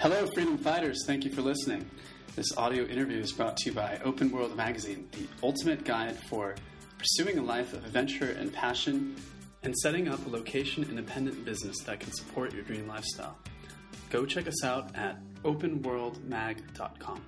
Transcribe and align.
Hello, 0.00 0.26
freedom 0.28 0.56
fighters. 0.56 1.04
Thank 1.04 1.26
you 1.26 1.30
for 1.30 1.42
listening. 1.42 1.84
This 2.34 2.56
audio 2.56 2.84
interview 2.84 3.18
is 3.18 3.32
brought 3.32 3.58
to 3.58 3.66
you 3.68 3.76
by 3.76 4.00
Open 4.02 4.30
World 4.30 4.56
Magazine, 4.56 5.06
the 5.12 5.26
ultimate 5.42 5.84
guide 5.84 6.16
for 6.30 6.54
pursuing 6.96 7.36
a 7.36 7.42
life 7.42 7.74
of 7.74 7.84
adventure 7.84 8.30
and 8.30 8.50
passion 8.50 9.14
and 9.62 9.76
setting 9.76 10.08
up 10.08 10.24
a 10.24 10.30
location 10.30 10.84
independent 10.84 11.44
business 11.44 11.80
that 11.80 12.00
can 12.00 12.12
support 12.12 12.54
your 12.54 12.62
dream 12.62 12.88
lifestyle. 12.88 13.36
Go 14.08 14.24
check 14.24 14.48
us 14.48 14.64
out 14.64 14.96
at 14.96 15.18
openworldmag.com. 15.42 17.20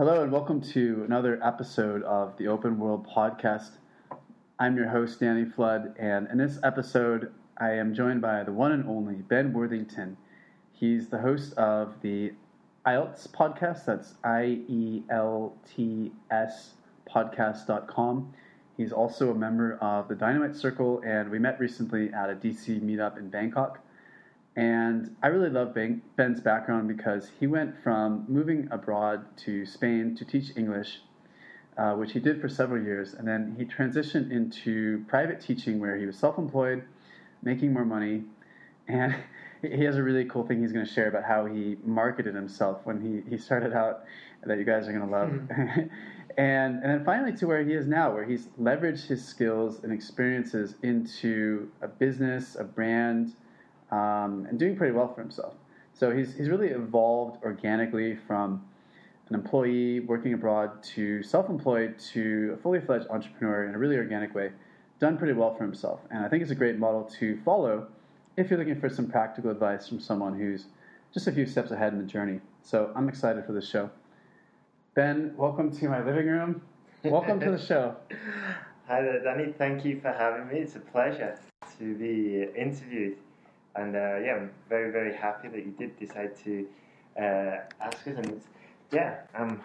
Hello, 0.00 0.22
and 0.22 0.32
welcome 0.32 0.62
to 0.62 1.02
another 1.04 1.38
episode 1.44 2.02
of 2.04 2.34
the 2.38 2.48
Open 2.48 2.78
World 2.78 3.06
Podcast. 3.06 3.72
I'm 4.58 4.74
your 4.74 4.88
host, 4.88 5.20
Danny 5.20 5.44
Flood, 5.44 5.94
and 5.98 6.26
in 6.30 6.38
this 6.38 6.58
episode, 6.62 7.30
I 7.58 7.72
am 7.72 7.94
joined 7.94 8.22
by 8.22 8.42
the 8.42 8.50
one 8.50 8.72
and 8.72 8.88
only 8.88 9.16
Ben 9.16 9.52
Worthington. 9.52 10.16
He's 10.72 11.08
the 11.08 11.18
host 11.18 11.52
of 11.58 12.00
the 12.00 12.32
IELTS 12.86 13.28
podcast. 13.28 13.84
That's 13.84 14.14
I 14.24 14.60
E 14.70 15.02
L 15.10 15.54
T 15.70 16.12
S 16.30 16.76
podcast.com. 17.06 18.32
He's 18.78 18.92
also 18.92 19.30
a 19.30 19.34
member 19.34 19.76
of 19.82 20.08
the 20.08 20.14
Dynamite 20.14 20.56
Circle, 20.56 21.02
and 21.04 21.30
we 21.30 21.38
met 21.38 21.60
recently 21.60 22.10
at 22.14 22.30
a 22.30 22.34
DC 22.34 22.80
meetup 22.80 23.18
in 23.18 23.28
Bangkok. 23.28 23.80
And 24.56 25.14
I 25.22 25.28
really 25.28 25.50
love 25.50 25.74
Ben's 25.74 26.40
background 26.40 26.88
because 26.88 27.30
he 27.38 27.46
went 27.46 27.74
from 27.82 28.24
moving 28.28 28.68
abroad 28.70 29.24
to 29.44 29.64
Spain 29.64 30.16
to 30.16 30.24
teach 30.24 30.56
English, 30.56 31.00
uh, 31.78 31.92
which 31.94 32.12
he 32.12 32.20
did 32.20 32.40
for 32.40 32.48
several 32.48 32.82
years, 32.82 33.14
and 33.14 33.26
then 33.26 33.54
he 33.56 33.64
transitioned 33.64 34.30
into 34.32 35.04
private 35.06 35.40
teaching 35.40 35.78
where 35.78 35.96
he 35.96 36.04
was 36.04 36.18
self 36.18 36.36
employed, 36.36 36.82
making 37.42 37.72
more 37.72 37.84
money, 37.84 38.24
and 38.88 39.14
he 39.62 39.84
has 39.84 39.96
a 39.96 40.02
really 40.02 40.24
cool 40.24 40.46
thing 40.46 40.60
he's 40.60 40.72
going 40.72 40.84
to 40.84 40.92
share 40.92 41.08
about 41.08 41.24
how 41.24 41.46
he 41.46 41.76
marketed 41.84 42.34
himself 42.34 42.80
when 42.84 43.00
he, 43.00 43.30
he 43.30 43.38
started 43.38 43.72
out 43.72 44.04
that 44.44 44.58
you 44.58 44.64
guys 44.64 44.88
are 44.88 44.92
going 44.92 45.06
to 45.06 45.12
love. 45.12 45.28
Mm-hmm. 45.28 45.80
and, 46.38 46.82
and 46.82 46.84
then 46.84 47.04
finally 47.04 47.36
to 47.36 47.46
where 47.46 47.62
he 47.62 47.72
is 47.72 47.86
now, 47.86 48.12
where 48.12 48.24
he's 48.24 48.48
leveraged 48.60 49.06
his 49.06 49.24
skills 49.24 49.80
and 49.84 49.92
experiences 49.92 50.74
into 50.82 51.70
a 51.82 51.88
business, 51.88 52.56
a 52.58 52.64
brand, 52.64 53.34
um, 53.90 54.46
and 54.48 54.58
doing 54.58 54.76
pretty 54.76 54.92
well 54.92 55.12
for 55.12 55.20
himself. 55.20 55.54
So 55.94 56.10
he's, 56.10 56.34
he's 56.34 56.48
really 56.48 56.68
evolved 56.68 57.42
organically 57.44 58.16
from 58.26 58.62
an 59.28 59.34
employee 59.34 60.00
working 60.00 60.34
abroad 60.34 60.82
to 60.82 61.22
self 61.22 61.48
employed 61.48 61.98
to 62.12 62.56
a 62.58 62.62
fully 62.62 62.80
fledged 62.80 63.06
entrepreneur 63.10 63.68
in 63.68 63.74
a 63.74 63.78
really 63.78 63.96
organic 63.96 64.34
way, 64.34 64.50
done 64.98 65.16
pretty 65.16 65.32
well 65.32 65.54
for 65.54 65.64
himself. 65.64 66.00
And 66.10 66.24
I 66.24 66.28
think 66.28 66.42
it's 66.42 66.50
a 66.50 66.56
great 66.56 66.78
model 66.78 67.04
to 67.18 67.38
follow 67.44 67.86
if 68.36 68.50
you're 68.50 68.58
looking 68.58 68.80
for 68.80 68.88
some 68.88 69.08
practical 69.08 69.50
advice 69.50 69.88
from 69.88 70.00
someone 70.00 70.38
who's 70.38 70.66
just 71.12 71.26
a 71.26 71.32
few 71.32 71.46
steps 71.46 71.70
ahead 71.70 71.92
in 71.92 71.98
the 71.98 72.04
journey. 72.04 72.40
So 72.62 72.92
I'm 72.94 73.08
excited 73.08 73.44
for 73.44 73.52
this 73.52 73.68
show. 73.68 73.90
Ben, 74.94 75.34
welcome 75.36 75.70
to 75.78 75.88
my 75.88 76.04
living 76.04 76.26
room. 76.26 76.62
Welcome 77.04 77.40
to 77.40 77.50
the 77.50 77.58
show. 77.66 77.96
Hi 78.88 79.02
there, 79.02 79.22
Danny. 79.22 79.52
Thank 79.56 79.84
you 79.84 80.00
for 80.00 80.12
having 80.12 80.48
me. 80.48 80.60
It's 80.60 80.76
a 80.76 80.80
pleasure 80.80 81.38
to 81.78 81.94
be 81.94 82.48
interviewed. 82.60 83.16
And 83.76 83.94
uh, 83.94 84.18
yeah, 84.18 84.36
I'm 84.36 84.50
very, 84.68 84.90
very 84.90 85.14
happy 85.14 85.48
that 85.48 85.58
you 85.58 85.74
did 85.78 85.98
decide 85.98 86.36
to 86.44 86.66
uh, 87.16 87.56
ask 87.80 88.06
us. 88.06 88.16
And 88.16 88.40
yeah, 88.92 89.20
I'm 89.38 89.60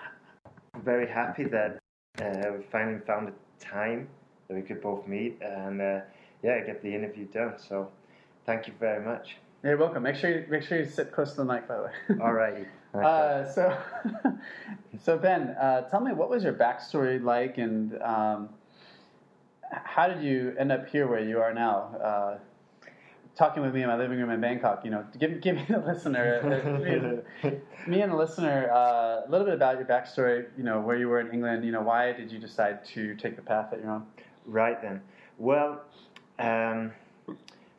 very 0.84 1.08
happy 1.08 1.46
that 1.46 1.80
uh, 2.22 2.52
we 2.58 2.64
finally 2.72 3.00
found 3.06 3.30
a 3.30 3.64
time 3.64 4.08
that 4.48 4.56
we 4.56 4.62
could 4.62 4.82
both 4.82 5.08
meet 5.08 5.40
and 5.42 5.82
uh, 5.82 6.00
yeah, 6.44 6.60
get 6.66 6.82
the 6.82 6.94
interview 6.94 7.26
done. 7.26 7.54
So 7.58 7.90
thank 8.46 8.68
you 8.68 8.74
very 8.80 9.04
much. 9.04 9.38
You're 9.64 9.78
welcome. 9.78 10.04
Make 10.04 10.16
sure 10.16 10.30
you 10.30 10.46
make 10.48 10.62
sure 10.62 10.78
you 10.78 10.86
sit 10.86 11.12
close 11.12 11.32
to 11.32 11.38
the 11.38 11.46
mic, 11.46 11.68
by 11.68 11.78
the 11.78 11.84
way. 11.84 11.92
All 12.22 12.34
right. 12.34 12.68
Uh, 12.94 13.52
so, 13.52 13.76
so 15.04 15.18
Ben, 15.18 15.50
uh, 15.60 15.90
tell 15.90 16.00
me 16.00 16.14
what 16.14 16.30
was 16.30 16.44
your 16.44 16.54
backstory 16.54 17.22
like, 17.22 17.58
and 17.58 18.00
um, 18.04 18.50
how 19.72 20.08
did 20.08 20.24
you 20.24 20.56
end 20.60 20.72
up 20.72 20.88
here 20.88 21.08
where 21.08 21.20
you 21.20 21.40
are 21.40 21.54
now? 21.54 22.40
Talking 23.36 23.64
with 23.64 23.74
me 23.74 23.82
in 23.82 23.88
my 23.88 23.98
living 23.98 24.18
room 24.18 24.30
in 24.30 24.40
Bangkok, 24.40 24.86
you 24.86 24.92
know, 24.92 25.06
give, 25.20 25.42
give 25.42 25.56
me 25.58 25.66
the 25.68 25.80
listener, 25.80 26.40
uh, 26.42 27.50
me, 27.50 27.52
me, 27.88 28.02
and 28.02 28.14
the 28.14 28.16
listener, 28.16 28.72
uh, 28.72 29.28
a 29.28 29.30
little 29.30 29.46
bit 29.46 29.56
about 29.56 29.76
your 29.76 29.86
backstory, 29.86 30.46
you 30.58 30.64
know, 30.64 30.80
where 30.80 30.96
you 30.96 31.10
were 31.10 31.20
in 31.20 31.34
England, 31.34 31.66
you 31.66 31.72
know, 31.74 31.82
why 31.82 32.14
did 32.14 32.32
you 32.32 32.40
decide 32.40 32.86
to 32.86 33.14
take 33.16 33.36
the 33.36 33.42
path 33.42 33.72
that 33.72 33.82
you're 33.82 33.92
on? 33.92 34.06
Right 34.46 34.82
then. 34.82 35.02
Well, 35.38 35.82
um, 36.40 36.94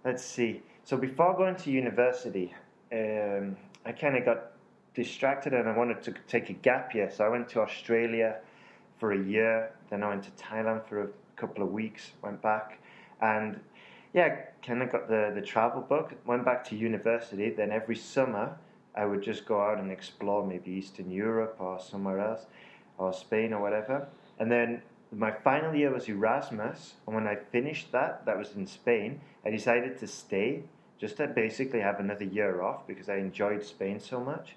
let's 0.05 0.23
see. 0.23 0.63
So 0.85 0.99
before 0.99 1.35
going 1.35 1.57
to 1.57 1.71
university, 1.71 2.55
um, 2.93 3.57
I 3.87 3.93
kind 3.93 4.17
of 4.17 4.27
got 4.27 4.53
distracted 4.95 5.55
and 5.55 5.69
I 5.69 5.77
wanted 5.77 6.03
to 6.03 6.15
take 6.29 6.51
a 6.51 6.55
gap 6.55 6.95
year. 6.95 7.11
So 7.11 7.25
I 7.25 7.29
went 7.29 7.49
to 7.51 7.61
Australia 7.61 8.37
for 8.99 9.13
a 9.13 9.19
year, 9.19 9.73
then 9.91 10.03
I 10.03 10.09
went 10.09 10.25
to 10.25 10.31
Thailand 10.33 10.87
for 10.89 11.03
a 11.03 11.09
couple 11.37 11.63
of 11.63 11.71
weeks, 11.71 12.13
went 12.23 12.41
back, 12.43 12.79
and 13.21 13.61
yeah, 14.17 14.35
kind 14.67 14.83
of 14.83 14.91
got 14.91 15.09
the, 15.09 15.31
the 15.35 15.43
travel 15.43 15.83
book, 15.83 16.15
went 16.25 16.43
back 16.43 16.65
to 16.65 16.75
university. 16.75 17.51
Then 17.51 17.71
every 17.71 17.97
summer, 17.97 18.57
I 18.95 19.05
would 19.05 19.23
just 19.23 19.45
go 19.45 19.61
out 19.61 19.79
and 19.79 19.93
explore 19.93 20.45
maybe 20.45 20.71
Eastern 20.71 21.11
Europe 21.11 21.57
or 21.59 21.79
somewhere 21.79 22.21
else, 22.21 22.47
or 22.97 23.13
Spain 23.13 23.53
or 23.53 23.61
whatever. 23.61 24.09
And 24.39 24.51
then 24.51 24.81
my 25.13 25.31
final 25.31 25.75
year 25.75 25.93
was 25.93 26.09
Erasmus, 26.09 26.95
and 27.07 27.15
when 27.15 27.27
I 27.27 27.37
finished 27.37 27.93
that, 27.93 28.25
that 28.25 28.39
was 28.39 28.57
in 28.57 28.67
Spain, 28.67 29.21
I 29.45 29.51
decided 29.51 29.99
to 29.99 30.07
stay 30.07 30.63
just 30.99 31.19
to 31.19 31.27
basically 31.27 31.81
have 31.81 32.01
another 32.01 32.25
year 32.25 32.63
off 32.63 32.87
because 32.87 33.11
I 33.11 33.17
enjoyed 33.17 33.63
Spain 33.63 34.01
so 34.01 34.19
much. 34.19 34.57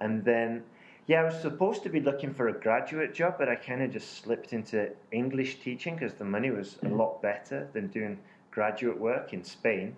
And 0.00 0.24
then, 0.24 0.64
yeah, 1.06 1.20
I 1.20 1.24
was 1.26 1.40
supposed 1.40 1.84
to 1.84 1.88
be 1.88 2.00
looking 2.00 2.34
for 2.34 2.48
a 2.48 2.52
graduate 2.52 3.14
job, 3.14 3.36
but 3.38 3.48
I 3.48 3.54
kind 3.54 3.82
of 3.82 3.92
just 3.92 4.20
slipped 4.20 4.52
into 4.52 4.90
English 5.12 5.60
teaching 5.60 5.94
because 5.94 6.14
the 6.14 6.24
money 6.24 6.50
was 6.50 6.78
a 6.82 6.86
mm. 6.86 6.98
lot 6.98 7.22
better 7.22 7.68
than 7.72 7.86
doing 7.86 8.18
graduate 8.56 8.98
work 8.98 9.34
in 9.34 9.44
Spain, 9.44 9.94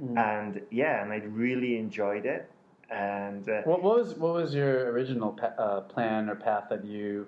mm. 0.00 0.16
and 0.18 0.60
yeah, 0.70 1.02
and 1.02 1.10
I 1.10 1.16
really 1.44 1.78
enjoyed 1.78 2.26
it. 2.26 2.48
And 2.90 3.48
uh, 3.48 3.62
what, 3.64 3.82
what, 3.82 3.98
was 3.98 4.14
what 4.14 4.34
was 4.34 4.54
your 4.54 4.92
original 4.92 5.32
pa- 5.32 5.56
uh, 5.66 5.80
plan 5.80 6.28
or 6.28 6.36
path 6.36 6.66
that 6.68 6.84
you 6.84 7.26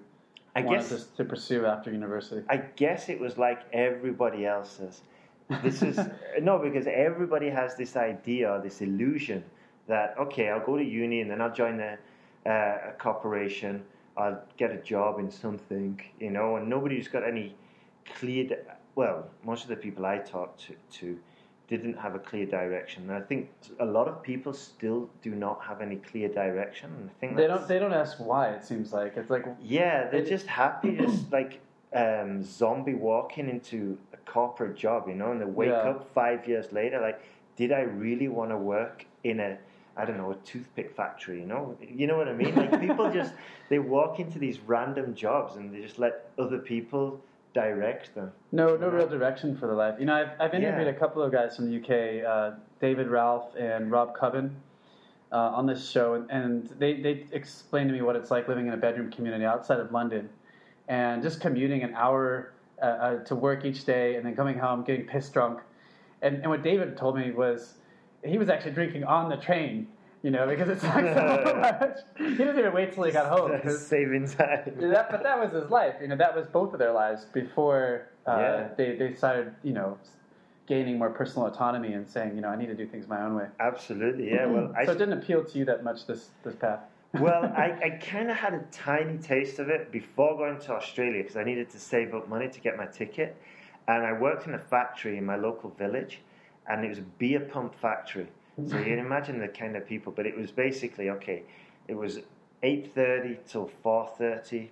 I 0.54 0.60
wanted 0.60 0.90
guess, 0.90 1.04
to, 1.04 1.16
to 1.16 1.24
pursue 1.24 1.64
after 1.64 1.90
university? 1.90 2.42
I 2.50 2.58
guess 2.58 3.08
it 3.08 3.18
was 3.18 3.38
like 3.38 3.60
everybody 3.72 4.44
else's. 4.44 5.00
This 5.64 5.80
is 5.80 5.98
no, 6.42 6.58
because 6.58 6.86
everybody 6.86 7.48
has 7.48 7.74
this 7.76 7.96
idea, 7.96 8.60
this 8.62 8.82
illusion 8.82 9.42
that 9.88 10.14
okay, 10.18 10.50
I'll 10.50 10.66
go 10.70 10.76
to 10.76 10.84
uni 10.84 11.22
and 11.22 11.30
then 11.30 11.40
I'll 11.40 11.54
join 11.54 11.80
a, 11.80 11.96
uh, 12.44 12.90
a 12.90 12.94
corporation. 12.98 13.82
I'll 14.18 14.42
get 14.58 14.70
a 14.70 14.80
job 14.92 15.18
in 15.20 15.30
something, 15.30 16.00
you 16.20 16.30
know, 16.30 16.56
and 16.56 16.68
nobody's 16.68 17.08
got 17.08 17.22
any 17.26 17.54
clear 18.14 18.44
well, 18.96 19.28
most 19.44 19.62
of 19.62 19.68
the 19.68 19.76
people 19.76 20.04
I 20.04 20.18
talked 20.18 20.66
to, 20.66 20.74
to 20.98 21.18
didn't 21.68 21.98
have 21.98 22.14
a 22.14 22.18
clear 22.18 22.46
direction. 22.46 23.04
And 23.04 23.12
I 23.12 23.20
think 23.20 23.50
a 23.78 23.84
lot 23.84 24.08
of 24.08 24.22
people 24.22 24.52
still 24.52 25.10
do 25.22 25.34
not 25.34 25.62
have 25.62 25.80
any 25.80 25.96
clear 25.96 26.28
direction. 26.28 26.90
And 26.98 27.10
I 27.10 27.12
think 27.20 27.36
they 27.36 27.46
don't. 27.46 27.68
They 27.68 27.78
don't 27.78 27.92
ask 27.92 28.18
why. 28.18 28.50
It 28.50 28.64
seems 28.64 28.92
like 28.92 29.16
it's 29.16 29.30
like 29.30 29.44
yeah, 29.62 30.08
they're 30.10 30.22
it, 30.22 30.28
just 30.28 30.46
happy, 30.46 30.96
just 30.96 31.30
like 31.38 31.60
um, 31.94 32.42
zombie 32.42 32.94
walking 32.94 33.48
into 33.48 33.98
a 34.12 34.16
corporate 34.30 34.76
job, 34.76 35.08
you 35.08 35.14
know, 35.14 35.30
and 35.30 35.40
they 35.40 35.46
wake 35.46 35.68
yeah. 35.68 35.90
up 35.90 36.08
five 36.14 36.48
years 36.48 36.72
later, 36.72 37.00
like, 37.00 37.20
did 37.56 37.72
I 37.72 37.80
really 37.80 38.28
want 38.28 38.50
to 38.50 38.56
work 38.56 39.04
in 39.24 39.40
a 39.40 39.58
I 39.98 40.04
don't 40.04 40.18
know, 40.18 40.30
a 40.30 40.34
toothpick 40.36 40.94
factory, 40.94 41.40
you 41.40 41.46
know? 41.46 41.74
You 41.80 42.06
know 42.06 42.18
what 42.18 42.28
I 42.28 42.34
mean? 42.34 42.54
Like 42.54 42.78
people 42.80 43.10
just 43.20 43.32
they 43.70 43.78
walk 43.78 44.20
into 44.20 44.38
these 44.38 44.60
random 44.60 45.14
jobs 45.14 45.56
and 45.56 45.74
they 45.74 45.80
just 45.80 45.98
let 45.98 46.30
other 46.38 46.58
people 46.58 47.20
direct 47.56 48.14
them. 48.14 48.30
No, 48.52 48.76
no 48.76 48.88
real 48.88 49.08
direction 49.08 49.56
for 49.56 49.66
the 49.66 49.72
life. 49.72 49.94
You 49.98 50.04
know, 50.04 50.14
I've, 50.14 50.28
I've 50.38 50.54
interviewed 50.54 50.86
yeah. 50.86 50.92
a 50.92 50.98
couple 50.98 51.22
of 51.22 51.32
guys 51.32 51.56
from 51.56 51.70
the 51.70 51.76
UK, 51.80 52.24
uh, 52.24 52.56
David 52.82 53.08
Ralph 53.08 53.54
and 53.58 53.90
Rob 53.90 54.14
Cubbon, 54.14 54.54
uh, 55.32 55.36
on 55.36 55.66
this 55.66 55.88
show, 55.88 56.14
and, 56.14 56.30
and 56.30 56.68
they, 56.78 57.00
they 57.00 57.24
explained 57.32 57.88
to 57.88 57.94
me 57.94 58.02
what 58.02 58.14
it's 58.14 58.30
like 58.30 58.46
living 58.46 58.66
in 58.66 58.74
a 58.74 58.76
bedroom 58.76 59.10
community 59.10 59.46
outside 59.46 59.80
of 59.80 59.90
London, 59.90 60.28
and 60.88 61.22
just 61.22 61.40
commuting 61.40 61.82
an 61.82 61.94
hour 61.94 62.52
uh, 62.80 62.84
uh 62.84 63.24
to 63.24 63.34
work 63.34 63.64
each 63.64 63.86
day, 63.86 64.16
and 64.16 64.26
then 64.26 64.36
coming 64.36 64.58
home, 64.58 64.84
getting 64.84 65.06
pissed 65.06 65.32
drunk. 65.32 65.60
And, 66.20 66.36
and 66.36 66.50
what 66.50 66.62
David 66.62 66.96
told 66.98 67.16
me 67.16 67.32
was 67.32 67.74
he 68.22 68.36
was 68.36 68.50
actually 68.50 68.72
drinking 68.72 69.04
on 69.04 69.30
the 69.30 69.36
train 69.36 69.88
you 70.22 70.30
know, 70.30 70.46
because 70.46 70.68
it's 70.68 70.82
like 70.82 71.04
so 71.04 71.56
much. 71.60 71.98
He 72.16 72.36
didn't 72.36 72.58
even 72.58 72.72
wait 72.72 72.92
till 72.94 73.04
he 73.04 73.12
got 73.12 73.26
home. 73.26 73.60
Saving 73.78 74.26
time. 74.26 74.72
That, 74.78 75.10
but 75.10 75.22
that 75.22 75.38
was 75.38 75.52
his 75.52 75.70
life. 75.70 75.96
You 76.00 76.08
know, 76.08 76.16
that 76.16 76.34
was 76.34 76.46
both 76.46 76.72
of 76.72 76.78
their 76.78 76.92
lives 76.92 77.26
before 77.26 78.08
uh, 78.26 78.36
yeah. 78.38 78.68
they, 78.76 78.96
they 78.96 79.14
started, 79.14 79.54
you 79.62 79.72
know, 79.72 79.98
gaining 80.66 80.98
more 80.98 81.10
personal 81.10 81.46
autonomy 81.46 81.92
and 81.92 82.08
saying, 82.08 82.34
you 82.34 82.40
know, 82.40 82.48
I 82.48 82.56
need 82.56 82.66
to 82.66 82.74
do 82.74 82.86
things 82.86 83.06
my 83.06 83.22
own 83.22 83.36
way. 83.36 83.46
Absolutely, 83.60 84.30
yeah. 84.30 84.46
Well, 84.46 84.74
so 84.84 84.92
it 84.92 84.98
didn't 84.98 85.18
appeal 85.18 85.44
to 85.44 85.58
you 85.58 85.64
that 85.66 85.84
much 85.84 86.06
this 86.06 86.30
this 86.42 86.56
path. 86.56 86.80
well, 87.14 87.44
I, 87.56 87.78
I 87.84 87.90
kind 88.02 88.30
of 88.30 88.36
had 88.36 88.54
a 88.54 88.64
tiny 88.72 89.18
taste 89.18 89.58
of 89.58 89.68
it 89.68 89.92
before 89.92 90.36
going 90.36 90.58
to 90.60 90.72
Australia 90.72 91.22
because 91.22 91.36
I 91.36 91.44
needed 91.44 91.70
to 91.70 91.78
save 91.78 92.14
up 92.14 92.28
money 92.28 92.48
to 92.48 92.60
get 92.60 92.76
my 92.76 92.86
ticket. 92.86 93.36
And 93.88 94.04
I 94.04 94.12
worked 94.12 94.48
in 94.48 94.54
a 94.54 94.58
factory 94.58 95.16
in 95.16 95.24
my 95.24 95.36
local 95.36 95.70
village, 95.70 96.20
and 96.68 96.84
it 96.84 96.88
was 96.88 96.98
a 96.98 97.08
beer 97.18 97.38
pump 97.38 97.72
factory. 97.80 98.26
So 98.56 98.78
you 98.78 98.84
can 98.84 98.98
imagine 98.98 99.38
the 99.38 99.48
kind 99.48 99.76
of 99.76 99.86
people. 99.86 100.12
But 100.12 100.26
it 100.26 100.36
was 100.36 100.50
basically 100.50 101.10
okay. 101.10 101.42
It 101.88 101.94
was 101.94 102.20
eight 102.62 102.94
thirty 102.94 103.38
till 103.46 103.70
four 103.82 104.08
thirty, 104.18 104.70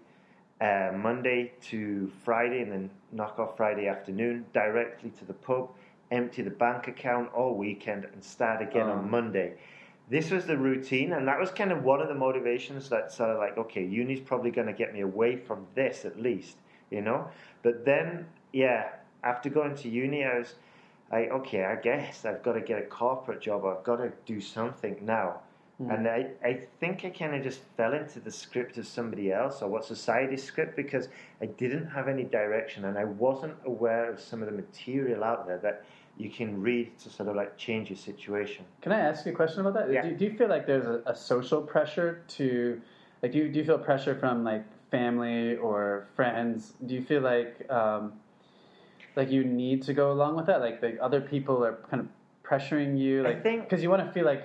uh, 0.61 0.93
Monday 0.97 1.53
to 1.71 2.11
Friday, 2.25 2.63
and 2.63 2.73
then 2.73 2.91
knock 3.13 3.39
off 3.39 3.57
Friday 3.57 3.87
afternoon 3.89 4.47
directly 4.53 5.11
to 5.19 5.25
the 5.25 5.35
pub, 5.35 5.71
empty 6.11 6.43
the 6.43 6.51
bank 6.51 6.89
account 6.89 7.33
all 7.35 7.55
weekend, 7.55 8.07
and 8.07 8.25
start 8.25 8.63
again 8.63 8.89
Oh. 8.89 8.93
on 8.93 9.11
Monday. 9.11 9.55
This 10.11 10.31
was 10.31 10.45
the 10.47 10.57
routine, 10.57 11.13
and 11.13 11.27
that 11.29 11.39
was 11.39 11.51
kind 11.51 11.73
of 11.73 11.83
one 11.83 12.01
of 12.01 12.09
the 12.09 12.15
motivations 12.15 12.89
that 12.91 13.11
sort 13.11 13.31
of 13.31 13.39
like, 13.39 13.57
okay, 13.57 13.83
uni's 13.85 14.21
probably 14.21 14.51
going 14.51 14.67
to 14.67 14.73
get 14.75 14.93
me 14.93 15.01
away 15.01 15.37
from 15.37 15.67
this 15.75 16.05
at 16.05 16.21
least, 16.21 16.59
you 16.91 17.01
know. 17.01 17.29
But 17.63 17.87
then, 17.87 18.27
yeah, 18.53 18.91
after 19.23 19.49
going 19.49 19.75
to 19.77 19.89
uni, 19.89 20.23
I 20.25 20.39
was 20.39 20.57
like, 21.15 21.31
okay, 21.31 21.65
I 21.65 21.77
guess 21.77 22.25
I've 22.25 22.43
got 22.43 22.55
to 22.55 22.61
get 22.61 22.79
a 22.79 22.87
corporate 22.87 23.41
job. 23.41 23.65
I've 23.65 23.85
got 23.85 23.97
to 23.97 24.13
do 24.27 24.41
something 24.41 24.97
now. 25.03 25.41
And 25.91 26.09
I, 26.09 26.29
I 26.43 26.61
think 26.81 27.05
I 27.05 27.11
kind 27.11 27.35
of 27.35 27.43
just 27.43 27.61
fell 27.77 27.95
into 27.95 28.21
the 28.21 28.31
script 28.31 28.79
of 28.79 28.87
somebody 28.87 29.33
else 29.33 29.61
or 29.61 29.69
what 29.69 29.85
society's 29.85 30.43
script 30.43 30.77
because 30.77 31.09
I 31.43 31.47
didn't 31.47 31.87
have 31.87 32.07
any 32.09 32.25
direction 32.25 32.85
and 32.85 32.97
I 32.97 33.05
wasn't 33.05 33.55
aware 33.65 34.11
of 34.11 34.21
some 34.21 34.41
of 34.41 34.47
the 34.47 34.55
material 34.55 35.25
out 35.25 35.47
there 35.47 35.59
that 35.59 35.85
you 36.17 36.31
can 36.31 36.61
read 36.61 36.97
to 37.01 37.11
sort 37.11 37.29
of 37.29 37.35
like 37.35 37.57
change 37.57 37.91
your 37.91 37.97
situation. 37.97 38.65
Can 38.83 38.93
I 38.93 39.01
ask 39.01 39.27
you 39.27 39.33
a 39.33 39.35
question 39.35 39.61
about 39.61 39.75
that? 39.75 39.93
Yeah. 39.93 40.03
Do, 40.03 40.15
do 40.17 40.25
you 40.25 40.35
feel 40.39 40.49
like 40.49 40.65
there's 40.67 40.87
a, 40.87 41.03
a 41.07 41.15
social 41.15 41.61
pressure 41.61 42.23
to, 42.39 42.81
like, 43.23 43.33
do 43.33 43.39
you, 43.39 43.49
do 43.49 43.59
you 43.59 43.65
feel 43.65 43.79
pressure 43.79 44.15
from 44.15 44.45
like 44.45 44.65
family 44.91 45.57
or 45.57 46.07
friends? 46.15 46.75
Do 46.87 46.95
you 46.95 47.03
feel 47.03 47.23
like, 47.23 47.69
um, 47.71 48.13
like 49.17 49.31
you 49.31 49.45
need 49.45 49.83
to 49.83 49.95
go 49.95 50.13
along 50.13 50.37
with 50.37 50.47
that? 50.47 50.61
Like, 50.61 50.83
like 50.83 50.99
other 51.01 51.21
people 51.21 51.65
are 51.65 51.79
kind 51.91 52.01
of 52.01 52.09
pressuring 52.43 52.99
you, 52.99 53.23
like, 53.23 53.43
because 53.43 53.83
you 53.83 53.91
want 53.91 54.05
to 54.07 54.13
feel 54.13 54.25
like 54.25 54.45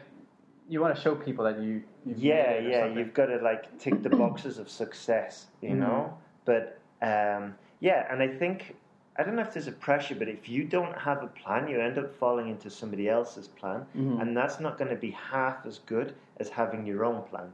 you 0.70 0.82
want 0.82 0.96
to 0.96 1.02
show 1.02 1.16
people 1.16 1.46
that 1.46 1.60
you. 1.60 1.84
You've 2.06 2.18
yeah, 2.20 2.60
yeah, 2.60 2.80
something. 2.82 2.98
you've 2.98 3.14
got 3.14 3.26
to 3.28 3.38
like 3.38 3.78
tick 3.80 4.02
the 4.04 4.10
boxes 4.24 4.58
of 4.58 4.70
success, 4.70 5.48
you 5.62 5.72
Mhm. 5.72 5.80
know. 5.80 6.18
But 6.46 6.80
um, 7.02 7.56
yeah, 7.80 8.08
and 8.12 8.22
I 8.22 8.28
think 8.28 8.76
I 9.18 9.24
don't 9.24 9.36
know 9.36 9.42
if 9.42 9.54
there's 9.54 9.68
a 9.68 9.74
pressure, 9.74 10.16
but 10.16 10.30
if 10.30 10.48
you 10.48 10.64
don't 10.64 10.98
have 10.98 11.24
a 11.24 11.28
plan, 11.28 11.68
you 11.68 11.80
end 11.82 11.98
up 11.98 12.16
falling 12.16 12.48
into 12.48 12.70
somebody 12.70 13.10
else's 13.10 13.48
plan, 13.50 13.86
Mhm. 13.98 14.22
and 14.22 14.38
that's 14.38 14.60
not 14.62 14.78
going 14.78 14.90
to 14.92 14.96
be 14.96 15.12
half 15.12 15.66
as 15.66 15.80
good 15.80 16.14
as 16.40 16.50
having 16.50 16.86
your 16.86 17.04
own 17.04 17.24
plan. 17.24 17.52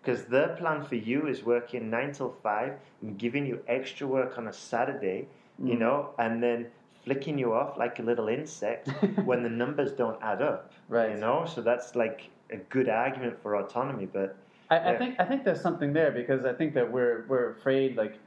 Because 0.00 0.26
their 0.26 0.50
plan 0.50 0.84
for 0.84 0.94
you 0.94 1.26
is 1.26 1.44
working 1.44 1.90
nine 1.90 2.12
till 2.12 2.30
five 2.42 2.74
and 3.02 3.18
giving 3.18 3.46
you 3.46 3.58
extra 3.66 4.06
work 4.06 4.38
on 4.38 4.46
a 4.46 4.52
Saturday, 4.52 5.26
you 5.62 5.74
Mhm. 5.74 5.78
know, 5.80 6.10
and 6.18 6.42
then 6.42 6.66
flicking 7.04 7.38
you 7.38 7.52
off 7.54 7.76
like 7.78 7.98
a 7.98 8.02
little 8.02 8.28
insect 8.28 8.88
when 9.24 9.42
the 9.42 9.48
numbers 9.48 9.92
don't 9.92 10.20
add 10.22 10.42
up. 10.42 10.72
Right. 10.88 11.10
You 11.12 11.16
know, 11.18 11.44
so 11.46 11.60
that's 11.62 11.94
like 11.96 12.28
a 12.50 12.56
good 12.56 12.88
argument 12.88 13.40
for 13.42 13.56
autonomy, 13.56 14.06
but 14.06 14.36
I, 14.70 14.92
I 14.94 14.98
think 14.98 15.16
I 15.18 15.24
think 15.24 15.44
there's 15.44 15.60
something 15.60 15.92
there 15.92 16.10
because 16.10 16.44
I 16.44 16.52
think 16.52 16.74
that 16.74 16.90
we're 16.92 17.24
we're 17.28 17.50
afraid 17.50 17.96
like 17.96 18.18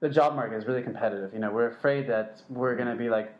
the 0.00 0.08
job 0.08 0.34
market 0.34 0.56
is 0.56 0.66
really 0.66 0.82
competitive. 0.82 1.32
You 1.34 1.40
know, 1.40 1.50
we're 1.52 1.68
afraid 1.68 2.06
that 2.08 2.42
we're 2.48 2.74
going 2.76 2.88
to 2.88 2.96
be 2.96 3.08
like 3.10 3.32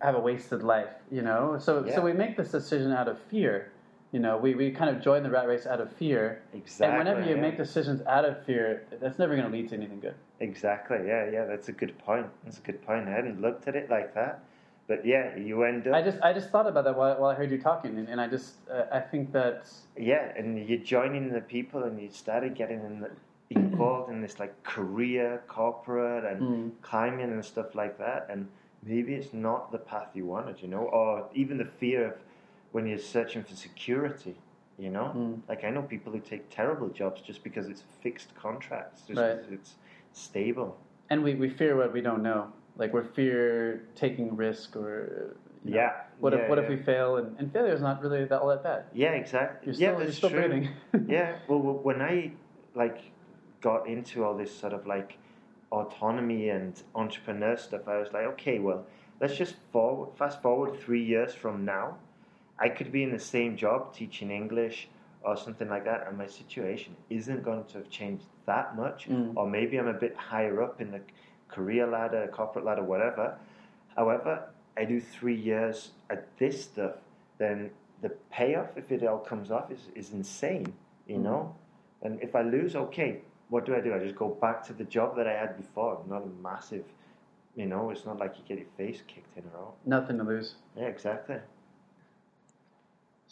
have 0.00 0.14
a 0.14 0.20
wasted 0.20 0.62
life. 0.62 0.92
You 1.10 1.22
know, 1.22 1.56
so 1.58 1.84
Yeah. 1.84 1.94
so 1.96 2.02
we 2.02 2.12
make 2.12 2.36
this 2.36 2.50
decision 2.52 2.92
out 2.92 3.08
of 3.08 3.18
fear. 3.18 3.70
You 4.12 4.20
know, 4.20 4.36
we, 4.36 4.54
we 4.54 4.70
kind 4.70 4.94
of 4.94 5.02
join 5.02 5.22
the 5.22 5.30
rat 5.30 5.48
race 5.48 5.66
out 5.66 5.80
of 5.80 5.90
fear. 5.90 6.42
exactly. 6.52 6.86
and 6.86 6.98
whenever 6.98 7.22
you 7.28 7.34
yeah. 7.36 7.40
make 7.40 7.56
decisions 7.56 8.02
out 8.06 8.26
of 8.26 8.44
fear, 8.44 8.84
that's 9.00 9.18
never 9.18 9.34
going 9.34 9.50
to 9.50 9.52
lead 9.52 9.70
to 9.70 9.74
anything 9.74 10.00
good. 10.00 10.14
Exactly, 10.40 10.98
yeah, 11.06 11.30
yeah, 11.30 11.46
that's 11.46 11.68
a 11.68 11.72
good 11.72 11.96
point. 11.98 12.26
That's 12.44 12.58
a 12.58 12.62
good 12.62 12.82
point. 12.86 13.08
I 13.08 13.12
hadn't 13.12 13.40
looked 13.40 13.68
at 13.68 13.74
it 13.74 13.88
like 13.88 14.14
that. 14.14 14.44
But 14.86 15.06
yeah, 15.06 15.36
you 15.36 15.62
end 15.62 15.86
up. 15.86 15.94
I 15.94 16.02
just 16.02 16.18
I 16.22 16.32
just 16.32 16.50
thought 16.50 16.66
about 16.66 16.84
that 16.84 16.96
while, 16.96 17.18
while 17.18 17.30
I 17.30 17.34
heard 17.34 17.50
you 17.50 17.58
talking, 17.58 17.96
and, 17.98 18.08
and 18.08 18.20
I 18.20 18.26
just 18.26 18.56
uh, 18.70 18.84
I 18.92 19.00
think 19.00 19.32
that 19.32 19.70
Yeah, 19.96 20.32
and 20.36 20.68
you're 20.68 20.80
joining 20.80 21.32
the 21.32 21.40
people 21.40 21.84
and 21.84 21.98
you 22.02 22.10
started 22.10 22.54
getting 22.56 22.84
in 22.84 23.00
the, 23.00 23.10
involved 23.50 24.10
in 24.10 24.20
this 24.20 24.38
like 24.40 24.60
career, 24.64 25.40
corporate, 25.48 26.24
and 26.24 26.42
Mm. 26.42 26.70
climbing 26.82 27.30
and 27.30 27.44
stuff 27.44 27.74
like 27.74 27.96
that. 27.98 28.26
And 28.28 28.48
maybe 28.84 29.14
it's 29.14 29.32
not 29.32 29.70
the 29.70 29.78
path 29.78 30.08
you 30.14 30.26
wanted, 30.26 30.60
you 30.60 30.68
know, 30.68 30.84
or 31.00 31.28
even 31.32 31.56
the 31.58 31.64
fear 31.80 32.08
of 32.08 32.14
when 32.72 32.86
you're 32.86 32.98
searching 32.98 33.42
for 33.44 33.54
security, 33.54 34.34
you 34.78 34.90
know. 34.90 35.12
Mm. 35.16 35.40
Like 35.48 35.64
I 35.64 35.70
know 35.70 35.82
people 35.82 36.12
who 36.12 36.20
take 36.20 36.48
terrible 36.50 36.88
jobs 36.88 37.20
just 37.20 37.42
because 37.44 37.68
it's 37.68 37.82
fixed 38.02 38.34
contracts, 38.34 39.02
just 39.06 39.18
Right. 39.20 39.36
because 39.36 39.52
it's 39.52 39.74
stable. 40.12 40.76
and 41.10 41.22
we, 41.22 41.34
we 41.34 41.48
fear 41.48 41.76
what 41.76 41.92
we 41.92 42.00
don't 42.00 42.22
know. 42.22 42.50
Like 42.78 42.92
we 42.94 43.02
fear 43.02 43.82
taking 43.94 44.34
risk 44.34 44.76
or 44.76 45.36
you 45.64 45.70
know, 45.72 45.76
Yeah. 45.76 45.92
What 46.20 46.32
yeah, 46.32 46.38
if 46.40 46.48
what 46.48 46.58
yeah. 46.58 46.64
if 46.64 46.70
we 46.70 46.76
fail 46.76 47.16
and, 47.18 47.38
and 47.38 47.52
failure 47.52 47.74
is 47.74 47.82
not 47.82 48.00
really 48.02 48.24
that 48.24 48.40
all 48.40 48.48
that 48.48 48.62
bad. 48.62 48.84
Yeah, 48.94 49.10
exactly. 49.10 49.72
You're 49.72 49.80
yeah, 49.82 49.90
still, 49.94 50.02
you're 50.04 50.12
still 50.12 50.30
true. 50.30 50.38
breathing. 50.48 50.68
yeah. 51.16 51.36
Well, 51.48 51.58
when 51.60 52.00
I 52.00 52.32
like 52.74 52.98
got 53.60 53.86
into 53.86 54.24
all 54.24 54.34
this 54.36 54.52
sort 54.62 54.72
of 54.72 54.86
like 54.86 55.18
autonomy 55.70 56.48
and 56.48 56.80
entrepreneur 56.94 57.56
stuff, 57.56 57.82
I 57.88 57.98
was 57.98 58.08
like, 58.12 58.24
okay, 58.34 58.58
well, 58.58 58.86
let's 59.20 59.36
just 59.36 59.56
forward, 59.72 60.16
fast 60.16 60.40
forward 60.42 60.80
three 60.80 61.04
years 61.04 61.34
from 61.34 61.64
now. 61.64 61.96
I 62.58 62.68
could 62.68 62.92
be 62.92 63.02
in 63.02 63.10
the 63.12 63.18
same 63.18 63.56
job 63.56 63.94
teaching 63.94 64.30
English 64.30 64.88
or 65.22 65.36
something 65.36 65.68
like 65.68 65.84
that, 65.84 66.06
and 66.08 66.18
my 66.18 66.26
situation 66.26 66.96
isn't 67.10 67.42
going 67.44 67.64
to 67.64 67.78
have 67.78 67.88
changed 67.90 68.24
that 68.46 68.76
much. 68.76 69.08
Mm. 69.08 69.32
Or 69.36 69.48
maybe 69.48 69.78
I'm 69.78 69.88
a 69.88 69.92
bit 69.92 70.16
higher 70.16 70.62
up 70.62 70.80
in 70.80 70.90
the 70.90 71.00
career 71.48 71.86
ladder, 71.86 72.28
corporate 72.32 72.64
ladder, 72.64 72.82
whatever. 72.82 73.38
However, 73.96 74.48
I 74.76 74.84
do 74.84 75.00
three 75.00 75.36
years 75.36 75.90
at 76.10 76.26
this 76.38 76.64
stuff, 76.64 76.96
then 77.38 77.70
the 78.00 78.10
payoff, 78.30 78.76
if 78.76 78.90
it 78.90 79.04
all 79.06 79.18
comes 79.18 79.50
off, 79.50 79.70
is, 79.70 79.88
is 79.94 80.12
insane, 80.12 80.72
you 81.06 81.16
Mhm. 81.16 81.22
know? 81.22 81.54
And 82.02 82.20
if 82.20 82.34
I 82.34 82.42
lose, 82.42 82.74
okay, 82.74 83.20
what 83.48 83.64
do 83.64 83.76
I 83.76 83.80
do? 83.80 83.94
I 83.94 83.98
just 84.00 84.16
go 84.16 84.28
back 84.28 84.64
to 84.64 84.72
the 84.72 84.84
job 84.84 85.14
that 85.16 85.28
I 85.28 85.34
had 85.34 85.56
before. 85.56 86.02
Not 86.08 86.22
a 86.22 86.26
massive, 86.42 86.84
you 87.54 87.66
know, 87.66 87.90
it's 87.90 88.04
not 88.04 88.18
like 88.18 88.36
you 88.38 88.44
get 88.44 88.58
your 88.58 88.66
face 88.76 89.02
kicked 89.06 89.36
in 89.36 89.44
or 89.54 89.60
out. 89.60 89.74
Nothing 89.84 90.18
to 90.18 90.24
lose. 90.24 90.56
Yeah, 90.76 90.86
exactly. 90.86 91.36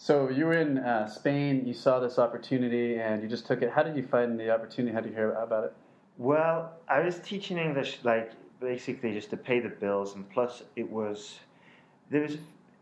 So 0.03 0.31
you 0.31 0.47
were 0.47 0.55
in 0.55 0.79
uh, 0.79 1.07
Spain. 1.07 1.67
You 1.67 1.75
saw 1.75 2.01
this 2.01 2.19
opportunity 2.19 2.99
and 2.99 3.23
you 3.23 3.29
just 3.29 3.47
took 3.47 3.61
it. 3.61 3.71
How 3.71 3.83
did 3.83 3.95
you 3.97 4.03
find 4.03 4.41
the 4.41 4.49
opportunity? 4.49 4.95
How 4.95 5.03
did 5.03 5.11
you 5.11 5.15
hear 5.15 5.33
about 5.33 5.65
it? 5.65 5.75
Well, 6.17 6.73
I 6.89 7.01
was 7.01 7.19
teaching 7.19 7.59
English 7.59 7.99
like 8.03 8.33
basically 8.61 9.13
just 9.13 9.29
to 9.29 9.37
pay 9.37 9.61
the 9.61 9.69
bills, 9.69 10.15
and 10.15 10.27
plus 10.31 10.63
it 10.75 10.91
was 10.91 11.41
there 12.09 12.23
was 12.23 12.39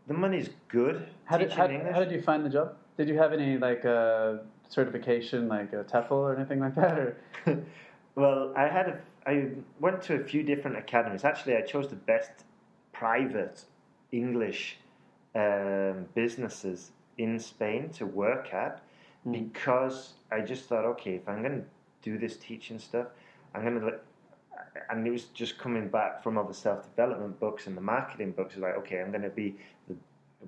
the 0.07 0.13
money's 0.13 0.49
good 0.69 1.09
How 1.25 1.37
did 1.37 1.51
how, 1.51 1.67
English. 1.67 1.93
how 1.93 1.99
did 1.99 2.11
you 2.13 2.21
find 2.21 2.45
the 2.45 2.49
job? 2.49 2.77
Did 2.95 3.09
you 3.09 3.17
have 3.17 3.33
any 3.33 3.57
like 3.57 3.83
uh, 3.83 4.35
certification, 4.69 5.49
like 5.49 5.73
a 5.73 5.83
TEFL 5.83 6.11
or 6.11 6.37
anything 6.37 6.61
like 6.61 6.75
that? 6.75 6.97
Or 6.97 7.17
well, 8.15 8.53
I 8.55 8.69
had 8.69 8.87
a, 8.87 8.99
I 9.29 9.49
went 9.81 10.01
to 10.03 10.15
a 10.15 10.23
few 10.23 10.41
different 10.41 10.77
academies. 10.77 11.25
Actually, 11.25 11.57
I 11.57 11.63
chose 11.63 11.89
the 11.89 11.97
best 11.97 12.31
private 12.93 13.65
English 14.13 14.77
um, 15.35 16.05
businesses 16.15 16.91
in 17.19 17.37
Spain 17.39 17.89
to 17.89 18.05
work 18.05 18.53
at 18.53 18.81
Mm. 19.27 19.33
because 19.33 20.13
I 20.31 20.39
just 20.39 20.63
thought, 20.69 20.85
okay, 20.85 21.15
if 21.15 21.27
I'm 21.27 21.41
going 21.43 21.59
to 21.61 21.65
do 22.09 22.17
this 22.17 22.37
teaching 22.37 22.79
stuff, 22.79 23.07
I'm 23.53 23.61
going 23.63 23.81
to. 23.81 23.99
And 24.89 25.05
it 25.05 25.11
was 25.11 25.25
just 25.25 25.57
coming 25.57 25.89
back 25.89 26.23
from 26.23 26.37
all 26.37 26.45
the 26.45 26.53
self 26.53 26.83
development 26.89 27.37
books 27.37 27.67
and 27.67 27.75
the 27.75 27.81
marketing 27.81 28.31
books. 28.31 28.55
Like, 28.55 28.77
okay, 28.77 29.01
I'm 29.01 29.11
going 29.11 29.23
to 29.23 29.29
be 29.29 29.57
the 29.89 29.95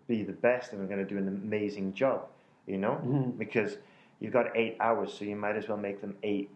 be 0.07 0.23
the 0.23 0.31
best, 0.31 0.71
and 0.71 0.81
I'm 0.81 0.87
going 0.87 1.05
to 1.05 1.09
do 1.13 1.17
an 1.17 1.27
amazing 1.27 1.93
job. 1.93 2.27
You 2.65 2.77
know, 2.77 2.95
Mhm. 3.03 3.37
because 3.37 3.77
you've 4.21 4.31
got 4.31 4.55
eight 4.55 4.77
hours, 4.79 5.13
so 5.13 5.25
you 5.25 5.35
might 5.35 5.57
as 5.57 5.67
well 5.67 5.77
make 5.89 5.99
them 5.99 6.15
eight 6.23 6.49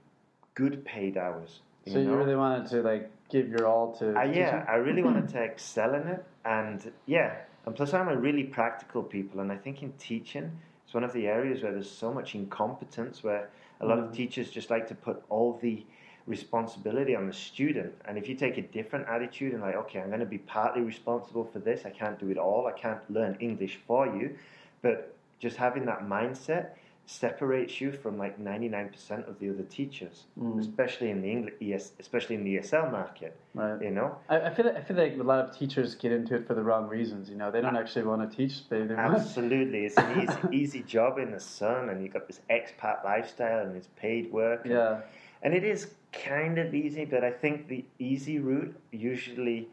good 0.54 0.86
paid 0.86 1.18
hours. 1.18 1.62
You 1.84 1.92
so 1.94 2.00
you 2.00 2.16
really 2.16 2.38
wanted 2.38 2.68
to 2.68 2.82
like 2.82 3.12
give 3.28 3.50
your 3.50 3.66
all 3.68 3.92
to 4.00 4.18
Uh, 4.18 4.24
yeah, 4.24 4.64
I 4.70 4.76
really 4.76 5.04
wanted 5.04 5.28
to 5.36 5.44
excel 5.44 5.96
in 5.96 6.08
it, 6.08 6.24
and 6.46 6.94
yeah, 7.06 7.32
and 7.66 7.76
plus 7.76 7.94
I'm 7.94 8.10
a 8.10 8.16
really 8.18 8.44
practical 8.44 9.04
people, 9.04 9.40
and 9.42 9.52
I 9.52 9.58
think 9.58 9.84
in 9.84 9.92
teaching 9.94 10.52
it's 10.86 10.94
one 10.94 11.04
of 11.04 11.14
the 11.14 11.28
areas 11.28 11.64
where 11.64 11.72
there's 11.72 11.90
so 11.90 12.14
much 12.14 12.36
incompetence, 12.36 13.24
where 13.24 13.50
a 13.82 13.86
lot 13.86 14.00
of 14.00 14.06
Mm. 14.06 14.14
teachers 14.14 14.52
just 14.52 14.70
like 14.70 14.88
to 14.88 14.96
put 14.96 15.24
all 15.30 15.54
the 15.62 15.84
responsibility 16.28 17.16
on 17.16 17.28
the 17.28 17.34
student, 17.34 17.94
and 18.06 18.18
if 18.18 18.28
you 18.30 18.36
take 18.36 18.58
a 18.58 18.62
different 18.62 19.08
attitude 19.08 19.54
and 19.54 19.62
like, 19.62 19.76
okay, 19.76 20.00
I'm 20.00 20.08
going 20.08 20.20
to 20.20 20.26
be 20.26 20.40
partly 20.40 20.82
responsible 20.82 21.44
for 21.44 21.60
this, 21.60 21.86
I 21.86 21.92
can't 21.92 22.20
do 22.20 22.30
it 22.30 22.38
all, 22.38 22.68
I 22.68 22.72
can't 22.72 23.02
learn 23.12 23.36
English 23.40 23.80
for 23.88 24.08
you, 24.08 24.36
but 24.82 25.16
just 25.40 25.58
having 25.58 25.86
that 25.86 26.08
mindset, 26.08 26.70
separates 27.08 27.80
you 27.80 27.92
from 27.92 28.18
like 28.18 28.40
99% 28.40 29.28
of 29.30 29.38
the 29.40 29.50
other 29.50 29.64
teachers, 29.64 30.24
Mm. 30.40 30.60
especially 30.60 31.10
in 31.12 31.22
the 31.22 31.30
English, 31.32 31.54
ES, 31.62 31.94
especially 32.00 32.36
in 32.36 32.44
the 32.44 32.58
ESL 32.58 32.92
market. 32.92 33.38
Right. 33.54 33.82
You 33.82 33.92
know, 33.92 34.18
I, 34.28 34.42
I 34.48 34.50
feel 34.54 34.66
like, 34.66 34.76
I 34.78 34.82
feel 34.82 34.98
like 34.98 35.18
a 35.18 35.24
lot 35.24 35.40
of 35.40 35.56
teachers 35.58 35.94
get 35.96 36.12
into 36.12 36.36
it 36.36 36.48
for 36.48 36.56
the 36.56 36.64
wrong 36.64 36.88
reasons. 36.88 37.30
You 37.30 37.36
know, 37.36 37.52
they 37.52 37.62
don't 37.62 37.78
actually 37.78 38.06
want 38.06 38.30
to 38.30 38.36
teach. 38.36 38.68
They, 38.70 38.82
they 38.84 38.96
want. 38.96 39.16
absolutely, 39.16 39.86
it's 39.86 39.98
an 39.98 40.22
easy, 40.22 40.38
easy 40.64 40.82
job 40.84 41.20
in 41.20 41.32
the 41.32 41.40
sun, 41.40 41.90
and 41.90 42.02
you 42.02 42.10
got 42.10 42.28
this 42.28 42.42
expat 42.50 43.04
lifestyle, 43.06 43.66
and 43.66 43.76
it's 43.76 43.90
paid 43.96 44.32
work. 44.32 44.62
and- 44.66 44.74
Yeah. 44.74 45.02
And 45.44 45.54
it 45.54 45.64
is 45.64 45.92
kind 46.12 46.58
of 46.58 46.74
easy, 46.74 47.06
but 47.06 47.24
I 47.24 47.30
think 47.30 47.68
the 47.68 47.86
easy 48.00 48.40
route 48.40 48.76
usually 48.92 49.68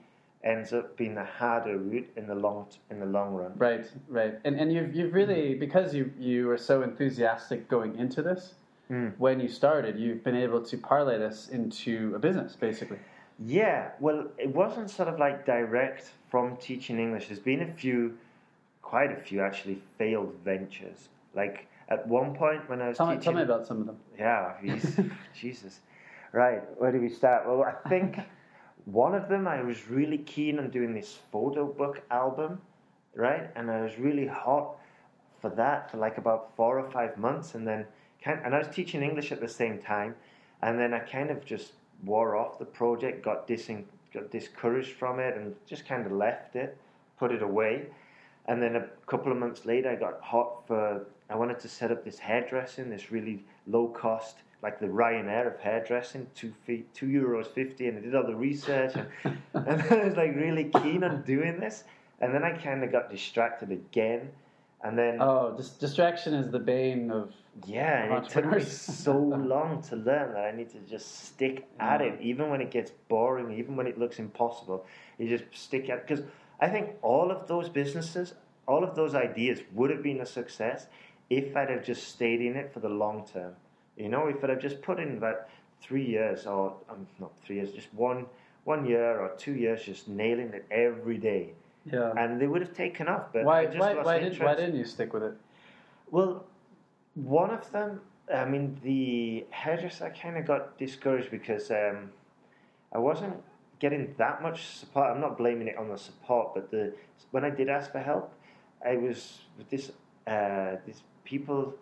ends 0.45 0.73
up 0.73 0.97
being 0.97 1.15
the 1.15 1.25
harder 1.25 1.79
route 1.79 2.11
in 2.17 2.27
the 2.27 2.35
long 2.35 2.67
in 2.91 2.99
the 2.99 3.07
long 3.07 3.35
run. 3.35 3.53
Right. 3.57 3.87
Right. 4.09 4.39
And 4.45 4.59
and 4.59 4.73
you've 4.73 4.95
you've 4.95 5.15
really 5.15 5.55
because 5.55 5.95
you 5.95 6.13
you 6.19 6.47
were 6.47 6.59
so 6.59 6.83
enthusiastic 6.83 7.69
going 7.69 7.97
into 7.97 8.23
this. 8.23 8.55
Mm. 8.91 9.15
When 9.19 9.41
you 9.41 9.49
started, 9.49 9.99
you've 9.99 10.23
been 10.23 10.37
able 10.37 10.61
to 10.63 10.77
parlay 10.77 11.19
this 11.19 11.49
into 11.49 12.13
a 12.15 12.19
business, 12.19 12.57
basically. 12.57 12.99
Yeah, 13.45 13.91
well, 14.01 14.27
it 14.39 14.55
wasn't 14.55 14.91
sort 14.91 15.09
of 15.09 15.19
like 15.19 15.47
direct 15.47 16.11
from 16.31 16.57
teaching 16.59 16.99
English. 16.99 17.29
There's 17.29 17.41
been 17.41 17.63
a 17.63 17.73
few, 17.73 18.19
quite 18.83 19.11
a 19.11 19.17
few 19.17 19.41
actually, 19.41 19.81
failed 19.99 20.35
ventures. 20.45 21.09
Like 21.35 21.67
at 21.89 22.07
one 22.07 22.35
point 22.35 22.69
when 22.69 22.83
I 22.83 22.89
was 22.89 22.99
Tell 22.99 23.07
me, 23.07 23.15
teaching, 23.15 23.25
tell 23.25 23.35
me 23.35 23.43
about 23.43 23.67
some 23.67 23.81
of 23.81 23.87
them. 23.87 23.97
Yeah, 24.19 24.55
Jesus. 25.35 25.81
Right, 26.33 26.63
where 26.79 26.93
do 26.93 27.01
we 27.01 27.09
start? 27.09 27.47
Well, 27.47 27.63
I 27.63 27.89
think 27.89 28.19
one 28.85 29.15
of 29.15 29.29
them 29.29 29.47
I 29.47 29.63
was 29.63 29.89
really 29.89 30.19
keen 30.19 30.59
on 30.59 30.71
doing 30.71 30.95
this 30.95 31.19
photo 31.31 31.67
book 31.67 32.03
album, 32.11 32.61
right? 33.15 33.51
And 33.55 33.71
I 33.71 33.83
was 33.83 33.99
really 33.99 34.27
hot 34.27 34.77
for 35.41 35.51
that 35.51 35.91
for 35.91 35.99
like 35.99 36.19
about 36.19 36.57
four 36.57 36.79
or 36.79 36.91
five 36.91 37.19
months, 37.19 37.55
and 37.55 37.67
then 37.67 37.87
kind 38.23 38.41
and 38.45 38.55
I 38.55 38.59
was 38.59 38.69
teaching 38.69 39.03
English 39.03 39.33
at 39.33 39.41
the 39.41 39.49
same 39.49 39.79
time, 39.79 40.15
and 40.63 40.79
then 40.79 40.95
I 40.95 41.01
kind 41.01 41.31
of 41.31 41.45
just 41.45 41.73
wore 42.05 42.37
off 42.37 42.59
the 42.59 42.65
project, 42.65 43.25
got 43.25 43.47
dis 43.47 43.71
got 44.15 44.31
discouraged 44.31 44.93
from 44.93 45.19
it, 45.21 45.37
and 45.37 45.55
just 45.67 45.87
kind 45.87 46.07
of 46.07 46.13
left 46.13 46.57
it, 46.57 46.77
put 47.19 47.33
it 47.33 47.43
away. 47.43 47.87
And 48.47 48.61
then 48.63 48.77
a 48.77 48.87
couple 49.07 49.31
of 49.31 49.39
months 49.39 49.65
later, 49.65 49.91
I 49.91 49.97
got 49.97 50.21
hot 50.21 50.67
for. 50.67 51.07
I 51.31 51.37
wanted 51.37 51.61
to 51.61 51.69
set 51.69 51.91
up 51.91 52.05
this 52.05 52.19
hairdressing, 52.19 52.91
this 52.91 53.11
really 53.11 53.45
low 53.67 53.89
cost, 53.89 54.37
like 54.63 54.79
the 54.79 54.87
Ryanair 54.87 55.53
of 55.53 55.59
hairdressing, 55.61 56.29
two 56.35 56.53
feet, 56.65 56.93
two 56.95 57.07
euros 57.07 57.49
fifty, 57.49 57.89
and 57.89 57.99
I 57.99 58.01
did 58.01 58.15
all 58.15 58.27
the 58.27 58.35
research, 58.35 58.95
and, 58.95 59.37
and 59.55 59.83
I 59.83 60.05
was 60.05 60.17
like 60.17 60.35
really 60.37 60.71
keen 60.83 61.03
on 61.05 61.23
doing 61.23 61.59
this. 61.59 61.85
And 62.21 62.33
then 62.33 62.45
I 62.45 62.53
kind 62.53 62.85
of 62.85 62.93
got 62.93 63.11
distracted 63.11 63.73
again, 63.73 64.31
and 64.85 64.97
then 64.97 65.19
Oh, 65.21 65.55
dis- 65.57 65.71
distraction 65.71 66.35
is 66.35 66.51
the 66.53 66.61
bane 66.61 67.11
of. 67.11 67.33
yeah, 67.67 68.05
and 68.05 68.25
it 68.25 68.31
took 68.31 68.47
me 68.47 68.63
so 68.63 69.19
long 69.19 69.83
to 69.83 69.97
learn 69.97 70.33
that 70.35 70.45
I 70.45 70.57
need 70.57 70.71
to 70.71 70.79
just 70.89 71.25
stick 71.27 71.67
at 71.81 72.01
it, 72.01 72.21
mm. 72.21 72.23
even 72.23 72.49
when 72.49 72.61
it 72.61 72.71
gets 72.71 72.93
boring, 73.09 73.59
even 73.59 73.75
when 73.75 73.89
it 73.89 73.99
looks 73.99 74.21
impossible. 74.21 74.87
You 75.19 75.29
just 75.29 75.45
stick 75.53 75.91
at 75.91 76.07
because 76.07 76.25
I 76.61 76.69
think 76.69 76.91
all 77.03 77.33
of 77.33 77.49
those 77.49 77.69
businesses, 77.69 78.35
all 78.69 78.85
of 78.85 78.95
those 78.95 79.17
ideas 79.17 79.59
would 79.73 79.91
have 79.91 80.05
been 80.05 80.21
a 80.21 80.27
success 80.27 80.87
if 81.29 81.57
I'd 81.57 81.71
have 81.71 81.85
just 81.85 82.07
stayed 82.07 82.41
in 82.41 82.55
it 82.55 82.73
for 82.73 82.79
the 82.79 82.89
long 82.89 83.27
term. 83.27 83.55
You 83.97 84.09
know, 84.09 84.27
if 84.29 84.43
I'd 84.43 84.51
have 84.51 84.61
just 84.61 84.83
put 84.83 84.99
in 84.99 85.17
about 85.19 85.49
three 85.83 86.05
years 86.05 86.47
or 86.47 86.75
um, 86.89 87.07
not 87.21 87.33
three 87.45 87.57
years, 87.57 87.73
just 87.73 87.93
one 87.95 88.27
one 88.65 88.87
year 88.87 89.19
or 89.21 89.35
two 89.37 89.55
years, 89.55 89.83
just 89.83 90.09
nailing 90.09 90.53
it 90.53 90.65
every 90.71 91.19
day, 91.19 91.53
Yeah. 91.85 92.13
and 92.17 92.41
they 92.41 92.47
would 92.47 92.63
have 92.63 92.75
taken 92.75 93.09
off. 93.09 93.33
But 93.33 93.45
why 93.45 93.63
I 93.63 93.67
just 93.67 93.79
why 93.79 93.93
lost 93.93 94.07
why, 94.07 94.19
did, 94.21 94.39
why 94.41 94.55
didn't 94.55 94.77
you 94.77 94.85
stick 94.85 95.13
with 95.13 95.25
it? 95.25 95.35
Well, 96.11 96.45
one 97.15 97.51
of 97.51 97.71
them, 97.73 98.01
I 98.33 98.45
mean, 98.45 98.79
the 98.85 99.45
hairdresser, 99.51 100.07
I 100.07 100.11
kind 100.11 100.37
of 100.39 100.47
got 100.47 100.79
discouraged 100.79 101.31
because 101.31 101.71
um, 101.73 102.13
I 102.93 102.99
wasn't 102.99 103.35
getting 103.81 104.15
that 104.17 104.43
much 104.43 104.65
support. 104.65 105.11
I'm 105.11 105.21
not 105.21 105.37
blaming 105.37 105.67
it 105.67 105.77
on 105.77 105.89
the 105.89 105.99
support, 105.99 106.55
but 106.55 106.71
the 106.71 106.95
when 107.33 107.45
I 107.45 107.51
did 107.51 107.69
ask 107.69 107.91
for 107.91 107.99
help, 107.99 108.33
I 108.87 108.97
was 108.97 109.41
with 109.59 109.69
this 109.71 109.91
uh, 110.27 110.77
these 110.87 111.03
people 111.25 111.75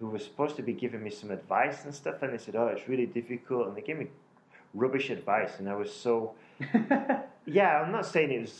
who 0.00 0.06
was 0.06 0.24
supposed 0.24 0.56
to 0.56 0.62
be 0.62 0.72
giving 0.72 1.02
me 1.02 1.10
some 1.10 1.30
advice 1.30 1.84
and 1.84 1.94
stuff, 1.94 2.22
and 2.22 2.32
they 2.32 2.38
said, 2.38 2.56
"Oh, 2.56 2.66
it's 2.68 2.88
really 2.88 3.06
difficult," 3.06 3.68
and 3.68 3.76
they 3.76 3.82
gave 3.82 3.98
me 3.98 4.08
rubbish 4.74 5.10
advice, 5.10 5.58
and 5.58 5.68
I 5.68 5.74
was 5.74 5.94
so 5.94 6.34
yeah. 7.46 7.80
I'm 7.80 7.92
not 7.92 8.06
saying 8.06 8.32
it 8.32 8.40
was 8.40 8.58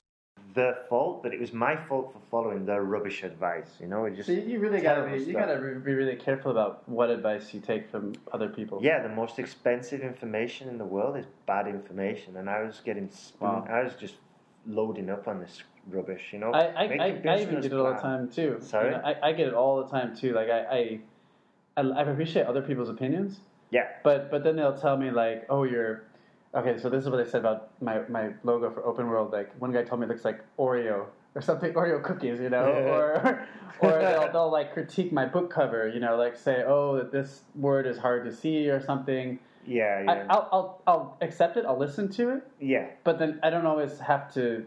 their 0.55 0.79
fault, 0.89 1.23
but 1.23 1.33
it 1.33 1.41
was 1.41 1.53
my 1.53 1.77
fault 1.77 2.13
for 2.13 2.21
following 2.31 2.67
their 2.67 2.83
rubbish 2.83 3.23
advice. 3.23 3.71
You 3.81 3.87
know, 3.87 4.05
it 4.05 4.17
just 4.17 4.27
So 4.27 4.33
you 4.33 4.59
really 4.59 4.81
gotta 4.81 5.09
be 5.11 5.23
you 5.23 5.33
gotta 5.33 5.57
be 5.57 5.93
really 5.95 6.17
careful 6.17 6.51
about 6.51 6.89
what 6.89 7.11
advice 7.11 7.55
you 7.55 7.61
take 7.61 7.91
from 7.91 8.15
other 8.33 8.49
people. 8.49 8.81
Yeah, 8.83 9.03
the 9.03 9.15
most 9.15 9.39
expensive 9.39 10.03
information 10.03 10.69
in 10.69 10.79
the 10.79 10.85
world 10.85 11.17
is 11.17 11.27
bad 11.47 11.67
information, 11.67 12.37
and 12.37 12.51
I 12.51 12.63
was 12.63 12.81
getting 12.85 13.11
spoon. 13.11 13.49
Wow. 13.49 13.67
I 13.71 13.83
was 13.83 13.95
just 13.95 14.17
loading 14.67 15.09
up 15.11 15.27
on 15.27 15.41
this 15.41 15.63
rubbish, 15.89 16.29
you 16.33 16.39
know. 16.39 16.53
I, 16.53 16.61
I, 16.61 16.85
I, 16.85 17.23
I 17.29 17.41
even 17.41 17.61
get 17.61 17.65
it 17.67 17.73
all 17.73 17.95
the 17.95 18.01
time 18.01 18.29
too. 18.29 18.59
Sorry? 18.61 18.91
You 18.91 18.97
know, 18.97 19.03
I, 19.05 19.29
I 19.29 19.33
get 19.33 19.49
it 19.49 19.55
all 19.55 19.83
the 19.83 19.91
time 19.91 20.17
too. 20.17 20.33
Like 20.35 20.51
I, 20.51 20.61
I, 20.61 21.01
I, 21.81 22.01
I 22.01 22.03
appreciate 22.03 22.47
other 22.47 22.63
people's 22.63 22.89
opinions, 22.89 23.41
Yeah, 23.71 23.87
but 24.03 24.31
but 24.31 24.45
then 24.45 24.57
they'll 24.57 24.77
tell 24.79 24.97
me 24.97 25.11
like, 25.11 25.47
oh, 25.49 25.65
you're 25.65 26.05
okay. 26.55 26.79
So 26.79 26.89
this 26.91 27.05
is 27.05 27.11
what 27.11 27.17
they 27.25 27.31
said 27.31 27.41
about 27.41 27.71
my, 27.81 28.01
my 28.09 28.31
logo 28.43 28.71
for 28.71 28.85
Open 28.85 29.07
World. 29.09 29.33
Like 29.33 29.53
one 29.61 29.73
guy 29.73 29.83
told 29.85 30.01
me 30.01 30.07
it 30.07 30.11
looks 30.11 30.25
like 30.25 30.41
Oreo 30.59 31.07
or 31.35 31.41
something, 31.43 31.73
Oreo 31.81 32.03
cookies, 32.03 32.41
you 32.41 32.51
know, 32.51 32.67
or 32.67 33.47
or 33.81 33.91
they'll, 34.01 34.33
they'll 34.33 34.51
like 34.51 34.73
critique 34.75 35.13
my 35.13 35.27
book 35.27 35.51
cover, 35.51 35.89
you 35.89 36.01
know, 36.01 36.17
like 36.17 36.37
say, 36.37 36.65
oh, 36.67 36.97
that 36.97 37.13
this 37.13 37.43
word 37.55 37.87
is 37.87 37.99
hard 37.99 38.25
to 38.25 38.33
see 38.33 38.69
or 38.69 38.81
something. 38.81 39.39
yeah, 39.67 40.05
I, 40.09 40.15
yeah, 40.15 40.27
I'll, 40.31 40.49
I'll 40.53 40.83
I'll 40.87 41.17
accept 41.21 41.57
it. 41.57 41.65
I'll 41.67 41.79
listen 41.79 42.09
to 42.13 42.31
it. 42.37 42.43
yeah, 42.61 42.87
But 43.05 43.19
then 43.19 43.41
I 43.43 43.51
don't 43.51 43.67
always 43.67 43.99
have 44.01 44.33
to 44.35 44.65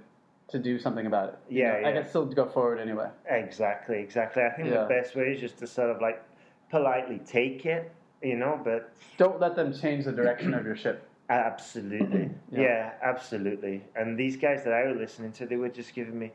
to 0.50 0.60
do 0.60 0.78
something 0.78 1.06
about 1.08 1.30
it. 1.30 1.36
You 1.50 1.64
Yeah, 1.64 1.82
I 1.86 1.92
can 1.94 2.08
still 2.08 2.26
go 2.26 2.46
forward 2.48 2.80
anyway. 2.80 3.10
exactly, 3.30 4.00
exactly. 4.00 4.44
I 4.44 4.50
think 4.56 4.68
Yeah. 4.70 4.84
the 4.84 4.88
best 4.90 5.16
way 5.16 5.24
is 5.34 5.40
just 5.40 5.58
to 5.60 5.68
sort 5.68 5.90
of 5.90 6.00
like 6.02 6.22
politely 6.74 7.20
take 7.24 7.68
it, 7.68 7.92
you 8.24 8.36
know, 8.36 8.60
but 8.64 8.92
Don't 9.18 9.40
let 9.40 9.56
them 9.56 9.72
change 9.72 10.06
the 10.06 10.12
direction 10.12 10.56
of 10.56 10.66
your 10.66 10.76
ship. 10.76 11.08
Absolutely. 11.30 12.32
Yeah. 12.52 12.62
yeah. 12.62 12.94
absolutely. 13.04 13.84
And 13.96 14.18
these 14.18 14.36
guys 14.38 14.64
that 14.64 14.74
I 14.74 14.88
was 14.88 14.98
listening 14.98 15.32
to, 15.34 15.46
they 15.46 15.56
were 15.56 15.70
just 15.70 15.94
giving 15.94 16.18
me, 16.18 16.32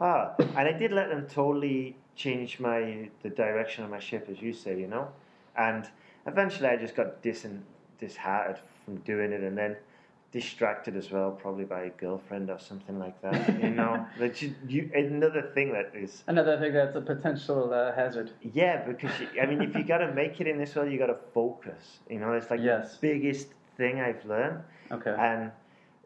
ah, 0.00 0.34
and 0.38 0.66
I 0.66 0.72
did 0.72 0.92
let 0.92 1.10
them 1.10 1.26
totally 1.28 1.94
change 2.16 2.58
my 2.58 3.10
the 3.22 3.28
direction 3.28 3.84
of 3.84 3.90
my 3.90 4.00
ship, 4.00 4.28
as 4.30 4.40
you 4.40 4.54
say, 4.54 4.80
you 4.80 4.88
know. 4.88 5.08
And 5.56 5.86
eventually, 6.26 6.68
I 6.68 6.76
just 6.76 6.96
got 6.96 7.22
dis- 7.22 7.46
disheartened 8.00 8.58
from 8.84 8.96
doing 9.10 9.30
it, 9.32 9.42
and 9.42 9.56
then 9.56 9.76
distracted 10.32 10.96
as 10.96 11.10
well, 11.10 11.30
probably 11.30 11.64
by 11.64 11.82
a 11.82 11.90
girlfriend 11.90 12.50
or 12.50 12.58
something 12.58 12.98
like 12.98 13.20
that. 13.20 13.60
You 13.62 13.70
know, 13.70 14.06
that 14.18 14.40
you, 14.42 14.54
you, 14.66 14.90
another 14.94 15.42
thing 15.54 15.72
that 15.74 15.92
is 15.94 16.24
Another 16.26 16.58
thing 16.58 16.72
that's 16.72 16.96
a 16.96 17.00
potential 17.02 17.72
uh, 17.72 17.92
hazard. 17.94 18.30
yeah, 18.42 18.82
because 18.84 19.12
you, 19.20 19.28
I 19.40 19.46
mean, 19.46 19.60
if 19.60 19.74
you 19.76 19.84
got 19.84 19.98
to 19.98 20.12
make 20.12 20.40
it 20.40 20.46
in 20.48 20.58
this 20.58 20.74
world, 20.74 20.90
you 20.90 20.98
got 20.98 21.06
to 21.06 21.18
focus. 21.34 21.98
You 22.08 22.18
know, 22.18 22.32
it's 22.32 22.50
like 22.50 22.60
Yes. 22.60 22.96
the 22.96 23.08
biggest 23.08 23.48
thing 23.76 24.00
I've 24.00 24.24
learned. 24.24 24.62
Okay. 24.90 25.14
And 25.18 25.52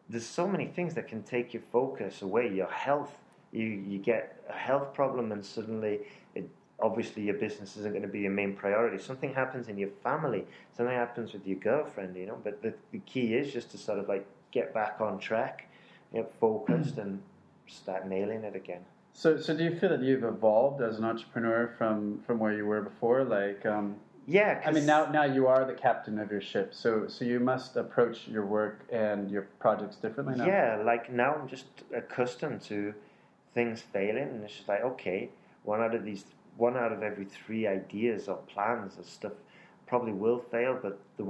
there's 0.09 0.25
so 0.25 0.47
many 0.47 0.67
things 0.67 0.93
that 0.95 1.07
can 1.07 1.23
take 1.23 1.53
your 1.53 1.63
focus 1.71 2.21
away. 2.21 2.53
Your 2.53 2.69
health, 2.71 3.13
you 3.51 3.65
you 3.65 3.97
get 3.97 4.43
a 4.49 4.53
health 4.53 4.93
problem, 4.93 5.31
and 5.31 5.43
suddenly, 5.43 5.99
it, 6.35 6.49
obviously, 6.79 7.23
your 7.23 7.35
business 7.35 7.77
isn't 7.77 7.91
going 7.91 8.03
to 8.03 8.07
be 8.07 8.21
your 8.21 8.31
main 8.31 8.55
priority. 8.55 9.01
Something 9.01 9.33
happens 9.33 9.67
in 9.67 9.77
your 9.77 9.89
family. 10.03 10.45
Something 10.75 10.95
happens 10.95 11.33
with 11.33 11.45
your 11.45 11.57
girlfriend. 11.57 12.15
You 12.15 12.27
know, 12.27 12.37
but 12.43 12.61
the, 12.61 12.73
the 12.91 12.99
key 12.99 13.33
is 13.33 13.51
just 13.51 13.71
to 13.71 13.77
sort 13.77 13.99
of 13.99 14.07
like 14.07 14.25
get 14.51 14.73
back 14.73 14.97
on 14.99 15.19
track, 15.19 15.69
get 16.13 16.31
focused, 16.39 16.97
and 17.03 17.21
start 17.67 18.07
nailing 18.07 18.43
it 18.43 18.55
again. 18.55 18.81
So, 19.13 19.39
so 19.39 19.57
do 19.57 19.63
you 19.63 19.77
feel 19.79 19.89
that 19.89 20.03
you've 20.03 20.23
evolved 20.23 20.81
as 20.81 20.99
an 20.99 21.03
entrepreneur 21.03 21.73
from 21.77 22.21
from 22.25 22.37
where 22.39 22.53
you 22.53 22.65
were 22.65 22.81
before? 22.81 23.23
Like, 23.23 23.65
um, 23.65 23.95
Yeah, 24.27 24.61
I 24.63 24.71
mean, 24.71 24.85
now 24.85 25.09
now 25.09 25.23
you 25.23 25.47
are 25.47 25.65
the 25.65 25.73
captain 25.73 26.19
of 26.19 26.29
your 26.31 26.41
ship. 26.41 26.73
So, 26.75 27.07
so 27.07 27.25
you 27.25 27.39
must 27.39 27.75
approach 27.77 28.27
your 28.27 28.45
work 28.45 28.85
and 28.91 29.31
your 29.31 29.47
projects 29.59 29.95
differently 29.95 30.35
now. 30.35 30.45
Yeah, 30.45 30.81
like 30.85 31.11
now 31.11 31.33
I'm 31.33 31.47
just 31.47 31.65
accustomed 31.95 32.61
to 32.63 32.93
things 33.55 33.81
failing, 33.81 34.29
and 34.29 34.43
it's 34.43 34.53
just 34.53 34.67
like 34.67 34.83
okay, 34.83 35.29
one 35.63 35.81
out 35.81 35.95
of 35.95 36.05
these, 36.05 36.25
one 36.57 36.75
out 36.75 36.91
of 36.91 37.03
every 37.03 37.25
three 37.25 37.67
ideas 37.67 38.27
or 38.27 38.37
plans 38.53 38.97
or 38.97 39.03
stuff 39.03 39.33
probably 39.87 40.11
will 40.11 40.39
fail, 40.39 40.77
but 40.81 40.99
the 41.17 41.23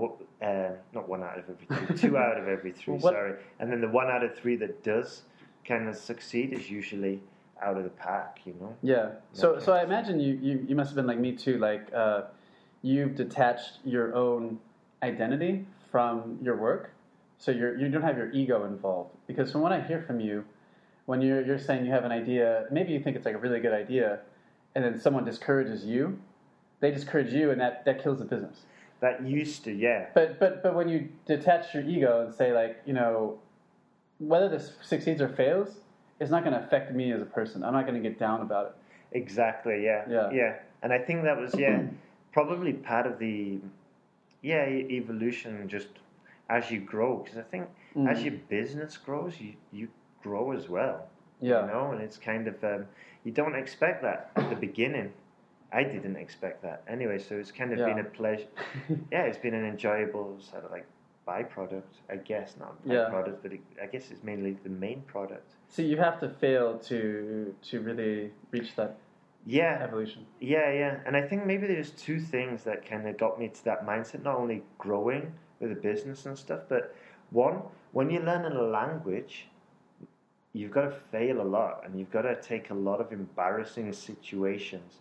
uh, 0.45 0.71
not 0.93 1.07
one 1.07 1.23
out 1.23 1.37
of 1.37 1.45
every 1.49 1.87
two, 1.87 1.97
two 2.09 2.17
out 2.17 2.37
of 2.37 2.47
every 2.47 2.71
three. 2.71 2.95
Well, 2.95 3.13
sorry, 3.13 3.35
and 3.59 3.71
then 3.71 3.81
the 3.81 3.87
one 3.87 4.07
out 4.07 4.23
of 4.23 4.35
three 4.35 4.55
that 4.57 4.83
does 4.83 5.23
kind 5.65 5.87
of 5.87 5.95
succeed 5.95 6.53
is 6.53 6.69
usually 6.69 7.21
out 7.61 7.77
of 7.77 7.83
the 7.83 7.89
pack. 7.89 8.39
You 8.45 8.55
know. 8.59 8.75
Yeah. 8.81 9.11
So, 9.33 9.59
so 9.59 9.73
I 9.73 9.83
imagine 9.83 10.19
you, 10.19 10.39
you, 10.41 10.65
you 10.69 10.75
must 10.75 10.89
have 10.89 10.95
been 10.95 11.07
like 11.07 11.19
me 11.19 11.33
too. 11.33 11.57
Like, 11.57 11.87
uh, 11.93 12.23
you've 12.81 13.15
detached 13.15 13.79
your 13.85 14.15
own 14.15 14.59
identity 15.03 15.65
from 15.91 16.39
your 16.41 16.57
work, 16.57 16.91
so 17.37 17.51
you're 17.51 17.77
you 17.77 17.89
don't 17.89 18.01
have 18.01 18.17
your 18.17 18.31
ego 18.31 18.65
involved. 18.65 19.11
Because 19.27 19.51
from 19.51 19.61
what 19.61 19.71
I 19.71 19.81
hear 19.81 20.01
from 20.01 20.19
you, 20.19 20.43
when 21.05 21.21
you're 21.21 21.45
you're 21.45 21.59
saying 21.59 21.85
you 21.85 21.91
have 21.91 22.05
an 22.05 22.11
idea, 22.11 22.65
maybe 22.71 22.91
you 22.91 22.99
think 22.99 23.15
it's 23.15 23.25
like 23.25 23.35
a 23.35 23.39
really 23.39 23.59
good 23.59 23.73
idea, 23.73 24.19
and 24.77 24.85
then 24.85 25.01
someone 25.01 25.25
discourages 25.25 25.83
you, 25.83 26.19
they 26.81 26.91
discourage 26.91 27.33
you, 27.33 27.49
and 27.49 27.59
that 27.59 27.83
that 27.85 28.01
kills 28.03 28.19
the 28.19 28.25
business. 28.25 28.59
That 28.99 29.25
used 29.25 29.63
to, 29.63 29.71
yeah. 29.73 30.05
But 30.13 30.39
but 30.39 30.61
but 30.61 30.75
when 30.75 30.87
you 30.87 31.09
detach 31.25 31.73
your 31.73 31.81
ego 31.83 32.23
and 32.23 32.31
say 32.33 32.53
like 32.53 32.79
you 32.85 32.93
know 32.93 33.39
whether 34.19 34.47
this 34.47 34.73
succeeds 34.83 35.19
or 35.19 35.29
fails, 35.29 35.77
it's 36.19 36.29
not 36.29 36.43
going 36.43 36.53
to 36.53 36.63
affect 36.63 36.93
me 36.93 37.11
as 37.11 37.21
a 37.23 37.25
person. 37.25 37.63
I'm 37.63 37.73
not 37.73 37.87
going 37.87 38.01
to 38.01 38.07
get 38.07 38.19
down 38.19 38.41
about 38.41 38.67
it. 38.67 39.17
Exactly. 39.17 39.83
Yeah. 39.83 40.03
Yeah. 40.07 40.29
Yeah. 40.31 40.53
And 40.83 40.93
I 40.93 40.99
think 40.99 41.23
that 41.23 41.37
was 41.39 41.55
yeah 41.57 41.81
probably 42.31 42.73
part 42.73 43.07
of 43.07 43.17
the 43.17 43.57
yeah 44.43 44.67
evolution 44.67 45.67
just 45.67 45.87
as 46.51 46.69
you 46.69 46.79
grow 46.81 47.17
because 47.17 47.39
I 47.39 47.43
think 47.53 47.65
Mm. 47.95 48.11
as 48.11 48.21
your 48.21 48.33
business 48.47 48.95
grows 48.95 49.39
you 49.41 49.53
you 49.71 49.87
grow 50.21 50.51
as 50.51 50.69
well. 50.69 51.07
Yeah. 51.41 51.61
You 51.61 51.67
know, 51.67 51.91
and 51.91 52.01
it's 52.01 52.17
kind 52.17 52.47
of 52.47 52.63
um, 52.63 52.85
you 53.23 53.31
don't 53.31 53.55
expect 53.55 54.01
that 54.03 54.31
at 54.35 54.49
the 54.49 54.55
beginning. 54.55 55.13
I 55.71 55.83
didn't 55.83 56.15
expect 56.15 56.63
that 56.63 56.83
anyway, 56.87 57.19
so 57.19 57.35
it's 57.35 57.51
kind 57.51 57.73
of 57.73 57.79
been 57.79 57.99
a 57.99 58.03
pleasure. 58.03 58.47
yeah, 59.11 59.23
it's 59.23 59.37
been 59.37 59.53
an 59.53 59.65
enjoyable 59.65 60.37
sort 60.39 60.63
of 60.63 60.71
like 60.71 60.85
byproduct, 61.27 61.83
I 62.09 62.15
guess, 62.15 62.55
not 62.57 62.75
Yeah. 62.85 63.09
byproduct, 63.11 63.37
but 63.43 63.51
it, 63.53 63.59
I 63.81 63.85
guess 63.85 64.09
it's 64.11 64.23
mainly 64.23 64.57
the 64.63 64.69
main 64.69 65.01
product. 65.01 65.51
So 65.67 65.81
you 65.81 65.97
have 65.97 66.19
to 66.21 66.29
fail 66.29 66.77
to 66.79 67.53
to 67.69 67.81
really 67.81 68.31
reach 68.51 68.75
that 68.75 68.97
Yeah, 69.45 69.79
evolution. 69.81 70.25
Yeah, 70.39 70.71
yeah. 70.71 70.99
And 71.05 71.15
I 71.15 71.21
think 71.21 71.45
maybe 71.45 71.67
there's 71.67 71.91
two 71.91 72.19
things 72.19 72.63
that 72.63 72.85
kind 72.85 73.07
of 73.07 73.17
got 73.17 73.37
me 73.39 73.47
to 73.49 73.65
that 73.65 73.85
mindset, 73.85 74.23
not 74.23 74.37
only 74.37 74.63
growing 74.77 75.33
with 75.59 75.69
the 75.69 75.81
business 75.89 76.25
and 76.25 76.37
stuff, 76.37 76.61
but 76.69 76.95
one, 77.29 77.61
when 77.91 78.09
you're 78.09 78.23
learning 78.23 78.53
a 78.57 78.61
language, 78.63 79.47
you've 80.57 80.71
got 80.71 80.81
to 80.81 80.91
fail 81.11 81.41
a 81.41 81.47
lot 81.57 81.83
and 81.85 81.97
you've 81.99 82.11
got 82.11 82.23
to 82.23 82.35
take 82.41 82.69
a 82.69 82.73
lot 82.73 82.99
of 82.99 83.11
embarrassing 83.11 83.91
situations. 83.93 84.91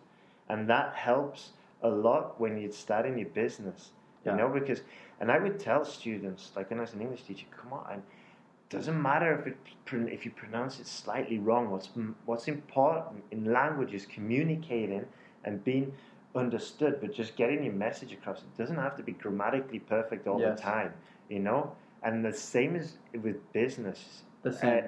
And 0.49 0.69
that 0.69 0.93
helps 0.93 1.51
a 1.81 1.89
lot 1.89 2.39
when 2.39 2.57
you're 2.59 2.71
starting 2.71 3.17
your 3.17 3.29
business, 3.29 3.91
Yeah. 4.25 4.31
you 4.31 4.37
know, 4.37 4.49
because, 4.49 4.81
and 5.19 5.31
I 5.31 5.37
would 5.39 5.59
tell 5.59 5.83
students, 5.85 6.51
like 6.55 6.69
when 6.69 6.79
I 6.79 6.83
was 6.83 6.93
an 6.93 7.01
English 7.01 7.23
teacher, 7.23 7.47
come 7.59 7.73
on, 7.73 8.03
doesn't 8.69 9.01
matter 9.01 9.31
if 9.39 9.47
it 9.47 9.57
if 10.11 10.25
you 10.25 10.31
pronounce 10.31 10.79
it 10.81 10.87
slightly 10.87 11.39
wrong. 11.39 11.69
What's 11.69 11.89
what's 12.25 12.47
important 12.49 13.23
in 13.31 13.53
language 13.53 13.93
is 13.93 14.05
communicating 14.05 15.05
and 15.45 15.63
being 15.63 15.93
understood, 16.35 16.99
but 17.01 17.13
just 17.13 17.37
getting 17.37 17.63
your 17.63 17.73
message 17.73 18.11
across. 18.11 18.39
It 18.39 18.57
doesn't 18.57 18.75
have 18.75 18.95
to 18.97 19.03
be 19.03 19.13
grammatically 19.13 19.79
perfect 19.79 20.27
all 20.27 20.39
Yes. 20.41 20.57
the 20.57 20.61
time, 20.61 20.93
you 21.29 21.39
know. 21.39 21.71
And 22.03 22.23
the 22.25 22.33
same 22.33 22.75
is 22.75 22.97
with 23.13 23.37
business. 23.53 24.23
The 24.43 24.51
same. 24.51 24.83
Uh, 24.83 24.87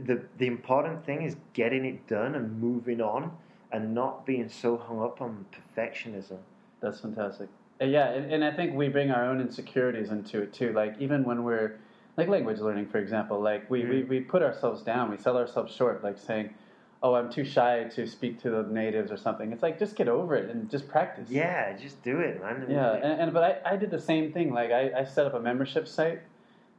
the 0.00 0.22
the 0.38 0.46
important 0.46 1.04
thing 1.04 1.22
is 1.22 1.36
getting 1.52 1.84
it 1.84 2.06
done 2.06 2.34
and 2.34 2.60
moving 2.60 3.00
on, 3.00 3.30
and 3.72 3.94
not 3.94 4.24
being 4.26 4.48
so 4.48 4.76
hung 4.76 5.02
up 5.02 5.20
on 5.20 5.46
perfectionism. 5.76 6.38
That's 6.80 7.00
fantastic. 7.00 7.48
Uh, 7.80 7.84
yeah, 7.86 8.08
and, 8.10 8.32
and 8.32 8.44
I 8.44 8.50
think 8.54 8.74
we 8.74 8.88
bring 8.88 9.10
our 9.10 9.24
own 9.24 9.40
insecurities 9.40 10.10
into 10.10 10.42
it 10.42 10.52
too. 10.52 10.72
Like 10.72 10.96
even 10.98 11.24
when 11.24 11.44
we're 11.44 11.78
like 12.16 12.28
language 12.28 12.58
learning, 12.58 12.86
for 12.86 12.98
example, 12.98 13.40
like 13.40 13.68
we, 13.70 13.84
we, 13.84 14.02
Mm. 14.02 14.08
we 14.08 14.20
put 14.20 14.42
ourselves 14.42 14.82
down, 14.82 15.10
we 15.10 15.16
sell 15.16 15.36
ourselves 15.36 15.72
short, 15.74 16.02
like 16.02 16.18
saying, 16.18 16.52
"Oh, 17.02 17.14
I'm 17.14 17.30
too 17.30 17.44
shy 17.44 17.84
to 17.94 18.06
speak 18.06 18.40
to 18.42 18.50
the 18.50 18.62
natives" 18.64 19.12
or 19.12 19.16
something. 19.16 19.52
It's 19.52 19.62
like 19.62 19.78
just 19.78 19.94
get 19.94 20.08
over 20.08 20.34
it 20.34 20.50
and 20.50 20.68
just 20.68 20.88
practice. 20.88 21.30
Yeah, 21.30 21.72
just 21.76 22.02
do 22.02 22.18
it, 22.18 22.42
man. 22.42 22.66
Yeah, 22.68 22.94
and, 22.94 23.20
and 23.22 23.32
but 23.32 23.62
I, 23.64 23.74
I 23.74 23.76
did 23.76 23.90
the 23.92 24.00
same 24.00 24.32
thing. 24.32 24.52
Like 24.52 24.72
I, 24.72 24.90
I 25.00 25.04
set 25.04 25.26
up 25.26 25.34
a 25.34 25.40
membership 25.40 25.86
site 25.86 26.20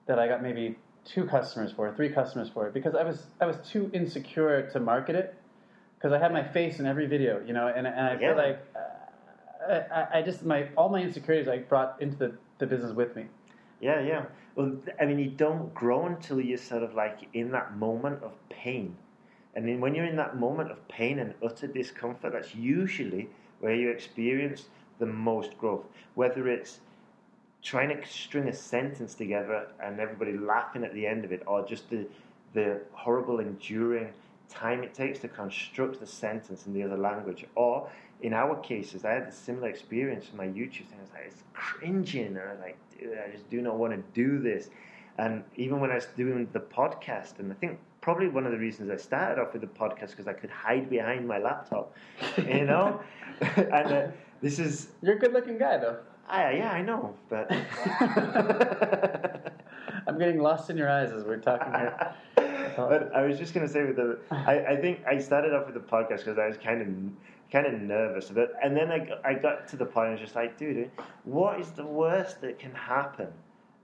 that 0.08 0.20
I 0.20 0.28
got 0.28 0.42
maybe 0.44 0.76
two 1.06 1.26
customers 1.26 1.72
for, 1.72 1.88
it, 1.88 1.96
three 1.96 2.10
customers 2.10 2.50
for 2.50 2.68
it 2.68 2.74
because 2.74 2.96
I 2.96 3.04
was 3.04 3.28
I 3.42 3.46
was 3.46 3.58
too 3.58 3.90
insecure 3.94 4.70
to 4.72 4.80
market 4.80 5.16
it 5.16 5.36
because 5.98 6.14
I 6.14 6.20
had 6.20 6.32
my 6.32 6.44
face 6.44 6.80
in 6.80 6.86
every 6.86 7.08
video, 7.08 7.42
you 7.46 7.54
know, 7.54 7.68
and 7.68 7.88
and 7.88 8.00
I 8.00 8.14
Yeah. 8.14 8.20
feel 8.20 8.38
like 8.38 8.60
uh, 8.76 9.82
I, 9.92 10.20
I 10.20 10.22
just 10.22 10.44
my 10.46 10.70
all 10.78 10.90
my 10.90 11.02
insecurities 11.02 11.48
I 11.48 11.60
brought 11.60 12.02
into 12.02 12.18
the, 12.18 12.38
the 12.60 12.68
business 12.68 12.94
with 12.94 13.16
me. 13.16 13.26
Yeah, 13.82 14.02
yeah. 14.02 14.26
Well, 14.56 14.78
I 15.00 15.06
mean, 15.06 15.20
you 15.20 15.30
don't 15.30 15.74
grow 15.74 16.06
until 16.06 16.42
you're 16.42 16.58
sort 16.58 16.84
of 16.84 16.94
like 16.94 17.20
in 17.34 17.52
that 17.52 17.78
moment 17.78 18.24
of 18.24 18.34
pain. 18.50 18.98
And 19.56 19.68
then 19.68 19.80
when 19.80 19.96
you're 19.96 20.06
in 20.06 20.18
that 20.18 20.38
moment 20.38 20.72
of 20.72 20.88
pain 20.88 21.20
and 21.20 21.34
utter 21.44 21.68
discomfort, 21.68 22.34
that's 22.34 22.56
usually 22.56 23.30
where 23.60 23.74
you 23.74 23.90
experience 23.90 24.66
the 25.00 25.06
most 25.06 25.58
growth. 25.58 25.86
Whether 26.16 26.48
it's 26.48 26.80
trying 27.62 27.90
to 27.90 28.08
string 28.08 28.48
a 28.48 28.54
sentence 28.54 29.14
together 29.14 29.68
and 29.84 30.00
everybody 30.00 30.38
laughing 30.38 30.84
at 30.84 30.94
the 30.94 31.06
end 31.06 31.26
of 31.26 31.32
it, 31.32 31.44
or 31.46 31.66
just 31.66 31.90
the, 31.90 32.06
the 32.54 32.80
horrible, 32.94 33.40
enduring 33.40 34.10
time 34.50 34.84
it 34.84 34.94
takes 34.94 35.20
to 35.20 35.28
construct 35.28 36.00
the 36.00 36.08
sentence 36.08 36.66
in 36.66 36.74
the 36.74 36.84
other 36.84 36.98
language. 36.98 37.46
Or 37.56 37.90
in 38.22 38.34
our 38.34 38.56
cases, 38.58 39.06
I 39.06 39.12
had 39.12 39.24
a 39.24 39.32
similar 39.32 39.70
experience 39.70 40.26
with 40.28 40.36
my 40.36 40.48
YouTube 40.48 40.88
thing. 40.88 40.98
I 41.00 41.02
was 41.02 41.12
like, 41.12 41.26
it's 41.28 41.44
cringing. 41.54 42.28
And 42.28 42.40
I 42.40 42.52
was 42.52 42.60
like, 42.62 42.78
dude, 42.98 43.18
I 43.18 43.32
just 43.32 43.50
do 43.50 43.62
not 43.62 43.78
want 43.78 43.94
to 43.94 44.04
do 44.14 44.40
this. 44.40 44.70
And 45.18 45.44
even 45.56 45.80
when 45.80 45.92
I 45.92 45.96
was 45.96 46.08
doing 46.18 46.48
the 46.54 46.60
podcast, 46.60 47.40
and 47.40 47.52
I 47.52 47.56
think 47.56 47.78
probably 48.02 48.30
one 48.30 48.46
of 48.46 48.52
the 48.52 48.58
reasons 48.58 48.90
I 48.90 48.96
started 48.96 49.42
off 49.42 49.54
with 49.54 49.62
the 49.62 49.68
podcast 49.68 50.12
because 50.12 50.28
I 50.28 50.34
could 50.34 50.50
hide 50.50 50.90
behind 50.90 51.28
my 51.28 51.38
laptop, 51.38 51.94
you 52.38 52.66
know? 52.66 53.02
and 53.42 53.74
uh, 53.74 54.08
this 54.42 54.60
is, 54.60 54.90
You're 55.02 55.16
a 55.16 55.20
good 55.20 55.34
looking 55.34 55.58
guy 55.58 55.78
though. 55.78 55.98
Ah, 56.30 56.50
yeah, 56.50 56.72
I 56.72 56.82
know, 56.82 57.16
but. 57.30 57.52
I'm 60.08 60.18
getting 60.18 60.40
lost 60.40 60.70
in 60.70 60.78
your 60.78 60.90
eyes 60.90 61.12
as 61.12 61.24
we're 61.24 61.38
talking 61.38 61.72
here. 61.74 62.14
but 62.78 63.14
I 63.14 63.24
was 63.26 63.38
just 63.38 63.54
going 63.54 63.66
to 63.66 63.72
say 63.72 63.84
with 63.86 63.96
the, 63.96 64.20
I, 64.32 64.74
I 64.74 64.76
think 64.76 65.02
I 65.08 65.20
started 65.20 65.54
off 65.54 65.66
with 65.66 65.76
the 65.76 65.82
podcast 65.82 66.20
because 66.20 66.38
I 66.38 66.48
was 66.48 66.58
kind 66.58 66.82
of 66.82 66.88
kind 67.52 67.66
of 67.66 67.82
nervous 67.82 68.30
about, 68.30 68.50
and 68.64 68.78
then 68.78 68.92
I 68.92 69.00
got, 69.00 69.26
I 69.26 69.34
got 69.34 69.68
to 69.70 69.76
the 69.76 69.86
point 69.86 70.10
I 70.10 70.12
was 70.12 70.20
just 70.20 70.36
like, 70.36 70.58
dude, 70.58 70.92
what 71.24 71.60
is 71.60 71.72
the 71.72 71.86
worst 71.86 72.42
that 72.42 72.60
can 72.60 72.74
happen? 72.74 73.28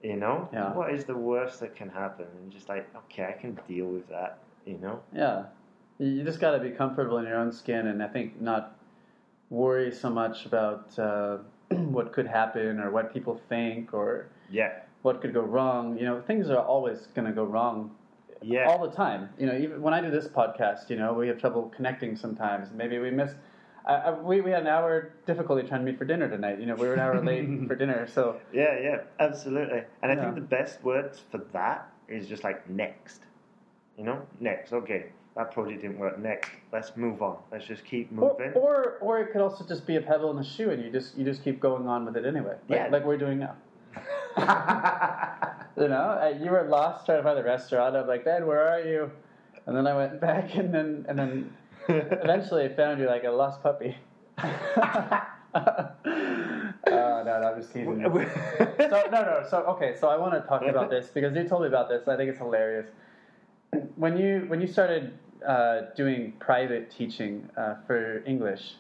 You 0.04 0.18
know, 0.18 0.48
Yeah. 0.54 0.72
what 0.74 0.94
is 0.94 1.06
the 1.06 1.18
worst 1.18 1.62
that 1.62 1.76
can 1.76 1.90
happen? 1.90 2.28
And 2.38 2.52
just 2.52 2.70
like, 2.70 2.88
okay, 2.96 3.26
I 3.26 3.32
can 3.32 3.60
deal 3.68 3.88
with 3.88 4.08
that. 4.10 4.38
You 4.68 4.78
know, 4.78 5.00
Yeah, 5.14 5.46
you 5.98 6.08
you 6.08 6.24
just 6.24 6.40
got 6.40 6.52
to 6.52 6.60
be 6.60 6.70
comfortable 6.72 7.18
in 7.18 7.26
your 7.26 7.38
own 7.38 7.52
skin, 7.52 7.88
and 7.88 8.04
I 8.04 8.08
think 8.08 8.40
not 8.42 8.78
worry 9.50 9.92
so 9.92 10.10
much 10.10 10.46
about 10.46 10.98
uh, 11.00 11.38
what 11.70 12.14
could 12.14 12.28
happen 12.28 12.80
or 12.80 12.92
what 12.92 13.14
people 13.14 13.40
think 13.50 13.94
or 13.94 14.28
yeah, 14.50 14.80
what 15.02 15.22
could 15.22 15.34
go 15.34 15.42
wrong. 15.42 15.98
You 15.98 16.06
know, 16.06 16.22
things 16.22 16.50
are 16.50 16.58
always 16.60 17.08
going 17.16 17.28
to 17.28 17.34
go 17.34 17.44
wrong 17.44 17.92
yeah, 18.42 18.68
all 18.70 18.88
the 18.88 18.96
time. 18.96 19.30
You 19.40 19.48
know, 19.48 19.58
even 19.58 19.82
when 19.82 19.94
I 19.94 20.02
do 20.02 20.12
this 20.12 20.28
podcast, 20.28 20.90
you 20.90 20.96
know, 20.98 21.14
we 21.14 21.28
have 21.28 21.40
trouble 21.40 21.72
connecting 21.76 22.16
sometimes. 22.16 22.70
Maybe 22.74 23.00
we 23.00 23.12
miss. 23.12 23.32
I, 23.86 23.94
I, 23.96 24.12
we, 24.20 24.42
we 24.42 24.52
had 24.52 24.62
an 24.62 24.68
hour 24.68 25.14
difficulty 25.26 25.68
trying 25.68 25.82
to 25.82 25.86
meet 25.92 25.98
for 25.98 26.06
dinner 26.06 26.30
tonight. 26.30 26.60
You 26.60 26.66
know, 26.66 26.76
we 26.76 26.88
were 26.88 26.94
an 26.94 27.00
hour 27.00 27.24
late 27.24 27.48
for 27.68 27.76
dinner, 27.76 28.08
so 28.08 28.40
yeah, 28.54 28.80
yeah, 28.82 28.98
absolutely. 29.20 29.84
And 30.02 30.12
I 30.12 30.16
Yeah. 30.16 30.22
think 30.22 30.36
the 30.36 30.42
best 30.42 30.84
words 30.84 31.22
for 31.32 31.40
that 31.54 31.90
is 32.08 32.28
just 32.28 32.44
like 32.44 32.68
next. 32.70 33.22
You 33.98 34.04
know, 34.06 34.22
next. 34.40 34.74
Okay, 34.74 35.08
that 35.36 35.52
project 35.52 35.82
didn't 35.82 36.00
work. 36.00 36.18
Next, 36.18 36.50
let's 36.72 36.96
move 36.96 37.22
on. 37.22 37.38
Let's 37.52 37.66
just 37.66 37.84
keep 37.86 38.12
moving. 38.12 38.54
or 38.54 38.98
or 39.02 39.20
it 39.20 39.32
could 39.32 39.42
also 39.42 39.66
just 39.66 39.86
be 39.86 39.98
a 39.98 40.02
pebble 40.02 40.32
in 40.32 40.38
the 40.38 40.44
shoe, 40.44 40.70
and 40.72 40.82
you 40.84 40.90
just 40.92 41.18
you 41.18 41.26
just 41.26 41.44
keep 41.44 41.60
going 41.60 41.88
on 41.88 42.06
with 42.06 42.16
it 42.18 42.26
anyway, 42.26 42.56
like, 42.70 42.80
Yeah. 42.80 42.88
like 42.90 43.06
we're 43.06 43.18
doing 43.18 43.40
now. 43.40 43.56
You 45.78 45.90
know, 45.90 46.18
uh, 46.22 46.34
you 46.42 46.52
were 46.52 46.64
lost 46.64 47.06
trying 47.06 47.18
to 47.20 47.24
find 47.24 47.38
the 47.38 47.44
restaurant. 47.44 47.98
I'm 47.98 48.08
like, 48.08 48.24
Ben, 48.24 48.48
where 48.48 48.66
are 48.66 48.80
you? 48.80 49.12
And 49.66 49.76
then 49.76 49.86
I 49.88 49.94
went 49.94 50.22
back, 50.22 50.56
and 50.56 50.74
then 50.74 51.06
and 51.10 51.20
then 51.20 51.54
eventually 51.90 52.64
I 52.64 52.70
found 52.70 53.02
you 53.02 53.08
like 53.08 53.26
a 53.26 53.30
lost 53.30 53.62
puppy. 53.62 53.98
oh 54.42 55.22
no, 56.88 57.24
no, 57.26 57.32
I'm 57.32 57.60
just 57.62 57.74
teasing. 57.74 58.00
you. 58.00 58.30
so 58.80 59.04
no, 59.12 59.22
no. 59.24 59.44
So 59.50 59.58
okay, 59.76 59.96
so 60.00 60.08
I 60.08 60.16
want 60.16 60.34
to 60.34 60.48
talk 60.48 60.62
about 60.62 60.90
this 60.90 61.08
because 61.08 61.36
you 61.36 61.44
told 61.46 61.64
me 61.64 61.68
about 61.68 61.90
this. 61.90 62.08
I 62.08 62.16
think 62.16 62.30
it's 62.30 62.40
hilarious. 62.40 62.88
When 63.98 64.16
you 64.18 64.46
when 64.48 64.62
you 64.62 64.68
started 64.68 65.18
uh, 65.48 65.82
doing 65.96 66.34
private 66.40 66.90
teaching 66.92 67.50
uh, 67.58 67.76
for 67.88 68.24
English, 68.26 68.76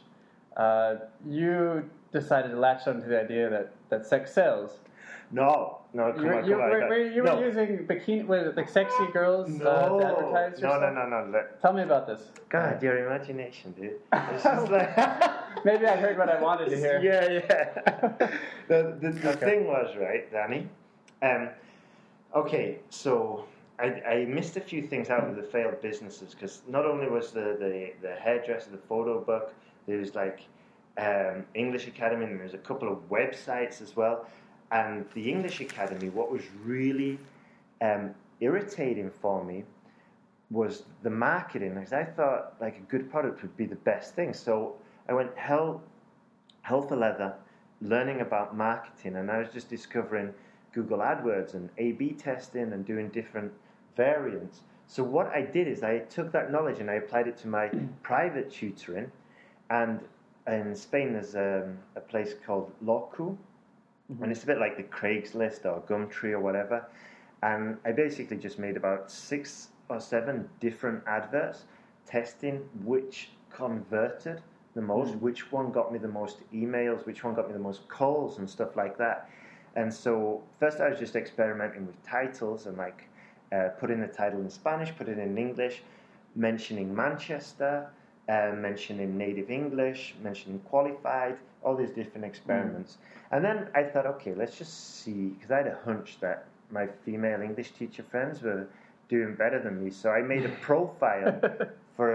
uh, 0.57 0.95
you 1.27 1.89
decided 2.11 2.49
to 2.51 2.57
latch 2.59 2.87
onto 2.87 3.07
the 3.07 3.19
idea 3.21 3.49
that, 3.49 3.71
that 3.89 4.05
sex 4.05 4.31
sells. 4.33 4.79
No, 5.31 5.79
no, 5.93 6.13
come 6.13 6.21
You, 6.23 6.27
were- 6.27 6.35
on, 6.35 6.45
you, 6.45 6.51
come 6.51 6.61
on. 6.61 6.69
were, 6.69 6.87
were, 6.87 7.09
you 7.09 7.21
were 7.23 7.29
no. 7.29 7.39
using 7.43 7.85
bikini, 7.87 8.29
it 8.47 8.55
like 8.55 8.69
sexy 8.69 9.07
girls 9.11 9.49
no. 9.49 9.65
uh, 9.65 9.89
to 9.99 10.05
advertise 10.05 10.61
no, 10.61 10.73
yourself? 10.73 10.93
no, 10.93 11.05
no, 11.07 11.25
no, 11.25 11.31
Let- 11.31 11.61
Tell 11.61 11.73
me 11.73 11.81
about 11.81 12.07
this. 12.07 12.21
God, 12.49 12.81
your 12.81 13.05
imagination, 13.05 13.71
dude. 13.73 13.93
It's 14.13 14.43
just 14.43 14.71
like. 14.71 14.95
Maybe 15.65 15.87
I 15.87 15.95
heard 15.95 16.17
what 16.17 16.29
I 16.29 16.39
wanted 16.39 16.69
to 16.69 16.77
hear. 16.77 17.01
Yeah, 17.01 17.31
yeah. 17.31 18.27
the 18.67 18.97
the, 19.01 19.09
the 19.11 19.29
Okay. 19.31 19.45
thing 19.45 19.67
was, 19.67 19.95
right, 19.97 20.31
Danny? 20.31 20.69
Um, 21.23 21.49
okay, 22.35 22.79
so 22.89 23.45
I, 23.77 23.85
I 23.85 24.25
missed 24.25 24.55
a 24.55 24.61
few 24.61 24.81
things 24.81 25.09
out 25.09 25.27
of 25.27 25.35
the 25.35 25.43
failed 25.43 25.81
businesses 25.81 26.33
because 26.33 26.61
not 26.67 26.85
only 26.85 27.07
was 27.07 27.31
the, 27.31 27.57
the, 27.59 27.91
the 28.01 28.15
hairdresser, 28.15 28.71
the 28.71 28.77
photo 28.77 29.19
book, 29.19 29.53
there 29.85 29.97
was 29.97 30.15
like 30.15 30.41
um, 30.97 31.45
English 31.53 31.87
Academy, 31.87 32.25
and 32.25 32.37
there 32.37 32.45
was 32.45 32.53
a 32.53 32.59
couple 32.59 32.91
of 32.91 33.09
websites 33.09 33.81
as 33.81 33.95
well. 33.95 34.27
And 34.71 35.05
the 35.13 35.29
English 35.29 35.59
Academy, 35.61 36.09
what 36.09 36.31
was 36.31 36.41
really 36.63 37.19
um, 37.81 38.15
irritating 38.39 39.11
for 39.11 39.43
me 39.43 39.63
was 40.51 40.83
the 41.03 41.09
marketing 41.09 41.73
because 41.73 41.91
I 41.93 42.03
thought 42.03 42.55
like 42.61 42.77
a 42.77 42.81
good 42.81 43.09
product 43.09 43.41
would 43.41 43.57
be 43.57 43.65
the 43.65 43.75
best 43.75 44.15
thing. 44.15 44.33
So 44.33 44.75
I 45.09 45.13
went, 45.13 45.35
hell, 45.35 45.81
hell 46.61 46.81
for 46.81 46.95
leather, 46.95 47.33
learning 47.81 48.21
about 48.21 48.55
marketing, 48.55 49.17
and 49.17 49.29
I 49.29 49.39
was 49.39 49.49
just 49.49 49.69
discovering 49.69 50.33
Google 50.71 50.99
AdWords 50.99 51.53
and 51.53 51.69
A/B 51.77 52.13
testing 52.13 52.73
and 52.73 52.85
doing 52.85 53.09
different 53.09 53.51
variants. 53.95 54.61
So 54.87 55.03
what 55.03 55.27
I 55.27 55.41
did 55.41 55.67
is 55.67 55.83
I 55.83 55.99
took 55.99 56.31
that 56.31 56.51
knowledge 56.51 56.79
and 56.79 56.89
I 56.89 56.95
applied 56.95 57.27
it 57.27 57.37
to 57.37 57.47
my 57.47 57.69
private 58.03 58.51
tutoring, 58.51 59.11
and 59.69 59.99
in 60.47 60.75
Spain 60.75 61.13
there's 61.13 61.35
um, 61.35 61.77
a 61.95 62.01
place 62.01 62.35
called 62.45 62.71
Loquo, 62.83 63.35
and 64.21 64.31
it's 64.31 64.43
a 64.43 64.45
bit 64.45 64.59
like 64.59 64.77
the 64.77 64.83
Craigslist 64.83 65.65
or 65.65 65.81
Gumtree 65.81 66.31
or 66.31 66.39
whatever. 66.39 66.85
And 67.41 67.77
I 67.85 67.91
basically 67.91 68.37
just 68.37 68.59
made 68.59 68.77
about 68.77 69.09
six 69.09 69.69
or 69.89 69.99
seven 69.99 70.47
different 70.59 71.03
adverts, 71.07 71.65
testing 72.05 72.57
which 72.83 73.31
converted 73.51 74.41
the 74.75 74.81
most, 74.81 75.13
Mm. 75.13 75.21
which 75.21 75.51
one 75.51 75.71
got 75.71 75.91
me 75.91 75.97
the 75.97 76.07
most 76.07 76.41
emails, 76.53 77.05
which 77.05 77.23
one 77.23 77.33
got 77.33 77.47
me 77.47 77.53
the 77.53 77.59
most 77.59 77.87
calls 77.87 78.37
and 78.39 78.49
stuff 78.49 78.75
like 78.75 78.97
that. 78.97 79.29
And 79.75 79.91
so 79.93 80.43
first 80.59 80.79
I 80.79 80.89
was 80.89 80.99
just 80.99 81.15
experimenting 81.15 81.85
with 81.87 82.01
titles 82.03 82.67
and 82.67 82.77
like 82.77 83.09
uh, 83.51 83.69
putting 83.79 84.01
the 84.01 84.07
title 84.07 84.41
in 84.41 84.49
Spanish, 84.49 84.95
put 84.95 85.07
it 85.07 85.17
in 85.17 85.37
English, 85.37 85.81
mentioning 86.35 86.93
Manchester, 86.93 87.87
uh, 88.27 88.51
mentioning 88.55 89.17
native 89.17 89.49
English, 89.49 90.15
mentioning 90.23 90.59
qualified, 90.59 91.37
all 91.63 91.75
these 91.75 91.91
different 91.91 92.25
experiments. 92.25 92.97
And 93.31 93.43
then 93.43 93.67
I 93.75 93.83
thought, 93.83 94.05
okay, 94.05 94.33
let's 94.33 94.57
just 94.57 95.01
see, 95.01 95.29
because 95.29 95.51
I 95.51 95.57
had 95.57 95.67
a 95.67 95.79
hunch 95.83 96.17
that 96.21 96.45
my 96.71 96.87
female 97.05 97.41
English 97.41 97.71
teacher 97.71 98.03
friends 98.03 98.41
were 98.41 98.67
doing 99.09 99.35
better 99.35 99.61
than 99.61 99.83
me. 99.83 99.91
So 99.91 100.11
I 100.11 100.21
made 100.21 100.45
a 100.45 100.49
profile 100.61 101.39
for 101.95 102.09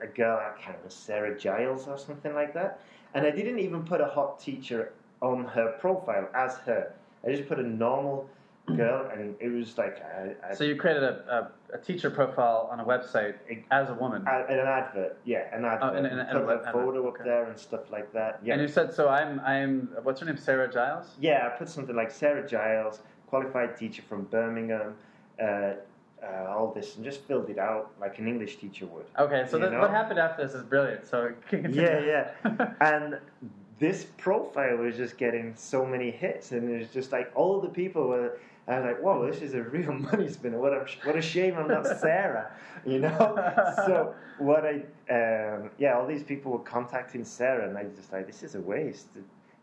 a, 0.00 0.04
a 0.04 0.06
girl, 0.06 0.38
I 0.38 0.50
can't 0.60 0.76
remember, 0.76 0.90
Sarah 0.90 1.38
Giles 1.38 1.86
or 1.86 1.98
something 1.98 2.34
like 2.34 2.54
that. 2.54 2.80
And 3.14 3.26
I 3.26 3.30
didn't 3.30 3.58
even 3.58 3.84
put 3.84 4.00
a 4.00 4.06
hot 4.06 4.40
teacher 4.40 4.92
on 5.20 5.44
her 5.44 5.72
profile 5.80 6.28
as 6.34 6.56
her. 6.58 6.92
I 7.26 7.32
just 7.32 7.48
put 7.48 7.58
a 7.58 7.62
normal 7.62 8.28
girl, 8.76 9.10
and 9.12 9.34
it 9.40 9.48
was 9.48 9.76
like 9.78 10.02
I, 10.02 10.34
I, 10.50 10.54
So 10.54 10.64
you 10.64 10.76
created 10.76 11.02
a, 11.02 11.50
a, 11.72 11.76
a 11.76 11.78
teacher 11.78 12.10
profile 12.10 12.68
on 12.72 12.80
a 12.80 12.84
website 12.84 13.34
as 13.70 13.88
a 13.90 13.94
woman. 13.94 14.24
a- 14.26 14.46
an 14.52 14.58
advert, 14.60 15.18
yeah, 15.24 15.54
an 15.56 15.64
advert. 15.64 15.90
Oh, 15.92 15.96
and- 15.96 16.06
and- 16.06 16.20
and 16.20 16.44
put 16.46 16.56
a 16.68 16.72
photo 16.72 17.08
up 17.08 17.14
okay. 17.14 17.24
there 17.24 17.44
and 17.44 17.58
stuff 17.58 17.90
like 17.90 18.12
that. 18.12 18.40
Yeah, 18.42 18.54
And 18.54 18.62
you 18.62 18.68
said 18.68 18.92
so. 18.92 19.08
I'm 19.08 19.40
I'm 19.40 19.88
what's 20.02 20.20
her 20.20 20.26
name? 20.26 20.36
Sarah 20.36 20.70
Giles. 20.72 21.06
yeah. 21.20 21.46
I 21.52 21.56
put 21.58 21.68
something 21.68 21.94
like 21.96 22.10
Sarah 22.10 22.46
Giles, 22.46 23.00
qualified 23.26 23.76
teacher 23.76 24.02
from 24.08 24.24
Birmingham. 24.24 24.94
Uh, 25.40 25.72
uh, 26.22 26.44
all 26.50 26.70
this 26.74 26.96
and 26.96 27.04
just 27.04 27.22
filled 27.22 27.48
it 27.48 27.58
out 27.58 27.92
like 27.98 28.18
an 28.18 28.28
English 28.28 28.56
teacher 28.56 28.84
would. 28.84 29.06
Okay, 29.18 29.46
so 29.48 29.58
what 29.58 29.90
happened 29.90 30.18
after 30.18 30.44
this 30.46 30.54
is 30.54 30.62
brilliant. 30.62 31.06
So. 31.06 31.32
Yeah, 31.50 31.98
yeah. 32.44 32.72
and 32.82 33.18
this 33.80 34.04
profile 34.18 34.76
was 34.76 34.96
just 34.96 35.16
getting 35.18 35.54
so 35.56 35.84
many 35.84 36.10
hits, 36.10 36.52
and 36.52 36.70
it 36.70 36.78
was 36.78 36.88
just 36.88 37.10
like 37.12 37.32
all 37.34 37.60
the 37.60 37.68
people 37.68 38.06
were. 38.08 38.38
I 38.68 38.78
was 38.78 38.84
like, 38.84 39.02
"Whoa, 39.02 39.26
this 39.28 39.42
is 39.42 39.54
a 39.54 39.62
real 39.62 39.92
money 40.10 40.28
spinner. 40.28 40.58
What 40.60 40.72
a 40.74 40.86
what 41.04 41.16
a 41.16 41.22
shame 41.22 41.56
I'm 41.56 41.66
not 41.66 41.86
Sarah," 42.00 42.52
you 42.86 43.00
know. 43.00 43.18
so 43.86 44.14
what 44.38 44.64
I, 44.64 44.74
um, 45.12 45.70
yeah, 45.78 45.96
all 45.96 46.06
these 46.06 46.22
people 46.22 46.52
were 46.52 46.58
contacting 46.60 47.24
Sarah, 47.24 47.68
and 47.68 47.76
I 47.76 47.84
was 47.84 47.96
just 47.96 48.12
like, 48.12 48.26
"This 48.26 48.42
is 48.42 48.54
a 48.54 48.60
waste. 48.60 49.08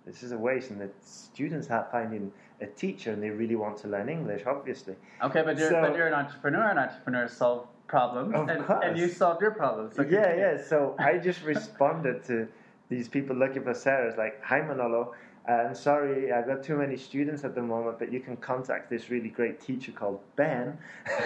This 0.06 0.24
is 0.24 0.32
a 0.32 0.38
waste." 0.38 0.72
And 0.72 0.82
the 0.82 0.90
students 1.02 1.70
are 1.70 1.88
finding 1.92 2.32
a 2.60 2.66
teacher, 2.66 3.12
and 3.14 3.22
they 3.22 3.30
really 3.30 3.56
want 3.56 3.78
to 3.78 3.88
learn 3.88 4.10
English, 4.10 4.44
obviously. 4.48 4.96
Okay, 5.24 5.44
but 5.44 5.58
you're 5.60 5.70
So- 5.70 5.82
but 5.82 5.96
you're 5.96 6.08
an 6.08 6.16
entrepreneur, 6.16 6.68
and 6.72 6.80
entrepreneurs 6.80 7.34
solve 7.34 7.68
problems, 7.88 8.34
and, 8.36 8.50
and 8.84 8.98
you 8.98 9.08
solved 9.08 9.42
your 9.42 9.52
problems. 9.52 9.96
So 9.96 10.02
yeah, 10.02 10.24
continue. 10.24 10.44
yeah. 10.58 10.64
So 10.72 10.96
I 11.00 11.20
just 11.20 11.44
responded 11.44 12.24
to 12.26 12.48
these 12.90 13.08
people 13.08 13.36
looking 13.36 13.64
for 13.64 13.74
Sarah. 13.74 14.08
It's 14.08 14.18
like, 14.18 14.42
hi 14.44 14.62
Manolo, 14.62 15.14
I'm 15.48 15.76
sorry, 15.76 16.32
I've 16.32 16.46
got 16.46 16.64
too 16.64 16.78
many 16.78 16.98
students 16.98 17.44
at 17.44 17.56
the 17.56 17.62
moment, 17.62 18.00
but 18.00 18.12
you 18.12 18.20
can 18.20 18.36
contact 18.38 18.90
this 18.90 19.10
really 19.10 19.30
great 19.30 19.62
teacher 19.62 19.92
called 19.94 20.20
Ben. 20.36 20.78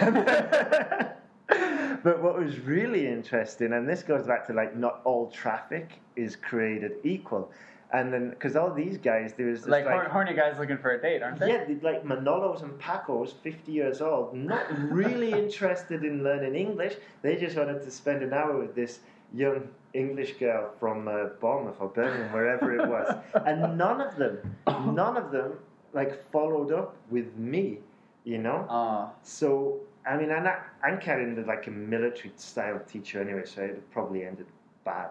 but 2.04 2.22
what 2.22 2.38
was 2.38 2.60
really 2.60 3.08
interesting, 3.08 3.72
and 3.72 3.88
this 3.88 4.02
goes 4.02 4.26
back 4.26 4.46
to 4.46 4.52
like, 4.52 4.76
not 4.76 5.00
all 5.04 5.28
traffic 5.30 6.00
is 6.14 6.36
created 6.36 6.92
equal. 7.02 7.50
And 7.92 8.10
then, 8.10 8.30
because 8.30 8.56
all 8.56 8.72
these 8.72 8.96
guys, 8.96 9.34
there 9.34 9.48
was 9.48 9.60
this 9.60 9.68
Like, 9.68 9.84
like, 9.84 10.08
horny 10.08 10.32
guys 10.32 10.56
looking 10.58 10.78
for 10.78 10.92
a 10.92 11.02
date, 11.02 11.22
aren't 11.22 11.38
they? 11.38 11.48
yeah, 11.48 11.66
like 11.82 12.02
Manolos 12.04 12.62
and 12.62 12.72
Pacos, 12.80 13.34
50 13.42 13.70
years 13.70 14.00
old, 14.00 14.34
not 14.34 14.64
really 14.90 15.30
interested 15.44 16.02
in 16.02 16.22
learning 16.22 16.54
English. 16.54 16.94
They 17.20 17.36
just 17.36 17.54
wanted 17.54 17.82
to 17.82 17.90
spend 17.90 18.22
an 18.22 18.32
hour 18.32 18.56
with 18.58 18.74
this 18.74 19.00
young 19.34 19.68
English 19.94 20.34
girl 20.38 20.70
from 20.80 21.08
uh, 21.08 21.24
Bournemouth 21.40 21.76
or 21.80 21.88
Birmingham, 21.88 22.32
wherever 22.32 22.74
it 22.74 22.88
was. 22.88 23.16
And 23.46 23.76
none 23.78 24.00
of 24.00 24.16
them, 24.16 24.38
none 24.94 25.16
of 25.16 25.30
them, 25.30 25.52
like, 25.92 26.30
followed 26.30 26.72
up 26.72 26.96
with 27.10 27.34
me, 27.36 27.78
you 28.24 28.38
know? 28.38 28.66
Uh, 28.68 29.08
So, 29.22 29.80
I 30.06 30.16
mean, 30.16 30.30
I'm, 30.30 30.44
not, 30.44 30.60
I'm 30.82 30.98
kind 30.98 31.38
of 31.38 31.46
like 31.46 31.66
a 31.66 31.70
military 31.70 32.32
style 32.36 32.80
teacher 32.88 33.20
anyway, 33.20 33.44
so 33.44 33.62
it 33.62 33.90
probably 33.90 34.24
ended 34.24 34.46
bad, 34.84 35.10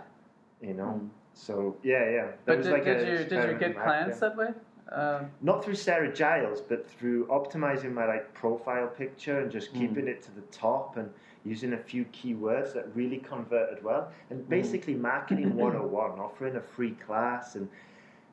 you 0.62 0.74
know? 0.74 1.00
Mm. 1.02 1.10
So, 1.34 1.76
yeah, 1.84 2.10
yeah. 2.10 2.26
That 2.26 2.46
but 2.46 2.58
was 2.58 2.66
did, 2.68 2.74
like 2.74 2.84
did 2.86 3.08
you 3.08 3.26
did 3.30 3.50
you 3.52 3.58
get 3.58 3.74
clients 3.76 4.20
that 4.20 4.36
way? 4.36 4.50
Um, 4.92 5.32
not 5.42 5.64
through 5.64 5.76
Sarah 5.76 6.14
Giles, 6.14 6.60
but 6.60 6.90
through 6.90 7.26
optimizing 7.28 7.94
my 7.94 8.06
like 8.06 8.34
profile 8.34 8.88
picture 8.88 9.40
and 9.40 9.50
just 9.50 9.74
Mm. 9.74 9.80
keeping 9.80 10.08
it 10.10 10.22
to 10.24 10.32
the 10.36 10.42
top 10.52 10.98
and 10.98 11.10
using 11.46 11.74
a 11.74 11.78
few 11.78 12.06
keywords 12.06 12.74
that 12.74 12.96
really 12.96 13.18
converted 13.18 13.84
well. 13.84 14.12
And 14.30 14.48
basically 14.48 14.94
marketing 14.96 15.56
101, 15.56 16.20
offering 16.20 16.56
a 16.56 16.62
free 16.62 16.92
class 16.92 17.56
and 17.56 17.68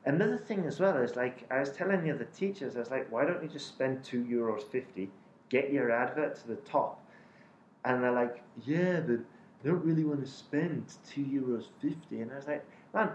another 0.05 0.37
thing 0.37 0.65
as 0.65 0.79
well 0.79 0.97
is 0.97 1.15
like 1.15 1.45
I 1.51 1.59
was 1.59 1.71
telling 1.71 2.03
the 2.03 2.11
other 2.11 2.27
teachers, 2.35 2.75
I 2.75 2.79
was 2.79 2.91
like, 2.91 3.11
why 3.11 3.25
don't 3.25 3.41
you 3.43 3.49
just 3.49 3.67
spend 3.67 4.03
two 4.03 4.23
euros 4.23 4.63
fifty, 4.63 5.09
get 5.49 5.71
your 5.71 5.91
advert 5.91 6.35
to 6.41 6.47
the 6.47 6.55
top? 6.57 7.03
And 7.85 8.03
they're 8.03 8.11
like, 8.11 8.41
yeah, 8.65 8.99
but 9.01 9.19
I 9.19 9.67
don't 9.67 9.83
really 9.83 10.03
want 10.03 10.23
to 10.23 10.29
spend 10.31 10.85
two 11.09 11.21
euros 11.23 11.65
fifty. 11.81 12.21
And 12.21 12.31
I 12.31 12.35
was 12.35 12.47
like, 12.47 12.65
man, 12.93 13.09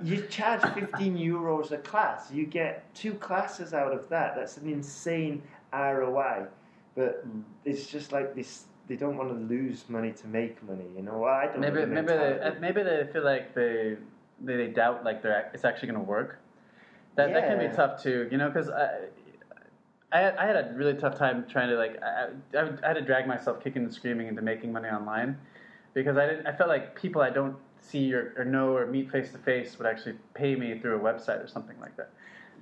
you 0.04 0.22
charge 0.26 0.62
15 0.74 1.16
euros 1.16 1.72
a 1.72 1.78
class. 1.78 2.30
You 2.32 2.46
get 2.46 2.92
two 2.94 3.14
classes 3.14 3.74
out 3.74 3.92
of 3.92 4.08
that. 4.10 4.36
That's 4.36 4.56
an 4.58 4.68
insane 4.68 5.42
ROI. 5.72 6.46
But 6.94 7.26
Mm. 7.26 7.42
it's 7.64 7.86
just 7.86 8.12
like 8.12 8.34
this. 8.34 8.64
They 8.88 8.96
don't 8.96 9.16
want 9.16 9.28
to 9.28 9.54
lose 9.54 9.84
money 9.88 10.12
to 10.12 10.26
make 10.26 10.62
money. 10.62 10.86
You 10.96 11.02
know, 11.02 11.24
I 11.24 11.46
don't. 11.46 11.60
maybe 11.60 11.84
maybe 11.84 12.06
they 12.08 12.16
mentality. 12.16 12.60
maybe 12.60 12.82
they 12.82 13.08
feel 13.12 13.24
like 13.24 13.54
they 13.54 13.96
they, 14.40 14.56
they 14.56 14.68
doubt 14.68 15.04
like 15.04 15.22
they're 15.22 15.50
it's 15.52 15.64
actually 15.64 15.88
going 15.88 16.00
to 16.00 16.10
work. 16.10 16.40
That 17.16 17.32
that 17.34 17.48
can 17.48 17.58
be 17.58 17.74
tough 17.74 18.02
too, 18.02 18.28
you 18.30 18.38
know, 18.38 18.48
because 18.48 18.70
I. 18.70 19.06
I 20.10 20.20
had, 20.20 20.36
I 20.36 20.46
had 20.46 20.56
a 20.56 20.72
really 20.74 20.94
tough 20.94 21.18
time 21.18 21.44
trying 21.46 21.68
to 21.68 21.76
like 21.76 22.02
I, 22.02 22.28
I, 22.56 22.70
I 22.82 22.86
had 22.88 22.94
to 22.94 23.02
drag 23.02 23.26
myself 23.26 23.62
kicking 23.62 23.82
and 23.84 23.92
screaming 23.92 24.26
into 24.28 24.40
making 24.40 24.72
money 24.72 24.88
online 24.88 25.36
because 25.92 26.16
I 26.16 26.26
didn't 26.26 26.46
I 26.46 26.52
felt 26.56 26.70
like 26.70 26.98
people 26.98 27.20
I 27.20 27.28
don't 27.28 27.56
see 27.78 28.14
or, 28.14 28.32
or 28.38 28.46
know 28.46 28.74
or 28.74 28.86
meet 28.86 29.10
face 29.10 29.32
to 29.32 29.38
face 29.38 29.76
would 29.76 29.86
actually 29.86 30.14
pay 30.32 30.56
me 30.56 30.78
through 30.78 30.96
a 30.96 30.98
website 30.98 31.44
or 31.44 31.46
something 31.46 31.78
like 31.78 31.94
that 31.98 32.08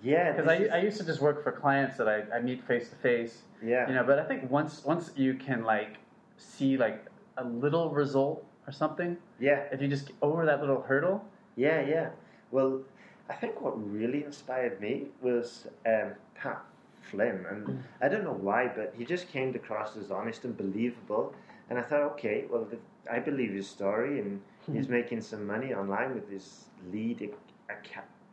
Yeah, 0.03 0.33
because 0.33 0.49
I, 0.49 0.55
is- 0.57 0.71
I 0.73 0.79
used 0.79 0.99
to 0.99 1.05
just 1.07 1.21
work 1.21 1.45
for 1.45 1.53
clients 1.53 1.97
that 1.99 2.09
I, 2.09 2.25
I 2.35 2.41
meet 2.41 2.67
face 2.67 2.89
to 2.89 2.97
face 2.97 3.43
yeah, 3.65 3.89
you 3.89 3.95
know 3.95 4.03
but 4.03 4.19
i 4.19 4.25
think 4.25 4.51
once 4.51 4.85
once 4.85 5.13
you 5.15 5.35
can 5.35 5.63
like 5.63 5.99
see 6.37 6.77
like 6.77 7.07
a 7.37 7.45
little 7.45 7.91
result 7.91 8.45
or 8.67 8.73
something 8.73 9.17
yeah, 9.39 9.65
if 9.73 9.81
you 9.81 9.89
just 9.89 10.07
get 10.07 10.17
over 10.23 10.45
that 10.47 10.61
little 10.61 10.83
hurdle 10.83 11.25
yeah, 11.57 11.81
yeah. 11.81 12.11
Well, 12.51 12.83
I 13.29 13.33
think 13.35 13.61
what 13.61 13.75
really 13.93 14.23
inspired 14.25 14.81
me 14.81 15.07
was 15.21 15.67
um, 15.87 16.13
Pat 16.35 16.63
Flynn, 17.11 17.45
and 17.51 17.67
Mm. 17.67 17.79
I 18.01 18.09
don't 18.09 18.25
know 18.25 18.39
why, 18.49 18.69
but 18.69 18.95
he 18.97 19.05
just 19.05 19.29
came 19.29 19.55
across 19.55 19.97
as 19.97 20.11
honest 20.11 20.45
and 20.45 20.57
believable. 20.57 21.35
And 21.71 21.79
I 21.79 21.83
thought, 21.83 22.03
okay, 22.13 22.45
well, 22.51 22.69
I 23.11 23.19
believe 23.19 23.53
his 23.53 23.69
story, 23.69 24.21
and 24.21 24.41
he's 24.73 24.89
making 24.89 25.23
some 25.23 25.47
money 25.47 25.73
online 25.75 26.15
with 26.15 26.29
his 26.31 26.67
LEED 26.93 27.33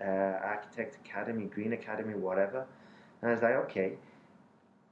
uh, 0.02 0.06
architect 0.06 0.98
academy, 1.06 1.46
Green 1.46 1.74
Academy, 1.74 2.14
whatever. 2.14 2.66
And 3.22 3.30
I 3.30 3.34
was 3.34 3.42
like, 3.42 3.56
okay, 3.66 3.94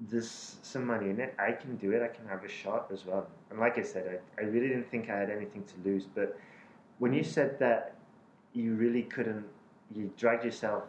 there's 0.10 0.56
some 0.64 0.86
money 0.86 1.10
in 1.10 1.20
it. 1.20 1.36
I 1.38 1.52
can 1.52 1.76
do 1.78 1.92
it. 1.92 2.02
I 2.02 2.08
can 2.08 2.28
have 2.28 2.44
a 2.44 2.48
shot 2.50 2.88
as 2.92 3.06
well. 3.06 3.28
And 3.50 3.60
like 3.60 3.78
I 3.78 3.84
said, 3.84 4.20
I, 4.38 4.42
I 4.42 4.46
really 4.46 4.68
didn't 4.70 4.90
think 4.90 5.10
I 5.10 5.18
had 5.20 5.30
anything 5.30 5.64
to 5.64 5.74
lose. 5.90 6.06
But 6.06 6.38
when 7.00 7.14
you 7.14 7.24
said 7.24 7.60
that 7.60 7.96
you 8.54 8.74
really 8.76 9.04
couldn't, 9.04 9.46
you 9.96 10.12
dragged 10.18 10.44
yourself 10.44 10.84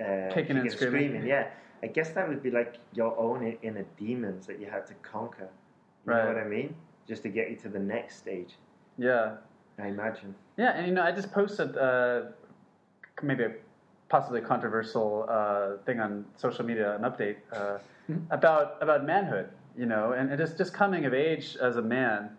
uh, 0.00 0.32
Kicking 0.32 0.56
and 0.56 0.70
screaming. 0.72 1.26
yeah. 1.26 1.48
I 1.82 1.86
guess 1.86 2.10
that 2.10 2.28
would 2.28 2.42
be 2.42 2.50
like 2.50 2.76
your 2.94 3.16
own 3.18 3.56
inner 3.62 3.84
demons 3.98 4.46
that 4.46 4.60
you 4.60 4.66
had 4.66 4.86
to 4.86 4.94
conquer. 5.02 5.48
You 6.06 6.12
Right. 6.12 6.24
know 6.24 6.32
what 6.34 6.42
I 6.42 6.46
mean? 6.48 6.74
Just 7.06 7.22
to 7.24 7.28
get 7.28 7.50
you 7.50 7.56
to 7.56 7.68
the 7.68 7.78
next 7.78 8.16
stage. 8.16 8.54
yeah 8.98 9.36
I 9.78 9.88
imagine. 9.88 10.34
yeah 10.58 10.72
and 10.76 10.86
you 10.86 10.92
know 10.92 11.02
i 11.02 11.10
just 11.10 11.32
posted 11.32 11.70
uh, 11.78 12.22
maybe 13.22 13.44
a 13.44 13.52
possibly 14.10 14.40
controversial 14.42 15.24
uh, 15.28 15.76
thing 15.86 16.00
on 16.00 16.26
social 16.36 16.64
media 16.64 16.94
an 16.96 17.02
update 17.02 17.36
uh, 17.52 17.78
about 18.30 18.76
about 18.82 19.06
manhood 19.06 19.48
you 19.78 19.86
know 19.86 20.12
and, 20.12 20.28
and 20.30 20.38
just 20.38 20.58
just 20.58 20.74
coming 20.74 21.06
of 21.06 21.14
age 21.14 21.56
as 21.62 21.76
a 21.76 21.82
man 21.82 22.30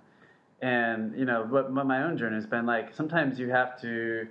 and 0.61 1.17
you 1.17 1.25
know 1.25 1.43
what, 1.49 1.71
what 1.71 1.85
my 1.87 2.03
own 2.03 2.17
journey 2.17 2.35
has 2.35 2.45
been 2.45 2.65
like 2.65 2.93
sometimes 2.93 3.39
you 3.39 3.49
have 3.49 3.79
to 3.81 4.27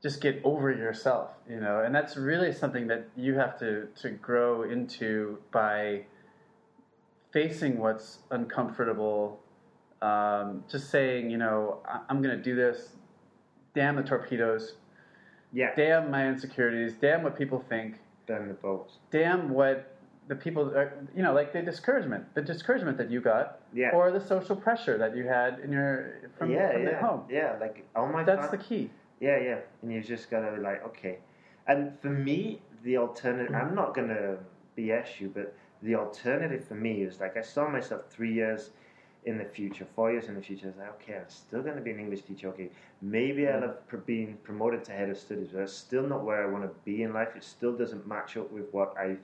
just 0.00 0.20
get 0.20 0.40
over 0.44 0.70
yourself, 0.70 1.30
you 1.50 1.58
know, 1.58 1.80
and 1.84 1.92
that's 1.92 2.16
really 2.16 2.52
something 2.52 2.86
that 2.86 3.08
you 3.16 3.34
have 3.34 3.58
to 3.58 3.88
to 4.00 4.10
grow 4.10 4.62
into 4.62 5.38
by 5.50 6.04
facing 7.32 7.78
what's 7.78 8.18
uncomfortable. 8.30 9.40
Um, 10.00 10.62
just 10.70 10.90
saying, 10.90 11.30
you 11.30 11.38
know, 11.38 11.80
I- 11.84 12.02
I'm 12.08 12.22
going 12.22 12.36
to 12.36 12.42
do 12.42 12.54
this. 12.54 12.94
Damn 13.74 13.96
the 13.96 14.04
torpedoes. 14.04 14.74
Yeah. 15.52 15.74
Damn 15.74 16.10
my 16.10 16.28
insecurities. 16.28 16.94
Damn 17.00 17.22
what 17.22 17.36
people 17.36 17.64
think. 17.68 17.96
Damn 18.26 18.48
the 18.48 18.54
boats. 18.54 18.98
Damn 19.10 19.50
what 19.50 19.94
the 20.28 20.34
people, 20.36 20.64
are, 20.76 20.92
you 21.16 21.22
know, 21.22 21.32
like 21.32 21.52
the 21.54 21.62
discouragement, 21.62 22.34
the 22.34 22.42
discouragement 22.42 22.98
that 22.98 23.10
you 23.10 23.20
got, 23.22 23.60
Yeah. 23.72 23.90
or 23.94 24.10
the 24.10 24.20
social 24.20 24.54
pressure 24.56 24.98
that 24.98 25.16
you 25.16 25.26
had 25.26 25.60
in 25.60 25.72
your 25.72 26.16
from, 26.36 26.50
yeah, 26.50 26.72
from 26.72 26.82
yeah, 26.82 26.88
at 26.90 27.00
home. 27.00 27.22
yeah. 27.30 27.56
Like 27.58 27.86
all 27.96 28.06
my 28.08 28.24
That's 28.24 28.48
fam- 28.48 28.58
the 28.58 28.62
key. 28.64 28.90
Yeah, 29.20 29.38
yeah. 29.40 29.58
And 29.82 29.90
you 29.92 30.02
just 30.02 30.30
gotta 30.30 30.52
be 30.56 30.60
like, 30.62 30.84
okay. 30.86 31.18
And 31.66 31.98
for 32.00 32.10
me, 32.10 32.60
the 32.84 32.98
alternative, 32.98 33.54
I'm 33.54 33.74
not 33.74 33.94
gonna 33.94 34.36
BS 34.76 35.18
you, 35.18 35.30
but 35.34 35.54
the 35.82 35.94
alternative 35.94 36.64
for 36.64 36.74
me 36.74 37.02
is 37.02 37.20
like 37.20 37.36
I 37.38 37.40
saw 37.42 37.66
myself 37.68 38.02
three 38.10 38.32
years 38.34 38.70
in 39.24 39.38
the 39.38 39.44
future, 39.44 39.86
four 39.94 40.10
years 40.12 40.28
in 40.28 40.34
the 40.34 40.40
future. 40.42 40.66
I 40.66 40.68
was 40.68 40.76
like, 40.78 41.02
okay, 41.02 41.16
I'm 41.16 41.28
still 41.28 41.62
gonna 41.62 41.80
be 41.80 41.90
an 41.90 41.98
English 41.98 42.22
teacher. 42.22 42.48
Okay, 42.48 42.70
maybe 43.02 43.48
I'll 43.48 43.60
have 43.60 43.86
pr- 43.88 43.96
been 43.96 44.38
promoted 44.42 44.84
to 44.84 44.92
head 44.92 45.10
of 45.10 45.18
studies, 45.18 45.48
but 45.52 45.58
that's 45.58 45.72
still 45.72 46.06
not 46.06 46.24
where 46.24 46.42
I 46.46 46.50
want 46.50 46.64
to 46.64 46.70
be 46.84 47.02
in 47.02 47.12
life. 47.12 47.28
It 47.36 47.44
still 47.44 47.76
doesn't 47.76 48.06
match 48.06 48.36
up 48.36 48.50
with 48.50 48.72
what 48.72 48.96
I, 48.96 49.16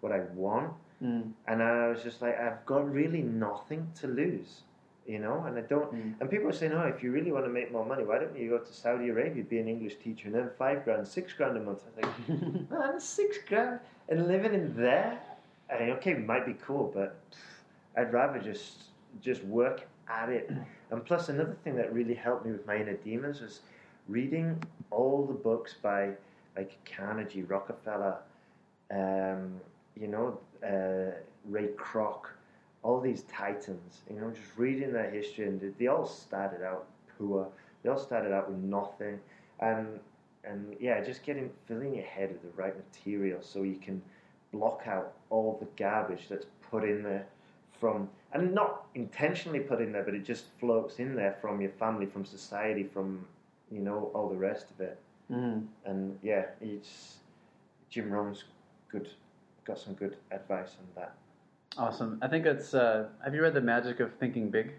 what 0.00 0.12
I 0.12 0.20
want. 0.34 0.72
Mm. 1.02 1.32
And 1.46 1.62
I 1.62 1.88
was 1.88 2.02
just 2.02 2.20
like, 2.20 2.38
I've 2.38 2.64
got 2.66 2.90
really 2.92 3.22
nothing 3.22 3.90
to 4.00 4.06
lose, 4.06 4.62
you 5.06 5.18
know. 5.18 5.44
And 5.46 5.56
I 5.56 5.62
don't. 5.62 5.90
Mm. 5.94 6.20
And 6.20 6.30
people 6.30 6.48
are 6.48 6.52
saying, 6.52 6.72
"Oh, 6.72 6.82
if 6.82 7.02
you 7.02 7.10
really 7.10 7.32
want 7.32 7.46
to 7.46 7.50
make 7.50 7.72
more 7.72 7.86
money, 7.86 8.04
why 8.04 8.18
don't 8.18 8.36
you 8.36 8.50
go 8.50 8.58
to 8.58 8.72
Saudi 8.72 9.08
Arabia, 9.08 9.42
be 9.42 9.58
an 9.58 9.68
English 9.68 9.96
teacher, 10.04 10.28
and 10.28 10.36
earn 10.36 10.50
five 10.58 10.84
grand, 10.84 11.08
six 11.08 11.32
grand 11.32 11.56
a 11.56 11.60
month?" 11.60 11.84
I 11.86 12.06
was 12.06 12.28
like, 12.28 12.70
"Man, 12.70 13.00
six 13.00 13.38
grand 13.48 13.80
and 14.10 14.26
living 14.26 14.52
in 14.52 14.76
there, 14.76 15.18
I 15.72 15.78
mean, 15.78 15.90
okay, 15.90 16.14
might 16.14 16.44
be 16.44 16.54
cool, 16.54 16.90
but 16.92 17.16
I'd 17.96 18.12
rather 18.12 18.40
just 18.40 18.89
just 19.20 19.44
work 19.44 19.86
at 20.08 20.28
it." 20.28 20.50
And 20.90 21.04
plus, 21.04 21.28
another 21.28 21.56
thing 21.62 21.76
that 21.76 21.92
really 21.92 22.14
helped 22.14 22.44
me 22.44 22.52
with 22.52 22.66
my 22.66 22.76
inner 22.76 22.96
demons 22.96 23.40
was 23.40 23.60
reading 24.08 24.60
all 24.90 25.24
the 25.24 25.34
books 25.34 25.74
by 25.80 26.10
like 26.56 26.76
Carnegie, 26.84 27.42
Rockefeller, 27.42 28.16
um, 28.90 29.60
you 29.98 30.08
know, 30.08 30.38
uh, 30.64 31.16
Ray 31.46 31.68
Kroc, 31.76 32.26
all 32.82 33.00
these 33.00 33.22
titans, 33.22 34.00
you 34.10 34.20
know, 34.20 34.30
just 34.30 34.56
reading 34.56 34.92
their 34.92 35.10
history, 35.10 35.46
and 35.46 35.74
they, 35.78 35.86
all 35.86 36.06
started 36.06 36.62
out 36.64 36.86
poor. 37.18 37.48
They 37.82 37.90
all 37.90 37.98
started 37.98 38.32
out 38.32 38.50
with 38.50 38.58
nothing, 38.58 39.20
and 39.60 40.00
and 40.44 40.74
yeah, 40.80 41.02
just 41.02 41.22
getting 41.22 41.50
filling 41.66 41.94
your 41.94 42.04
head 42.04 42.30
with 42.30 42.42
the 42.42 42.62
right 42.62 42.74
material 42.76 43.40
so 43.42 43.62
you 43.62 43.76
can 43.76 44.00
block 44.52 44.82
out 44.86 45.12
all 45.28 45.58
the 45.60 45.68
garbage 45.76 46.26
that's 46.28 46.46
put 46.70 46.82
in 46.82 47.02
there 47.02 47.26
from 47.78 48.08
and 48.32 48.54
not 48.54 48.86
intentionally 48.94 49.60
put 49.60 49.80
in 49.80 49.92
there, 49.92 50.02
but 50.04 50.14
it 50.14 50.24
just 50.24 50.44
floats 50.58 50.98
in 50.98 51.14
there 51.14 51.36
from 51.40 51.60
your 51.60 51.70
family, 51.72 52.06
from 52.06 52.24
society, 52.24 52.84
from 52.84 53.26
you 53.70 53.80
know 53.80 54.10
all 54.14 54.28
the 54.28 54.36
rest 54.36 54.66
of 54.70 54.80
it. 54.80 54.98
Mm. 55.30 55.66
And 55.84 56.18
yeah, 56.22 56.46
it's 56.60 57.18
Jim 57.88 58.10
Rohn's 58.10 58.44
good, 58.90 59.08
got 59.64 59.78
some 59.78 59.94
good 59.94 60.16
advice 60.30 60.76
on 60.78 60.86
that. 61.02 61.14
Awesome. 61.78 62.18
I 62.22 62.28
think 62.28 62.46
it's. 62.46 62.74
Uh, 62.74 63.06
have 63.24 63.34
you 63.34 63.42
read 63.42 63.54
The 63.54 63.60
Magic 63.60 64.00
of 64.00 64.12
Thinking 64.14 64.50
Big? 64.50 64.72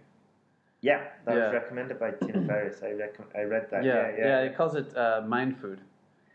Yeah, 0.81 1.03
that 1.25 1.35
Yeah. 1.35 1.43
was 1.45 1.53
recommended 1.53 1.99
by 1.99 2.11
Tim 2.11 2.45
Ferriss. 2.47 2.81
I 2.83 2.91
rec- 2.91 3.35
I 3.35 3.41
read 3.43 3.69
that. 3.71 3.83
yeah, 3.83 4.11
Yeah, 4.17 4.27
yeah. 4.41 4.43
He 4.49 4.55
calls 4.55 4.75
it 4.75 4.95
uh, 4.97 5.21
mind 5.25 5.57
food. 5.59 5.79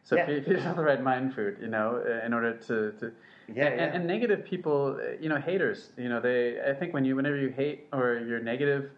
So 0.05 0.17
if, 0.17 0.29
Yeah. 0.29 0.35
you, 0.35 0.41
if 0.41 0.47
you 0.49 0.57
have 0.57 0.77
the 0.77 0.85
right 0.85 1.03
mind 1.03 1.35
food, 1.35 1.59
you 1.61 1.67
know, 1.69 2.01
uh, 2.07 2.25
in 2.25 2.33
order 2.33 2.53
to, 2.55 2.93
to 3.01 3.13
Yeah, 3.55 3.67
and, 3.67 3.81
yeah. 3.81 3.95
and 3.95 4.07
negative 4.07 4.45
people, 4.45 4.99
uh, 5.01 5.13
you 5.21 5.29
know, 5.29 5.37
haters, 5.37 5.91
you 5.97 6.09
know, 6.09 6.21
they. 6.21 6.61
I 6.61 6.75
think 6.75 6.93
when 6.93 7.05
you, 7.05 7.17
whenever 7.17 7.37
you 7.37 7.51
hate 7.51 7.87
or 7.93 8.19
you're 8.27 8.41
negative, 8.41 8.91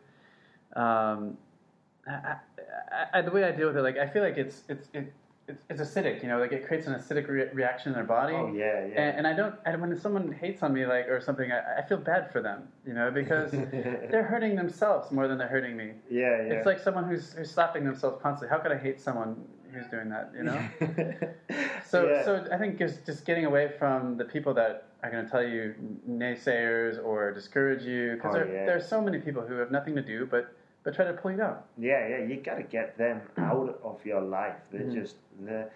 um, 0.75 1.37
I, 2.07 2.37
I, 2.93 3.19
I, 3.19 3.23
the 3.23 3.31
way 3.31 3.45
I 3.45 3.53
deal 3.53 3.67
with 3.67 3.77
it, 3.77 3.83
like 3.83 3.99
I 3.99 4.07
feel 4.09 4.23
like 4.23 4.39
it's 4.39 4.63
it's 4.69 4.89
it, 4.95 5.13
it's, 5.49 5.63
it's 5.71 5.81
acidic, 5.81 6.23
you 6.23 6.29
know, 6.29 6.39
like 6.39 6.53
it 6.53 6.67
creates 6.67 6.87
an 6.87 6.95
acidic 6.95 7.29
re- 7.29 7.49
reaction 7.53 7.91
in 7.93 7.95
their 7.95 8.05
body. 8.05 8.35
oh 8.35 8.53
yeah, 8.55 8.87
yeah. 8.87 9.01
And, 9.01 9.19
and 9.19 9.27
I 9.27 9.33
don't. 9.35 9.55
And 9.67 9.81
when 9.81 9.99
someone 9.99 10.33
hates 10.33 10.63
on 10.63 10.73
me, 10.73 10.87
like 10.87 11.09
or 11.09 11.21
something, 11.21 11.51
I, 11.53 11.81
I 11.81 11.87
feel 11.87 11.99
bad 11.99 12.31
for 12.33 12.41
them, 12.41 12.69
you 12.87 12.95
know, 12.95 13.11
because 13.11 13.51
they're 14.11 14.29
hurting 14.29 14.57
themselves 14.57 15.11
more 15.11 15.29
than 15.29 15.39
they're 15.39 15.49
hurting 15.49 15.77
me. 15.77 15.93
yeah, 16.11 16.21
yeah. 16.21 16.53
It's 16.55 16.67
like 16.67 16.79
someone 16.79 17.05
who's, 17.05 17.33
who's 17.33 17.51
slapping 17.51 17.85
themselves 17.85 18.19
constantly. 18.23 18.55
How 18.55 18.63
could 18.63 18.73
I 18.73 18.79
hate 18.79 19.01
someone 19.01 19.37
who's 19.73 19.87
doing 19.89 20.09
that? 20.11 20.33
You 20.37 20.45
know. 20.45 20.61
So 21.85 22.07
Yeah. 22.11 22.23
so 22.25 22.47
I 22.53 22.59
think 22.59 22.79
just 22.79 23.07
just 23.07 23.25
getting 23.25 23.47
away 23.47 23.69
from 23.79 24.17
the 24.17 24.25
people 24.25 24.53
that 24.55 24.85
are 25.03 25.11
going 25.11 25.25
to 25.25 25.31
tell 25.31 25.43
you 25.43 25.75
naysayers 26.09 27.03
or 27.03 27.33
discourage 27.33 27.83
you 27.83 28.15
because 28.17 28.31
Oh, 28.35 28.39
there, 28.39 28.47
yeah. 28.47 28.67
there 28.67 28.77
are 28.77 28.81
so 28.95 29.01
many 29.01 29.19
people 29.19 29.43
who 29.43 29.55
have 29.55 29.71
nothing 29.71 29.95
to 29.95 30.03
do 30.03 30.27
but 30.27 30.53
but 30.85 30.95
try 30.95 31.05
to 31.07 31.13
pull 31.13 31.31
you 31.31 31.37
down. 31.39 31.57
Yeah, 31.77 32.07
yeah, 32.09 32.19
you 32.29 32.37
got 32.37 32.57
to 32.57 32.63
get 32.63 32.97
them 32.99 33.23
out 33.39 33.79
of 33.83 34.05
your 34.05 34.21
life. 34.21 34.57
They're 34.71 34.83
Mhm. 34.83 34.95
just 35.01 35.17
the, 35.45 35.69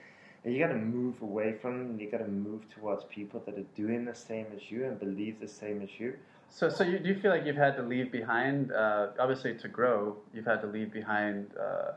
and 0.45 0.53
you 0.55 0.59
got 0.65 0.73
to 0.73 0.79
move 0.99 1.23
away 1.23 1.53
from 1.61 1.73
them. 1.79 2.01
You 2.01 2.11
got 2.11 2.19
to 2.19 2.29
move 2.49 2.63
towards 2.75 3.05
people 3.05 3.41
that 3.47 3.57
are 3.59 3.69
doing 3.77 4.05
the 4.05 4.15
same 4.15 4.47
as 4.57 4.71
you 4.71 4.85
and 4.87 4.99
believe 4.99 5.41
the 5.41 5.49
same 5.49 5.81
as 5.83 5.93
you. 6.01 6.15
So 6.49 6.69
so 6.69 6.85
you, 6.85 6.99
do 6.99 7.09
you 7.09 7.15
feel 7.23 7.31
like 7.31 7.47
you've 7.47 7.57
had 7.69 7.77
to 7.77 7.83
leave 7.83 8.11
behind? 8.13 8.73
Uh, 8.73 9.09
obviously, 9.19 9.55
to 9.65 9.69
grow, 9.69 10.17
you've 10.35 10.47
had 10.53 10.61
to 10.61 10.67
leave 10.67 10.91
behind. 10.93 11.51
Uh, 11.59 11.93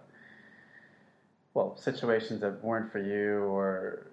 well, 1.56 1.76
situations 1.78 2.41
that 2.41 2.63
weren't 2.63 2.91
for 2.91 3.00
you, 3.00 3.39
or 3.46 4.06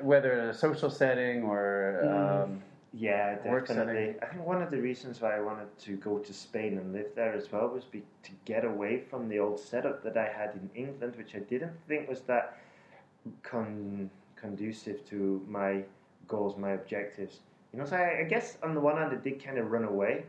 whether 0.00 0.38
in 0.38 0.48
a 0.50 0.54
social 0.54 0.90
setting 0.90 1.42
or 1.42 2.00
Mm. 2.04 2.44
um, 2.44 2.62
Yeah, 2.92 3.36
Work 3.48 3.68
definitely. 3.68 4.16
I 4.20 4.26
think 4.26 4.44
one 4.44 4.60
of 4.60 4.70
the 4.72 4.80
reasons 4.80 5.20
why 5.20 5.36
I 5.36 5.40
wanted 5.40 5.70
to 5.86 5.96
go 5.96 6.18
to 6.18 6.32
Spain 6.32 6.76
and 6.76 6.92
live 6.92 7.14
there 7.14 7.32
as 7.32 7.46
well 7.52 7.68
was 7.68 7.84
be, 7.84 8.02
to 8.24 8.32
get 8.44 8.64
away 8.64 8.98
from 8.98 9.28
the 9.28 9.38
old 9.38 9.60
setup 9.60 10.02
that 10.02 10.16
I 10.16 10.26
had 10.26 10.50
in 10.60 10.68
England, 10.74 11.14
which 11.16 11.36
I 11.36 11.38
didn't 11.38 11.76
think 11.86 12.08
was 12.08 12.22
that 12.22 12.58
con- 13.44 14.10
conducive 14.34 15.04
to 15.10 15.40
my 15.48 15.84
goals, 16.26 16.56
my 16.56 16.72
objectives. 16.72 17.38
You 17.72 17.78
know, 17.78 17.84
so 17.86 17.96
I, 17.96 18.20
I 18.20 18.24
guess 18.24 18.58
on 18.64 18.74
the 18.74 18.80
one 18.80 18.96
hand, 18.96 19.12
I 19.12 19.20
did 19.22 19.44
kind 19.44 19.58
of 19.58 19.70
run 19.70 19.84
away 19.84 20.24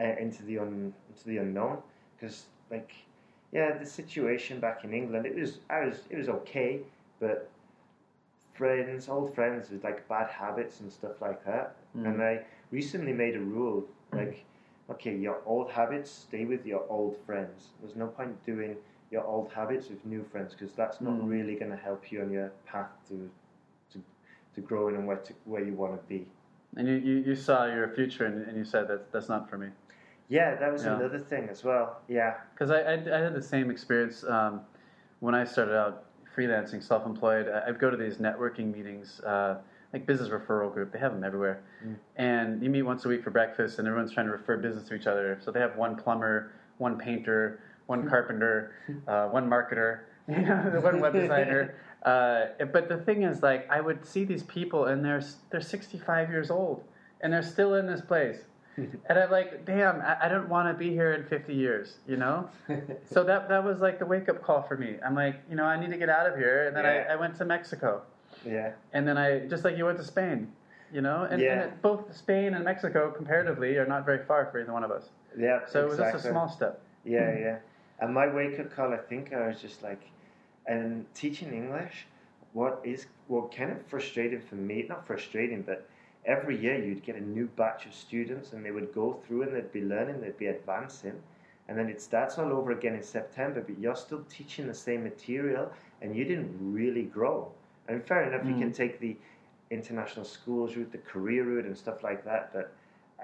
uh, 0.00 0.16
into 0.18 0.42
the 0.42 0.58
un, 0.58 0.92
into 1.08 1.24
the 1.24 1.38
unknown 1.38 1.78
because, 2.16 2.46
like, 2.68 2.92
yeah, 3.52 3.76
the 3.78 3.86
situation 3.86 4.60
back 4.60 4.84
in 4.84 4.92
England, 4.94 5.26
it 5.26 5.36
was 5.36 5.58
I 5.70 5.84
was 5.86 6.00
it 6.10 6.16
was 6.16 6.28
okay, 6.28 6.80
but 7.20 7.48
friends, 8.54 9.08
old 9.08 9.34
friends 9.34 9.70
with 9.70 9.82
like 9.84 10.06
bad 10.08 10.28
habits 10.30 10.80
and 10.80 10.92
stuff 10.92 11.20
like 11.20 11.44
that. 11.44 11.76
Mm. 11.96 12.06
And 12.06 12.22
I 12.22 12.44
recently 12.70 13.12
made 13.12 13.36
a 13.36 13.40
rule 13.40 13.84
like, 14.12 14.44
okay, 14.90 15.16
your 15.16 15.38
old 15.46 15.70
habits 15.70 16.10
stay 16.10 16.44
with 16.44 16.66
your 16.66 16.84
old 16.88 17.16
friends. 17.26 17.68
There's 17.80 17.96
no 17.96 18.08
point 18.08 18.44
doing 18.44 18.76
your 19.10 19.24
old 19.24 19.50
habits 19.52 19.88
with 19.88 20.04
new 20.06 20.24
friends 20.32 20.54
because 20.54 20.74
that's 20.74 21.00
not 21.00 21.14
Mm. 21.14 21.28
really 21.28 21.54
going 21.54 21.70
to 21.70 21.76
help 21.76 22.10
you 22.10 22.22
on 22.22 22.30
your 22.30 22.50
path 22.66 22.90
to 23.08 23.30
to, 23.92 24.02
to 24.54 24.60
growing 24.60 24.96
and 24.96 25.06
where 25.06 25.18
to, 25.18 25.32
where 25.44 25.62
you 25.64 25.74
want 25.74 26.00
to 26.00 26.08
be. 26.08 26.26
and 26.76 26.88
you, 26.88 26.94
you, 26.94 27.14
you 27.28 27.34
saw 27.34 27.66
your 27.66 27.88
future 27.94 28.24
and, 28.24 28.46
and 28.48 28.56
you 28.56 28.64
said 28.64 28.88
that 28.88 29.12
that's 29.12 29.28
not 29.28 29.48
for 29.50 29.58
me. 29.58 29.68
Yeah, 30.32 30.54
that 30.54 30.72
was 30.72 30.84
Yeah. 30.86 30.96
another 30.96 31.18
thing 31.18 31.50
as 31.50 31.62
well. 31.62 32.00
Yeah, 32.08 32.36
Because 32.54 32.70
I, 32.70 32.78
I, 32.80 32.92
I 32.94 33.20
had 33.20 33.34
the 33.34 33.42
same 33.42 33.70
experience 33.70 34.24
um, 34.24 34.62
when 35.20 35.34
I 35.34 35.44
started 35.44 35.76
out 35.76 36.04
freelancing, 36.34 36.82
self-employed. 36.82 37.48
I- 37.48 37.68
I'd 37.68 37.78
go 37.78 37.90
to 37.90 37.98
these 37.98 38.16
networking 38.16 38.72
meetings, 38.72 39.20
uh, 39.20 39.58
like 39.92 40.06
business 40.06 40.30
referral 40.30 40.72
group. 40.72 40.90
They 40.90 40.98
have 41.00 41.12
them 41.12 41.22
everywhere, 41.22 41.60
Mm. 41.86 41.96
and 42.16 42.62
you 42.62 42.70
meet 42.70 42.80
once 42.82 43.04
a 43.04 43.08
week 43.10 43.22
for 43.22 43.30
breakfast, 43.30 43.78
and 43.78 43.86
everyone's 43.86 44.10
trying 44.12 44.24
to 44.24 44.32
refer 44.32 44.56
business 44.56 44.88
to 44.88 44.94
each 44.94 45.06
other. 45.06 45.36
So 45.42 45.50
they 45.50 45.60
have 45.60 45.76
one 45.76 45.96
plumber, 45.96 46.52
one 46.78 46.96
painter, 46.96 47.60
one 47.86 48.08
carpenter, 48.12 48.72
uh, 49.06 49.28
one 49.28 49.50
marketer, 49.50 50.00
you 50.28 50.40
know, 50.40 50.80
one 50.82 50.98
web 51.00 51.12
designer. 51.12 51.74
Uh, 52.02 52.46
but 52.72 52.88
the 52.88 52.96
thing 52.96 53.22
is, 53.22 53.44
like, 53.44 53.64
I 53.70 53.80
would 53.80 54.04
see 54.04 54.24
these 54.24 54.42
people, 54.42 54.86
and 54.86 55.04
they're 55.04 55.22
they're 55.50 55.60
65 55.60 56.30
years 56.30 56.50
old, 56.50 56.82
and 57.20 57.32
they're 57.32 57.44
still 57.44 57.74
in 57.76 57.86
this 57.86 58.00
place. 58.00 58.42
And 59.08 59.18
I'm 59.18 59.30
like, 59.30 59.64
damn, 59.66 60.00
I, 60.00 60.16
I 60.26 60.28
don't 60.28 60.48
want 60.48 60.68
to 60.68 60.74
be 60.74 60.90
here 60.90 61.12
in 61.12 61.24
50 61.24 61.54
years, 61.54 61.96
you 62.06 62.16
know? 62.16 62.48
So 63.10 63.22
that 63.24 63.48
that 63.48 63.62
was 63.64 63.80
like 63.80 63.98
the 63.98 64.06
wake 64.06 64.28
up 64.28 64.42
call 64.42 64.62
for 64.62 64.76
me. 64.76 64.96
I'm 65.04 65.14
like, 65.14 65.36
you 65.50 65.56
know, 65.56 65.64
I 65.64 65.78
need 65.78 65.90
to 65.90 65.98
get 65.98 66.08
out 66.08 66.26
of 66.26 66.36
here. 66.36 66.66
And 66.68 66.76
then 66.76 66.84
Yeah. 66.84 67.06
I, 67.08 67.12
I 67.12 67.16
went 67.16 67.36
to 67.36 67.44
Mexico. 67.44 68.02
yeah, 68.46 68.72
And 68.92 69.06
then 69.06 69.18
I, 69.18 69.46
just 69.46 69.64
like 69.64 69.76
you 69.76 69.84
went 69.84 69.98
to 69.98 70.04
Spain, 70.04 70.50
you 70.92 71.00
know? 71.02 71.24
And, 71.30 71.40
Yeah. 71.42 71.52
and 71.52 71.60
it, 71.62 71.82
both 71.82 72.14
Spain 72.16 72.54
and 72.54 72.64
Mexico, 72.64 73.10
comparatively, 73.10 73.76
are 73.76 73.86
not 73.86 74.06
very 74.06 74.24
far 74.24 74.46
for 74.50 74.60
either 74.60 74.72
one 74.72 74.84
of 74.84 74.90
us. 74.90 75.10
yeah. 75.36 75.60
So 75.66 75.84
it 75.84 75.88
was 75.90 75.98
just 75.98 76.14
a 76.24 76.30
small 76.30 76.48
step. 76.48 76.80
Yeah, 77.04 77.36
yeah. 77.38 77.58
And 78.00 78.12
my 78.14 78.26
wake 78.32 78.58
up 78.58 78.74
call, 78.74 78.92
I 78.92 78.98
think, 78.98 79.32
I 79.32 79.46
was 79.48 79.60
just 79.60 79.82
like, 79.82 80.00
and 80.66 81.04
teaching 81.14 81.52
English, 81.52 82.06
what 82.52 82.80
is 82.84 83.06
what 83.28 83.54
kind 83.54 83.70
of 83.72 83.78
frustrating 83.86 84.40
for 84.40 84.54
me? 84.56 84.84
Not 84.88 85.06
frustrating, 85.06 85.62
but 85.62 85.88
every 86.24 86.60
year 86.60 86.82
you'd 86.82 87.02
get 87.02 87.16
a 87.16 87.20
new 87.20 87.46
batch 87.46 87.86
of 87.86 87.94
students, 87.94 88.52
and 88.52 88.64
they 88.64 88.70
would 88.70 88.94
go 88.94 89.20
through 89.26 89.42
and 89.42 89.54
they'd 89.54 89.72
be 89.72 89.82
learning, 89.82 90.20
they'd 90.20 90.38
be 90.38 90.46
advancing, 90.46 91.20
and 91.68 91.78
then 91.78 91.88
it 91.88 92.00
starts 92.00 92.38
all 92.38 92.52
over 92.52 92.72
again 92.72 92.94
in 92.94 93.02
September, 93.02 93.60
but 93.60 93.78
you're 93.78 93.96
still 93.96 94.24
teaching 94.28 94.66
the 94.66 94.74
same 94.74 95.02
material, 95.02 95.70
and 96.00 96.16
you 96.16 96.24
didn't 96.24 96.56
really 96.60 97.04
grow. 97.04 97.50
And 97.88 98.04
fair 98.06 98.24
enough, 98.24 98.46
you 98.46 98.54
can 98.54 98.70
mm. 98.70 98.76
take 98.76 99.00
the 99.00 99.16
international 99.70 100.24
schools 100.24 100.76
route, 100.76 100.92
the 100.92 100.98
career 100.98 101.44
route, 101.44 101.66
and 101.66 101.76
stuff 101.76 102.02
like 102.02 102.24
that. 102.24 102.52
But 102.52 102.72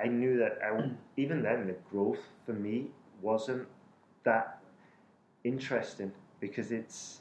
I 0.01 0.09
knew 0.09 0.39
that 0.39 0.59
I, 0.63 0.91
even 1.17 1.43
then, 1.43 1.67
the 1.67 1.77
growth 1.91 2.21
for 2.47 2.53
me 2.53 2.89
wasn't 3.21 3.67
that 4.25 4.61
interesting 5.45 6.13
because 6.41 6.71
it's 6.73 7.21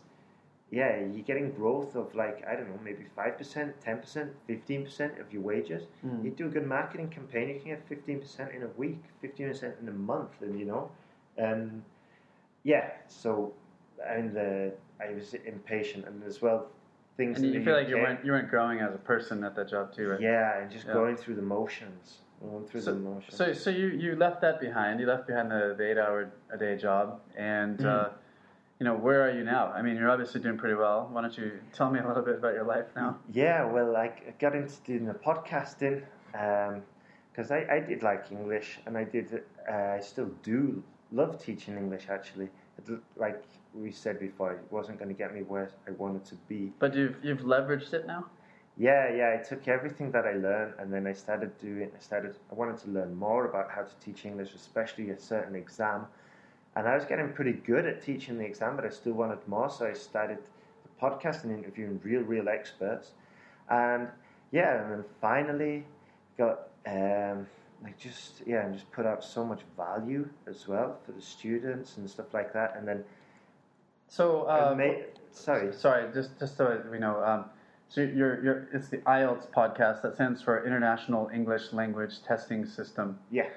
yeah, 0.69 0.99
you're 0.99 1.23
getting 1.23 1.51
growth 1.51 1.95
of 1.95 2.13
like 2.15 2.43
I 2.49 2.55
don't 2.55 2.69
know, 2.69 2.79
maybe 2.83 3.05
five 3.15 3.37
percent, 3.37 3.79
ten 3.81 3.99
percent, 3.99 4.31
fifteen 4.47 4.83
percent 4.83 5.19
of 5.19 5.31
your 5.31 5.41
wages. 5.41 5.83
Mm. 6.05 6.23
You 6.25 6.31
do 6.31 6.47
a 6.47 6.49
good 6.49 6.67
marketing 6.67 7.09
campaign, 7.09 7.49
you 7.49 7.59
can 7.59 7.69
get 7.69 7.87
fifteen 7.87 8.19
percent 8.19 8.51
in 8.53 8.63
a 8.63 8.67
week, 8.77 9.01
fifteen 9.21 9.47
percent 9.47 9.75
in 9.81 9.87
a 9.87 9.91
month, 9.93 10.31
and 10.41 10.59
you 10.59 10.65
know, 10.65 10.91
and 11.37 11.83
yeah. 12.63 12.89
So 13.07 13.53
and 14.05 14.33
the 14.33 14.73
I 14.99 15.13
was 15.13 15.33
impatient, 15.33 16.05
and 16.05 16.23
as 16.23 16.41
well 16.41 16.67
things. 17.15 17.39
And 17.39 17.53
you 17.53 17.63
feel 17.63 17.75
like 17.75 17.87
you 17.87 17.95
weren't 17.97 18.25
you 18.25 18.31
weren't 18.33 18.49
growing 18.49 18.79
as 18.79 18.93
a 18.93 18.97
person 18.99 19.43
at 19.43 19.55
that 19.55 19.69
job 19.69 19.93
too, 19.93 20.09
right? 20.09 20.21
Yeah, 20.21 20.59
and 20.59 20.69
just 20.69 20.85
Yeah. 20.87 20.93
going 20.93 21.15
through 21.15 21.35
the 21.35 21.41
motions, 21.41 22.19
going 22.41 22.65
through 22.65 22.81
So- 22.81 22.93
the 22.93 22.99
motions. 22.99 23.35
So, 23.35 23.53
so 23.53 23.69
you, 23.69 23.87
you 23.87 24.15
left 24.15 24.41
that 24.41 24.59
behind. 24.59 24.99
You 24.99 25.05
left 25.07 25.27
behind 25.27 25.49
the, 25.49 25.75
the 25.77 25.91
eight 25.91 25.97
hour 25.97 26.29
a 26.51 26.57
day 26.57 26.75
job, 26.77 27.21
and 27.37 27.77
Mm-hmm. 27.77 27.87
uh, 27.87 28.17
you 28.79 28.83
know 28.83 28.95
where 28.95 29.27
are 29.27 29.31
you 29.31 29.43
now? 29.43 29.67
I 29.67 29.81
mean, 29.81 29.95
you're 29.95 30.09
obviously 30.09 30.39
doing 30.41 30.57
pretty 30.57 30.75
well. 30.75 31.09
Why 31.11 31.21
don't 31.21 31.37
you 31.37 31.59
tell 31.73 31.89
me 31.89 31.99
a 31.99 32.07
little 32.07 32.23
bit 32.23 32.35
about 32.35 32.53
your 32.53 32.65
life 32.65 32.85
now? 32.95 33.17
Yeah, 33.33 33.65
well, 33.65 33.95
I 33.95 34.11
got 34.39 34.55
into 34.55 34.75
doing 34.85 35.05
the 35.05 35.13
podcasting 35.13 36.03
because 36.31 37.51
I, 37.51 37.65
I 37.71 37.79
did 37.79 38.03
like 38.03 38.31
English 38.31 38.79
and 38.85 38.97
I 38.97 39.03
did 39.03 39.41
uh, 39.69 39.73
I 39.73 39.99
still 39.99 40.29
do 40.43 40.83
love 41.11 41.43
teaching 41.43 41.75
English 41.75 42.05
actually. 42.09 42.49
It, 42.77 42.99
like 43.15 43.43
we 43.73 43.91
said 43.91 44.19
before, 44.19 44.53
it 44.53 44.71
wasn't 44.71 44.99
going 44.99 45.09
to 45.09 45.17
get 45.17 45.33
me 45.33 45.41
where 45.41 45.71
I 45.87 45.91
wanted 45.91 46.25
to 46.25 46.35
be. 46.47 46.71
But 46.77 46.93
you've 46.93 47.17
you've 47.23 47.41
leveraged 47.41 47.93
it 47.93 48.05
now. 48.05 48.25
Yeah, 48.79 49.11
yeah, 49.11 49.35
I 49.39 49.43
took 49.43 49.67
everything 49.67 50.11
that 50.11 50.25
I 50.27 50.33
learned 50.33 50.75
and 50.77 50.93
then 50.93 51.07
I 51.07 51.13
started 51.13 51.57
doing. 51.57 51.89
I 51.95 51.99
started. 51.99 52.35
I 52.51 52.53
wanted 52.53 52.77
to 52.83 52.89
learn 52.91 53.15
more 53.15 53.45
about 53.45 53.71
how 53.71 53.81
to 53.81 53.95
teach 54.05 54.23
English, 54.23 54.53
especially 54.53 55.09
a 55.09 55.19
certain 55.19 55.55
exam. 55.55 56.05
And 56.77 56.87
I 56.87 56.93
was 56.95 57.05
getting 57.05 57.33
pretty 57.33 57.53
good 57.53 57.87
at 57.87 58.03
teaching 58.03 58.37
the 58.37 58.45
exam, 58.45 58.75
but 58.75 58.85
I 58.85 58.89
still 58.89 59.13
wanted 59.13 59.39
more. 59.47 59.67
So 59.69 59.87
I 59.87 59.93
started 59.93 60.37
the 60.83 60.89
podcast 61.01 61.43
and 61.43 61.51
interviewing 61.57 61.99
real, 62.03 62.21
real 62.21 62.47
experts. 62.49 63.11
And 63.69 64.07
yeah, 64.51 64.83
and 64.83 64.91
then 64.91 65.03
finally 65.19 65.85
got 66.37 66.67
um, 66.85 67.47
like 67.83 67.97
just 67.97 68.41
yeah, 68.45 68.65
and 68.65 68.75
just 68.75 68.91
put 68.91 69.07
out 69.07 69.23
so 69.23 69.43
much 69.43 69.61
value 69.75 70.29
as 70.47 70.67
well 70.67 70.99
for 71.03 71.13
the 71.13 71.21
students 71.21 71.97
and 71.97 72.07
stuff 72.09 72.33
like 72.33 72.53
that. 72.53 72.75
And 72.77 72.87
then 72.87 73.03
So, 74.07 74.43
uh, 74.43 74.73
made, 74.77 75.05
sorry, 75.31 75.73
sorry, 75.73 76.13
just 76.13 76.37
just 76.39 76.57
so 76.57 76.81
we 76.91 76.99
know. 76.99 77.23
Um, 77.23 77.45
so 77.89 78.01
you're 78.01 78.43
you're 78.43 78.67
it's 78.71 78.89
the 78.89 78.97
IELTS 78.99 79.49
podcast 79.51 80.01
that 80.03 80.13
stands 80.15 80.41
for 80.43 80.65
International 80.65 81.29
English 81.33 81.73
Language 81.73 82.21
Testing 82.23 82.65
System. 82.65 83.17
yeah. 83.31 83.47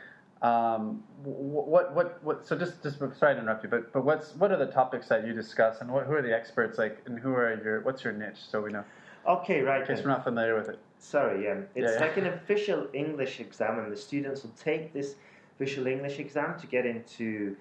Um, 0.43 1.03
wh- 1.23 1.27
what 1.69 1.95
what 1.95 2.23
what? 2.25 2.47
So 2.47 2.57
just 2.57 2.83
just 2.83 2.99
sorry 2.99 3.35
to 3.35 3.41
interrupt 3.41 3.63
you, 3.65 3.69
but 3.69 3.93
but 3.93 4.05
what's 4.05 4.35
what 4.37 4.51
are 4.51 4.57
the 4.57 4.73
topics 4.73 5.09
that 5.09 5.27
you 5.27 5.35
discuss, 5.35 5.81
and 5.83 5.91
what, 5.91 6.07
who 6.07 6.15
are 6.15 6.23
the 6.23 6.35
experts 6.35 6.79
like, 6.79 6.99
and 7.07 7.19
who 7.19 7.35
are 7.35 7.61
your 7.63 7.81
what's 7.83 8.03
your 8.05 8.15
niche, 8.15 8.39
so 8.51 8.63
we 8.63 8.73
know 8.73 8.85
Okay, 9.29 9.61
right. 9.61 9.83
in 9.83 9.87
case 9.87 9.99
then. 9.99 10.07
we're 10.07 10.13
not 10.13 10.25
familiar 10.25 10.55
with 10.57 10.71
it. 10.71 10.79
Sorry, 10.99 11.45
yeah. 11.45 11.61
It's 11.75 11.93
Yeah, 11.93 11.93
yeah. 11.93 12.01
like 12.01 12.17
an 12.17 12.27
official 12.29 12.89
English 12.95 13.39
exam, 13.39 13.79
and 13.79 13.93
the 13.93 13.97
students 13.97 14.43
will 14.43 14.53
take 14.53 14.95
this 14.95 15.17
official 15.57 15.87
English 15.87 16.19
exam 16.19 16.59
to 16.59 16.67
get 16.67 16.87
into 16.87 17.55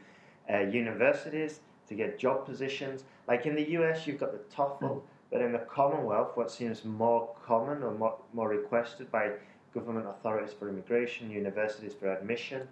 uh, 0.50 0.60
universities, 0.60 1.60
to 1.90 1.96
get 1.96 2.18
job 2.18 2.46
positions. 2.46 3.04
Like 3.28 3.46
in 3.46 3.56
the 3.56 3.72
US, 3.72 4.08
you've 4.08 4.20
got 4.22 4.32
the 4.32 4.56
TOEFL, 4.56 5.02
but 5.32 5.42
in 5.42 5.52
the 5.52 5.60
Commonwealth, 5.60 6.38
what 6.38 6.50
seems 6.50 6.86
more 6.86 7.30
common 7.46 7.84
or 7.84 7.92
more, 7.94 8.16
more 8.34 8.48
requested 8.48 9.12
by 9.12 9.32
government 9.74 10.08
authorities 10.08 10.54
for 10.54 10.70
immigration, 10.70 11.30
universities 11.30 11.94
for 11.94 12.12
admission, 12.14 12.68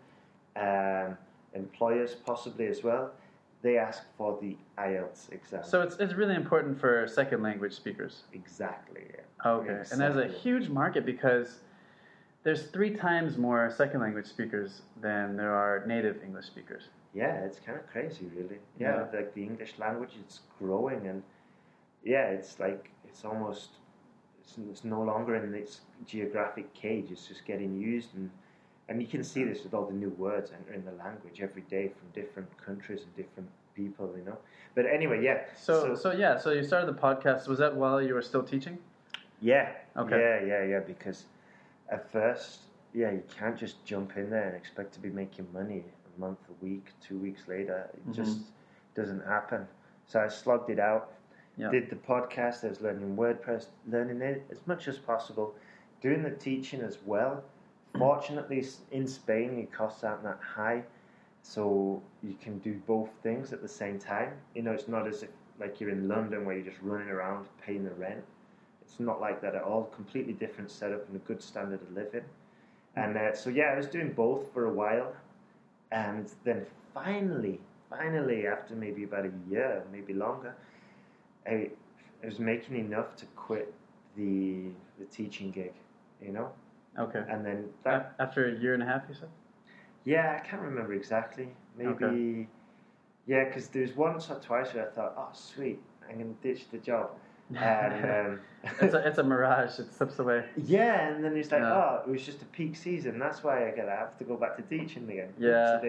um, 0.56 1.18
employers 1.54 2.16
possibly 2.26 2.68
as 2.68 2.84
well, 2.84 3.12
they 3.62 3.78
ask 3.78 4.04
for 4.18 4.38
the 4.42 4.56
IELTS 4.78 5.32
exam. 5.32 5.64
So 5.64 5.82
it's 5.82 5.98
it's 5.98 6.14
really 6.14 6.36
important 6.36 6.80
for 6.80 7.08
second 7.08 7.42
language 7.44 7.74
speakers. 7.74 8.24
exactly, 8.34 9.02
yeah. 9.14 9.50
Okay, 9.52 9.82
and 9.92 10.00
there's 10.02 10.18
a 10.18 10.28
huge 10.28 10.70
market 10.70 11.06
because 11.06 11.60
there's 12.44 12.68
three 12.68 12.92
times 12.96 13.38
more 13.38 13.70
second 13.76 14.00
language 14.02 14.28
speakers 14.28 14.82
than 15.02 15.36
there 15.36 15.54
are 15.54 15.86
native 15.88 16.24
English 16.24 16.46
speakers. 16.46 16.84
Yeah, 17.14 17.34
it's 17.46 17.60
kind 17.60 17.78
of 17.78 17.88
crazy, 17.88 18.30
really. 18.36 18.60
Yeah, 18.80 18.98
Yeah. 19.12 19.18
like 19.20 19.34
the 19.34 19.44
English 19.44 19.74
language, 19.80 20.12
it's 20.20 20.42
growing, 20.60 21.08
and 21.08 21.24
yeah, 22.04 22.28
it's 22.30 22.60
like 22.60 22.90
it's 23.08 23.26
almost 23.26 23.70
it's, 24.48 24.58
it's 24.70 24.84
no 24.84 25.02
longer 25.02 25.36
in 25.36 25.54
its 25.54 25.82
geographic 26.06 26.74
cage. 26.74 27.08
It's 27.12 27.28
just 27.28 27.46
getting 27.46 27.80
used, 27.80 28.14
and 28.16 28.30
and 28.90 29.02
you 29.02 29.08
can 29.08 29.24
see 29.24 29.44
this 29.44 29.64
with 29.64 29.74
all 29.74 29.86
the 29.86 29.94
new 29.94 30.10
words 30.12 30.52
entering 30.58 30.86
the 30.86 30.94
language 30.94 31.42
every 31.42 31.64
day 31.64 31.90
from 31.90 32.08
different 32.14 32.48
countries 32.58 33.02
and 33.02 33.16
different 33.16 33.50
people, 33.76 34.14
you 34.18 34.24
know. 34.24 34.38
But 34.76 34.86
anyway, 34.86 35.24
yeah. 35.24 35.44
So 35.56 35.96
so, 35.96 36.12
yeah, 36.12 36.38
so 36.38 36.52
you 36.52 36.64
started 36.64 36.88
the 36.88 37.00
podcast. 37.00 37.48
Was 37.48 37.60
that 37.60 37.76
while 37.76 38.02
you 38.02 38.14
were 38.14 38.22
still 38.22 38.44
teaching? 38.44 38.78
Yeah. 39.42 39.72
Okay. 39.98 40.18
Yeah, 40.18 40.46
yeah, 40.46 40.64
yeah. 40.64 40.80
Because 40.80 41.26
at 41.90 42.10
first, 42.12 42.62
yeah, 42.94 43.12
you 43.12 43.24
can't 43.38 43.58
just 43.58 43.84
jump 43.86 44.16
in 44.16 44.30
there 44.30 44.48
and 44.48 44.56
expect 44.56 44.94
to 44.94 45.00
be 45.00 45.10
making 45.10 45.48
money 45.54 45.84
a 46.16 46.20
month, 46.20 46.40
a 46.50 46.66
week, 46.66 46.88
two 47.02 47.18
weeks 47.18 47.48
later. 47.48 47.90
It 47.94 48.08
Mhm. 48.08 48.16
just 48.16 48.40
doesn't 48.96 49.26
happen. 49.26 49.68
So 50.06 50.22
I 50.22 50.30
slugged 50.30 50.70
it 50.70 50.80
out. 50.80 51.12
Yeah. 51.58 51.72
Did 51.72 51.90
the 51.90 51.96
podcast. 51.96 52.64
I 52.64 52.70
was 52.70 52.82
learning 52.82 53.16
WordPress, 53.16 53.68
learning 53.90 54.22
it 54.22 54.46
as 54.52 54.60
much 54.68 54.88
as 54.88 54.98
possible, 55.00 55.56
doing 56.02 56.22
the 56.22 56.32
teaching 56.32 56.82
as 56.82 57.00
well. 57.06 57.44
Fortunately, 57.98 58.64
in 58.92 59.08
Spain, 59.08 59.58
your 59.58 59.68
costs 59.68 60.04
aren't 60.04 60.24
that 60.24 60.40
high, 60.40 60.84
so 61.42 62.02
you 62.22 62.36
can 62.40 62.60
do 62.60 62.80
both 62.86 63.10
things 63.24 63.54
at 63.54 63.62
the 63.62 63.68
same 63.68 63.98
time. 63.98 64.34
You 64.54 64.62
know, 64.62 64.72
it's 64.72 64.88
not 64.88 65.08
as 65.08 65.24
if 65.24 65.30
like 65.60 65.82
you're 65.82 65.90
in 65.90 66.08
London 66.08 66.46
where 66.46 66.56
you're 66.56 66.66
just 66.66 66.82
running 66.84 67.10
around 67.10 67.48
paying 67.66 67.84
the 67.84 67.92
rent. 67.92 68.24
It's 68.84 69.00
not 69.00 69.20
like 69.20 69.42
that 69.42 69.56
at 69.56 69.64
all. 69.64 69.86
Completely 69.96 70.34
different 70.34 70.70
setup 70.70 71.08
and 71.08 71.16
a 71.16 71.20
good 71.20 71.42
standard 71.42 71.82
of 71.82 71.92
living. 71.92 72.24
And 72.96 73.18
uh, 73.18 73.34
so 73.36 73.50
yeah, 73.50 73.72
I 73.74 73.78
was 73.78 73.88
doing 73.88 74.14
both 74.14 74.52
for 74.54 74.66
a 74.66 74.74
while, 74.74 75.14
and 75.92 76.30
then 76.44 76.66
finally, 76.94 77.60
finally, 77.90 78.48
after 78.48 78.76
maybe 78.76 79.04
about 79.04 79.26
a 79.26 79.32
year, 79.50 79.84
maybe 79.92 80.14
longer, 80.14 80.56
I, 81.48 81.70
I 82.24 82.26
was 82.26 82.40
making 82.40 82.78
enough 82.78 83.16
to 83.18 83.26
quit 83.36 83.74
the 84.16 84.70
the 85.00 85.06
teaching 85.06 85.52
gig, 85.52 85.74
you 86.22 86.32
know. 86.32 86.52
Okay. 87.00 87.24
And 87.30 87.46
then 87.46 87.70
that, 87.84 88.16
After 88.20 88.48
a 88.48 88.52
year 88.60 88.74
and 88.74 88.82
a 88.82 88.86
half, 88.86 89.04
you 89.08 89.14
said. 89.16 89.30
yeah, 90.06 90.40
I 90.42 90.48
can't 90.48 90.62
remember 90.62 90.94
exactly. 90.94 91.50
Maybe, 91.78 91.90
Okay. 91.92 92.48
yeah, 93.28 93.44
because 93.46 93.68
there 93.68 93.84
was 93.84 93.96
once 93.96 94.30
or 94.32 94.40
twice 94.40 94.74
where 94.74 94.88
I 94.88 94.92
thought, 94.92 95.14
oh 95.18 95.30
sweet, 95.34 95.80
I'm 96.10 96.18
gonna 96.18 96.34
ditch 96.42 96.70
the 96.72 96.80
job, 96.80 97.12
and 97.56 98.28
um, 98.28 98.40
it's 98.82 98.94
a 98.94 99.08
it's 99.08 99.18
a 99.18 99.24
mirage. 99.24 99.80
It 99.80 99.94
slips 99.94 100.20
away. 100.20 100.44
Yeah, 100.58 101.08
and 101.08 101.24
then 101.24 101.36
it's 101.38 101.52
like, 101.52 101.62
Yeah. 101.62 101.74
oh, 101.74 102.02
it 102.06 102.10
was 102.12 102.26
just 102.26 102.42
a 102.42 102.46
peak 102.46 102.76
season. 102.76 103.20
That's 103.20 103.44
why 103.44 103.68
I 103.68 103.72
gotta 103.72 103.92
have 103.92 104.18
to 104.18 104.24
go 104.24 104.36
back 104.36 104.58
to 104.58 104.64
teaching 104.64 105.10
again. 105.10 105.34
Yeah. 105.38 105.80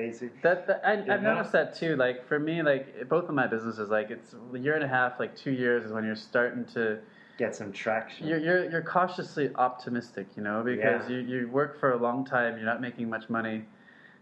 That, 0.42 0.66
that 0.66 0.80
I, 0.84 0.96
know? 0.96 1.20
noticed 1.34 1.52
that 1.52 1.74
too. 1.74 1.96
Like 1.96 2.26
for 2.26 2.38
me, 2.38 2.62
like 2.62 3.08
both 3.08 3.28
of 3.28 3.34
my 3.34 3.46
businesses, 3.46 3.88
like 3.88 4.10
it's 4.10 4.34
a 4.54 4.58
year 4.58 4.74
and 4.74 4.84
a 4.84 4.88
half, 4.88 5.18
like 5.18 5.36
two 5.36 5.50
years 5.52 5.84
is 5.84 5.92
when 5.92 6.04
you're 6.04 6.16
starting 6.16 6.64
to 6.74 6.98
Get 7.38 7.54
some 7.54 7.72
traction. 7.72 8.26
you're 8.26 8.38
you're, 8.38 8.70
you're 8.70 8.82
cautiously 8.82 9.50
optimistic, 9.54 10.26
you 10.36 10.42
know, 10.42 10.62
because 10.64 11.08
Yeah. 11.08 11.16
you, 11.18 11.22
you 11.40 11.48
work 11.48 11.78
for 11.80 11.92
a 11.92 11.96
long 11.96 12.24
time, 12.24 12.56
you're 12.56 12.66
not 12.66 12.80
making 12.80 13.08
much 13.08 13.28
money, 13.30 13.64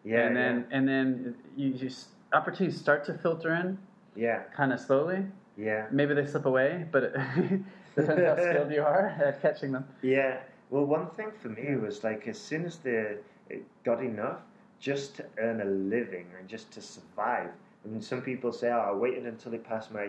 yeah, 0.05 0.27
and 0.27 0.37
then 0.37 0.67
and 0.71 0.87
then 0.87 1.35
you, 1.57 1.69
you 1.71 1.91
opportunities 2.33 2.79
start 2.79 3.05
to 3.07 3.15
filter 3.15 3.55
in 3.55 3.79
yeah, 4.15 4.43
kind 4.55 4.73
of 4.73 4.81
slowly. 4.81 5.25
Yeah, 5.57 5.87
Maybe 5.91 6.15
they 6.15 6.27
slip 6.27 6.47
away, 6.47 6.87
but 6.93 7.03
it 7.05 7.13
depends 7.97 8.23
how 8.23 8.37
skilled 8.37 8.71
you 8.73 8.83
are 8.83 9.09
at 9.25 9.41
catching 9.43 9.73
them. 9.73 9.85
yeah. 10.03 10.39
Well, 10.71 10.85
one 10.85 11.07
thing 11.11 11.31
for 11.41 11.49
me 11.49 11.77
was 11.77 12.03
like 12.03 12.27
as 12.27 12.39
soon 12.39 12.65
as 12.65 12.79
the 12.79 13.19
it 13.49 13.63
got 13.85 14.03
enough 14.03 14.41
just 14.81 15.15
to 15.17 15.25
earn 15.39 15.61
a 15.61 15.65
living 15.65 16.27
and 16.39 16.49
just 16.49 16.73
to 16.73 16.81
survive. 16.83 17.51
I 17.85 17.89
mean, 17.89 18.03
some 18.03 18.21
people 18.21 18.53
say, 18.53 18.71
"Oh, 18.71 18.81
I 18.81 18.93
waited 18.93 19.27
until 19.27 19.55
it 19.55 19.63
passed 19.65 19.93
my 19.93 20.09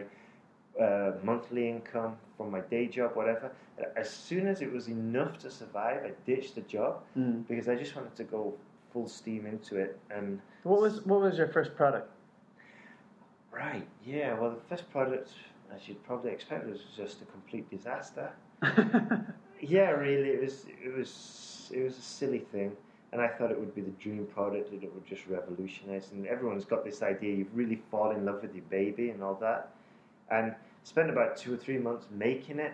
uh, 0.83 1.11
monthly 1.23 1.69
income 1.69 2.17
from 2.37 2.51
my 2.51 2.61
day 2.61 2.87
job, 2.87 3.15
whatever." 3.15 3.51
As 3.95 4.09
soon 4.09 4.47
as 4.47 4.61
it 4.61 4.71
was 4.73 4.87
enough 4.87 5.37
to 5.39 5.51
survive, 5.51 6.03
I 6.03 6.11
ditched 6.25 6.55
the 6.55 6.61
job 6.61 7.03
Mm. 7.15 7.47
because 7.47 7.69
I 7.69 7.75
just 7.75 7.95
wanted 7.95 8.15
to 8.15 8.23
go 8.23 8.55
full 8.91 9.07
steam 9.07 9.45
into 9.45 9.75
it 9.77 9.99
and. 10.09 10.41
What 10.63 10.81
was 10.81 11.05
what 11.05 11.21
was 11.21 11.37
your 11.37 11.47
first 11.49 11.75
product? 11.75 12.09
Right, 13.57 13.87
yeah. 14.05 14.37
Well, 14.39 14.51
the 14.51 14.61
first 14.69 14.89
product, 14.91 15.31
as 15.73 15.87
you'd 15.87 16.03
probably 16.03 16.31
expect, 16.31 16.67
was 16.67 16.81
just 16.95 17.21
a 17.21 17.25
complete 17.25 17.69
disaster. 17.69 18.31
Yeah, 19.59 19.89
really, 19.89 20.29
it 20.29 20.41
was. 20.41 20.65
It 20.85 20.95
was. 20.95 21.71
It 21.73 21.81
was 21.83 21.97
a 21.97 22.01
silly 22.01 22.39
thing. 22.39 22.77
and 23.11 23.21
I 23.21 23.27
thought 23.27 23.51
it 23.51 23.59
would 23.59 23.73
be 23.73 23.81
the 23.81 23.91
dream 24.03 24.27
product 24.27 24.71
and 24.71 24.83
it 24.83 24.93
would 24.93 25.05
just 25.05 25.25
revolutionize. 25.27 26.11
And 26.11 26.27
everyone's 26.27 26.65
got 26.65 26.85
this 26.85 27.01
idea 27.01 27.35
you've 27.35 27.55
really 27.55 27.81
fall 27.89 28.11
in 28.11 28.25
love 28.25 28.41
with 28.43 28.53
your 28.53 28.65
baby 28.69 29.09
and 29.09 29.23
all 29.23 29.35
that. 29.41 29.71
And 30.29 30.53
spent 30.83 31.09
about 31.09 31.37
two 31.37 31.53
or 31.53 31.57
three 31.57 31.79
months 31.79 32.07
making 32.11 32.59
it. 32.59 32.73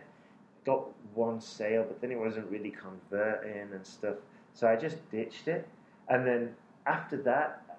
Got 0.65 0.89
one 1.13 1.39
sale, 1.39 1.85
but 1.87 2.01
then 2.01 2.11
it 2.11 2.19
wasn't 2.19 2.49
really 2.51 2.71
converting 2.71 3.71
and 3.73 3.85
stuff. 3.85 4.15
So 4.53 4.67
I 4.67 4.75
just 4.75 4.97
ditched 5.11 5.47
it. 5.47 5.67
And 6.09 6.27
then 6.27 6.55
after 6.85 7.17
that, 7.23 7.72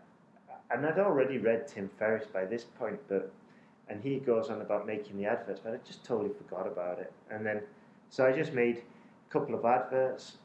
and 0.74 0.84
I'd 0.84 0.98
already 0.98 1.38
read 1.38 1.68
Tim 1.68 1.88
Ferriss 1.98 2.26
by 2.26 2.44
this 2.44 2.64
point, 2.64 2.98
but 3.08 3.32
and 3.88 4.02
he 4.02 4.16
goes 4.16 4.48
on 4.48 4.60
about 4.62 4.86
making 4.86 5.18
the 5.18 5.26
adverts, 5.26 5.60
but 5.62 5.74
I 5.74 5.78
just 5.86 6.04
totally 6.04 6.30
forgot 6.30 6.66
about 6.66 6.98
it. 6.98 7.12
And 7.30 7.44
then, 7.44 7.60
so 8.08 8.26
I 8.26 8.32
just 8.32 8.52
made 8.52 8.78
a 8.78 9.32
couple 9.32 9.54
of 9.54 9.64
adverts, 9.64 10.38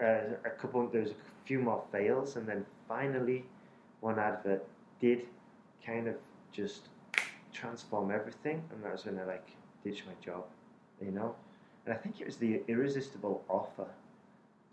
uh, 0.00 0.36
a 0.44 0.50
couple. 0.50 0.86
There's 0.86 1.10
a 1.10 1.14
few 1.44 1.58
more 1.58 1.82
fails, 1.90 2.36
and 2.36 2.46
then 2.46 2.64
finally, 2.88 3.44
one 4.00 4.18
advert 4.18 4.64
did 5.00 5.26
kind 5.84 6.06
of 6.06 6.14
just 6.52 6.88
transform 7.52 8.10
everything, 8.10 8.62
and 8.72 8.84
that 8.84 8.92
was 8.92 9.04
when 9.06 9.18
I 9.18 9.24
like 9.24 9.48
ditched 9.82 10.06
my 10.06 10.14
job, 10.24 10.44
you 11.04 11.10
know. 11.10 11.34
And 11.84 11.94
I 11.94 11.96
think 11.96 12.20
it 12.20 12.26
was 12.26 12.36
the 12.36 12.62
irresistible 12.68 13.44
offer 13.48 13.86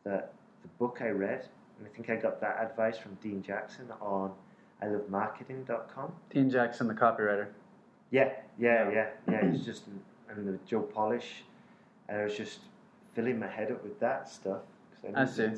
that 0.03 0.33
the 0.61 0.67
book 0.79 0.99
I 1.01 1.09
read, 1.09 1.47
and 1.79 1.87
I 1.87 1.89
think 1.95 2.09
I 2.09 2.15
got 2.15 2.39
that 2.41 2.59
advice 2.61 2.97
from 2.97 3.15
Dean 3.15 3.41
Jackson 3.41 3.87
on 3.99 4.31
ilovemarketing.com. 4.81 6.11
Dean 6.29 6.49
Jackson, 6.49 6.87
the 6.87 6.93
copywriter. 6.93 7.47
Yeah, 8.09 8.29
yeah, 8.59 8.89
yeah, 8.91 9.07
yeah. 9.29 9.45
It's 9.45 9.63
just 9.65 9.83
and 10.29 10.47
the 10.47 10.57
Joe 10.67 10.81
Polish, 10.81 11.43
and 12.09 12.19
I 12.21 12.23
was 12.25 12.35
just 12.35 12.59
filling 13.13 13.39
my 13.39 13.47
head 13.47 13.71
up 13.71 13.83
with 13.83 13.99
that 13.99 14.29
stuff. 14.29 14.61
I 15.15 15.23
knew 15.23 15.31
see. 15.31 15.49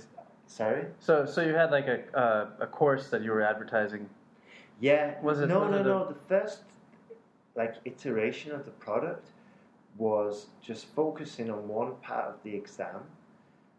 Sorry. 0.47 0.85
So, 0.99 1.25
so 1.25 1.41
you 1.41 1.53
had 1.53 1.71
like 1.71 1.87
a 1.87 2.01
uh, 2.17 2.47
a 2.59 2.67
course 2.67 3.09
that 3.09 3.21
you 3.23 3.31
were 3.31 3.41
advertising. 3.41 4.09
Yeah. 4.79 5.19
Was 5.21 5.39
it- 5.39 5.47
No, 5.47 5.61
was 5.61 5.71
no, 5.71 5.77
it 5.77 5.81
a- 5.81 5.83
no. 5.83 6.07
The 6.09 6.15
first 6.27 6.59
like 7.55 7.75
iteration 7.85 8.51
of 8.51 8.65
the 8.65 8.71
product 8.71 9.29
was 9.97 10.47
just 10.61 10.87
focusing 10.95 11.49
on 11.51 11.67
one 11.67 11.93
part 12.01 12.25
of 12.25 12.35
the 12.43 12.53
exam, 12.55 13.01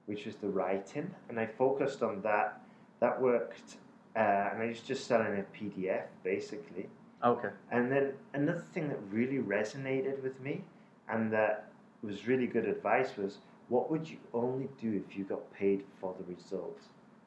which 0.07 0.27
was 0.27 0.37
the 0.37 0.49
writing, 0.49 1.13
and 1.29 1.39
I 1.39 1.47
focused 1.47 2.03
on 2.03 2.23
that. 2.23 2.61
That 3.01 3.21
worked, 3.21 3.77
uh, 4.17 4.51
and 4.53 4.63
I 4.63 4.67
was 4.69 4.81
just 4.81 5.07
selling 5.07 5.39
a 5.39 5.45
PDF 5.57 6.05
basically. 6.23 6.89
Okay. 7.25 7.49
And 7.71 7.91
then 7.91 8.13
another 8.33 8.65
thing 8.73 8.89
that 8.89 8.99
really 9.11 9.39
resonated 9.39 10.23
with 10.23 10.39
me 10.41 10.63
and 11.09 11.33
that 11.33 11.71
was 12.03 12.27
really 12.27 12.47
good 12.47 12.67
advice 12.67 13.17
was 13.17 13.39
what 13.69 13.91
would 13.91 14.09
you 14.09 14.19
only 14.33 14.69
do 14.81 15.03
if 15.09 15.17
you 15.17 15.25
got 15.25 15.53
paid 15.55 15.85
for 16.01 16.15
the 16.19 16.35
result? 16.35 16.79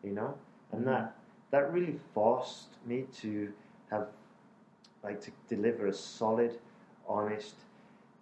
You 0.03 0.11
know? 0.11 0.35
And 0.71 0.85
that 0.87 1.15
that 1.51 1.71
really 1.71 1.99
forced 2.13 2.67
me 2.85 3.05
to 3.21 3.51
have 3.89 4.07
like 5.03 5.21
to 5.21 5.31
deliver 5.47 5.87
a 5.87 5.93
solid, 5.93 6.59
honest, 7.07 7.55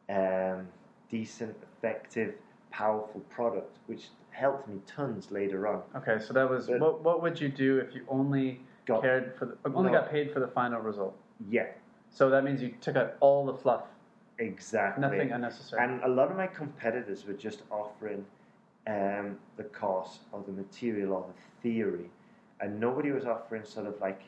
um, 0.09 0.67
decent, 1.09 1.55
effective, 1.63 2.35
powerful 2.71 3.21
product, 3.29 3.77
which 3.87 4.09
helped 4.35 4.67
me 4.67 4.79
tons 4.85 5.31
later 5.31 5.67
on. 5.67 5.81
Okay. 5.95 6.19
So 6.19 6.33
that 6.33 6.49
was 6.49 6.67
But- 6.67 6.79
what. 6.79 7.01
What 7.01 7.21
would 7.21 7.39
you 7.39 7.49
do 7.49 7.79
if 7.79 7.95
you 7.95 8.05
only 8.09 8.61
Got 8.85 9.01
cared 9.01 9.35
for 9.37 9.45
the 9.45 9.57
only 9.73 9.91
No. 9.91 9.99
got 10.01 10.09
paid 10.11 10.31
for 10.31 10.39
the 10.39 10.47
final 10.47 10.81
result? 10.81 11.15
yeah, 11.49 11.67
So 12.09 12.29
that 12.29 12.43
means 12.43 12.61
you 12.61 12.69
took 12.81 12.95
out 12.95 13.15
all 13.19 13.45
the 13.45 13.53
fluff, 13.53 13.83
exactly. 14.37 15.01
nothing 15.01 15.31
unnecessary. 15.31 15.83
And 15.83 16.01
a 16.03 16.07
lot 16.07 16.29
of 16.31 16.37
my 16.37 16.47
competitors 16.47 17.25
were 17.25 17.33
just 17.33 17.63
offering 17.71 18.25
um, 18.87 19.39
the 19.57 19.63
course 19.63 20.19
or 20.31 20.43
the 20.43 20.51
material 20.51 21.13
or 21.13 21.25
the 21.27 21.61
theory, 21.63 22.11
and 22.59 22.79
nobody 22.79 23.11
was 23.11 23.25
offering 23.25 23.63
sort 23.65 23.87
of 23.87 23.99
like 23.99 24.21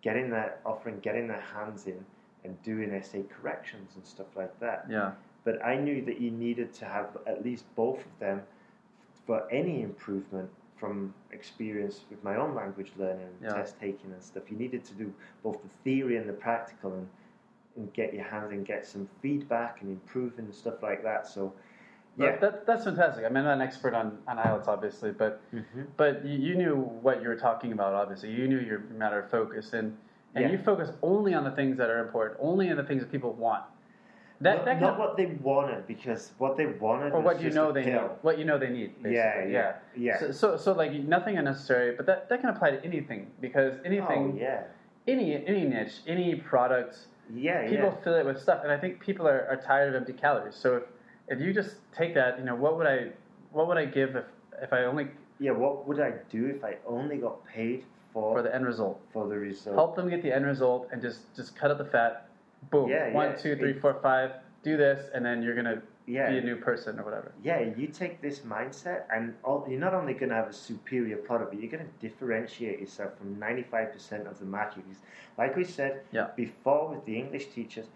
getting 0.00 0.30
their 0.30 0.58
offering 0.64 0.98
getting 1.00 1.28
their 1.28 1.40
hands 1.54 1.86
in 1.86 2.02
and 2.44 2.60
doing 2.62 2.90
essay 2.94 3.22
corrections 3.24 3.96
and 3.96 4.06
stuff 4.06 4.34
like 4.36 4.58
that. 4.60 4.86
yeah. 4.88 5.12
But 5.44 5.62
I 5.64 5.76
knew 5.76 6.02
that 6.06 6.18
you 6.20 6.30
needed 6.30 6.72
to 6.74 6.84
have 6.86 7.18
at 7.26 7.44
least 7.44 7.64
both 7.76 7.98
of 7.98 8.18
them 8.18 8.42
for 9.26 9.50
any 9.50 9.82
improvement 9.82 10.48
from 10.76 11.12
experience 11.30 12.04
with 12.10 12.22
my 12.24 12.36
own 12.36 12.54
language 12.54 12.92
learning 12.96 13.26
and 13.26 13.36
Yeah. 13.42 13.54
test 13.54 13.78
taking 13.78 14.12
and 14.12 14.22
stuff. 14.22 14.50
You 14.50 14.56
needed 14.56 14.84
to 14.86 14.94
do 14.94 15.12
both 15.42 15.62
the 15.62 15.68
theory 15.84 16.16
and 16.16 16.28
the 16.28 16.32
practical 16.32 16.92
and, 16.94 17.08
and 17.76 17.92
get 17.92 18.14
your 18.14 18.24
hands 18.24 18.52
and 18.52 18.64
get 18.66 18.86
some 18.86 19.08
feedback 19.20 19.82
and 19.82 19.90
improving 19.90 20.46
and 20.46 20.54
stuff 20.54 20.82
like 20.82 21.02
that. 21.04 21.26
So, 21.26 21.52
Yeah. 22.16 22.36
That, 22.36 22.66
that's 22.66 22.84
fantastic. 22.84 23.24
I 23.24 23.28
mean, 23.28 23.38
I'm 23.38 23.44
not 23.44 23.54
an 23.54 23.60
expert 23.62 23.94
on, 23.94 24.18
on 24.26 24.36
IELTS, 24.36 24.66
obviously, 24.68 25.12
but 25.12 25.40
Mhm. 25.54 25.86
but 25.96 26.24
you, 26.24 26.38
you 26.38 26.54
knew 26.56 26.76
what 26.76 27.22
you 27.22 27.28
were 27.28 27.36
talking 27.36 27.72
about. 27.72 27.94
Obviously, 27.94 28.30
you 28.30 28.48
knew 28.48 28.58
your 28.58 28.80
matter 28.80 29.18
of 29.20 29.30
focus, 29.30 29.72
and 29.74 29.96
and 30.34 30.44
Yeah. 30.44 30.50
you 30.50 30.58
focus 30.58 30.92
only 31.02 31.34
on 31.34 31.44
the 31.44 31.50
things 31.52 31.76
that 31.78 31.88
are 31.88 32.00
important, 32.00 32.38
only 32.42 32.68
on 32.70 32.76
the 32.76 32.82
things 32.84 33.00
that 33.02 33.12
people 33.12 33.32
want. 33.34 33.64
That 34.42 34.56
not, 34.56 34.64
that 34.64 34.80
not 34.80 34.98
what 34.98 35.16
they 35.18 35.26
wanted 35.26 35.86
because 35.86 36.32
what 36.38 36.56
they 36.56 36.64
wanted 36.64 37.12
or 37.12 37.20
was 37.20 37.34
what 37.34 37.42
you 37.42 37.50
know 37.50 37.72
they 37.72 37.82
pill. 37.84 38.02
need, 38.02 38.10
what 38.22 38.38
you 38.38 38.44
know 38.46 38.58
they 38.58 38.70
need. 38.70 38.94
Basically. 39.02 39.14
Yeah, 39.14 39.44
yeah, 39.46 39.72
yeah. 39.94 40.18
So, 40.18 40.32
so 40.32 40.56
so 40.56 40.72
like 40.72 40.92
nothing 40.92 41.36
unnecessary, 41.36 41.94
but 41.94 42.06
that, 42.06 42.28
that 42.30 42.40
can 42.40 42.48
apply 42.48 42.70
to 42.70 42.82
anything 42.84 43.30
because 43.40 43.74
anything, 43.84 44.32
Oh, 44.36 44.38
yeah. 44.40 44.62
any 45.06 45.44
any 45.46 45.64
niche, 45.64 46.00
any 46.06 46.36
product, 46.36 46.96
Yeah, 47.34 47.68
people 47.68 47.92
yeah. 47.96 48.02
fill 48.02 48.14
it 48.14 48.24
with 48.24 48.40
stuff, 48.40 48.60
and 48.62 48.72
I 48.72 48.78
think 48.78 48.98
people 49.00 49.28
are, 49.28 49.46
are 49.50 49.56
tired 49.60 49.90
of 49.90 49.94
empty 49.94 50.14
calories. 50.14 50.54
So 50.56 50.76
if 50.76 50.84
if 51.28 51.40
you 51.40 51.52
just 51.52 51.76
take 51.94 52.14
that, 52.14 52.38
you 52.38 52.44
know, 52.46 52.56
what 52.56 52.78
would 52.78 52.86
I 52.86 53.10
what 53.52 53.68
would 53.68 53.76
I 53.76 53.84
give 53.84 54.16
if 54.16 54.24
if 54.62 54.72
I 54.72 54.84
only 54.84 55.08
Yeah, 55.38 55.52
what 55.52 55.86
would 55.86 56.00
I 56.00 56.12
do 56.30 56.46
if 56.46 56.64
I 56.64 56.76
only 56.86 57.18
got 57.18 57.44
paid 57.46 57.84
for, 58.14 58.36
for 58.36 58.42
the 58.42 58.54
end 58.54 58.64
result? 58.64 59.02
for 59.12 59.28
the 59.28 59.36
result? 59.36 59.76
help 59.76 59.96
them 59.96 60.08
get 60.08 60.22
the 60.22 60.32
end 60.34 60.46
result 60.46 60.88
and 60.92 61.02
just 61.02 61.36
just 61.36 61.54
cut 61.56 61.70
out 61.70 61.76
the 61.76 61.84
fat. 61.84 62.26
Boom. 62.68 62.88
Yeah, 62.90 63.12
One, 63.12 63.30
yeah. 63.30 63.36
two, 63.36 63.56
three, 63.56 63.70
It- 63.70 63.80
four, 63.80 63.94
five. 63.94 64.32
Do 64.62 64.76
this, 64.76 65.08
and 65.14 65.24
then 65.24 65.42
you're 65.42 65.54
gonna 65.54 65.80
Yeah. 66.06 66.30
be 66.30 66.38
a 66.38 66.42
new 66.42 66.56
person 66.56 66.98
or 67.00 67.04
whatever. 67.04 67.32
Yeah, 67.42 67.60
you 67.60 67.86
take 67.86 68.20
this 68.20 68.40
mindset, 68.40 69.04
and 69.10 69.34
all, 69.42 69.64
you're 69.68 69.80
not 69.80 69.94
only 69.94 70.12
going 70.12 70.28
to 70.30 70.34
have 70.34 70.48
a 70.48 70.52
superior 70.52 71.16
product, 71.16 71.52
but 71.52 71.60
you're 71.60 71.70
going 71.70 71.86
to 71.86 71.92
differentiate 72.00 72.80
yourself 72.80 73.16
from 73.16 73.36
95% 73.38 74.26
of 74.26 74.38
the 74.38 74.44
market. 74.44 74.82
Because, 74.88 75.00
like 75.38 75.56
we 75.56 75.64
said 75.64 76.02
Yeah. 76.10 76.28
before 76.36 76.88
with 76.88 77.04
the 77.04 77.16
English 77.16 77.46
teachers, 77.50 77.88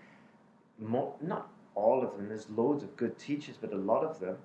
mo 0.78 1.16
not 1.20 1.48
all 1.74 2.02
of 2.04 2.16
them, 2.16 2.28
there's 2.28 2.48
loads 2.50 2.82
of 2.84 2.96
good 2.96 3.18
teachers, 3.18 3.56
but 3.56 3.72
a 3.72 3.76
lot 3.76 4.04
of 4.04 4.20
them, 4.20 4.38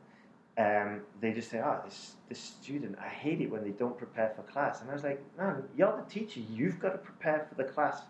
um, 0.58 1.06
they 1.22 1.32
just 1.32 1.50
say, 1.52 1.62
oh, 1.62 1.80
this, 1.86 2.16
this 2.28 2.40
student, 2.40 2.98
I 3.00 3.08
hate 3.08 3.40
it 3.40 3.52
when 3.52 3.64
they 3.64 3.70
don't 3.72 3.98
prepare 3.98 4.30
for 4.36 4.42
class. 4.44 4.82
And 4.82 4.90
I 4.90 4.94
was 4.94 5.04
like, 5.04 5.22
man, 5.38 5.64
you're 5.78 5.96
the 5.96 6.10
teacher, 6.10 6.40
you've 6.40 6.80
got 6.80 6.92
to 6.94 6.98
prepare 6.98 7.46
for 7.48 7.56
the 7.56 7.66
class. 7.66 8.02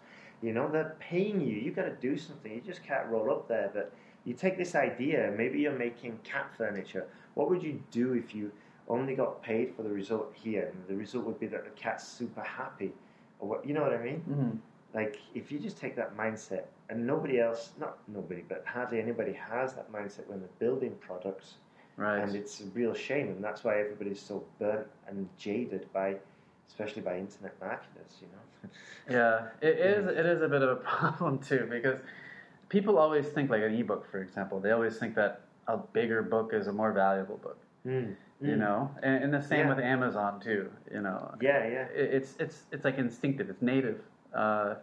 You 0.42 0.54
know, 0.54 0.70
they're 0.70 0.96
paying 1.00 1.42
you, 1.42 1.56
you've 1.56 1.76
got 1.76 1.84
to 1.84 1.96
do 1.96 2.18
something, 2.18 2.54
you 2.54 2.62
just 2.62 2.84
can't 2.84 3.08
roll 3.08 3.30
up 3.32 3.48
there. 3.48 3.70
But 3.74 3.94
you 4.26 4.34
take 4.34 4.58
this 4.58 4.76
idea, 4.76 5.34
maybe 5.36 5.60
you're 5.60 5.78
making 5.78 6.20
cat 6.24 6.52
furniture. 6.58 7.08
What 7.34 7.50
would 7.50 7.62
you 7.64 7.82
do 7.92 8.14
if 8.14 8.34
you 8.34 8.52
only 8.88 9.16
got 9.16 9.42
paid 9.42 9.76
for 9.76 9.84
the 9.84 9.90
result 9.90 10.34
here? 10.34 10.72
And 10.74 10.88
the 10.88 10.96
result 10.96 11.26
would 11.26 11.40
be 11.40 11.48
that 11.48 11.64
the 11.64 11.72
cat's 11.72 12.08
super 12.08 12.42
happy. 12.42 12.92
Or 13.40 13.50
what, 13.50 13.68
you 13.68 13.74
know 13.74 13.82
what 13.82 13.94
I 13.94 14.02
mean? 14.02 14.24
Mm-hmm. 14.30 14.58
Like, 14.94 15.20
if 15.36 15.52
you 15.52 15.60
just 15.60 15.78
take 15.78 15.96
that 15.98 16.18
mindset, 16.18 16.64
and 16.90 17.06
nobody 17.06 17.40
else, 17.40 17.70
not 17.80 18.00
nobody, 18.08 18.44
but 18.48 18.64
hardly 18.66 19.00
anybody 19.00 19.34
has 19.34 19.74
that 19.76 19.92
mindset 19.92 20.28
when 20.28 20.40
they're 20.40 20.50
building 20.58 20.96
products, 21.00 21.56
Right. 21.96 22.20
and 22.20 22.34
it's 22.34 22.62
a 22.62 22.66
real 22.68 22.94
shame, 22.94 23.28
and 23.28 23.44
that's 23.44 23.64
why 23.64 23.80
everybody's 23.80 24.22
so 24.22 24.44
burnt 24.58 24.88
and 25.08 25.28
jaded 25.38 25.92
by, 25.94 26.16
especially 26.70 27.02
by 27.02 27.18
internet 27.18 27.60
marketers, 27.60 28.14
you 28.22 28.28
know? 28.28 28.70
yeah. 29.10 29.68
It 29.68 29.78
is. 29.78 30.08
It 30.08 30.26
is 30.26 30.42
a 30.42 30.48
bit 30.48 30.62
of 30.62 30.70
a 30.70 30.76
problem 30.98 31.40
too 31.40 31.68
because 31.70 32.00
people 32.70 32.98
always 32.98 33.28
think 33.28 33.50
like 33.50 33.64
an 33.64 33.74
ebook, 33.74 34.10
for 34.10 34.22
example. 34.22 34.60
They 34.60 34.72
always 34.72 34.98
think 34.98 35.16
that 35.16 35.42
a 35.68 35.78
bigger 35.78 36.22
book 36.22 36.52
is 36.54 36.68
a 36.68 36.72
more 36.74 36.92
valuable 36.94 37.38
book. 37.38 37.58
Mm. 37.86 38.16
You 38.42 38.56
know, 38.56 38.90
and, 39.04 39.24
and 39.26 39.34
the 39.34 39.42
same 39.42 39.68
Yeah. 39.68 39.76
with 39.76 39.84
Amazon 39.84 40.40
too. 40.40 40.70
You 40.94 41.02
know. 41.02 41.36
Yeah, 41.42 41.68
yeah, 41.68 41.86
It, 41.94 42.14
it's 42.14 42.36
it's 42.40 42.64
it's 42.72 42.86
like 42.86 42.98
instinctive. 42.98 43.50
It's 43.50 43.62
native. 43.62 44.00
Uh, 44.34 44.76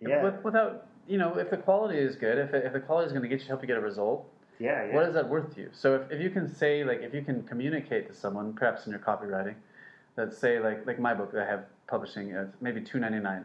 yeah, 0.00 0.22
with, 0.24 0.42
without 0.42 0.86
you 1.06 1.18
know, 1.18 1.38
if 1.38 1.50
the 1.50 1.56
quality 1.56 1.98
is 1.98 2.16
good, 2.16 2.36
if, 2.38 2.52
it, 2.52 2.64
if 2.66 2.72
the 2.72 2.80
quality 2.80 3.06
is 3.06 3.12
going 3.12 3.22
to 3.22 3.28
get 3.28 3.40
you 3.40 3.46
help 3.48 3.62
you 3.62 3.68
get 3.68 3.78
a 3.78 3.80
result, 3.80 4.28
yeah, 4.58 4.86
yeah. 4.86 4.94
what 4.94 5.06
is 5.06 5.14
that 5.14 5.28
worth 5.28 5.54
to 5.54 5.60
you? 5.60 5.70
So 5.72 5.94
if, 5.94 6.10
if 6.10 6.20
you 6.20 6.30
can 6.30 6.52
say 6.52 6.82
like 6.84 7.00
if 7.00 7.14
you 7.14 7.22
can 7.22 7.42
communicate 7.44 8.08
to 8.08 8.14
someone, 8.14 8.52
perhaps 8.54 8.86
in 8.86 8.90
your 8.90 9.00
copywriting, 9.00 9.54
that 10.18 10.34
say 10.34 10.58
like 10.60 10.84
like 10.86 10.98
my 10.98 11.14
book 11.14 11.32
that 11.32 11.42
I 11.42 11.46
have 11.46 11.64
publishing 11.86 12.30
is 12.32 12.48
maybe 12.60 12.80
two 12.82 12.98
ninety 12.98 13.20
nine. 13.20 13.44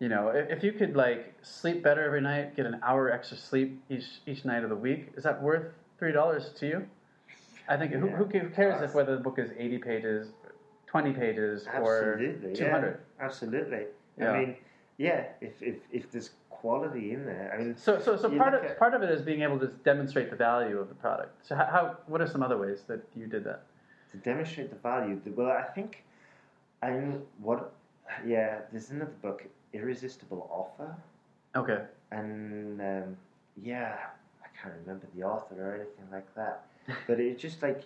You 0.00 0.08
know, 0.08 0.28
if, 0.28 0.50
if 0.58 0.64
you 0.64 0.72
could 0.72 0.96
like 0.96 1.34
sleep 1.42 1.82
better 1.82 2.02
every 2.02 2.20
night, 2.20 2.56
get 2.56 2.66
an 2.66 2.80
hour 2.82 3.10
extra 3.12 3.36
sleep 3.36 3.80
each 3.88 4.06
each 4.26 4.44
night 4.44 4.62
of 4.64 4.70
the 4.70 4.76
week, 4.76 5.12
is 5.16 5.24
that 5.24 5.40
worth 5.42 5.66
three 5.98 6.12
dollars 6.12 6.50
to 6.58 6.66
you? 6.66 6.86
I 7.68 7.76
think 7.76 7.92
who, 7.92 8.06
Yeah. 8.06 8.16
who 8.16 8.24
who 8.24 8.48
cares 8.50 8.82
if 8.82 8.94
whether 8.94 9.16
the 9.16 9.22
book 9.22 9.38
is 9.38 9.50
eighty 9.58 9.78
pages, 9.78 10.28
twenty 10.86 11.12
pages, 11.12 11.66
or 11.66 12.14
Absolutely, 12.14 12.58
yeah. 12.58 12.92
Absolutely. 13.20 13.84
Yeah. 14.18 14.30
I 14.30 14.38
mean, 14.38 14.56
yeah, 14.96 15.24
if, 15.42 15.60
if, 15.62 15.76
if 15.92 16.10
there's 16.10 16.30
quality 16.48 17.12
in 17.12 17.26
there, 17.26 17.52
I 17.54 17.58
mean, 17.62 17.76
So, 17.76 18.00
so, 18.00 18.16
so 18.16 18.30
part 18.30 18.54
of 18.54 18.64
at- 18.64 18.78
part 18.78 18.94
of 18.94 19.02
it 19.02 19.10
is 19.10 19.20
being 19.20 19.42
able 19.42 19.58
to 19.58 19.66
demonstrate 19.84 20.30
the 20.30 20.36
value 20.36 20.78
of 20.78 20.88
the 20.88 20.94
product. 20.94 21.46
So, 21.46 21.54
how, 21.54 21.66
how 21.66 21.96
what 22.06 22.20
are 22.22 22.26
some 22.26 22.42
other 22.42 22.56
ways 22.56 22.84
that 22.88 23.00
you 23.14 23.26
did 23.26 23.44
that? 23.44 23.60
To 24.12 24.16
demonstrate 24.18 24.70
the 24.70 24.76
value, 24.76 25.20
the- 25.24 25.30
well, 25.32 25.50
I 25.50 25.62
think 25.64 26.04
I'm 26.82 27.22
what? 27.40 27.72
Yeah, 28.24 28.60
there's 28.70 28.90
another 28.90 29.12
book, 29.22 29.44
Irresistible 29.72 30.48
Offer, 30.50 30.94
Okay. 31.56 31.84
and 32.12 32.80
um, 32.80 33.16
yeah, 33.62 33.96
I 34.44 34.46
can't 34.60 34.74
remember 34.82 35.06
the 35.16 35.24
author 35.24 35.54
or 35.60 35.74
anything 35.74 36.06
like 36.12 36.32
that. 36.36 36.66
but 37.08 37.18
it 37.18 37.38
just 37.38 37.62
like 37.62 37.82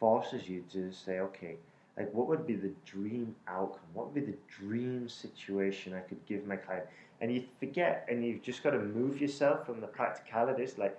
forces 0.00 0.48
you 0.48 0.64
to 0.72 0.90
say, 0.92 1.18
okay, 1.20 1.56
like 1.98 2.12
what 2.14 2.28
would 2.28 2.46
be 2.46 2.54
the 2.54 2.72
dream 2.86 3.34
outcome? 3.46 3.80
What 3.92 4.06
would 4.06 4.14
be 4.14 4.32
the 4.32 4.38
dream 4.48 5.08
situation 5.08 5.92
I 5.94 6.00
could 6.00 6.24
give 6.26 6.46
my 6.46 6.56
client? 6.56 6.86
And 7.20 7.34
you 7.34 7.42
forget, 7.58 8.06
and 8.08 8.24
you've 8.24 8.42
just 8.42 8.62
got 8.62 8.70
to 8.70 8.78
move 8.78 9.20
yourself 9.20 9.66
from 9.66 9.80
the 9.80 9.88
practicalities, 9.88 10.78
like, 10.78 10.96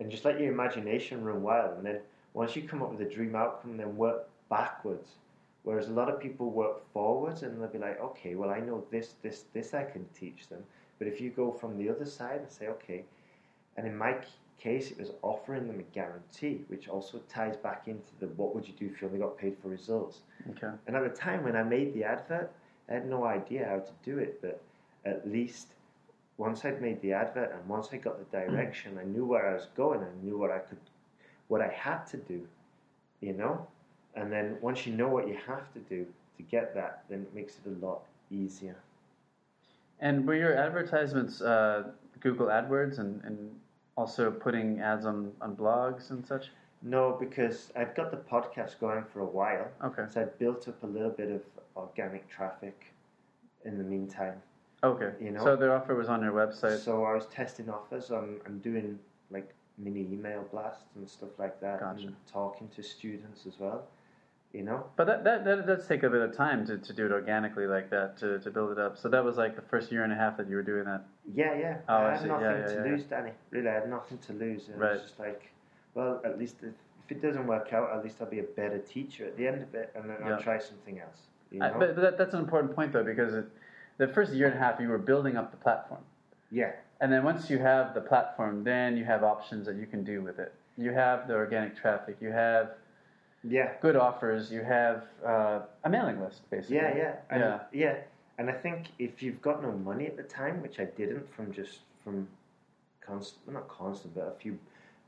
and 0.00 0.10
just 0.10 0.24
let 0.24 0.38
your 0.40 0.52
imagination 0.52 1.22
run 1.24 1.40
wild. 1.42 1.76
And 1.78 1.86
then 1.86 2.00
once 2.34 2.56
you 2.56 2.62
come 2.62 2.82
up 2.82 2.90
with 2.90 3.06
a 3.06 3.10
dream 3.10 3.34
outcome, 3.34 3.76
then 3.76 3.96
work 3.96 4.28
backwards. 4.48 5.12
Whereas 5.64 5.88
a 5.88 5.92
lot 5.92 6.08
of 6.08 6.18
people 6.18 6.50
work 6.50 6.82
forwards, 6.92 7.42
and 7.42 7.60
they'll 7.60 7.68
be 7.68 7.78
like, 7.78 8.00
okay, 8.00 8.34
well, 8.34 8.50
I 8.50 8.60
know 8.60 8.84
this, 8.90 9.14
this, 9.22 9.44
this 9.52 9.74
I 9.74 9.84
can 9.84 10.04
teach 10.18 10.48
them. 10.48 10.62
But 10.98 11.06
if 11.06 11.20
you 11.20 11.30
go 11.30 11.52
from 11.52 11.78
the 11.78 11.88
other 11.88 12.06
side 12.06 12.40
and 12.40 12.50
say, 12.50 12.66
okay, 12.68 13.04
and 13.76 13.86
in 13.86 13.96
my 13.96 14.16
case, 14.58 14.90
it 14.90 14.98
was 14.98 15.10
offering 15.22 15.66
them 15.66 15.80
a 15.80 15.94
guarantee, 15.94 16.64
which 16.68 16.88
also 16.88 17.20
ties 17.28 17.56
back 17.56 17.84
into 17.86 18.10
the 18.20 18.26
what 18.28 18.54
would 18.54 18.66
you 18.66 18.74
do 18.78 18.86
if 18.86 19.00
you 19.00 19.08
only 19.08 19.18
got 19.18 19.36
paid 19.36 19.56
for 19.60 19.68
results. 19.68 20.20
Okay. 20.50 20.74
And 20.86 20.96
at 20.96 21.02
the 21.02 21.16
time 21.16 21.42
when 21.42 21.56
I 21.56 21.62
made 21.62 21.94
the 21.94 22.04
advert, 22.04 22.52
I 22.88 22.94
had 22.94 23.08
no 23.08 23.24
idea 23.24 23.66
how 23.68 23.80
to 23.80 23.92
do 24.04 24.18
it, 24.18 24.40
but 24.40 24.60
at 25.04 25.28
least 25.28 25.68
once 26.36 26.64
I'd 26.64 26.80
made 26.80 27.00
the 27.02 27.12
advert 27.12 27.52
and 27.52 27.68
once 27.68 27.88
I 27.92 27.96
got 27.96 28.18
the 28.18 28.36
direction, 28.36 28.98
I 28.98 29.04
knew 29.04 29.24
where 29.24 29.48
I 29.50 29.54
was 29.54 29.68
going. 29.76 30.00
I 30.00 30.24
knew 30.24 30.38
what 30.38 30.50
I 30.50 30.58
could, 30.58 30.78
what 31.52 31.60
I 31.60 31.68
had 31.68 32.06
to 32.06 32.16
do, 32.16 32.40
you 33.20 33.34
know. 33.34 33.66
And 34.14 34.32
then 34.32 34.56
once 34.62 34.86
you 34.86 34.94
know 34.94 35.08
what 35.08 35.28
you 35.28 35.36
have 35.46 35.70
to 35.74 35.80
do 35.80 36.06
to 36.38 36.42
get 36.44 36.74
that, 36.74 37.04
then 37.10 37.20
it 37.20 37.34
makes 37.34 37.58
it 37.58 37.68
a 37.68 37.86
lot 37.86 38.00
easier. 38.30 38.76
And 40.00 40.26
were 40.26 40.34
your 40.34 40.56
advertisements 40.56 41.42
uh, 41.42 41.90
Google 42.20 42.46
AdWords 42.46 42.98
and, 43.00 43.22
and 43.24 43.36
also 43.96 44.30
putting 44.30 44.80
ads 44.80 45.04
on, 45.04 45.30
on 45.42 45.54
blogs 45.54 46.08
and 46.08 46.26
such? 46.26 46.46
No, 46.80 47.18
because 47.20 47.70
I'd 47.76 47.94
got 47.94 48.10
the 48.10 48.16
podcast 48.16 48.80
going 48.80 49.04
for 49.12 49.20
a 49.20 49.30
while, 49.40 49.68
Okay. 49.84 50.04
so 50.10 50.22
I'd 50.22 50.38
built 50.38 50.66
up 50.68 50.82
a 50.82 50.86
little 50.86 51.10
bit 51.10 51.30
of 51.30 51.42
organic 51.76 52.26
traffic 52.30 52.86
in 53.66 53.76
the 53.76 53.84
meantime. 53.84 54.40
Okay. 54.82 55.10
You 55.20 55.32
know? 55.32 55.44
So 55.44 55.54
the 55.54 55.70
offer 55.70 55.94
was 55.94 56.08
on 56.08 56.22
your 56.22 56.32
website. 56.32 56.78
So 56.78 57.04
I 57.04 57.12
was 57.14 57.26
testing 57.26 57.68
offers. 57.68 58.10
I'm, 58.10 58.40
I'm 58.46 58.58
doing 58.60 58.98
like 59.30 59.54
mini 59.78 60.00
email 60.12 60.44
blasts 60.50 60.84
and 60.96 61.08
stuff 61.08 61.30
like 61.38 61.60
that, 61.60 61.80
Gotcha. 61.80 62.06
and 62.06 62.16
talking 62.30 62.68
to 62.76 62.82
students 62.82 63.46
as 63.46 63.58
well. 63.58 63.84
You 64.52 64.62
know, 64.62 64.84
But 64.96 65.06
that, 65.06 65.24
that, 65.24 65.46
that 65.46 65.66
does 65.66 65.86
take 65.86 66.02
a 66.02 66.10
bit 66.10 66.20
of 66.20 66.36
time 66.36 66.66
to, 66.66 66.76
to 66.76 66.92
do 66.92 67.06
it 67.06 67.12
organically 67.12 67.66
like 67.66 67.88
that, 67.88 68.18
to, 68.18 68.38
to 68.40 68.50
build 68.50 68.70
it 68.70 68.78
up. 68.78 68.98
So 68.98 69.08
that 69.08 69.24
was 69.24 69.38
like 69.38 69.56
the 69.56 69.62
first 69.62 69.90
year 69.90 70.04
and 70.04 70.12
a 70.12 70.16
half 70.16 70.36
that 70.36 70.46
you 70.46 70.56
were 70.56 70.62
doing 70.62 70.84
that. 70.84 71.04
yeah, 71.34 71.56
yeah. 71.58 71.76
Oh, 71.88 71.94
I 71.94 72.10
I 72.12 72.16
had 72.18 72.28
nothing 72.28 72.44
Yeah, 72.44 72.58
yeah, 72.58 72.66
to 72.66 72.74
yeah, 72.74 72.82
lose, 72.92 73.04
Danny. 73.04 73.30
Really, 73.50 73.68
I 73.68 73.72
had 73.74 73.88
nothing 73.88 74.18
to 74.18 74.32
lose. 74.34 74.68
And 74.68 74.76
It 74.76 74.80
Right. 74.84 74.92
was 74.92 75.02
just 75.02 75.18
like, 75.18 75.50
well, 75.94 76.20
at 76.22 76.38
least 76.38 76.56
if, 76.62 76.74
if 77.02 77.12
it 77.16 77.22
doesn't 77.22 77.46
work 77.46 77.72
out, 77.72 77.96
at 77.96 78.04
least 78.04 78.16
I'll 78.20 78.28
be 78.28 78.40
a 78.40 78.42
better 78.42 78.78
teacher 78.78 79.24
at 79.24 79.38
the 79.38 79.46
end 79.48 79.62
of 79.62 79.74
it, 79.74 79.90
and 79.94 80.10
then. 80.10 80.18
I'll 80.22 80.38
try 80.38 80.58
something 80.58 81.00
else. 81.00 81.28
You 81.50 81.60
know? 81.60 81.66
I, 81.74 81.78
but 81.78 81.94
but 81.94 82.02
that, 82.02 82.18
that's 82.18 82.34
an 82.34 82.40
important 82.40 82.74
point 82.76 82.92
though, 82.92 83.04
because 83.04 83.32
it, 83.32 83.46
the 83.96 84.08
first 84.08 84.34
year 84.34 84.48
and 84.48 84.56
a 84.56 84.58
half 84.58 84.78
you 84.80 84.88
were 84.88 84.98
building 84.98 85.38
up 85.38 85.50
the 85.50 85.56
platform. 85.56 86.02
yeah, 86.50 86.72
And 87.02 87.12
then 87.12 87.24
once 87.24 87.50
you 87.50 87.58
have 87.58 87.94
the 87.94 88.00
platform, 88.00 88.62
then 88.62 88.96
you 88.96 89.04
have 89.04 89.24
options 89.24 89.66
that 89.66 89.74
you 89.74 89.86
can 89.86 90.04
do 90.04 90.22
with 90.22 90.38
it. 90.38 90.54
You 90.78 90.92
have 90.92 91.26
the 91.26 91.34
organic 91.34 91.76
traffic, 91.76 92.16
you 92.20 92.30
have 92.30 92.76
yeah. 93.42 93.72
good 93.82 93.96
offers, 93.96 94.52
you 94.52 94.62
have 94.62 95.06
uh, 95.26 95.62
a 95.82 95.90
mailing 95.90 96.20
list, 96.20 96.48
basically. 96.48 96.76
Yeah, 96.76 96.96
yeah, 96.96 97.14
and, 97.28 97.40
Yeah. 97.40 97.60
yeah. 97.72 97.96
And 98.38 98.48
I 98.48 98.52
think 98.52 98.86
if 99.00 99.20
you've 99.20 99.42
got 99.42 99.64
no 99.64 99.72
money 99.72 100.06
at 100.06 100.16
the 100.16 100.22
time, 100.22 100.62
which 100.62 100.78
I 100.78 100.84
didn't 100.84 101.28
from 101.34 101.52
just 101.52 101.80
from 102.04 102.28
constant, 103.04 103.46
well, 103.46 103.54
not 103.54 103.68
constant, 103.68 104.14
but 104.14 104.28
a 104.28 104.40
few 104.40 104.56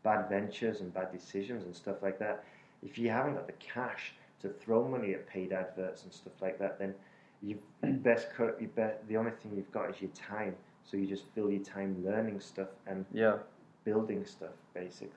bad 0.03 0.29
ventures 0.29 0.81
and 0.81 0.93
bad 0.93 1.13
decisions 1.13 1.63
and 1.65 1.75
stuff 1.75 2.03
like 2.03 2.19
that. 2.19 2.45
If 2.83 2.99
you 2.99 3.09
haven't 3.11 3.35
got 3.35 3.47
the 3.47 3.55
cash 3.55 4.15
to 4.43 4.49
throw 4.49 4.87
money 4.89 5.15
at 5.15 5.29
paid 5.29 5.53
adverts 5.53 6.03
and 6.03 6.13
stuff 6.13 6.35
like 6.43 6.59
that, 6.59 6.81
then 6.81 6.93
you 7.41 7.57
best 7.83 8.27
cut. 8.37 8.61
You 8.61 8.67
bet 8.67 9.07
the 9.09 9.17
only 9.17 9.31
thing 9.31 9.53
you've 9.55 9.73
got 9.73 9.91
is 9.91 10.01
your 10.01 10.11
time. 10.11 10.57
So 10.85 10.97
you 10.97 11.07
just 11.07 11.25
fill 11.35 11.51
your 11.51 11.63
time 11.63 12.05
learning 12.05 12.41
stuff 12.41 12.69
and 12.87 13.05
Yeah. 13.13 13.39
building 13.85 14.25
stuff, 14.25 14.53
basically. 14.75 15.11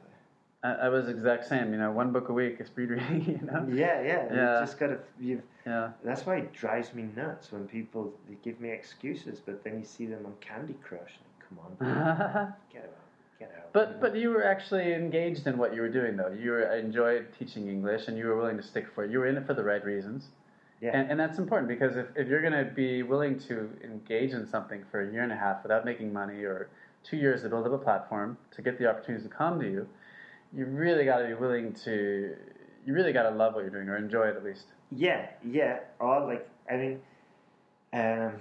I, 0.63 0.73
I 0.73 0.89
was 0.89 1.07
exact 1.07 1.45
same, 1.45 1.71
you 1.71 1.77
know, 1.77 1.91
one 1.91 2.11
book 2.11 2.29
a 2.29 2.33
week 2.33 2.59
is 2.59 2.67
speed 2.67 2.89
reading, 2.89 3.23
you 3.41 3.45
know? 3.45 3.65
Yeah, 3.69 4.01
yeah. 4.01 4.33
Yeah. 4.33 4.53
You 4.59 4.65
just 4.65 4.79
gotta. 4.79 4.99
You've 5.19 5.43
Yeah. 5.65 5.91
That's 6.03 6.25
why 6.25 6.37
it 6.37 6.53
drives 6.53 6.93
me 6.93 7.09
nuts 7.15 7.51
when 7.51 7.67
people 7.67 8.13
they 8.27 8.37
give 8.43 8.59
me 8.59 8.69
excuses, 8.71 9.39
but 9.45 9.63
then 9.63 9.77
you 9.79 9.85
see 9.85 10.05
them 10.05 10.25
on 10.25 10.33
Candy 10.41 10.75
Crush. 10.83 11.19
Like, 11.21 11.47
come 11.47 11.59
on, 11.59 12.53
get 12.73 12.83
out, 12.83 12.89
get 13.39 13.53
out. 13.57 13.71
But 13.73 14.01
but 14.01 14.15
you 14.15 14.31
were 14.31 14.43
actually 14.45 14.93
engaged 14.93 15.45
in 15.45 15.57
what 15.57 15.75
you 15.75 15.81
were 15.81 15.89
doing 15.89 16.17
though. 16.17 16.31
You 16.31 16.51
were 16.51 16.63
enjoyed 16.75 17.27
teaching 17.37 17.67
English 17.69 18.07
and 18.07 18.17
you 18.17 18.25
were 18.25 18.35
willing 18.37 18.57
to 18.57 18.63
stick 18.63 18.87
for 18.95 19.03
it. 19.03 19.11
You 19.11 19.19
were 19.19 19.27
in 19.27 19.37
it 19.37 19.45
for 19.45 19.53
the 19.53 19.63
right 19.63 19.83
reasons. 19.85 20.29
Yeah. 20.81 20.91
And, 20.93 21.11
and 21.11 21.19
that's 21.19 21.39
important 21.39 21.67
because 21.67 21.97
if, 21.97 22.05
if 22.15 22.27
you're 22.27 22.41
going 22.41 22.53
to 22.53 22.71
be 22.71 23.03
willing 23.03 23.39
to 23.41 23.69
engage 23.83 24.31
in 24.31 24.47
something 24.47 24.83
for 24.91 25.07
a 25.07 25.11
year 25.11 25.23
and 25.23 25.31
a 25.31 25.35
half 25.35 25.63
without 25.63 25.85
making 25.85 26.13
money 26.13 26.43
or 26.43 26.69
two 27.03 27.17
years 27.17 27.41
to 27.41 27.49
build 27.49 27.65
up 27.65 27.73
a 27.73 27.77
platform 27.77 28.37
to 28.51 28.61
get 28.61 28.77
the 28.77 28.87
opportunities 28.87 29.27
to 29.27 29.33
come 29.33 29.59
to 29.59 29.65
you, 29.65 29.87
you 30.53 30.65
really 30.65 31.05
got 31.05 31.19
to 31.19 31.27
be 31.27 31.33
willing 31.33 31.73
to, 31.73 32.35
you 32.85 32.93
really 32.93 33.11
got 33.11 33.23
to 33.23 33.35
love 33.35 33.55
what 33.55 33.61
you're 33.61 33.69
doing 33.69 33.89
or 33.89 33.97
enjoy 33.97 34.27
it 34.27 34.35
at 34.35 34.43
least. 34.43 34.65
yeah, 34.95 35.27
yeah. 35.43 35.79
Or 35.99 36.25
like, 36.25 36.47
I 36.69 36.75
mean, 36.77 36.99
um, 37.93 38.33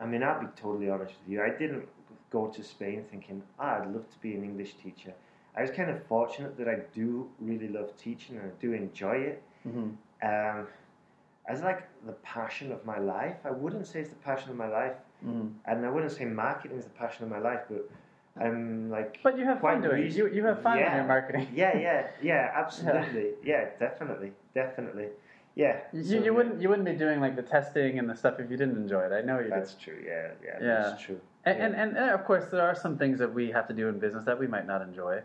I 0.00 0.06
mean, 0.06 0.22
I'll 0.22 0.40
be 0.40 0.46
totally 0.56 0.90
honest 0.90 1.14
with 1.20 1.32
you. 1.32 1.42
I 1.42 1.50
didn't 1.50 1.88
go 2.30 2.48
to 2.48 2.62
Spain 2.62 3.04
thinking, 3.10 3.42
ah, 3.58 3.80
I'd 3.80 3.92
love 3.92 4.08
to 4.10 4.18
be 4.20 4.34
an 4.34 4.44
English 4.44 4.74
teacher. 4.82 5.14
I 5.56 5.62
was 5.62 5.70
kind 5.70 5.90
of 5.90 6.04
fortunate 6.06 6.56
that 6.58 6.68
I 6.68 6.76
do 6.94 7.28
really 7.40 7.68
love 7.68 7.96
teaching 7.96 8.36
and 8.36 8.46
I 8.46 8.54
do 8.60 8.72
enjoy 8.72 9.16
it. 9.16 9.42
Mm-hmm. 9.66 9.90
Um, 10.22 10.66
as 11.48 11.62
like 11.62 11.88
the 12.06 12.12
passion 12.12 12.70
of 12.72 12.84
my 12.84 12.98
life, 12.98 13.36
I 13.44 13.50
wouldn't 13.50 13.86
say 13.86 14.00
it's 14.00 14.10
the 14.10 14.16
passion 14.16 14.50
of 14.50 14.56
my 14.56 14.68
life, 14.68 14.92
Mm-hmm. 15.26 15.48
and 15.64 15.84
I 15.84 15.90
wouldn't 15.90 16.12
say 16.12 16.24
marketing 16.26 16.78
is 16.78 16.84
the 16.84 16.90
passion 16.90 17.24
of 17.24 17.30
my 17.30 17.40
life, 17.40 17.62
but 17.68 17.90
I'm 18.40 18.88
like. 18.88 19.18
But 19.24 19.36
you 19.36 19.44
have 19.46 19.60
fun 19.60 19.82
doing 19.82 20.04
it. 20.04 20.12
You, 20.12 20.28
you 20.28 20.44
have 20.46 20.62
fun 20.62 20.76
when 20.76 20.84
Yeah. 20.84 20.96
you're 20.96 21.04
marketing. 21.06 21.48
Yeah, 21.54 21.76
yeah, 21.76 22.06
yeah, 22.22 22.52
absolutely. 22.54 23.30
Yeah, 23.42 23.64
definitely, 23.80 24.30
definitely. 24.54 25.08
Yeah. 25.56 25.80
You, 25.92 26.04
so, 26.04 26.14
you 26.24 26.32
wouldn't 26.34 26.62
you 26.62 26.68
wouldn't 26.68 26.86
be 26.86 26.92
doing 26.94 27.18
like 27.20 27.34
the 27.34 27.42
testing 27.42 27.98
and 27.98 28.08
the 28.08 28.14
stuff 28.14 28.38
if 28.38 28.48
you 28.48 28.56
didn't 28.56 28.76
enjoy 28.76 29.06
it. 29.06 29.12
I 29.12 29.22
know 29.22 29.40
you 29.40 29.50
That's 29.50 29.74
did. 29.74 29.82
true. 29.82 30.04
Yeah, 30.06 30.28
yeah, 30.44 30.58
Yeah. 30.68 30.82
that's 30.90 31.02
true. 31.02 31.20
And, 31.44 31.58
yeah. 31.58 31.64
and, 31.64 31.74
and 31.74 31.96
and 31.96 32.10
of 32.10 32.24
course 32.24 32.44
there 32.52 32.62
are 32.62 32.76
some 32.76 32.96
things 32.96 33.18
that 33.18 33.34
we 33.34 33.50
have 33.50 33.66
to 33.66 33.74
do 33.74 33.88
in 33.88 33.98
business 33.98 34.24
that 34.26 34.38
we 34.38 34.46
might 34.46 34.66
not 34.68 34.82
enjoy. 34.82 35.20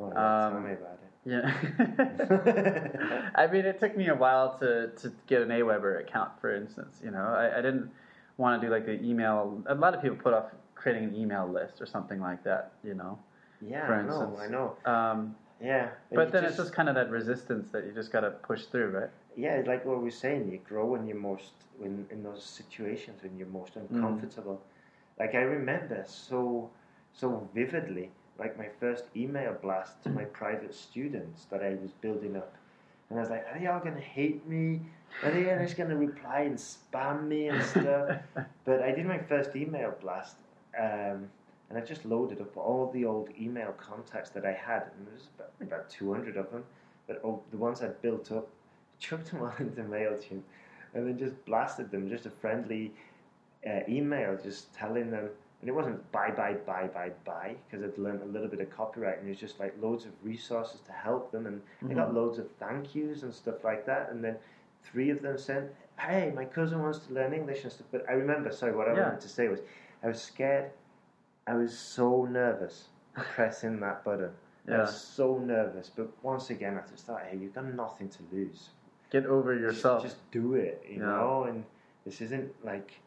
Oh, 0.00 0.10
yeah, 0.12 0.46
um, 0.46 0.52
tell 0.54 0.60
me 0.62 0.72
about 0.72 0.98
it. 1.04 1.05
Yeah. 1.26 1.52
I 3.36 3.46
mean, 3.48 3.66
it 3.66 3.80
took 3.80 3.96
me 3.96 4.08
a 4.08 4.14
while 4.14 4.58
to, 4.60 4.88
to 5.02 5.12
get 5.26 5.42
an 5.42 5.48
AWeber 5.48 6.00
account, 6.00 6.32
for 6.40 6.54
instance. 6.54 7.00
You 7.04 7.10
know, 7.10 7.24
I, 7.24 7.58
I 7.58 7.62
didn't 7.62 7.90
want 8.38 8.60
to 8.60 8.66
do 8.66 8.72
like 8.72 8.86
the 8.86 9.02
email. 9.04 9.62
A 9.66 9.74
lot 9.74 9.94
of 9.94 10.02
people 10.02 10.16
put 10.16 10.34
off 10.34 10.46
creating 10.74 11.04
an 11.04 11.16
email 11.16 11.48
list 11.48 11.82
or 11.82 11.86
something 11.86 12.20
like 12.20 12.44
that. 12.44 12.72
You 12.84 12.94
know, 12.94 13.18
Yeah, 13.60 13.86
for 13.86 13.94
I 13.94 14.02
know. 14.02 14.38
I 14.40 14.48
know. 14.48 14.76
um, 14.90 15.34
Yeah, 15.60 15.90
but 16.12 16.32
then 16.32 16.44
it's 16.44 16.56
just 16.58 16.72
kind 16.72 16.88
of 16.88 16.94
that 16.94 17.10
resistance 17.10 17.70
that 17.72 17.84
you 17.86 17.92
just 17.92 18.12
got 18.12 18.20
to 18.20 18.30
push 18.30 18.66
through, 18.66 18.90
right? 18.90 19.10
yeah, 19.36 19.62
like 19.66 19.84
what 19.84 19.98
we 19.98 20.04
we're 20.04 20.10
saying, 20.10 20.50
you 20.50 20.58
grow 20.58 20.86
when 20.86 21.06
you're 21.06 21.16
most 21.18 21.52
when 21.78 22.06
in 22.10 22.22
those 22.22 22.44
situations 22.44 23.22
when 23.22 23.36
you're 23.38 23.48
most 23.48 23.74
Mm. 23.74 23.90
uncomfortable. 23.90 24.62
Like 25.18 25.34
I 25.34 25.42
remember 25.42 26.04
so 26.06 26.70
so 27.12 27.48
vividly, 27.54 28.10
like 28.38 28.58
my 28.58 28.68
first 28.80 29.04
email 29.16 29.56
blast 29.60 30.02
to 30.02 30.10
my 30.10 30.24
private 30.24 30.74
students 30.74 31.46
that 31.46 31.62
I 31.62 31.70
was 31.80 31.92
building 32.00 32.36
up, 32.36 32.54
and 33.08 33.18
I 33.18 33.22
was 33.22 33.30
like, 33.30 33.46
"Are 33.50 33.58
they 33.58 33.66
all 33.66 33.80
gonna 33.80 34.00
hate 34.00 34.46
me? 34.46 34.80
Are 35.22 35.30
they 35.30 35.50
all 35.50 35.58
just 35.58 35.76
gonna 35.76 35.96
reply 35.96 36.40
and 36.40 36.56
spam 36.56 37.26
me 37.28 37.48
and 37.48 37.62
stuff?" 37.62 38.18
but 38.64 38.82
I 38.82 38.92
did 38.92 39.06
my 39.06 39.18
first 39.18 39.54
email 39.56 39.94
blast. 40.00 40.36
Um, 40.78 41.30
and 41.68 41.78
I 41.78 41.80
just 41.80 42.04
loaded 42.04 42.40
up 42.40 42.56
all 42.56 42.90
the 42.92 43.04
old 43.04 43.30
email 43.40 43.72
contacts 43.72 44.30
that 44.30 44.44
I 44.44 44.52
had, 44.52 44.84
and 44.96 45.06
there 45.06 45.14
was 45.14 45.28
about, 45.36 45.50
about 45.60 45.90
200 45.90 46.36
of 46.36 46.50
them. 46.50 46.64
But 47.06 47.20
all, 47.22 47.44
the 47.50 47.56
ones 47.56 47.82
I'd 47.82 48.00
built 48.02 48.30
up, 48.32 48.48
chucked 48.98 49.30
them 49.30 49.42
all 49.42 49.52
into 49.58 49.82
MailChimp, 49.82 50.42
and 50.94 51.06
then 51.06 51.18
just 51.18 51.44
blasted 51.44 51.90
them, 51.90 52.08
just 52.08 52.26
a 52.26 52.30
friendly 52.30 52.92
uh, 53.68 53.80
email, 53.88 54.38
just 54.42 54.72
telling 54.74 55.10
them. 55.10 55.30
And 55.60 55.70
it 55.70 55.72
wasn't 55.72 56.10
buy, 56.12 56.30
buy, 56.30 56.52
buy, 56.52 56.86
buy, 56.88 57.10
buy, 57.24 57.56
because 57.66 57.82
I'd 57.82 57.96
learned 57.98 58.22
a 58.22 58.26
little 58.26 58.48
bit 58.48 58.60
of 58.60 58.70
copyright, 58.70 59.18
and 59.18 59.26
it 59.26 59.30
was 59.30 59.38
just 59.40 59.58
like 59.58 59.74
loads 59.80 60.04
of 60.04 60.12
resources 60.22 60.80
to 60.82 60.92
help 60.92 61.32
them, 61.32 61.46
and 61.46 61.62
I 61.90 61.94
got 61.94 62.08
mm-hmm. 62.08 62.16
loads 62.16 62.38
of 62.38 62.46
thank 62.60 62.94
yous 62.94 63.22
and 63.22 63.32
stuff 63.32 63.64
like 63.64 63.86
that. 63.86 64.10
And 64.10 64.22
then 64.22 64.36
three 64.84 65.10
of 65.10 65.22
them 65.22 65.38
said, 65.38 65.74
"Hey, 65.98 66.30
my 66.34 66.44
cousin 66.44 66.82
wants 66.82 66.98
to 67.06 67.14
learn 67.14 67.32
English 67.32 67.62
and 67.64 67.72
stuff." 67.72 67.86
But 67.90 68.04
I 68.08 68.12
remember, 68.12 68.52
sorry, 68.52 68.74
what 68.76 68.86
I 68.88 68.94
Yeah. 68.94 69.04
wanted 69.04 69.22
to 69.22 69.28
say 69.28 69.48
was, 69.48 69.60
I 70.02 70.08
was 70.08 70.20
scared. 70.20 70.70
I 71.46 71.54
was 71.54 71.76
so 71.76 72.26
nervous 72.26 72.88
pressing 73.14 73.80
that 73.80 74.04
button. 74.04 74.30
I 74.68 74.70
Yeah. 74.72 74.80
was 74.80 75.00
so 75.00 75.38
nervous, 75.38 75.90
but 75.94 76.08
once 76.22 76.50
again, 76.50 76.76
I 76.76 76.86
just 76.90 77.06
thought, 77.06 77.22
hey, 77.22 77.36
you've 77.38 77.54
got 77.54 77.64
nothing 77.64 78.08
to 78.10 78.18
lose. 78.32 78.70
Get 79.10 79.24
over 79.24 79.54
Just- 79.54 79.62
yourself. 79.62 80.02
Just, 80.02 80.30
do 80.32 80.54
it, 80.54 80.84
you 80.86 80.98
Yeah. 81.00 81.06
know. 81.06 81.44
And 81.44 81.64
This 82.04 82.20
isn't 82.20 82.52
like, 82.64 83.00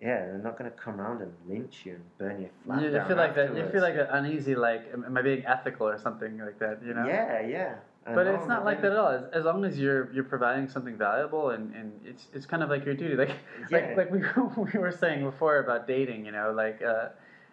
yeah, 0.00 0.26
they're 0.26 0.38
not 0.38 0.58
going 0.58 0.70
to 0.70 0.76
come 0.76 1.00
around 1.00 1.22
and 1.22 1.32
lynch 1.48 1.82
you 1.86 1.94
and 1.94 2.04
burn 2.18 2.40
you 2.42 2.50
flat 2.64 2.82
You, 2.82 2.90
you 2.92 3.04
feel 3.04 3.16
like 3.16 3.34
that. 3.36 3.56
You 3.56 3.68
feel 3.70 3.80
like 3.82 3.94
an 3.94 4.06
uneasy, 4.10 4.54
like, 4.54 4.90
am 4.92 5.16
I 5.16 5.22
being 5.22 5.44
ethical 5.46 5.88
or 5.88 5.98
something 5.98 6.38
like 6.38 6.58
that? 6.58 6.80
You 6.84 6.94
know. 6.94 7.06
Yeah, 7.06 7.46
yeah. 7.46 7.74
I 8.06 8.14
But 8.14 8.26
it's 8.26 8.46
not 8.46 8.66
like 8.66 8.82
that 8.82 8.92
at 8.92 8.98
all. 8.98 9.08
As, 9.08 9.24
as 9.32 9.44
long 9.44 9.64
as 9.64 9.78
you're 9.78 10.12
you're 10.12 10.24
providing 10.24 10.68
something 10.68 10.94
valuable, 10.96 11.50
and, 11.50 11.74
and 11.74 11.90
it's 12.04 12.26
it's 12.34 12.44
kind 12.44 12.62
of 12.62 12.68
like 12.68 12.84
your 12.84 12.94
duty. 12.94 13.14
Like 13.22 13.30
Yeah. 13.70 13.78
like 13.78 13.96
like 13.96 14.10
we 14.10 14.20
we 14.72 14.78
were 14.78 14.92
saying 14.92 15.24
before 15.24 15.58
about 15.60 15.86
dating. 15.86 16.26
You 16.26 16.32
know, 16.32 16.52
like 16.52 16.82
uh, 16.82 17.08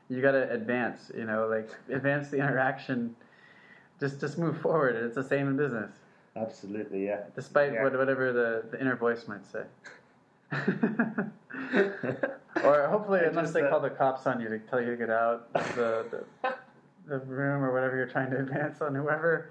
you 0.09 0.21
got 0.21 0.31
to 0.33 0.51
advance. 0.51 1.09
You 1.15 1.23
know, 1.23 1.47
like 1.47 1.69
advance 1.89 2.27
the 2.29 2.37
interaction. 2.37 3.15
Just 4.01 4.19
just 4.19 4.37
move 4.37 4.57
forward. 4.59 4.95
It's 4.97 5.15
the 5.15 5.23
same 5.23 5.47
in 5.47 5.55
business, 5.55 5.91
Absolutely, 6.35 7.05
yeah. 7.05 7.21
despite 7.33 7.71
Yeah. 7.71 7.83
what, 7.83 7.97
whatever 7.97 8.33
the, 8.33 8.65
the 8.71 8.81
inner 8.81 8.95
voice 8.97 9.27
might 9.29 9.45
say. 9.45 9.63
or 12.63 12.88
hopefully, 12.88 13.22
unless 13.24 13.51
they 13.51 13.61
call 13.61 13.80
the 13.80 13.89
cops 13.89 14.28
on 14.28 14.41
you 14.41 14.49
to 14.49 14.59
tell 14.59 14.82
you 14.82 14.91
to 14.91 14.97
get 14.97 15.09
out 15.09 15.47
of 15.55 15.76
the, 15.76 16.05
the 16.43 16.53
the 17.07 17.19
room 17.19 17.63
or 17.63 17.74
whatever 17.74 17.95
you're 17.95 18.07
trying 18.07 18.30
to 18.32 18.39
advance 18.39 18.82
on 18.82 18.95
whoever. 18.95 19.49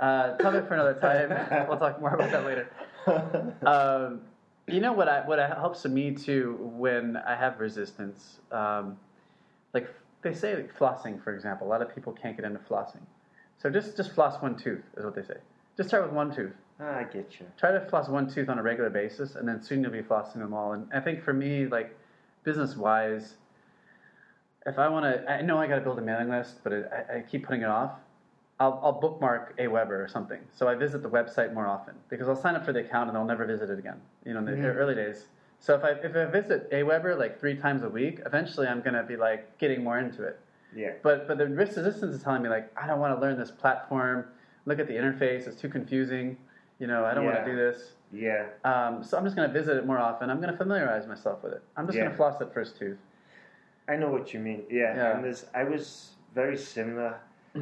Uh, 0.00 0.36
topic 0.38 0.66
for 0.66 0.74
another 0.74 0.94
time. 0.94 1.66
we'll 1.68 1.78
talk 1.78 2.00
more 2.00 2.14
about 2.14 2.30
that 2.30 2.44
later. 2.44 2.68
Um, 3.66 4.22
you 4.66 4.80
know 4.80 4.92
what? 4.92 5.08
I, 5.08 5.26
what 5.26 5.38
helps 5.38 5.84
me 5.84 6.12
too 6.12 6.56
when 6.60 7.16
I 7.16 7.36
have 7.36 7.60
resistance, 7.60 8.40
um, 8.50 8.96
like 9.72 9.88
they 10.22 10.34
say, 10.34 10.56
like 10.56 10.76
flossing, 10.76 11.22
for 11.22 11.34
example. 11.34 11.66
A 11.66 11.70
lot 11.70 11.82
of 11.82 11.94
people 11.94 12.12
can't 12.12 12.36
get 12.36 12.44
into 12.44 12.60
flossing, 12.60 13.02
so 13.58 13.70
just 13.70 13.96
just 13.96 14.12
floss 14.12 14.40
one 14.42 14.56
tooth 14.56 14.82
is 14.96 15.04
what 15.04 15.14
they 15.14 15.22
say. 15.22 15.36
Just 15.76 15.90
start 15.90 16.04
with 16.04 16.12
one 16.12 16.34
tooth. 16.34 16.54
Ah, 16.80 16.98
I 16.98 17.04
get 17.04 17.38
you. 17.38 17.46
Try 17.56 17.70
to 17.72 17.80
floss 17.80 18.08
one 18.08 18.28
tooth 18.28 18.48
on 18.48 18.58
a 18.58 18.62
regular 18.62 18.90
basis, 18.90 19.36
and 19.36 19.46
then 19.46 19.62
soon 19.62 19.82
you'll 19.82 19.92
be 19.92 20.02
flossing 20.02 20.38
them 20.38 20.52
all. 20.52 20.72
And 20.72 20.88
I 20.92 21.00
think 21.00 21.22
for 21.22 21.32
me, 21.32 21.66
like 21.66 21.96
business 22.42 22.76
wise, 22.76 23.36
if 24.66 24.78
I 24.78 24.88
want 24.88 25.04
to, 25.04 25.30
I 25.30 25.42
know 25.42 25.58
I 25.58 25.66
got 25.66 25.76
to 25.76 25.80
build 25.82 25.98
a 25.98 26.02
mailing 26.02 26.30
list, 26.30 26.60
but 26.64 26.72
it, 26.72 26.90
I, 26.92 27.18
I 27.18 27.20
keep 27.20 27.46
putting 27.46 27.62
it 27.62 27.68
off. 27.68 27.92
I'll, 28.60 28.80
I'll 28.82 29.00
bookmark 29.00 29.56
Aweber 29.58 30.04
or 30.04 30.08
something, 30.08 30.40
so 30.52 30.68
I 30.68 30.74
visit 30.74 31.02
the 31.02 31.10
website 31.10 31.52
more 31.52 31.66
often 31.66 31.94
because 32.08 32.28
I'll 32.28 32.36
sign 32.36 32.54
up 32.54 32.64
for 32.64 32.72
the 32.72 32.80
account 32.80 33.08
and 33.08 33.18
I'll 33.18 33.24
never 33.24 33.44
visit 33.44 33.68
it 33.68 33.78
again. 33.78 34.00
You 34.24 34.32
know, 34.34 34.38
in 34.40 34.44
the 34.44 34.52
Mhm. 34.52 34.76
early 34.76 34.94
days. 34.94 35.26
So 35.58 35.74
if 35.74 35.82
I 35.84 35.90
if 35.90 36.14
I 36.14 36.24
visit 36.26 36.70
Aweber 36.70 37.18
like 37.18 37.40
three 37.40 37.56
times 37.56 37.82
a 37.82 37.88
week, 37.88 38.20
eventually 38.26 38.68
I'm 38.68 38.80
gonna 38.80 39.02
be 39.02 39.16
like 39.16 39.58
getting 39.58 39.82
more 39.82 39.98
into 39.98 40.22
it. 40.24 40.38
Yeah. 40.74 40.92
But 41.02 41.26
but 41.26 41.38
the 41.38 41.48
risk 41.48 41.76
resistance 41.76 42.14
is 42.14 42.22
telling 42.22 42.42
me 42.42 42.48
like 42.48 42.70
I 42.80 42.86
don't 42.86 43.00
want 43.00 43.14
to 43.16 43.20
learn 43.20 43.38
this 43.38 43.50
platform. 43.50 44.26
Look 44.66 44.78
at 44.78 44.86
the 44.86 44.94
interface; 44.94 45.46
it's 45.48 45.60
too 45.60 45.68
confusing. 45.68 46.36
You 46.84 46.88
know, 46.88 47.06
I 47.06 47.14
don't 47.14 47.24
want 47.24 47.42
to 47.42 47.50
do 47.50 47.56
this. 47.56 47.92
Yeah. 48.12 48.44
Um, 48.62 49.02
so 49.02 49.16
I'm 49.16 49.24
just 49.24 49.34
going 49.34 49.48
to 49.48 49.58
visit 49.58 49.78
it 49.78 49.86
more 49.86 49.98
often. 49.98 50.28
I'm 50.28 50.38
going 50.38 50.52
to 50.52 50.58
familiarize 50.58 51.06
myself 51.06 51.42
with 51.42 51.54
it. 51.54 51.62
I'm 51.78 51.86
just 51.86 51.96
going 51.96 52.10
to 52.10 52.14
floss 52.14 52.36
that 52.40 52.52
first 52.52 52.76
tooth. 52.78 52.98
I 53.88 53.96
know 53.96 54.10
what 54.10 54.34
you 54.34 54.40
mean. 54.40 54.64
Yeah. 54.68 54.94
Yeah. 54.94 55.14
And 55.14 55.24
there's, 55.24 55.46
I 55.54 55.64
was 55.64 56.10
very 56.34 56.58
similar, 56.58 57.18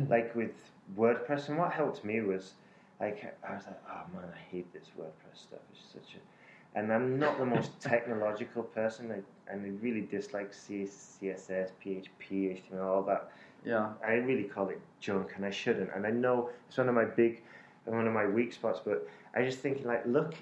like 0.09 0.35
with 0.35 0.51
WordPress. 0.99 1.49
And 1.51 1.57
what 1.57 1.71
helped 1.71 2.05
me 2.05 2.21
was, 2.21 2.55
like, 3.01 3.37
I 3.49 3.55
was 3.55 3.65
like, 3.65 3.81
oh 3.89 4.03
man, 4.13 4.25
I 4.35 4.51
hate 4.51 4.73
this 4.73 4.91
WordPress 4.99 5.37
stuff. 5.45 5.61
It's 5.73 5.93
such 5.93 6.17
a, 6.17 6.77
and 6.77 6.93
I'm 6.93 7.17
not 7.21 7.39
the 7.39 7.47
most 7.47 7.81
technological 7.81 8.65
person. 8.65 9.13
I, 9.13 9.53
and 9.53 9.65
I 9.65 9.69
really 9.85 10.01
dislike 10.01 10.53
CSS, 10.53 11.71
PHP, 11.81 12.09
HTML, 12.29 12.85
all 12.85 13.03
that. 13.05 13.31
Yeah. 13.65 13.91
I 14.05 14.15
really 14.15 14.45
call 14.45 14.69
it 14.71 14.81
junk, 14.99 15.35
and 15.37 15.45
I 15.45 15.51
shouldn't. 15.51 15.91
And 15.95 16.05
I 16.09 16.11
know 16.11 16.51
it's 16.69 16.77
one 16.77 16.89
of 16.89 16.97
my 16.97 17.05
big, 17.05 17.43
one 17.85 18.07
of 18.07 18.13
my 18.13 18.27
weak 18.27 18.53
spots. 18.53 18.81
But 18.85 19.09
I 19.35 19.45
just 19.45 19.59
thinking 19.59 19.87
like, 19.87 20.05
look 20.07 20.35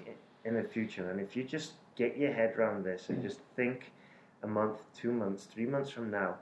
in 0.45 0.55
the 0.55 0.63
future, 0.63 1.09
and 1.09 1.19
if 1.19 1.35
you 1.35 1.43
just 1.43 1.73
get 1.95 2.17
your 2.17 2.33
head 2.33 2.55
around 2.57 2.83
this 2.83 3.09
and 3.09 3.19
mm. 3.19 3.21
just 3.21 3.39
think 3.55 3.91
a 4.43 4.47
month, 4.47 4.81
two 4.95 5.11
months, 5.11 5.45
three 5.45 5.65
months 5.65 5.89
from 5.89 6.09
now, 6.09 6.35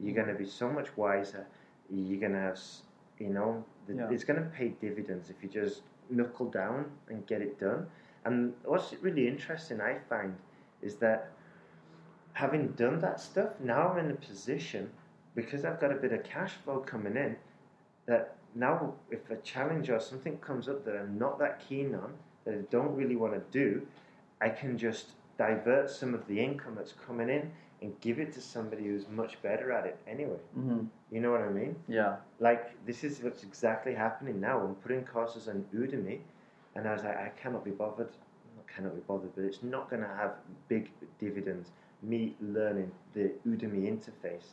you're 0.00 0.14
going 0.14 0.28
to 0.28 0.34
be 0.34 0.46
so 0.46 0.68
much 0.68 0.88
wiser. 0.96 1.46
You're 1.90 2.20
going 2.20 2.32
to 2.32 2.38
have, 2.38 2.60
you 3.18 3.28
know, 3.28 3.64
the, 3.86 3.94
Yeah. 3.94 4.10
it's 4.10 4.24
going 4.24 4.42
to 4.42 4.48
pay 4.48 4.68
dividends 4.80 5.30
if 5.30 5.36
you 5.42 5.48
just 5.48 5.82
knuckle 6.10 6.50
down 6.50 6.90
and 7.08 7.26
get 7.26 7.42
it 7.42 7.60
done. 7.60 7.86
And 8.24 8.54
what's 8.64 8.94
really 9.02 9.28
interesting, 9.28 9.80
I 9.80 9.98
find, 10.08 10.34
is 10.82 10.96
that 10.96 11.30
having 12.32 12.68
done 12.68 12.98
that 13.00 13.20
stuff, 13.20 13.50
now 13.60 13.90
I'm 13.90 13.98
in 13.98 14.10
a 14.10 14.14
position 14.14 14.90
because 15.34 15.64
I've 15.64 15.80
got 15.80 15.92
a 15.92 15.96
bit 15.96 16.12
of 16.12 16.24
cash 16.24 16.52
flow 16.64 16.78
coming 16.78 17.16
in 17.16 17.36
that 18.06 18.36
now 18.54 18.94
if 19.10 19.30
a 19.30 19.36
challenge 19.36 19.90
or 19.90 20.00
something 20.00 20.38
comes 20.38 20.68
up 20.68 20.84
that 20.84 20.96
I'm 20.96 21.18
not 21.18 21.38
that 21.38 21.60
keen 21.68 21.94
on, 21.94 22.14
that 22.44 22.54
I 22.54 22.62
don't 22.70 22.94
really 22.94 23.16
want 23.16 23.34
to 23.34 23.42
do, 23.50 23.86
I 24.40 24.48
can 24.48 24.76
just 24.78 25.12
divert 25.38 25.90
some 25.90 26.14
of 26.14 26.26
the 26.28 26.38
income 26.40 26.74
that's 26.76 26.92
coming 26.92 27.28
in 27.28 27.50
and 27.82 27.98
give 28.00 28.18
it 28.18 28.32
to 28.32 28.40
somebody 28.40 28.84
who's 28.84 29.08
much 29.08 29.40
better 29.42 29.72
at 29.72 29.84
it 29.86 29.98
anyway. 30.06 30.38
hmm 30.54 30.84
You 31.10 31.20
know 31.20 31.30
what 31.32 31.42
I 31.42 31.48
mean? 31.50 31.76
Yeah. 31.88 32.16
Like 32.38 32.84
this 32.86 33.04
is 33.04 33.20
what's 33.22 33.42
exactly 33.42 33.94
happening 33.94 34.40
now. 34.40 34.60
I'm 34.60 34.74
putting 34.76 35.04
courses 35.04 35.48
on 35.48 35.64
Udemy, 35.74 36.20
and 36.74 36.88
I 36.88 36.92
was 36.94 37.02
like, 37.02 37.16
I 37.16 37.30
cannot 37.40 37.64
be 37.64 37.70
bothered. 37.72 38.10
I 38.58 38.72
cannot 38.72 38.94
be 38.94 39.02
bothered, 39.06 39.34
but 39.34 39.44
it's 39.44 39.62
not 39.62 39.90
going 39.90 40.02
to 40.02 40.08
have 40.08 40.32
big 40.68 40.90
dividends. 41.18 41.70
Me 42.02 42.36
learning 42.40 42.90
the 43.14 43.32
Udemy 43.46 43.82
interface, 43.92 44.48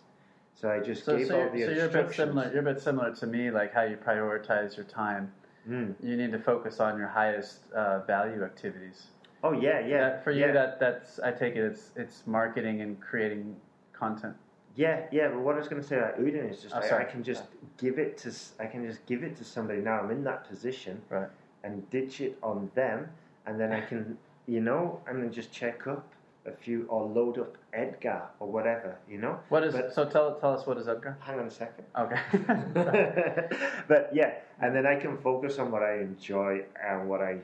so 0.56 0.70
I 0.70 0.80
just 0.80 1.06
So, 1.06 1.18
gave 1.18 1.28
so, 1.28 1.42
all 1.44 1.50
the 1.50 1.64
so 1.64 1.72
you're 1.72 1.86
a 1.86 1.90
bit 1.90 2.14
similar. 2.14 2.52
You're 2.52 2.62
a 2.62 2.74
bit 2.74 2.82
similar 2.82 3.14
to 3.16 3.28
me, 3.28 3.52
like 3.52 3.74
how 3.74 3.84
you 3.84 3.98
prioritize 3.98 4.76
your 4.76 4.86
time. 4.86 5.32
Mm. 5.70 5.96
You 6.02 6.18
need 6.18 6.32
to 6.32 6.40
focus 6.40 6.80
on 6.80 6.98
your 6.98 7.08
highest 7.08 7.72
uh, 7.74 8.00
value 8.02 8.44
activities. 8.44 9.08
Oh 9.44 9.54
yeah, 9.54 9.80
yeah. 9.80 10.10
That- 10.10 10.24
for 10.24 10.32
you, 10.32 10.42
yeah. 10.42 10.52
that 10.52 10.80
that's 10.80 11.20
I 11.20 11.32
take 11.32 11.56
it 11.56 11.64
it's 11.64 11.92
it's 11.96 12.24
marketing 12.28 12.82
and 12.82 13.00
creating 13.00 13.56
content. 13.94 14.36
Yeah, 14.76 15.02
yeah. 15.12 15.28
But 15.30 15.40
what 15.40 15.56
I 15.56 15.60
was 15.60 15.68
going 15.68 15.82
to 15.82 15.88
say 15.88 15.98
about 15.98 16.20
Udemy 16.20 16.50
is 16.52 16.62
just 16.62 16.74
Oh, 16.76 16.80
like, 16.80 16.92
I 16.94 17.04
can 17.04 17.24
just 17.24 17.44
give 17.78 18.00
it 18.00 18.18
to 18.20 18.32
I 18.60 18.66
can 18.68 18.86
just 18.88 19.06
give 19.06 19.24
it 19.24 19.36
to 19.38 19.44
somebody 19.44 19.82
now. 19.82 20.00
I'm 20.00 20.12
in 20.12 20.24
that 20.24 20.48
position, 20.48 21.02
Right. 21.10 21.28
and 21.64 21.88
ditch 21.90 22.22
it 22.22 22.38
on 22.42 22.72
them, 22.76 23.10
and 23.46 23.60
then 23.60 23.72
I 23.74 23.82
can, 23.92 24.18
you 24.48 24.62
know, 24.62 25.02
and 25.08 25.22
then 25.22 25.32
just 25.32 25.52
check 25.52 25.88
up 25.88 26.11
a 26.46 26.52
few 26.52 26.86
or 26.90 27.06
load 27.06 27.38
up 27.38 27.56
Edgar 27.74 28.24
or 28.40 28.48
whatever, 28.52 28.98
you 29.10 29.18
know. 29.20 29.40
What 29.50 29.64
is 29.64 29.74
But- 29.74 29.94
so? 29.94 30.06
Tell 30.06 30.36
tell 30.40 30.54
us 30.54 30.66
what 30.66 30.78
is 30.78 30.88
Edgar? 30.88 31.18
Hang 31.20 31.40
on 31.40 31.46
a 31.48 31.52
second. 31.52 31.86
Okay. 31.98 32.20
but 33.88 34.10
yeah, 34.14 34.34
and 34.62 34.76
then 34.76 34.86
I 34.86 34.96
can 34.96 35.18
focus 35.18 35.60
on 35.60 35.72
what 35.72 35.84
I 35.84 36.00
enjoy 36.00 36.64
and 36.84 37.08
what 37.10 37.22
I 37.22 37.38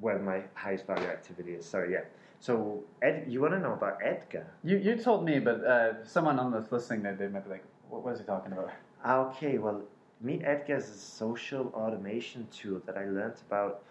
where 0.00 0.18
my 0.18 0.42
highest 0.54 0.86
value 0.86 1.06
activity 1.08 1.52
is. 1.54 1.66
So 1.66 1.84
yeah. 1.84 2.04
So 2.40 2.82
Ed, 3.02 3.24
you 3.28 3.40
want 3.40 3.54
to 3.54 3.58
know 3.60 3.72
about 3.72 3.98
Edgar? 4.04 4.46
you 4.62 4.76
you 4.78 4.96
told 4.96 5.24
me, 5.24 5.38
but 5.38 5.64
uh, 5.64 6.04
someone 6.04 6.38
on 6.38 6.52
this 6.52 6.70
listening, 6.70 7.02
they, 7.02 7.12
they 7.12 7.28
might 7.28 7.44
be 7.44 7.50
like, 7.50 7.64
what 7.88 8.04
was 8.04 8.18
he 8.20 8.24
talking 8.24 8.52
about? 8.52 8.70
Ah, 9.04 9.28
Okay, 9.30 9.58
well, 9.58 9.82
Meet 10.20 10.42
Edgar 10.44 10.76
is 10.76 10.88
a 10.88 10.98
social 10.98 11.72
automation 11.74 12.46
tool 12.52 12.80
that 12.86 12.96
I 12.96 13.04
learnt 13.06 13.40
about 13.48 13.82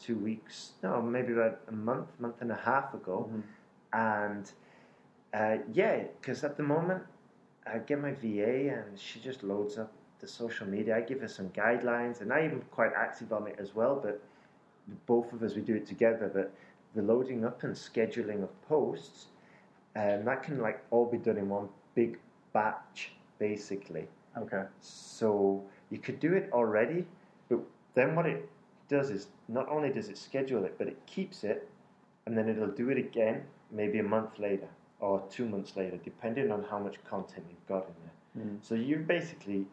two 0.00 0.16
weeks, 0.16 0.72
no, 0.82 1.00
maybe 1.00 1.32
about 1.32 1.60
a 1.68 1.72
month, 1.72 2.08
month 2.18 2.36
and 2.40 2.50
a 2.50 2.56
half 2.56 2.92
ago. 2.94 3.30
And 3.92 4.50
uh, 5.34 5.58
yeah, 5.72 6.04
because 6.20 6.44
at 6.44 6.56
the 6.56 6.62
moment, 6.62 7.02
I 7.66 7.78
get 7.78 8.00
my 8.00 8.12
VA 8.12 8.74
and 8.74 8.98
she 8.98 9.20
just 9.20 9.42
loads 9.42 9.78
up 9.78 9.92
the 10.20 10.28
social 10.28 10.66
media. 10.66 10.96
I 10.96 11.00
give 11.00 11.20
her 11.20 11.28
some 11.28 11.48
guidelines, 11.50 12.20
and 12.20 12.32
I'm 12.32 12.62
quite 12.70 12.92
active 12.94 13.32
on 13.32 13.46
it 13.46 13.56
as 13.58 13.74
well. 13.74 14.00
But 14.02 14.22
both 15.06 15.32
of 15.32 15.42
us, 15.42 15.54
we 15.54 15.62
do 15.62 15.74
it 15.74 15.86
together. 15.86 16.30
But 16.32 16.52
the 16.94 17.02
loading 17.02 17.44
up 17.44 17.62
and 17.62 17.74
scheduling 17.74 18.42
of 18.42 18.68
posts, 18.68 19.26
and 19.94 20.26
that 20.26 20.42
can 20.42 20.60
like 20.60 20.82
all 20.90 21.06
be 21.06 21.18
done 21.18 21.38
in 21.38 21.48
one 21.48 21.68
big 21.94 22.18
batch, 22.52 23.12
basically. 23.38 24.06
Okay. 24.36 24.64
So 24.80 25.62
you 25.90 25.98
could 25.98 26.20
do 26.20 26.32
it 26.34 26.48
already, 26.52 27.04
but 27.48 27.60
then 27.94 28.14
what 28.14 28.26
it 28.26 28.48
does 28.88 29.10
is 29.10 29.26
not 29.48 29.68
only 29.68 29.90
does 29.90 30.08
it 30.08 30.16
schedule 30.18 30.64
it, 30.64 30.76
but 30.78 30.86
it 30.86 30.98
keeps 31.06 31.44
it, 31.44 31.68
and 32.26 32.36
then 32.36 32.48
it'll 32.48 32.68
do 32.68 32.90
it 32.90 32.98
again, 32.98 33.42
maybe 33.70 33.98
a 33.98 34.02
month 34.02 34.38
later 34.38 34.68
or 35.00 35.22
two 35.30 35.48
months 35.48 35.76
later, 35.76 35.96
depending 36.04 36.52
on 36.52 36.62
how 36.70 36.78
much 36.78 37.02
content 37.04 37.44
you've 37.50 37.66
got 37.66 37.86
in 37.88 37.94
there. 38.04 38.46
Mm. 38.46 38.58
So 38.62 38.74
you're 38.76 39.00
basically 39.00 39.66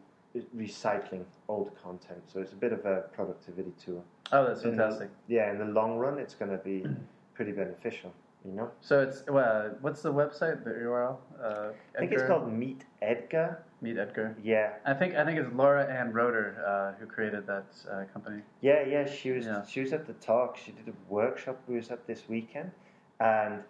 recycling 0.56 1.24
old 1.48 1.70
content. 1.82 2.20
So 2.26 2.40
it's 2.40 2.52
a 2.52 2.56
bit 2.56 2.72
of 2.72 2.84
a 2.84 3.02
productivity 3.12 3.72
tool. 3.84 4.04
Oh, 4.32 4.44
that's 4.46 4.62
In 4.64 4.72
the- 4.76 4.82
fantastic. 4.82 5.10
yeah, 5.28 5.50
in 5.52 5.58
the 5.58 5.64
long 5.66 5.96
run, 5.98 6.18
it's 6.18 6.34
going 6.34 6.50
to 6.50 6.58
be 6.58 6.84
pretty 7.34 7.52
beneficial. 7.52 8.12
You 8.44 8.52
know, 8.52 8.70
So 8.80 9.00
it's 9.02 9.22
well, 9.28 9.76
what's 9.82 10.00
the 10.00 10.10
website? 10.12 10.64
The 10.64 10.70
URL? 10.70 11.18
Uh, 11.44 11.68
I 11.94 11.98
think 11.98 12.12
it's 12.12 12.22
called 12.22 12.50
Meet 12.50 12.86
Edgar. 13.02 13.62
Meet 13.82 13.96
Edgar. 13.98 14.36
Yeah, 14.42 14.72
I 14.84 14.92
think 14.92 15.14
I 15.14 15.24
think 15.24 15.38
it's 15.38 15.52
Laura 15.54 15.84
Ann 15.86 16.12
Roder 16.12 16.62
uh, 16.66 16.98
who 17.00 17.06
created 17.06 17.46
that 17.46 17.64
uh, 17.90 18.04
company. 18.12 18.42
Yeah, 18.60 18.84
yeah, 18.86 19.06
she 19.10 19.30
was 19.30 19.46
Yeah. 19.46 19.64
she 19.66 19.80
was 19.80 19.92
at 19.92 20.06
the 20.06 20.12
talk. 20.14 20.58
She 20.58 20.72
did 20.72 20.88
a 20.88 20.92
workshop 21.12 21.58
we 21.66 21.76
was 21.76 21.90
at 21.90 22.06
this 22.06 22.24
weekend, 22.28 22.70
and 23.20 23.62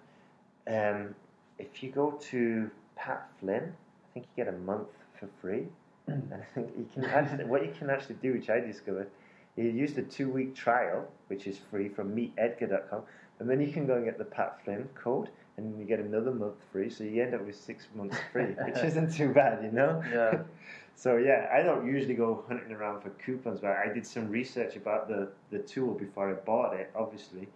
um, 0.66 1.14
if 1.58 1.82
you 1.82 1.90
go 1.90 2.12
to 2.30 2.70
Pat 2.96 3.28
Flynn, 3.38 3.72
I 3.72 4.06
think 4.14 4.26
you 4.36 4.44
get 4.44 4.52
a 4.52 4.58
month 4.58 4.88
for 5.18 5.28
free. 5.40 5.68
and 6.08 6.32
I 6.34 6.44
think 6.54 6.70
you 6.76 6.88
can 6.92 7.04
actually 7.04 7.44
what 7.44 7.64
you 7.64 7.72
can 7.78 7.88
actually 7.88 8.16
do, 8.16 8.32
which 8.32 8.50
I 8.50 8.58
discovered, 8.58 9.08
you 9.56 9.64
use 9.64 9.92
the 9.94 10.02
two 10.02 10.28
week 10.28 10.56
trial, 10.56 11.06
which 11.28 11.46
is 11.46 11.58
free 11.70 11.88
from 11.88 12.16
meetedgar.com, 12.16 13.02
and 13.38 13.48
then 13.48 13.61
you 13.61 13.72
can 13.72 13.86
go 13.86 13.94
and 13.94 14.04
get 14.04 14.18
the 14.18 14.24
Pat 14.24 14.58
Flynn 14.64 14.88
code, 14.96 15.28
and 15.61 15.78
you 15.78 15.84
get 15.84 16.00
another 16.00 16.32
month 16.32 16.56
free, 16.72 16.90
so 16.90 17.04
you 17.04 17.22
end 17.22 17.34
up 17.34 17.44
with 17.44 17.56
six 17.56 17.86
months 17.94 18.16
free, 18.32 18.54
which 18.64 18.78
isn't 18.78 19.12
too 19.12 19.32
bad, 19.32 19.62
you 19.62 19.70
know. 19.70 20.02
Yeah. 20.12 20.42
So 20.96 21.16
yeah, 21.16 21.48
I 21.50 21.62
don't 21.62 21.86
usually 21.86 22.12
go 22.12 22.44
hunting 22.46 22.72
around 22.72 23.00
for 23.00 23.08
coupons, 23.24 23.61
but 23.61 23.70
I 23.70 23.90
did 23.90 24.06
some 24.06 24.28
research 24.28 24.76
about 24.76 25.08
the, 25.08 25.28
the 25.50 25.61
tool 25.61 25.94
before 25.94 26.28
I 26.28 26.34
bought 26.34 26.74
it, 26.74 26.90
obviously, 26.94 27.48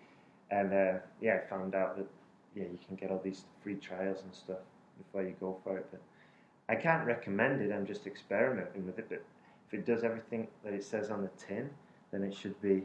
and 0.50 0.72
uh, 0.72 0.94
yeah, 1.20 1.40
I 1.44 1.50
found 1.50 1.74
out 1.74 1.98
that 1.98 2.07
yeah 2.57 2.62
you 2.62 2.78
can 2.86 2.96
get 2.96 3.11
all 3.11 3.20
these 3.22 3.44
free 3.62 3.74
trials 3.74 4.22
and 4.22 4.34
stuff 4.34 4.61
before 4.96 5.24
you 5.24 5.34
go 5.40 5.59
for 5.62 5.76
it. 5.76 5.86
But 5.90 6.00
I 6.70 6.76
can't 6.76 7.07
recommend 7.07 7.61
it. 7.61 7.70
I'm 7.70 7.84
just 7.84 8.07
experimenting 8.07 8.86
with 8.86 8.98
it. 8.98 9.11
But 9.11 9.22
if 9.68 9.74
it 9.74 9.84
does 9.84 10.05
everything 10.05 10.48
that 10.64 10.72
it 10.72 10.82
says 10.82 11.11
on 11.11 11.20
the 11.20 11.30
tin, 11.36 11.68
then 12.12 12.22
it 12.22 12.34
should 12.34 12.59
be 12.62 12.84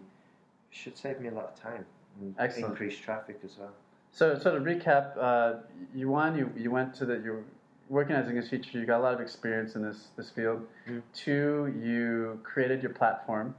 should 0.72 0.97
save 0.97 1.22
me 1.22 1.30
a 1.30 1.34
lot 1.34 1.45
of 1.45 1.55
time 1.55 1.86
and 2.20 2.36
Excellent. 2.38 2.72
increase 2.72 2.97
traffic 2.97 3.39
as 3.45 3.57
well. 3.57 3.72
So, 4.12 4.38
so 4.38 4.57
to 4.57 4.60
recap, 4.60 5.18
uh, 5.18 5.60
you 5.93 6.10
one, 6.10 6.38
you, 6.38 6.51
you 6.57 6.72
went 6.72 6.93
to 6.95 7.05
the 7.05 7.16
you 7.16 7.43
working 7.89 8.16
as 8.16 8.49
teacher. 8.49 8.78
You 8.78 8.86
got 8.86 8.99
a 8.99 9.03
lot 9.03 9.14
of 9.14 9.22
experience 9.22 9.76
in 9.76 9.82
this 9.82 10.10
this 10.18 10.30
field. 10.30 10.66
Mm. 10.88 11.01
Two, 11.14 11.74
you 11.82 12.39
created 12.43 12.82
your 12.82 12.93
platform, 12.93 13.55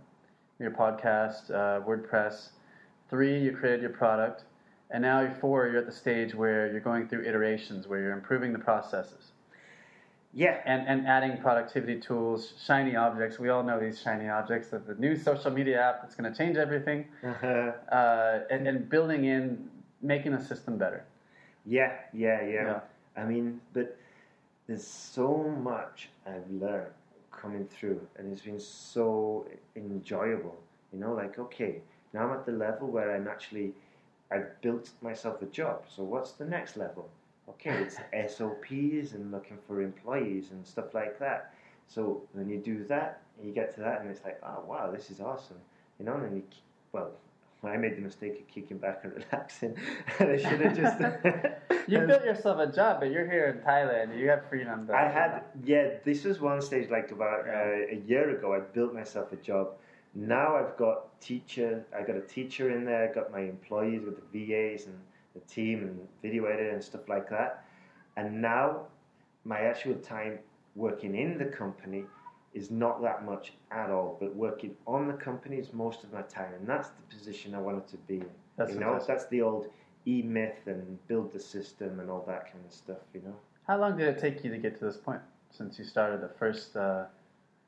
your 0.58 0.70
podcast, 0.70 1.50
uh, 1.50 1.80
WordPress. 1.86 2.50
Three, 3.08 3.40
you 3.40 3.52
created 3.52 3.80
your 3.80 3.90
product, 3.90 4.44
and 4.90 5.02
now 5.02 5.32
four, 5.40 5.66
you're 5.66 5.78
at 5.78 5.86
the 5.86 5.92
stage 5.92 6.34
where 6.34 6.70
you're 6.70 6.80
going 6.80 7.08
through 7.08 7.24
iterations, 7.24 7.88
where 7.88 8.00
you're 8.00 8.12
improving 8.12 8.52
the 8.52 8.58
processes 8.58 9.32
Yeah, 10.32 10.58
and 10.64 10.86
and 10.86 11.08
adding 11.08 11.38
productivity 11.38 11.98
tools, 12.00 12.52
shiny 12.64 12.94
objects. 12.94 13.40
We 13.40 13.48
all 13.48 13.64
know 13.64 13.80
these 13.80 14.00
shiny 14.00 14.28
objects. 14.28 14.68
That 14.68 14.86
the 14.86 14.94
new 14.94 15.16
social 15.16 15.50
media 15.50 15.80
app 15.80 16.02
that's 16.02 16.14
going 16.14 16.30
to 16.32 16.36
change 16.36 16.56
everything, 16.56 17.06
uh, 17.90 18.40
and, 18.48 18.68
and 18.68 18.88
building 18.88 19.24
in, 19.24 19.69
making 20.02 20.34
a 20.34 20.44
system 20.44 20.76
better. 20.78 21.04
yeah, 21.66 21.92
yeah, 22.12 22.42
yeah, 22.46 22.64
Yeah. 22.64 22.80
I 23.16 23.24
mean, 23.24 23.60
but 23.72 23.96
there's 24.66 24.86
so 24.86 25.44
much 25.62 26.10
I've 26.26 26.50
learned 26.50 26.92
coming 27.32 27.66
through, 27.66 28.00
and 28.16 28.32
it's 28.32 28.42
been 28.42 28.60
so 28.60 29.46
enjoyable. 29.76 30.58
You 30.92 31.00
know, 31.00 31.14
like 31.14 31.38
okay, 31.38 31.82
now 32.12 32.28
I'm 32.28 32.32
at 32.38 32.46
the 32.46 32.52
level 32.52 32.88
where 32.88 33.14
I'm 33.14 33.28
actually 33.28 33.74
I've 34.30 34.60
built 34.62 34.90
myself 35.02 35.42
a 35.42 35.46
job. 35.46 35.84
So 35.94 36.02
what's 36.04 36.32
the 36.32 36.44
next 36.44 36.76
level? 36.76 37.08
Okay, 37.48 37.84
it's 37.84 37.96
SOPs 38.36 39.12
and 39.12 39.32
looking 39.32 39.58
for 39.66 39.80
employees 39.82 40.50
and 40.52 40.66
stuff 40.66 40.94
like 40.94 41.18
that. 41.18 41.52
So 41.88 42.22
when 42.32 42.48
you 42.48 42.58
do 42.58 42.84
that, 42.84 43.22
you 43.42 43.52
get 43.52 43.74
to 43.74 43.80
that, 43.80 44.00
and 44.00 44.10
it's 44.10 44.24
like, 44.24 44.40
oh 44.42 44.64
wow, 44.66 44.90
this 44.90 45.10
is 45.10 45.20
awesome. 45.20 45.58
You 45.98 46.04
know, 46.06 46.14
and 46.14 46.24
then 46.24 46.36
you 46.36 46.42
well. 46.92 47.12
I 47.62 47.76
made 47.76 47.96
the 47.96 48.00
mistake 48.00 48.40
of 48.40 48.48
kicking 48.48 48.78
back 48.78 49.00
and 49.04 49.12
relaxing. 49.22 49.76
and 50.18 50.30
I 50.30 50.36
should 50.36 50.60
have 50.60 50.76
just. 50.76 50.98
You 51.88 51.98
built 52.06 52.24
yourself 52.24 52.58
a 52.60 52.70
job, 52.70 53.00
but 53.00 53.10
you're 53.10 53.28
here 53.28 53.46
in 53.48 53.66
Thailand. 53.66 54.16
You 54.16 54.28
have 54.28 54.48
freedom. 54.48 54.86
to- 54.86 54.94
I 54.94 55.08
had, 55.08 55.42
yeah, 55.64 55.88
this 56.04 56.22
was 56.24 56.40
one 56.40 56.60
stage 56.60 56.88
like 56.88 57.10
about 57.10 57.48
uh, 57.48 57.96
a 57.96 58.00
year 58.06 58.30
ago. 58.36 58.54
I 58.54 58.60
built 58.60 58.94
myself 58.94 59.32
a 59.32 59.36
job. 59.36 59.72
Now 60.14 60.56
I've 60.56 60.76
got 60.76 61.20
teacher, 61.20 61.84
I 61.96 62.02
got 62.02 62.16
a 62.16 62.20
teacher 62.20 62.70
in 62.70 62.84
there, 62.84 63.10
got 63.12 63.32
my 63.32 63.40
employees, 63.40 64.02
got 64.04 64.14
the 64.32 64.46
VAs 64.46 64.86
and 64.86 64.94
the 65.34 65.40
team 65.52 65.80
and 65.80 65.98
video 66.22 66.44
editor 66.44 66.70
and 66.70 66.82
stuff 66.82 67.08
like 67.08 67.28
that. 67.30 67.64
And 68.16 68.40
now 68.40 68.86
my 69.44 69.60
actual 69.60 69.94
time 69.96 70.38
working 70.76 71.16
in 71.16 71.38
the 71.38 71.46
company 71.46 72.04
is 72.52 72.70
not 72.70 73.00
that 73.02 73.24
much 73.24 73.52
at 73.70 73.90
all, 73.90 74.16
but 74.20 74.34
working 74.34 74.74
on 74.86 75.06
the 75.06 75.12
company 75.14 75.56
is 75.56 75.72
most 75.72 76.02
of 76.04 76.12
my 76.12 76.22
time. 76.22 76.52
And 76.54 76.66
that's 76.68 76.88
the 76.88 77.02
position 77.16 77.54
I 77.54 77.60
wanted 77.60 77.86
to 77.88 77.96
be 77.98 78.16
in. 78.16 78.26
That's 78.56 78.72
you 78.72 78.80
know, 78.80 79.00
that's 79.06 79.26
the 79.28 79.40
old 79.42 79.68
e 80.06 80.22
myth 80.22 80.66
and 80.66 80.98
build 81.06 81.32
the 81.32 81.38
system 81.40 82.00
and 82.00 82.10
all 82.10 82.24
that 82.26 82.52
kind 82.52 82.64
of 82.66 82.72
stuff, 82.72 82.98
you 83.14 83.20
know. 83.22 83.36
How 83.66 83.78
long 83.78 83.96
did 83.96 84.08
it 84.08 84.18
take 84.18 84.42
you 84.42 84.50
to 84.50 84.58
get 84.58 84.78
to 84.80 84.84
this 84.84 84.96
point 84.96 85.20
since 85.50 85.78
you 85.78 85.84
started 85.84 86.20
the 86.20 86.28
first 86.28 86.76
uh, 86.76 87.04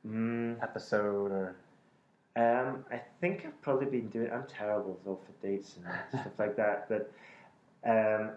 Mm. 0.06 0.60
episode? 0.62 1.30
Or 1.30 1.54
Um, 2.34 2.84
I 2.90 3.00
think 3.20 3.44
I've 3.46 3.60
probably 3.62 3.86
been 3.86 4.08
doing. 4.08 4.32
I'm 4.32 4.46
terrible 4.48 4.98
though 5.04 5.20
for 5.24 5.46
dates 5.46 5.76
and 5.76 5.86
stuff 6.22 6.36
like 6.38 6.56
that. 6.56 6.88
But 6.88 7.12
um, 7.88 8.30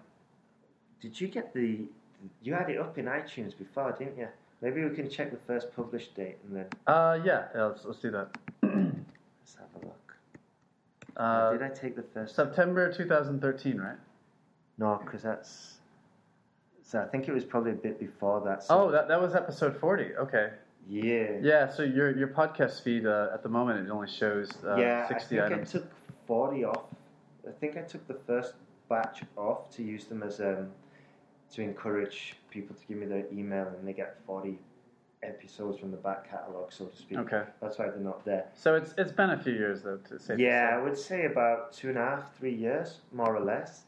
did 1.02 1.20
you 1.20 1.28
get 1.28 1.54
the? 1.54 1.86
You 2.44 2.54
had 2.54 2.70
it 2.70 2.78
up 2.80 2.98
in 2.98 3.06
iTunes 3.06 3.58
before, 3.58 3.92
didn't 3.94 4.18
you? 4.18 4.28
Maybe 4.62 4.84
we 4.84 4.96
can 4.96 5.10
check 5.10 5.32
the 5.32 5.38
first 5.46 5.76
published 5.76 6.16
date 6.16 6.38
and 6.48 6.56
then 6.58 6.66
uh, 6.88 7.20
yeah, 7.24 7.46
yeah 7.54 7.64
let's, 7.66 7.86
let's 7.86 8.00
do 8.00 8.12
that. 8.12 8.36
let's 8.64 9.56
have 9.58 9.82
a 9.82 9.86
look. 9.86 10.16
Uh, 11.18 11.52
Did 11.52 11.62
I 11.62 11.70
take 11.70 11.96
the 11.96 12.04
first? 12.04 12.36
September 12.36 12.92
2013, 12.92 13.78
right? 13.80 13.96
No, 14.78 15.00
because 15.04 15.22
that's. 15.24 15.74
So 16.84 17.02
I 17.02 17.06
think 17.06 17.28
it 17.28 17.34
was 17.34 17.44
probably 17.44 17.72
a 17.72 17.76
bit 17.76 18.00
before 18.00 18.42
that. 18.46 18.64
So 18.64 18.88
Oh, 18.88 18.92
that, 18.92 19.08
that 19.08 19.20
was 19.22 19.34
episode 19.36 19.78
40. 19.80 20.16
Okay. 20.18 20.50
yeah. 20.90 21.28
Yeah, 21.42 21.70
so 21.70 21.84
your 21.84 22.16
your 22.18 22.28
podcast 22.28 22.84
feed 22.84 23.06
uh, 23.06 23.30
at 23.34 23.44
the 23.44 23.50
moment 23.50 23.88
it 23.88 23.92
only 23.92 24.08
shows 24.10 24.52
uh, 24.66 24.76
yeah, 24.78 25.08
60 25.08 25.40
I 25.40 25.42
think 25.42 25.54
items. 25.54 25.70
I 25.70 25.80
took 25.80 25.92
40 26.28 26.64
off. 26.66 26.84
I 27.48 27.52
think 27.60 27.78
I 27.78 27.82
took 27.82 28.08
the 28.08 28.18
first 28.28 28.54
batch 28.90 29.22
off 29.38 29.70
to 29.76 29.84
use 29.84 30.06
them 30.06 30.22
as 30.24 30.40
um, 30.40 30.70
to 31.56 31.62
encourage 31.62 32.36
people 32.52 32.76
to 32.76 32.82
give 32.88 32.98
me 32.98 33.06
their 33.06 33.26
email 33.32 33.68
and 33.68 33.88
they 33.88 33.94
get 33.94 34.18
40 34.26 34.58
episodes 35.24 35.80
from 35.80 35.92
the 35.92 35.98
back 35.98 36.30
catalogue, 36.30 36.72
so 36.72 36.86
to 36.86 36.96
speak. 36.98 37.18
Okay. 37.18 37.44
That's 37.62 37.78
why 37.80 37.88
they're 37.88 37.98
not 38.00 38.24
there. 38.26 38.46
So 38.54 38.76
it's 38.76 38.94
it's 38.98 39.12
been 39.12 39.32
a 39.32 39.38
few 39.42 39.54
years 39.54 39.82
though 39.82 39.98
to 40.10 40.20
say. 40.20 40.36
Yeah, 40.38 40.72
I 40.74 40.84
would 40.84 40.98
say 40.98 41.26
about 41.26 41.74
two 41.74 41.90
and 41.90 41.98
a 41.98 42.02
half, 42.02 42.38
three 42.38 42.54
years, 42.54 43.00
more 43.14 43.36
or 43.36 43.44
less. 43.44 43.84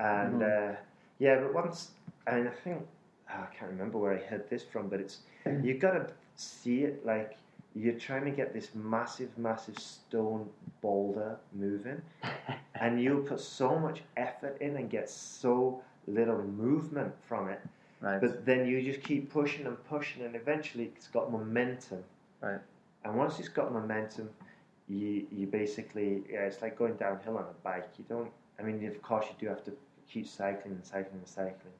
And 0.00 0.40
Mm-hmm. 0.40 0.72
uh, 0.72 0.76
yeah, 1.18 1.40
but 1.40 1.52
once, 1.54 1.90
I 2.26 2.36
mean, 2.36 2.46
I 2.46 2.50
think, 2.50 2.86
ah, 3.28 3.46
I 3.50 3.54
can't 3.54 3.70
remember 3.70 3.98
where 3.98 4.14
I 4.14 4.22
heard 4.22 4.48
this 4.48 4.62
from, 4.62 4.88
but 4.88 5.00
it's, 5.00 5.18
you've 5.62 5.80
got 5.80 5.92
to 5.92 6.06
see 6.36 6.84
it 6.84 7.04
like 7.04 7.36
you're 7.74 7.98
trying 7.98 8.24
to 8.24 8.30
get 8.30 8.52
this 8.54 8.70
massive, 8.74 9.36
massive 9.36 9.78
stone 9.78 10.48
boulder 10.80 11.36
moving, 11.52 12.00
and 12.80 13.02
you 13.02 13.24
put 13.28 13.40
so 13.40 13.78
much 13.78 14.02
effort 14.16 14.56
in 14.60 14.76
and 14.76 14.88
get 14.90 15.10
so 15.10 15.82
little 16.08 16.42
movement 16.42 17.12
from 17.28 17.48
it, 17.48 17.60
Right. 18.00 18.20
but 18.20 18.44
then 18.46 18.66
you 18.66 18.80
just 18.82 19.02
keep 19.02 19.30
pushing 19.30 19.66
and 19.66 19.76
pushing, 19.84 20.22
and 20.24 20.34
eventually 20.36 20.84
it's 20.96 21.08
got 21.08 21.30
momentum. 21.32 22.04
Right. 22.40 22.60
And 23.04 23.16
once 23.16 23.38
it's 23.40 23.48
got 23.48 23.72
momentum, 23.72 24.30
you 24.88 25.26
you 25.30 25.46
basically 25.46 26.24
yeah, 26.30 26.46
it's 26.46 26.62
like 26.62 26.78
going 26.78 26.94
downhill 26.96 27.36
on 27.38 27.44
a 27.44 27.56
bike. 27.62 27.88
You 27.98 28.04
don't. 28.08 28.30
I 28.58 28.62
mean, 28.62 28.84
of 28.86 29.00
course, 29.02 29.26
you 29.26 29.34
do 29.38 29.46
have 29.48 29.64
to 29.64 29.72
keep 30.08 30.26
cycling 30.26 30.74
and 30.74 30.84
cycling 30.84 31.18
and 31.18 31.28
cycling, 31.28 31.74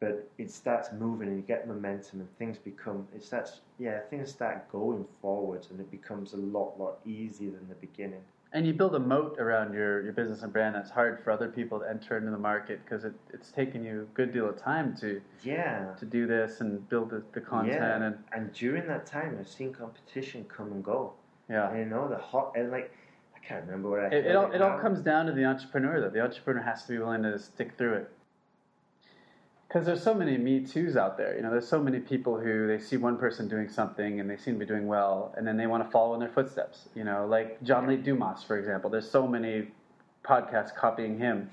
but 0.00 0.28
it 0.38 0.50
starts 0.50 0.92
moving 0.92 1.28
and 1.28 1.36
you 1.36 1.42
get 1.42 1.66
momentum 1.66 2.20
and 2.20 2.28
things 2.38 2.58
become. 2.58 3.06
It 3.14 3.22
starts. 3.24 3.60
Yeah, 3.78 4.00
things 4.10 4.30
start 4.30 4.70
going 4.70 5.06
forwards 5.20 5.70
and 5.70 5.80
it 5.80 5.90
becomes 5.90 6.34
a 6.34 6.36
lot 6.38 6.78
lot 6.78 6.98
easier 7.04 7.50
than 7.50 7.68
the 7.68 7.74
beginning. 7.76 8.24
And 8.54 8.64
you 8.64 8.72
build 8.72 8.94
a 8.94 9.00
moat 9.00 9.36
around 9.40 9.74
your, 9.74 10.02
your 10.04 10.12
business 10.12 10.42
and 10.42 10.52
brand 10.52 10.76
that's 10.76 10.90
hard 10.90 11.22
for 11.24 11.32
other 11.32 11.48
people 11.48 11.80
to 11.80 11.88
enter 11.90 12.16
into 12.16 12.30
the 12.30 12.38
market 12.38 12.80
because 12.84 13.04
it, 13.04 13.12
it's 13.32 13.50
taken 13.50 13.82
you 13.84 14.02
a 14.02 14.14
good 14.16 14.32
deal 14.32 14.48
of 14.48 14.56
time 14.56 14.96
to, 15.00 15.20
Yeah. 15.42 15.92
to 15.98 16.06
do 16.06 16.26
this 16.28 16.60
and 16.60 16.88
build 16.88 17.10
the, 17.10 17.22
the 17.32 17.40
content 17.40 17.74
yeah. 17.80 17.96
and 18.06 18.16
and 18.32 18.52
during 18.52 18.86
that 18.86 19.06
time, 19.06 19.36
I've 19.40 19.48
seen 19.48 19.72
competition 19.72 20.44
come 20.44 20.70
and 20.70 20.84
go. 20.84 21.14
yeah. 21.50 21.76
You 21.76 21.84
know 21.84 22.08
the 22.08 22.16
hot 22.18 22.52
and 22.56 22.70
like 22.70 22.92
I 23.34 23.46
can't 23.46 23.64
remember 23.66 23.90
where 23.90 24.06
I. 24.06 24.08
It, 24.08 24.26
it, 24.26 24.36
all, 24.36 24.50
it 24.52 24.62
all 24.62 24.78
comes 24.78 25.00
down 25.00 25.26
to 25.26 25.32
the 25.32 25.44
entrepreneur, 25.44 26.00
though. 26.00 26.08
The 26.08 26.22
entrepreneur 26.22 26.62
has 26.62 26.84
to 26.84 26.92
be 26.92 26.98
willing 26.98 27.24
to 27.24 27.38
stick 27.38 27.72
through 27.76 27.94
it. 27.94 28.10
Because 29.74 29.86
there's 29.86 30.04
so 30.04 30.14
many 30.14 30.38
Me 30.38 30.60
Too's 30.60 30.96
out 30.96 31.18
there. 31.18 31.34
You 31.34 31.42
know, 31.42 31.50
there's 31.50 31.66
so 31.66 31.82
many 31.82 31.98
people 31.98 32.38
who 32.38 32.68
they 32.68 32.78
see 32.78 32.96
one 32.96 33.16
person 33.16 33.48
doing 33.48 33.68
something 33.68 34.20
and 34.20 34.30
they 34.30 34.36
seem 34.36 34.54
to 34.54 34.60
be 34.60 34.66
doing 34.66 34.86
well, 34.86 35.34
and 35.36 35.44
then 35.44 35.56
they 35.56 35.66
want 35.66 35.84
to 35.84 35.90
follow 35.90 36.14
in 36.14 36.20
their 36.20 36.28
footsteps. 36.28 36.88
You 36.94 37.02
know, 37.02 37.26
like 37.28 37.60
John 37.64 37.88
Lee 37.88 37.96
Dumas, 37.96 38.44
for 38.44 38.56
example. 38.56 38.88
There's 38.88 39.10
so 39.10 39.26
many 39.26 39.66
podcasts 40.24 40.72
copying 40.72 41.18
him. 41.18 41.50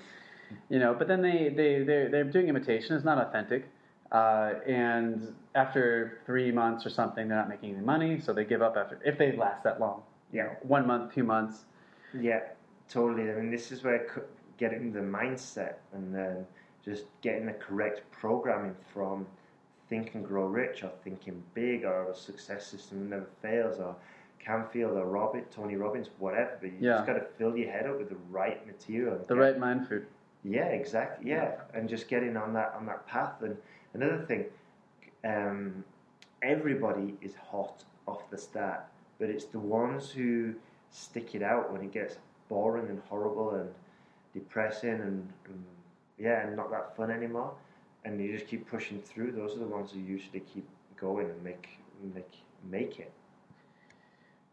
You 0.70 0.78
know, 0.78 0.94
but 0.94 1.08
then 1.08 1.24
they 1.24 1.50
they 1.50 1.80
they 1.80 2.10
they're 2.12 2.24
doing 2.24 2.48
imitation. 2.48 2.96
It's 2.96 3.04
not 3.04 3.18
authentic. 3.18 3.68
Uh, 4.12 4.54
and 4.68 5.34
after 5.56 6.20
three 6.28 6.52
months 6.52 6.86
or 6.86 6.92
something, 6.92 7.28
they're 7.28 7.40
not 7.40 7.50
making 7.50 7.74
any 7.74 7.84
money, 7.84 8.20
so 8.20 8.34
they 8.34 8.46
give 8.46 8.62
up 8.62 8.78
after 8.78 9.00
if 9.04 9.18
they 9.18 9.36
last 9.36 9.64
that 9.64 9.80
long. 9.80 10.04
You 10.32 10.44
know, 10.44 10.52
one 10.62 10.86
month, 10.86 11.16
two 11.16 11.24
months. 11.24 11.66
Yeah, 12.14 12.42
totally. 12.88 13.32
I 13.32 13.34
mean, 13.34 13.50
this 13.50 13.72
is 13.72 13.84
where 13.84 14.28
getting 14.60 14.94
the 14.94 15.00
mindset 15.00 15.78
and 15.92 16.14
then 16.14 16.46
just 16.84 17.06
getting 17.22 17.46
the 17.46 17.54
correct 17.54 18.02
programming 18.12 18.76
from 18.94 19.26
Think 19.90 20.16
and 20.16 20.26
Grow 20.26 20.46
Rich 20.46 20.84
or 20.84 20.92
Thinking 21.04 21.42
Big 21.54 21.84
or 21.86 22.10
a 22.12 22.16
success 22.16 22.66
system 22.66 23.00
that 23.10 23.16
never 23.18 23.30
fails 23.42 23.80
or 23.80 23.96
Canfield 24.40 24.98
or 24.98 25.06
Robin, 25.06 25.44
Tony 25.52 25.76
Robbins, 25.76 26.10
whatever. 26.18 26.58
But 26.60 26.72
you 26.72 26.78
Yeah. 26.80 26.94
just 26.98 27.08
got 27.08 27.14
to 27.14 27.26
fill 27.38 27.56
your 27.56 27.70
head 27.72 27.86
up 27.88 27.98
with 28.00 28.10
the 28.10 28.18
right 28.32 28.66
material. 28.66 29.18
The 29.28 29.36
get- 29.36 29.42
right 29.42 29.58
mind 29.60 29.88
food. 29.88 30.08
Yeah, 30.44 30.66
exactly. 30.68 31.30
Yeah, 31.30 31.62
and 31.76 31.88
just 31.88 32.08
getting 32.08 32.36
on 32.36 32.54
that 32.54 32.74
on 32.74 32.88
that 32.88 33.06
path. 33.06 33.42
And 33.44 33.56
another 33.94 34.26
thing, 34.26 34.46
um, 35.24 35.84
everybody 36.42 37.16
is 37.22 37.36
hot 37.36 37.84
off 38.08 38.28
the 38.32 38.38
start, 38.40 38.82
but 39.20 39.30
it's 39.30 39.46
the 39.46 39.60
ones 39.60 40.10
who 40.10 40.56
stick 40.90 41.36
it 41.36 41.44
out 41.44 41.72
when 41.72 41.82
it 41.84 41.92
gets 41.92 42.18
boring 42.50 42.88
and 42.90 43.00
horrible 43.08 43.52
and 43.52 43.70
depressing 44.34 44.90
and, 45.00 45.32
and 45.46 45.64
yeah, 46.22 46.46
and 46.46 46.56
not 46.56 46.70
that 46.72 46.96
fun 46.96 47.10
anymore, 47.10 47.54
and 48.06 48.22
you 48.22 48.32
just 48.32 48.48
keep 48.48 48.70
pushing 48.70 49.02
through. 49.02 49.32
Those 49.32 49.56
are 49.56 49.60
the 49.60 49.66
ones 49.66 49.92
who 49.92 50.00
usually 50.00 50.42
keep 50.42 50.68
going 51.00 51.30
and 51.30 51.44
make 51.44 51.68
make 52.14 52.32
make 52.70 53.00
it. 53.00 53.12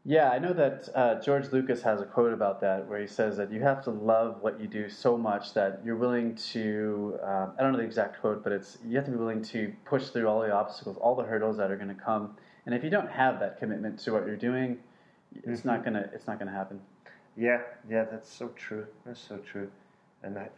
Yeah, 0.04 0.30
I 0.30 0.38
know 0.38 0.54
that 0.54 0.88
uh, 0.94 1.20
George 1.20 1.52
Lucas 1.52 1.82
has 1.82 2.00
a 2.00 2.06
quote 2.06 2.32
about 2.32 2.62
that 2.62 2.88
where 2.88 2.98
he 2.98 3.06
says 3.06 3.36
that 3.36 3.52
you 3.52 3.60
have 3.60 3.84
to 3.84 3.90
love 3.90 4.38
what 4.40 4.58
you 4.58 4.66
do 4.66 4.88
so 4.88 5.18
much 5.18 5.52
that 5.52 5.82
you're 5.84 5.96
willing 5.96 6.34
to, 6.52 7.18
um, 7.22 7.52
I 7.58 7.62
don't 7.62 7.72
know 7.72 7.78
the 7.78 7.84
exact 7.84 8.18
quote, 8.20 8.42
but 8.42 8.52
it's 8.52 8.78
you 8.86 8.96
have 8.96 9.04
to 9.04 9.10
be 9.10 9.18
willing 9.18 9.42
to 9.42 9.70
push 9.84 10.08
through 10.08 10.26
all 10.26 10.40
the 10.40 10.50
obstacles, 10.50 10.96
all 10.96 11.14
the 11.14 11.24
hurdles 11.24 11.58
that 11.58 11.70
are 11.70 11.76
going 11.76 11.94
to 11.94 12.02
come. 12.02 12.36
And 12.64 12.74
if 12.74 12.82
you 12.82 12.88
don't 12.88 13.10
have 13.10 13.38
that 13.40 13.58
commitment 13.58 13.98
to 14.00 14.12
what 14.12 14.24
you're 14.26 14.36
doing, 14.36 14.78
it's 15.44 15.64
not 15.64 15.84
gonna 15.84 16.08
it's 16.14 16.26
not 16.26 16.38
gonna 16.38 16.52
happen. 16.52 16.80
Yeah, 17.36 17.60
yeah, 17.88 18.04
that's 18.04 18.32
so 18.32 18.48
true. 18.48 18.86
That's 19.04 19.20
so 19.20 19.38
true. 19.38 19.70
And 20.22 20.38
I 20.38 20.48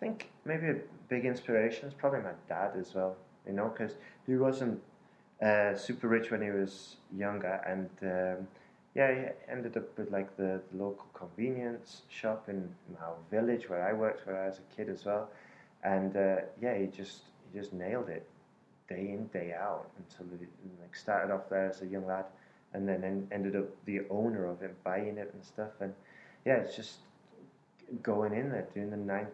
think 0.00 0.28
maybe 0.44 0.68
a 0.68 0.76
big 1.08 1.24
inspiration 1.24 1.88
is 1.88 1.94
probably 1.94 2.20
my 2.20 2.32
dad 2.48 2.72
as 2.78 2.94
well. 2.94 3.16
You 3.46 3.52
know, 3.52 3.68
because 3.68 3.94
he 4.26 4.34
wasn't 4.36 4.80
uh, 5.42 5.76
super 5.76 6.08
rich 6.08 6.30
when 6.30 6.42
he 6.42 6.50
was 6.50 6.96
younger, 7.16 7.60
and 7.66 7.88
um, 8.02 8.48
yeah, 8.94 9.14
he 9.14 9.52
ended 9.52 9.76
up 9.76 9.96
with 9.98 10.10
like 10.10 10.36
the, 10.36 10.60
the 10.72 10.78
local 10.78 11.06
convenience 11.12 12.02
shop 12.08 12.48
in, 12.48 12.68
our 13.00 13.14
village 13.30 13.68
where 13.68 13.86
I 13.86 13.92
worked 13.92 14.26
when 14.26 14.36
I 14.36 14.46
was 14.46 14.58
a 14.58 14.74
kid 14.74 14.88
as 14.88 15.04
well. 15.04 15.28
And 15.84 16.16
uh, 16.16 16.36
yeah, 16.60 16.78
he 16.78 16.86
just 16.86 17.22
he 17.52 17.58
just 17.58 17.72
nailed 17.72 18.08
it 18.08 18.26
day 18.88 19.10
in 19.10 19.26
day 19.26 19.52
out 19.52 19.90
until 19.98 20.38
he 20.38 20.46
like 20.80 20.96
started 20.96 21.32
off 21.32 21.48
there 21.50 21.68
as 21.68 21.82
a 21.82 21.86
young 21.86 22.06
lad, 22.06 22.24
and 22.72 22.88
then 22.88 23.04
en- 23.04 23.28
ended 23.30 23.54
up 23.54 23.66
the 23.84 24.00
owner 24.10 24.46
of 24.46 24.62
it, 24.62 24.74
buying 24.82 25.18
it 25.18 25.30
and 25.32 25.44
stuff. 25.44 25.72
And 25.80 25.92
yeah, 26.44 26.54
it's 26.54 26.74
just 26.74 26.96
going 28.02 28.32
in 28.32 28.50
there, 28.50 28.66
doing 28.74 28.90
the 28.90 28.96
nine, 28.96 29.26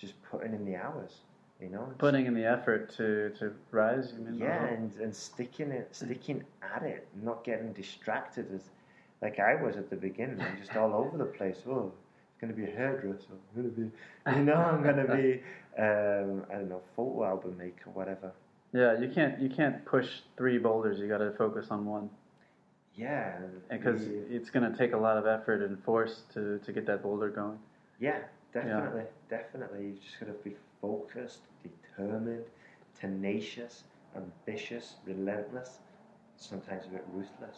just 0.00 0.14
putting 0.30 0.54
in 0.54 0.64
the 0.64 0.76
hours, 0.76 1.12
you 1.60 1.68
know. 1.68 1.92
Putting 1.98 2.26
in 2.26 2.34
the 2.34 2.44
effort 2.44 2.90
to, 2.96 3.30
to 3.38 3.52
rise. 3.70 4.12
You 4.16 4.24
mean 4.24 4.40
yeah, 4.40 4.64
and, 4.66 4.94
and 4.96 5.14
sticking 5.14 5.70
it, 5.70 5.88
sticking 5.94 6.42
at 6.74 6.82
it, 6.82 7.06
not 7.22 7.44
getting 7.44 7.72
distracted 7.72 8.46
as 8.54 8.62
like 9.22 9.38
I 9.38 9.54
was 9.62 9.76
at 9.76 9.90
the 9.90 9.96
beginning, 9.96 10.40
I'm 10.40 10.56
just 10.58 10.74
all 10.76 10.94
over 10.94 11.18
the 11.18 11.26
place. 11.26 11.58
Oh, 11.68 11.92
it's 11.92 12.40
going 12.40 12.52
to 12.52 12.56
be 12.58 12.70
a 12.70 12.74
hairdresser. 12.74 13.26
I'm 13.54 13.62
going 13.62 13.74
to 13.74 13.80
be, 13.80 14.38
you 14.38 14.44
know, 14.44 14.54
I'm 14.54 14.82
going 14.82 14.96
to 14.96 15.14
be, 15.14 15.42
um, 15.78 16.46
I 16.50 16.54
don't 16.54 16.70
know, 16.70 16.80
photo 16.96 17.24
album 17.24 17.58
maker, 17.58 17.90
whatever. 17.92 18.32
yeah, 18.72 18.98
you 18.98 19.10
can't 19.10 19.38
you 19.40 19.50
can't 19.50 19.84
push 19.84 20.08
three 20.38 20.56
boulders. 20.58 20.98
You 20.98 21.08
got 21.08 21.18
to 21.18 21.32
focus 21.32 21.66
on 21.70 21.84
one 21.84 22.08
Yeah, 22.94 23.36
because 23.70 24.02
it's 24.30 24.48
going 24.50 24.70
to 24.70 24.76
take 24.78 24.92
a 24.94 24.96
lot 24.96 25.16
of 25.18 25.26
effort 25.26 25.62
and 25.62 25.82
force 25.84 26.22
to, 26.34 26.58
to 26.60 26.72
get 26.72 26.86
that 26.86 27.02
boulder 27.02 27.28
going. 27.28 27.58
yeah, 27.98 28.20
definitely, 28.52 29.02
definitely. 29.28 29.86
You've 29.86 30.02
just 30.02 30.20
got 30.20 30.26
to 30.26 30.32
be 30.48 30.56
focused, 30.80 31.40
determined, 31.62 32.44
tenacious, 32.98 33.84
ambitious, 34.16 34.94
relentless, 35.06 35.78
sometimes 36.36 36.86
a 36.86 36.88
bit 36.88 37.04
ruthless. 37.12 37.56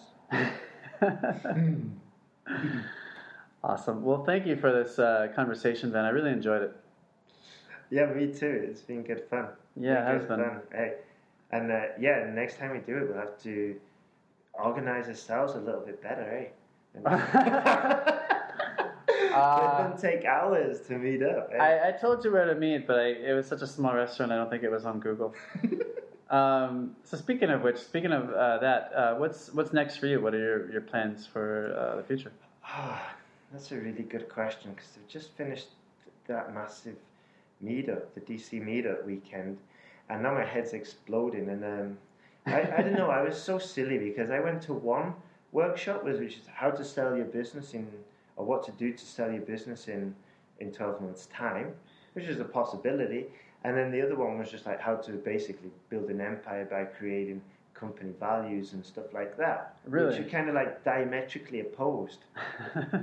awesome. 3.64 4.02
Well, 4.02 4.24
thank 4.24 4.46
you 4.46 4.56
for 4.56 4.72
this 4.72 4.98
uh, 4.98 5.28
conversation, 5.34 5.90
Ben. 5.92 6.04
I 6.04 6.10
really 6.10 6.32
enjoyed 6.32 6.62
it. 6.62 6.76
Yeah, 7.90 8.06
me 8.06 8.32
too. 8.32 8.66
It's 8.70 8.80
been 8.80 9.02
good 9.02 9.24
fun. 9.28 9.48
Yeah, 9.78 10.08
it 10.08 10.14
has 10.14 10.24
been. 10.24 10.38
fun. 10.38 10.60
Hey, 10.72 10.94
and 11.50 11.70
uh, 11.70 11.82
yeah, 12.00 12.30
next 12.32 12.58
time 12.58 12.72
we 12.72 12.78
do 12.78 12.96
it, 12.96 13.08
we'll 13.08 13.18
have 13.18 13.40
to 13.42 13.76
organize 14.54 15.08
ourselves 15.08 15.54
a 15.54 15.58
little 15.58 15.82
bit 15.82 16.02
better, 16.02 16.48
eh? 16.94 18.18
Uh, 19.34 19.60
it 19.60 19.82
doesn't 19.82 20.10
take 20.10 20.24
hours 20.24 20.80
to 20.88 20.98
meet 20.98 21.22
up. 21.22 21.50
Eh? 21.52 21.58
I, 21.58 21.88
I 21.88 21.92
told 21.92 22.24
you 22.24 22.32
where 22.32 22.46
to 22.46 22.54
meet, 22.54 22.86
but 22.86 22.98
I, 22.98 23.06
it 23.08 23.34
was 23.34 23.46
such 23.46 23.62
a 23.62 23.66
small 23.66 23.94
restaurant. 23.94 24.32
I 24.32 24.36
don't 24.36 24.50
think 24.50 24.62
it 24.62 24.70
was 24.70 24.84
on 24.84 25.00
Google. 25.00 25.34
Um, 26.32 26.96
so 27.04 27.18
speaking 27.18 27.50
of 27.50 27.60
which, 27.60 27.76
speaking 27.76 28.10
of 28.10 28.30
uh, 28.30 28.56
that, 28.56 28.90
uh, 28.96 29.14
what's 29.16 29.52
what's 29.52 29.74
next 29.74 29.98
for 29.98 30.06
you? 30.06 30.18
What 30.18 30.34
are 30.34 30.38
your, 30.38 30.72
your 30.72 30.80
plans 30.80 31.26
for 31.26 31.76
uh, 31.78 31.96
the 31.96 32.02
future? 32.02 32.32
Ah, 32.64 33.14
that's 33.52 33.70
a 33.70 33.76
really 33.76 34.02
good 34.02 34.30
question 34.30 34.72
because 34.72 34.88
they've 34.92 35.08
just 35.08 35.32
finished 35.32 35.68
that 36.28 36.54
massive 36.54 36.96
meetup, 37.62 38.04
the 38.14 38.22
DC 38.22 38.64
meetup 38.64 39.04
weekend, 39.04 39.58
and 40.08 40.22
now 40.22 40.32
my 40.32 40.44
head's 40.44 40.72
exploding. 40.72 41.50
And 41.50 41.64
um, 41.64 41.98
I, 42.46 42.62
I 42.78 42.82
don't 42.82 42.94
know, 42.94 43.10
I 43.10 43.20
was 43.20 43.40
so 43.40 43.58
silly 43.58 43.98
because 43.98 44.30
I 44.30 44.40
went 44.40 44.62
to 44.62 44.72
one 44.72 45.12
workshop, 45.52 46.02
which 46.02 46.36
is 46.36 46.46
how 46.52 46.70
to 46.70 46.82
sell 46.82 47.14
your 47.14 47.26
business 47.26 47.74
in, 47.74 47.86
or 48.42 48.46
what 48.46 48.62
to 48.64 48.72
do 48.72 48.92
to 48.92 49.04
sell 49.04 49.30
your 49.30 49.42
business 49.42 49.88
in, 49.88 50.14
in 50.58 50.72
12 50.72 51.00
months' 51.00 51.26
time, 51.26 51.72
which 52.14 52.24
is 52.24 52.40
a 52.40 52.44
possibility. 52.44 53.26
And 53.64 53.76
then 53.76 53.92
the 53.92 54.02
other 54.02 54.16
one 54.16 54.38
was 54.38 54.50
just 54.50 54.66
like 54.66 54.80
how 54.80 54.96
to 54.96 55.12
basically 55.12 55.70
build 55.88 56.10
an 56.10 56.20
empire 56.20 56.64
by 56.64 56.84
creating 56.84 57.40
company 57.74 58.12
values 58.18 58.72
and 58.72 58.84
stuff 58.84 59.12
like 59.12 59.36
that. 59.38 59.76
Really? 59.86 60.06
Which 60.18 60.26
are 60.26 60.30
kind 60.30 60.48
of 60.48 60.54
like 60.56 60.82
diametrically 60.84 61.60
opposed. 61.60 62.18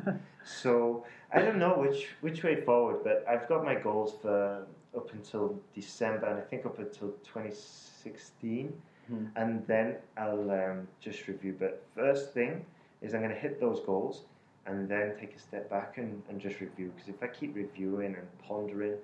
So 0.62 1.06
I 1.34 1.42
don't 1.42 1.60
know 1.60 1.78
which 1.78 2.08
which 2.22 2.44
way 2.44 2.56
forward, 2.62 3.04
but 3.04 3.24
I've 3.30 3.48
got 3.48 3.64
my 3.64 3.76
goals 3.76 4.14
for 4.22 4.66
up 4.96 5.12
until 5.14 5.60
December, 5.76 6.26
and 6.28 6.38
I 6.40 6.42
think 6.42 6.66
up 6.66 6.80
until 6.80 7.10
2016, 7.24 8.74
Hmm. 9.10 9.26
and 9.36 9.66
then 9.68 9.96
I'll 10.18 10.50
um, 10.52 10.88
just 11.02 11.28
review. 11.28 11.56
But 11.60 11.84
first 11.96 12.32
thing 12.34 12.64
is 13.02 13.14
I'm 13.14 13.22
going 13.22 13.34
to 13.34 13.40
hit 13.40 13.60
those 13.60 13.80
goals, 13.82 14.22
and 14.70 14.88
then 14.88 15.14
take 15.20 15.36
a 15.36 15.40
step 15.40 15.70
back 15.70 15.98
and, 15.98 16.22
and 16.30 16.40
just 16.40 16.60
review. 16.60 16.92
Because 16.96 17.10
if 17.10 17.22
I 17.24 17.28
keep 17.28 17.56
reviewing 17.56 18.16
and 18.16 18.28
pondering, 18.48 18.96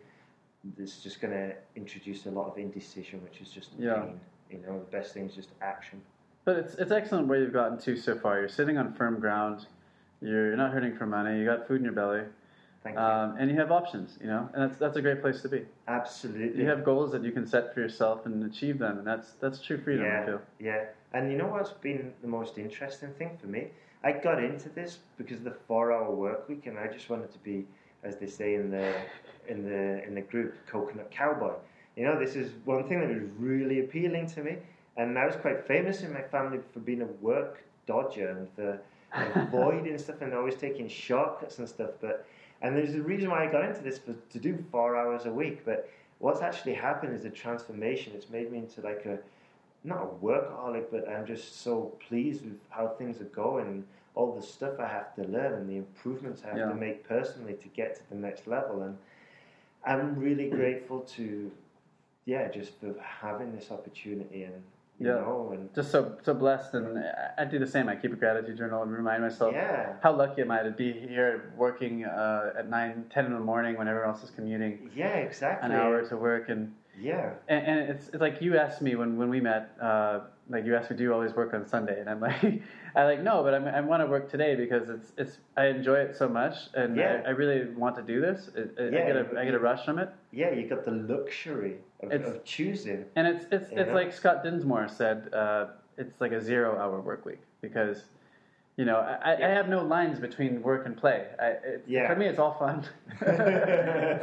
it's 0.78 1.00
just 1.02 1.22
going 1.22 1.34
to 1.34 1.54
introduce 1.76 2.26
a 2.26 2.32
lot 2.32 2.48
of 2.52 2.58
indecision, 2.58 3.22
which 3.24 3.42
is 3.42 3.50
just 3.50 3.72
Yeah. 3.78 4.02
pain. 4.02 4.20
You 4.52 4.60
know, 4.66 4.80
the 4.80 4.92
best 4.98 5.14
thing 5.14 5.26
is 5.26 5.34
just 5.36 5.50
action. 5.62 6.02
but 6.46 6.58
it's 6.58 6.76
it's 6.76 6.92
excellent 6.92 7.28
where 7.28 7.40
you've 7.40 7.54
gotten 7.54 7.78
to 7.80 7.98
so 7.98 8.16
far. 8.16 8.40
You're 8.40 8.48
sitting 8.50 8.78
on 8.78 8.94
firm 8.94 9.20
ground. 9.20 9.66
You're, 10.22 10.48
you're 10.50 10.58
not 10.58 10.72
hurting 10.72 10.96
for 10.96 11.08
money. 11.08 11.40
You 11.40 11.46
got 11.46 11.68
food 11.68 11.78
in 11.78 11.84
your 11.84 11.94
belly, 11.94 12.22
Thank 12.84 12.96
you. 12.96 13.02
um, 13.02 13.36
and 13.40 13.50
you 13.50 13.58
have 13.58 13.72
options. 13.72 14.20
You 14.22 14.28
know, 14.28 14.50
and 14.54 14.62
that's 14.70 14.78
that's 14.80 14.96
a 14.98 15.02
great 15.02 15.22
place 15.22 15.42
to 15.42 15.50
be. 15.50 15.66
Absolutely. 15.88 16.62
You 16.62 16.70
have 16.70 16.84
goals 16.86 17.12
that 17.14 17.24
you 17.24 17.32
can 17.32 17.48
set 17.48 17.74
for 17.74 17.80
yourself 17.80 18.28
and 18.28 18.44
achieve 18.46 18.78
them, 18.78 19.00
and 19.00 19.08
that's 19.08 19.32
that's 19.42 19.60
true 19.60 19.80
freedom. 19.80 20.06
I 20.06 20.10
Yeah, 20.10 20.26
feel. 20.26 20.42
yeah. 20.60 20.84
And 21.14 21.32
you 21.32 21.38
know 21.40 21.48
what's 21.48 21.72
been 21.72 22.14
the 22.22 22.28
most 22.28 22.60
interesting 22.60 23.10
thing 23.18 23.38
for 23.42 23.48
me? 23.48 23.70
I 24.06 24.12
got 24.12 24.42
into 24.42 24.70
this 24.70 25.00
because 25.18 25.40
of 25.40 25.46
the 25.46 25.56
four-hour 25.68 26.12
work 26.12 26.48
week, 26.48 26.68
and 26.68 26.78
I 26.78 26.88
just 26.88 27.10
wanted 27.10 27.32
to 27.34 27.40
be, 27.40 27.66
as 28.04 28.18
they 28.18 28.28
say 28.28 28.54
in 28.54 28.70
the 28.70 28.94
in 29.48 29.64
the 29.64 30.04
in 30.06 30.14
the 30.14 30.22
group, 30.22 30.54
coconut 30.68 31.10
cowboy. 31.10 31.54
You 31.96 32.06
know, 32.06 32.20
this 32.20 32.36
is 32.36 32.52
one 32.66 32.88
thing 32.88 33.00
that 33.00 33.10
was 33.10 33.24
really 33.40 33.80
appealing 33.80 34.28
to 34.28 34.44
me, 34.44 34.58
and 34.96 35.18
I 35.18 35.26
was 35.26 35.36
quite 35.36 35.66
famous 35.66 36.04
in 36.04 36.14
my 36.14 36.22
family 36.22 36.60
for 36.72 36.82
being 36.82 37.02
a 37.02 37.06
work 37.06 37.64
dodger 37.88 38.30
and 38.30 38.48
for 38.56 38.80
avoiding 39.42 39.98
stuff 40.06 40.22
and 40.22 40.36
always 40.36 40.56
taking 40.56 40.88
shortcuts 40.88 41.58
and 41.58 41.68
stuff. 41.68 41.92
But 42.00 42.28
and 42.62 42.78
there's 42.78 42.94
a 42.94 43.02
reason 43.02 43.32
why 43.32 43.48
I 43.48 43.52
got 43.52 43.66
into 43.66 43.82
this 43.82 43.98
for 43.98 44.14
to 44.14 44.40
do 44.40 44.64
four 44.72 44.96
hours 44.96 45.26
a 45.26 45.32
week. 45.32 45.66
But 45.66 45.90
what's 46.20 46.42
actually 46.42 46.76
happened 46.76 47.16
is 47.16 47.26
a 47.26 47.32
transformation. 47.32 48.14
It's 48.16 48.30
made 48.30 48.52
me 48.52 48.60
into 48.60 48.82
like 48.82 49.06
a 49.08 49.18
not 49.86 50.02
a 50.04 50.26
workaholic, 50.26 50.86
but 50.92 51.08
I'm 51.08 51.26
just 51.26 51.62
so 51.62 51.94
pleased 52.08 52.44
with 52.44 52.58
how 52.70 52.88
things 52.90 53.22
are 53.22 53.26
going, 53.26 53.86
all 54.16 54.34
the 54.34 54.42
stuff 54.42 54.80
I 54.80 54.88
have 54.88 55.14
to 55.16 55.24
learn, 55.24 55.54
and 55.54 55.70
the 55.70 55.78
improvements 55.78 56.42
I 56.44 56.50
have 56.50 56.58
Yeah. 56.58 56.70
to 56.70 56.76
make 56.76 57.08
personally 57.08 57.54
to 57.54 57.68
get 57.70 57.96
to 57.98 58.02
the 58.10 58.16
next 58.16 58.48
level. 58.48 58.82
And 58.82 58.98
I'm 59.86 60.16
really 60.18 60.50
grateful 60.60 61.02
to, 61.18 61.52
yeah, 62.26 62.48
just 62.50 62.80
for 62.80 62.96
having 63.00 63.56
this 63.56 63.72
opportunity 63.72 64.44
and 64.44 64.64
you 64.98 65.08
Yeah. 65.08 65.16
know 65.16 65.50
and 65.54 65.72
Just 65.76 65.92
so 65.92 66.18
so 66.24 66.34
blessed, 66.34 66.74
and 66.74 66.98
I- 67.38 67.44
do 67.46 67.60
the 67.60 67.68
same. 67.68 67.90
I 67.90 67.96
keep 67.98 68.14
a 68.14 68.16
gratitude 68.16 68.58
journal 68.58 68.82
and 68.82 68.92
remind 68.92 69.22
myself 69.22 69.54
yeah, 69.54 69.94
how 70.02 70.14
lucky 70.14 70.42
am 70.42 70.50
I 70.52 70.64
to 70.64 70.72
be 70.72 70.94
here 70.94 71.52
working 71.58 72.06
uh, 72.06 72.54
at 72.58 72.70
nine, 72.70 73.06
ten 73.10 73.26
in 73.26 73.34
the 73.34 73.40
morning 73.42 73.78
when 73.78 73.88
everyone 73.90 74.10
else 74.12 74.24
is 74.24 74.32
commuting 74.32 74.90
yeah, 74.96 75.18
exactly. 75.18 75.70
an 75.70 75.76
hour 75.76 76.02
to 76.08 76.16
work, 76.18 76.48
and 76.50 76.74
Yeah, 77.00 77.32
and, 77.48 77.66
and 77.68 77.80
it's, 77.90 78.08
it's 78.10 78.22
like 78.22 78.42
you 78.42 78.58
asked 78.58 78.82
me 78.82 78.96
when, 78.96 79.18
when 79.18 79.30
we 79.30 79.42
met, 79.42 79.72
uh, 79.82 80.22
like 80.50 80.66
you 80.66 80.76
asked 80.76 80.92
me, 80.92 80.98
do 80.98 81.04
you 81.04 81.14
always 81.14 81.34
work 81.34 81.54
on 81.54 81.66
Sunday? 81.68 82.00
And 82.00 82.10
I'm 82.10 82.22
like, 82.22 82.62
I 82.96 83.04
like 83.04 83.22
no, 83.22 83.44
but 83.44 83.54
I'm, 83.54 83.68
I 83.68 83.82
want 83.82 84.02
to 84.04 84.08
work 84.08 84.30
today 84.30 84.56
because 84.56 84.90
it's 84.90 85.12
it's 85.18 85.38
I 85.58 85.66
enjoy 85.68 85.96
it 85.96 86.16
so 86.16 86.30
much, 86.30 86.56
and 86.74 86.96
Yeah. 86.96 87.22
I, 87.26 87.30
I 87.30 87.32
really 87.32 87.70
want 87.74 87.96
to 87.98 88.02
do 88.02 88.22
this. 88.22 88.50
It, 88.56 88.76
it, 88.78 88.94
Yeah, 88.94 89.00
I 89.00 89.06
get 89.08 89.16
a 89.16 89.20
you- 89.32 89.40
I 89.40 89.46
get 89.46 89.54
a 89.54 89.60
rush 89.60 89.84
from 89.86 90.00
it, 90.00 90.10
yeah. 90.32 90.52
You 90.52 90.68
got 90.70 90.86
the 90.86 90.92
luxury 90.92 91.76
of, 92.02 92.12
of 92.12 92.44
choosing. 92.46 93.06
and 93.16 93.28
it's 93.28 93.46
it's 93.52 93.70
it's 93.72 93.90
know? 93.90 93.94
like 93.94 94.14
Scott 94.14 94.44
Dinsmore 94.44 94.88
said, 94.88 95.34
uh, 95.34 95.68
it's 95.98 96.22
like 96.22 96.32
a 96.32 96.42
zero 96.42 96.78
hour 96.80 97.02
work 97.02 97.26
week 97.26 97.42
because. 97.62 98.04
You 98.78 98.84
know, 98.84 98.98
I, 98.98 99.36
I 99.42 99.48
have 99.52 99.70
no 99.70 99.82
lines 99.86 100.20
between 100.20 100.62
work 100.62 100.86
and 100.86 100.98
play. 100.98 101.28
I, 101.40 101.46
it, 101.46 101.86
Yeah. 101.88 102.10
For 102.10 102.16
me, 102.18 102.26
it's 102.26 102.40
all 102.40 102.56
fun. 102.60 102.84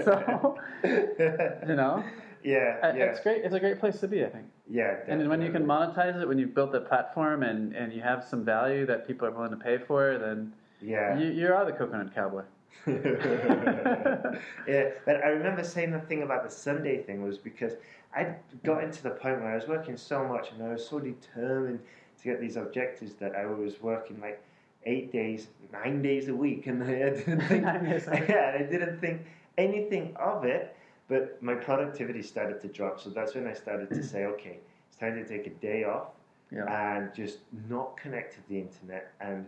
so, 0.04 0.58
you 0.84 1.74
know, 1.74 2.04
yeah, 2.44 2.78
I- 2.82 2.96
yeah, 2.96 3.04
it's 3.04 3.20
great. 3.20 3.44
It's 3.44 3.54
a 3.54 3.60
great 3.60 3.78
place 3.80 4.00
to 4.00 4.08
be. 4.08 4.24
I 4.24 4.28
think. 4.28 4.46
yeah. 4.68 4.96
And 5.08 5.28
when 5.28 5.42
you 5.42 5.50
can 5.52 5.64
monetize 5.64 6.20
it, 6.20 6.28
when 6.28 6.38
you've 6.38 6.54
built 6.54 6.74
a 6.74 6.80
platform 6.80 7.42
and, 7.42 7.74
and 7.74 7.92
you 7.92 8.00
have 8.02 8.24
some 8.24 8.44
value 8.44 8.86
that 8.86 9.06
people 9.06 9.26
are 9.26 9.30
willing 9.30 9.50
to 9.50 9.56
pay 9.56 9.78
for, 9.78 10.18
then 10.18 10.52
yeah, 10.80 11.18
you, 11.18 11.30
you 11.30 11.52
are 11.52 11.64
the 11.64 11.72
coconut 11.72 12.14
cowboy. 12.14 12.42
yeah, 12.86 12.94
but 15.04 15.22
I 15.24 15.28
remember 15.28 15.62
saying 15.62 15.92
the 15.92 16.00
thing 16.00 16.22
about 16.22 16.44
the 16.44 16.50
Sunday 16.50 17.02
thing 17.02 17.22
was 17.22 17.38
because 17.38 17.74
I 18.14 18.34
got 18.64 18.82
into 18.82 19.02
the 19.02 19.10
point 19.10 19.40
where 19.40 19.52
I 19.52 19.54
was 19.54 19.68
working 19.68 19.96
so 19.96 20.26
much 20.26 20.50
and 20.52 20.62
I 20.62 20.72
was 20.72 20.86
so 20.86 20.98
determined 20.98 21.80
to 22.20 22.24
get 22.24 22.40
these 22.40 22.56
objectives 22.56 23.14
that 23.14 23.34
I 23.34 23.46
was 23.46 23.80
working 23.82 24.20
like 24.20 24.42
eight 24.84 25.12
days, 25.12 25.48
nine 25.72 26.02
days 26.02 26.28
a 26.28 26.34
week, 26.34 26.66
and 26.66 26.82
I 26.82 26.86
didn't 27.10 27.40
think, 27.42 27.64
yeah, 28.28 28.56
I 28.58 28.62
didn't 28.62 29.00
think 29.00 29.22
anything 29.58 30.14
of 30.16 30.44
it. 30.44 30.74
But 31.08 31.42
my 31.42 31.54
productivity 31.54 32.22
started 32.22 32.60
to 32.62 32.68
drop, 32.68 33.00
so 33.00 33.10
that's 33.10 33.34
when 33.34 33.46
I 33.46 33.52
started 33.54 33.92
to 33.92 34.02
say, 34.02 34.24
okay, 34.26 34.58
it's 34.88 34.96
time 34.96 35.14
to 35.14 35.24
take 35.26 35.46
a 35.46 35.50
day 35.50 35.84
off 35.84 36.08
Yeah. 36.50 36.66
and 36.68 37.12
just 37.14 37.38
not 37.68 37.96
connect 37.96 38.34
to 38.34 38.48
the 38.48 38.58
internet 38.60 39.12
and 39.20 39.46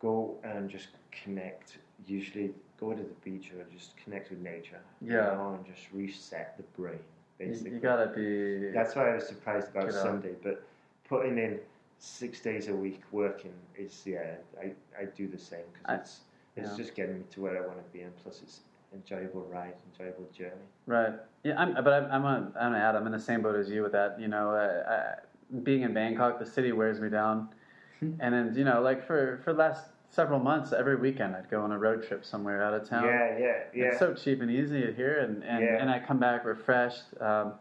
go 0.00 0.36
and 0.42 0.68
just 0.68 0.88
connect. 1.10 1.78
Usually, 2.06 2.54
go 2.78 2.92
to 2.92 3.02
the 3.02 3.14
beach 3.24 3.52
or 3.52 3.64
just 3.72 3.96
connect 3.96 4.30
with 4.30 4.40
nature. 4.40 4.80
you 5.00 5.12
Yeah. 5.14 5.34
know, 5.34 5.54
and 5.54 5.64
just 5.66 5.90
reset 5.92 6.56
the 6.56 6.62
brain. 6.80 7.00
Basically, 7.38 7.72
you 7.74 7.80
gotta 7.80 8.06
be. 8.08 8.70
that's 8.72 8.94
why 8.94 9.10
I 9.10 9.14
was 9.14 9.26
surprised 9.26 9.70
about. 9.70 9.92
Sunday. 9.92 10.34
But 10.42 10.62
putting 11.04 11.38
in 11.38 11.60
six 11.98 12.40
days 12.40 12.68
a 12.68 12.74
week 12.74 13.02
working 13.12 13.52
is 13.76 14.06
yeah, 14.06 14.36
I, 14.60 14.72
I 15.00 15.04
do 15.06 15.26
the 15.28 15.38
same 15.38 15.66
because 15.72 16.00
it's 16.00 16.20
it's 16.56 16.70
yeah. 16.70 16.76
just 16.76 16.94
getting 16.94 17.18
me 17.18 17.24
to 17.30 17.40
where 17.42 17.56
I 17.62 17.66
want 17.66 17.78
to 17.78 17.90
be, 17.92 18.00
and 18.02 18.14
plus 18.16 18.42
it's 18.42 18.60
enjoyable 18.96 19.42
ride, 19.42 19.74
enjoyable 19.92 20.28
journey. 20.36 20.52
Right. 20.86 21.14
Yeah. 21.44 21.60
I'm, 21.60 21.74
but 21.74 21.92
I'm. 21.92 22.10
I'm. 22.10 22.24
A, 22.24 22.52
I'm 22.60 22.74
an. 22.74 22.96
I'm 22.96 23.06
in 23.06 23.12
the 23.12 23.20
same 23.20 23.42
boat 23.42 23.56
as 23.56 23.68
you 23.70 23.82
with 23.82 23.92
that. 23.92 24.18
You 24.20 24.28
know, 24.28 24.50
uh, 24.50 24.90
uh, 24.90 25.14
being 25.62 25.82
in 25.82 25.94
Bangkok, 25.94 26.38
the 26.38 26.46
city 26.46 26.72
wears 26.72 27.00
me 27.00 27.08
down. 27.08 27.48
and 28.00 28.34
then 28.34 28.54
you 28.56 28.64
know, 28.64 28.80
like 28.80 29.06
for 29.06 29.40
for 29.44 29.52
the 29.52 29.58
last 29.58 29.84
several 30.10 30.38
months, 30.38 30.72
every 30.72 30.96
weekend 30.96 31.34
I'd 31.34 31.50
go 31.50 31.62
on 31.62 31.72
a 31.72 31.78
road 31.78 32.06
trip 32.06 32.24
somewhere 32.24 32.62
out 32.62 32.74
of 32.74 32.88
town. 32.88 33.04
Yeah, 33.04 33.38
yeah, 33.38 33.52
yeah. 33.74 33.84
It's 33.86 33.98
so 33.98 34.14
cheap 34.14 34.40
and 34.40 34.50
easy 34.50 34.92
here, 34.92 35.18
and 35.20 35.42
and, 35.44 35.64
Yeah. 35.64 35.80
and 35.80 35.90
I 35.90 35.98
come 36.00 36.18
back 36.18 36.44
refreshed. 36.44 37.04
Um, 37.20 37.54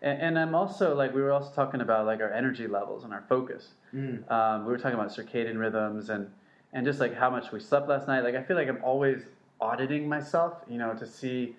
and, 0.00 0.22
and 0.22 0.38
I'm 0.38 0.54
also 0.54 0.94
like 0.94 1.14
we 1.14 1.20
were 1.20 1.32
also 1.32 1.52
talking 1.54 1.80
about 1.80 2.06
like 2.06 2.20
our 2.20 2.32
energy 2.32 2.66
levels 2.66 3.04
and 3.04 3.12
our 3.12 3.24
focus. 3.28 3.74
Mm. 3.94 4.30
Um, 4.30 4.64
we 4.64 4.72
were 4.72 4.78
talking 4.78 4.98
about 4.98 5.10
circadian 5.10 5.58
rhythms 5.58 6.10
and 6.10 6.30
and 6.72 6.84
just 6.84 7.00
like 7.00 7.14
how 7.14 7.30
much 7.30 7.50
we 7.52 7.60
slept 7.60 7.88
last 7.88 8.06
night. 8.06 8.22
Like 8.24 8.34
I 8.34 8.42
feel 8.42 8.56
like 8.56 8.68
I'm 8.68 8.82
always 8.84 9.22
auditing 9.60 10.08
myself, 10.08 10.54
you 10.68 10.78
know, 10.78 10.94
to 10.94 11.06
see. 11.06 11.56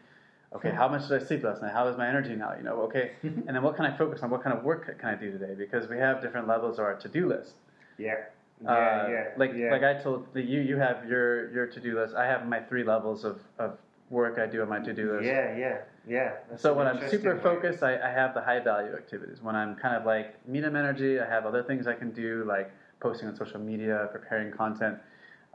Okay, 0.55 0.71
how 0.71 0.87
much 0.87 1.07
did 1.07 1.21
I 1.21 1.25
sleep 1.25 1.43
last 1.43 1.61
night? 1.61 1.73
How 1.73 1.87
is 1.87 1.95
my 1.97 2.07
energy 2.07 2.35
now? 2.35 2.55
You 2.57 2.63
know, 2.63 2.81
okay, 2.81 3.11
and 3.23 3.49
then 3.49 3.61
what 3.61 3.75
can 3.75 3.85
I 3.85 3.95
focus 3.95 4.23
on? 4.23 4.31
What 4.31 4.43
kind 4.43 4.57
of 4.57 4.63
work 4.63 4.97
can 4.99 5.09
I 5.09 5.15
do 5.15 5.31
today? 5.31 5.53
Because 5.55 5.87
we 5.87 5.97
have 5.99 6.21
different 6.21 6.47
levels 6.47 6.79
of 6.79 6.85
our 6.85 6.95
to-do 6.95 7.27
list. 7.27 7.53
Yeah, 7.99 8.15
yeah, 8.63 8.69
Uh, 8.71 9.07
yeah. 9.11 9.23
Like 9.37 9.51
yeah. 9.55 9.71
like 9.71 9.83
I 9.83 10.01
told 10.01 10.33
the, 10.33 10.41
you, 10.41 10.61
you 10.61 10.77
have 10.77 11.07
your 11.07 11.51
your 11.53 11.67
to 11.67 11.79
do 11.79 11.99
list. 11.99 12.15
I 12.15 12.25
have 12.25 12.47
my 12.47 12.61
three 12.61 12.83
levels 12.83 13.23
of, 13.25 13.41
of 13.59 13.77
work 14.09 14.39
I 14.39 14.47
do 14.47 14.63
on 14.63 14.69
my 14.69 14.79
to 14.79 14.91
do 14.93 15.13
list. 15.13 15.25
Yeah, 15.25 15.55
yeah, 15.55 15.77
yeah. 16.07 16.31
That's 16.49 16.63
So 16.63 16.73
when 16.73 16.87
I'm 16.87 17.07
super 17.09 17.35
way. 17.35 17.41
focused, 17.43 17.83
I, 17.83 17.99
I 17.99 18.09
have 18.09 18.33
the 18.33 18.41
high 18.41 18.59
value 18.59 18.93
activities. 18.93 19.37
When 19.43 19.55
I'm 19.55 19.75
kind 19.75 19.95
of 19.95 20.03
like 20.03 20.33
medium 20.47 20.75
energy, 20.75 21.19
I 21.19 21.27
have 21.29 21.45
other 21.45 21.61
things 21.61 21.85
I 21.85 21.93
can 21.93 22.09
do 22.11 22.43
like 22.47 22.71
posting 23.01 23.27
on 23.29 23.35
social 23.35 23.59
media, 23.59 24.09
preparing 24.11 24.51
content. 24.51 24.97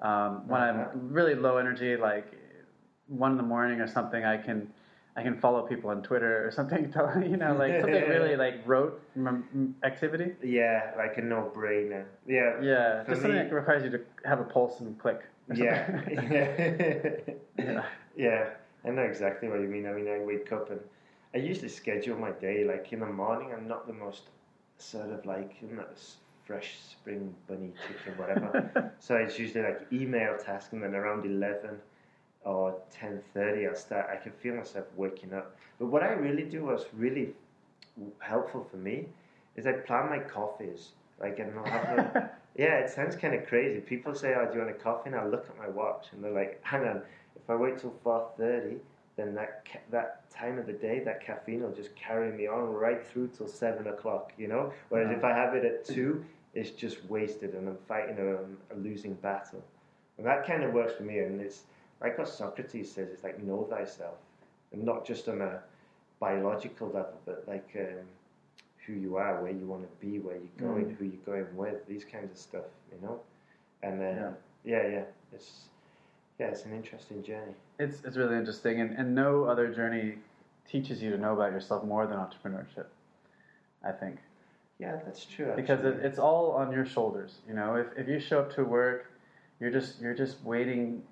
Um, 0.00 0.48
when 0.48 0.60
Uh-huh. 0.60 0.90
I'm 0.92 1.12
really 1.12 1.34
low 1.34 1.56
energy, 1.58 1.96
like 1.96 2.26
one 3.06 3.32
in 3.32 3.36
the 3.36 3.42
morning 3.42 3.80
or 3.80 3.86
something, 3.86 4.24
I 4.24 4.36
can 4.36 4.72
I 5.16 5.22
can 5.22 5.38
follow 5.38 5.62
people 5.62 5.90
on 5.90 6.02
Twitter 6.02 6.44
or 6.46 6.50
something. 6.50 6.92
You 7.30 7.36
know, 7.36 7.54
like 7.54 7.80
something 7.80 8.08
really 8.16 8.36
like 8.36 8.56
rote 8.66 9.00
activity. 9.84 10.32
Yeah, 10.42 10.90
like 10.96 11.16
a 11.18 11.22
no-brainer. 11.22 12.04
Yeah. 12.26 12.60
Yeah, 12.60 13.04
just 13.08 13.22
something 13.22 13.38
that 13.38 13.52
requires 13.52 13.84
you 13.84 13.90
to 13.90 14.00
have 14.24 14.40
a 14.40 14.44
pulse 14.44 14.80
and 14.80 14.98
click. 14.98 15.20
Yeah. 15.54 16.00
yeah. 17.58 17.84
yeah. 18.16 18.50
I 18.84 18.90
know 18.90 19.02
exactly 19.02 19.48
what 19.48 19.60
you 19.60 19.68
mean. 19.68 19.86
I 19.86 19.92
mean, 19.92 20.08
I 20.08 20.18
wake 20.18 20.50
up 20.52 20.70
and 20.70 20.80
I 21.34 21.38
usually 21.38 21.68
schedule 21.68 22.18
my 22.18 22.32
day. 22.32 22.64
Like 22.64 22.92
in 22.92 23.00
the 23.00 23.06
morning, 23.06 23.52
I'm 23.56 23.68
not 23.68 23.86
the 23.86 23.92
most 23.92 24.22
sort 24.78 25.10
of 25.10 25.24
like 25.24 25.52
I'm 25.62 25.76
not 25.76 25.96
fresh 26.44 26.78
spring 26.90 27.34
bunny 27.48 27.72
chicken, 27.86 28.18
whatever. 28.18 28.92
so 28.98 29.16
it's 29.16 29.38
usually 29.38 29.64
like 29.64 29.86
email 29.92 30.36
task, 30.36 30.72
and 30.72 30.82
then 30.82 30.94
around 30.94 31.24
eleven 31.24 31.78
or 32.44 32.80
ten 32.90 33.20
thirty, 33.32 33.66
I'll 33.66 33.74
start. 33.74 34.08
I 34.10 34.16
can 34.16 34.32
feel 34.32 34.54
myself 34.54 34.86
waking 34.96 35.32
up. 35.32 35.56
But 35.78 35.86
what 35.86 36.02
I 36.02 36.12
really 36.12 36.44
do 36.44 36.64
was 36.64 36.86
really 36.92 37.34
helpful 38.18 38.66
for 38.70 38.76
me 38.76 39.06
is 39.56 39.66
I 39.66 39.72
plan 39.72 40.08
my 40.10 40.18
coffees. 40.18 40.90
Like 41.20 41.38
and 41.38 41.58
I'll 41.58 41.64
have. 41.64 42.30
Yeah, 42.56 42.78
it 42.78 42.90
sounds 42.90 43.16
kind 43.16 43.34
of 43.34 43.46
crazy. 43.46 43.80
People 43.80 44.14
say, 44.14 44.34
"Oh, 44.36 44.46
do 44.46 44.58
you 44.58 44.64
want 44.64 44.70
a 44.70 44.78
coffee?" 44.78 45.10
And 45.10 45.16
I 45.16 45.26
look 45.26 45.48
at 45.48 45.58
my 45.58 45.68
watch, 45.68 46.06
and 46.12 46.22
they're 46.22 46.30
like, 46.30 46.60
"Hang 46.62 46.84
on, 46.84 47.02
if 47.34 47.50
I 47.50 47.56
wait 47.56 47.78
till 47.78 47.94
four 48.04 48.30
thirty, 48.36 48.76
then 49.16 49.34
that 49.34 49.64
ca- 49.70 49.80
that 49.90 50.28
time 50.30 50.58
of 50.58 50.66
the 50.66 50.72
day, 50.72 51.00
that 51.00 51.20
caffeine 51.20 51.62
will 51.62 51.72
just 51.72 51.94
carry 51.94 52.32
me 52.32 52.46
on 52.46 52.72
right 52.72 53.04
through 53.06 53.28
till 53.28 53.46
seven 53.48 53.86
o'clock." 53.88 54.32
You 54.38 54.48
know. 54.48 54.72
Whereas 54.88 55.10
if 55.16 55.24
I 55.24 55.30
have 55.30 55.54
it 55.54 55.64
at 55.64 55.84
two, 55.84 56.24
it's 56.54 56.70
just 56.70 57.04
wasted, 57.08 57.54
and 57.54 57.68
I'm 57.68 57.78
fighting 57.88 58.18
a, 58.18 58.74
a 58.74 58.76
losing 58.76 59.14
battle. 59.14 59.62
And 60.18 60.26
that 60.26 60.46
kind 60.46 60.62
of 60.62 60.72
works 60.72 60.94
for 60.94 61.02
me. 61.02 61.18
And 61.20 61.40
it's 61.40 61.62
like 62.00 62.18
what 62.18 62.28
Socrates 62.28 62.90
says: 62.92 63.08
it's 63.10 63.24
like 63.24 63.42
know 63.42 63.64
thyself, 63.64 64.16
and 64.72 64.84
not 64.84 65.04
just 65.06 65.28
on 65.28 65.40
a 65.42 65.60
biological 66.20 66.88
level, 66.88 67.18
but 67.24 67.44
like. 67.46 67.68
Um, 67.78 68.04
who 68.86 68.92
you 68.92 69.16
are, 69.16 69.42
where 69.42 69.50
you 69.50 69.64
want 69.66 69.80
to 69.82 70.06
be, 70.06 70.18
where 70.18 70.36
you're 70.36 70.68
going, 70.68 70.84
Mm. 70.84 70.96
who 70.98 71.04
you're 71.06 71.24
going 71.24 71.56
with, 71.56 71.86
these 71.86 72.04
kinds 72.04 72.30
of 72.30 72.36
stuff, 72.36 72.66
you 72.92 72.98
know. 73.00 73.18
And 73.82 73.98
then, 73.98 74.16
Yeah. 74.16 74.82
yeah, 74.82 74.88
yeah, 74.88 75.04
it's 75.32 75.68
yeah, 76.38 76.48
it's 76.48 76.66
an 76.66 76.74
interesting 76.74 77.22
journey. 77.22 77.54
It's 77.78 78.02
it's 78.04 78.16
really 78.16 78.36
interesting, 78.36 78.80
and, 78.80 78.96
and 78.96 79.14
no 79.14 79.44
other 79.44 79.72
journey 79.72 80.18
teaches 80.70 81.02
you 81.02 81.10
to 81.10 81.18
know 81.18 81.32
about 81.34 81.52
yourself 81.52 81.84
more 81.84 82.06
than 82.06 82.16
entrepreneurship. 82.18 82.86
I 83.84 83.92
think 83.92 84.18
Yeah, 84.78 85.00
that's 85.04 85.24
true. 85.24 85.52
because 85.56 85.84
it, 85.84 85.96
it's 86.02 86.18
all 86.18 86.52
on 86.52 86.72
your 86.72 86.86
shoulders. 86.86 87.40
You 87.48 87.54
know, 87.54 87.74
if 87.76 87.86
if 87.96 88.08
you 88.08 88.20
show 88.20 88.40
up 88.40 88.54
to 88.54 88.64
work, 88.64 89.10
you're 89.60 89.70
just 89.72 90.00
you're 90.00 90.14
just 90.14 90.42
waiting, 90.44 91.02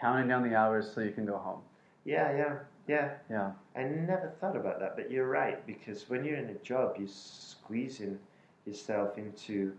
counting 0.00 0.28
down 0.28 0.48
the 0.48 0.56
hours 0.56 0.90
so 0.92 1.00
you 1.00 1.12
can 1.12 1.26
go 1.26 1.36
home. 1.36 1.60
yeah, 2.04 2.36
yeah, 2.36 2.54
yeah. 2.86 3.10
Yeah, 3.30 3.50
I 3.76 3.82
never 3.84 4.32
thought 4.40 4.56
about 4.56 4.80
that, 4.80 4.96
but 4.96 5.10
you're 5.10 5.28
right 5.28 5.64
because 5.66 6.08
when 6.08 6.24
you're 6.24 6.38
in 6.38 6.48
a 6.48 6.54
job, 6.64 6.96
you're 6.98 7.08
squeezing 7.08 8.18
yourself 8.64 9.18
into 9.18 9.72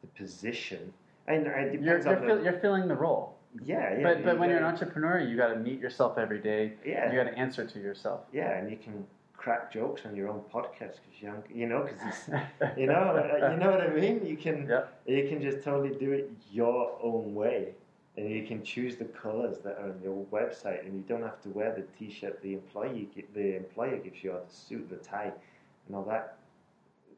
the 0.00 0.08
position. 0.08 0.92
And 1.28 1.46
it 1.46 1.80
you're 1.80 1.98
depends 1.98 2.06
you're, 2.06 2.16
on 2.16 2.26
fill, 2.26 2.36
the, 2.38 2.42
you're 2.44 2.58
filling 2.60 2.88
the 2.88 2.94
role. 2.94 3.35
Yeah, 3.64 3.96
yeah. 3.96 4.02
but 4.02 4.24
but 4.24 4.38
when 4.38 4.50
you're 4.50 4.58
an 4.58 4.64
entrepreneur, 4.64 5.18
you 5.20 5.36
got 5.36 5.48
to 5.48 5.56
meet 5.56 5.80
yourself 5.80 6.18
every 6.18 6.40
day. 6.40 6.74
yeah, 6.84 7.10
You 7.10 7.16
got 7.22 7.30
to 7.30 7.38
answer 7.38 7.66
to 7.66 7.78
yourself. 7.80 8.20
yeah, 8.32 8.58
and 8.58 8.70
you 8.70 8.76
can 8.76 9.06
crack 9.36 9.72
jokes 9.72 10.02
on 10.06 10.16
your 10.16 10.28
own 10.28 10.40
podcast 10.52 10.96
because 11.02 11.20
you, 11.20 11.32
you 11.54 11.66
know, 11.66 11.82
because 11.88 12.28
you 12.76 12.86
know, 12.86 12.94
uh, 13.42 13.50
you 13.52 13.56
know 13.58 13.70
what 13.70 13.80
I 13.80 13.88
mean. 13.88 14.24
You 14.26 14.36
can 14.36 14.66
Yep. 14.68 15.02
you 15.06 15.28
can 15.28 15.40
just 15.40 15.62
totally 15.62 15.94
do 15.98 16.12
it 16.12 16.30
your 16.52 16.92
own 17.02 17.34
way, 17.34 17.74
and 18.16 18.30
you 18.30 18.46
can 18.46 18.62
choose 18.62 18.96
the 18.96 19.04
colors 19.06 19.58
that 19.64 19.78
are 19.78 19.90
on 19.90 20.00
your 20.02 20.24
website, 20.32 20.84
and 20.84 20.94
you 20.94 21.04
don't 21.08 21.22
have 21.22 21.40
to 21.42 21.48
wear 21.50 21.72
the 21.74 21.82
T-shirt 21.98 22.42
the 22.42 22.54
employee 22.54 23.08
the 23.34 23.56
employer 23.56 23.96
gives 23.98 24.22
you, 24.24 24.32
or 24.32 24.40
the 24.46 24.52
suit, 24.54 24.88
the 24.90 24.96
tie, 24.96 25.32
and 25.86 25.96
all 25.96 26.02
that 26.04 26.36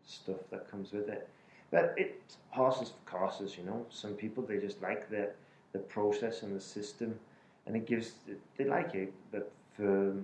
stuff 0.05 0.37
that 0.51 0.71
comes 0.71 0.93
with 0.93 1.09
it. 1.09 1.29
But 1.71 1.95
it's 1.97 2.37
horses 2.51 2.91
for 2.91 3.19
courses, 3.19 3.57
you 3.59 3.65
know. 3.65 3.85
Some 3.91 4.15
people 4.15 4.43
they 4.43 4.59
just 4.59 4.81
like 4.83 5.09
the 5.11 5.31
the 5.73 5.79
process 5.79 6.43
and 6.43 6.55
the 6.55 6.61
system, 6.61 7.19
and 7.67 7.77
it 7.77 7.87
gives 7.87 8.13
they 8.57 8.65
like 8.65 8.95
it. 8.95 9.13
But 9.31 9.51
for 9.77 10.15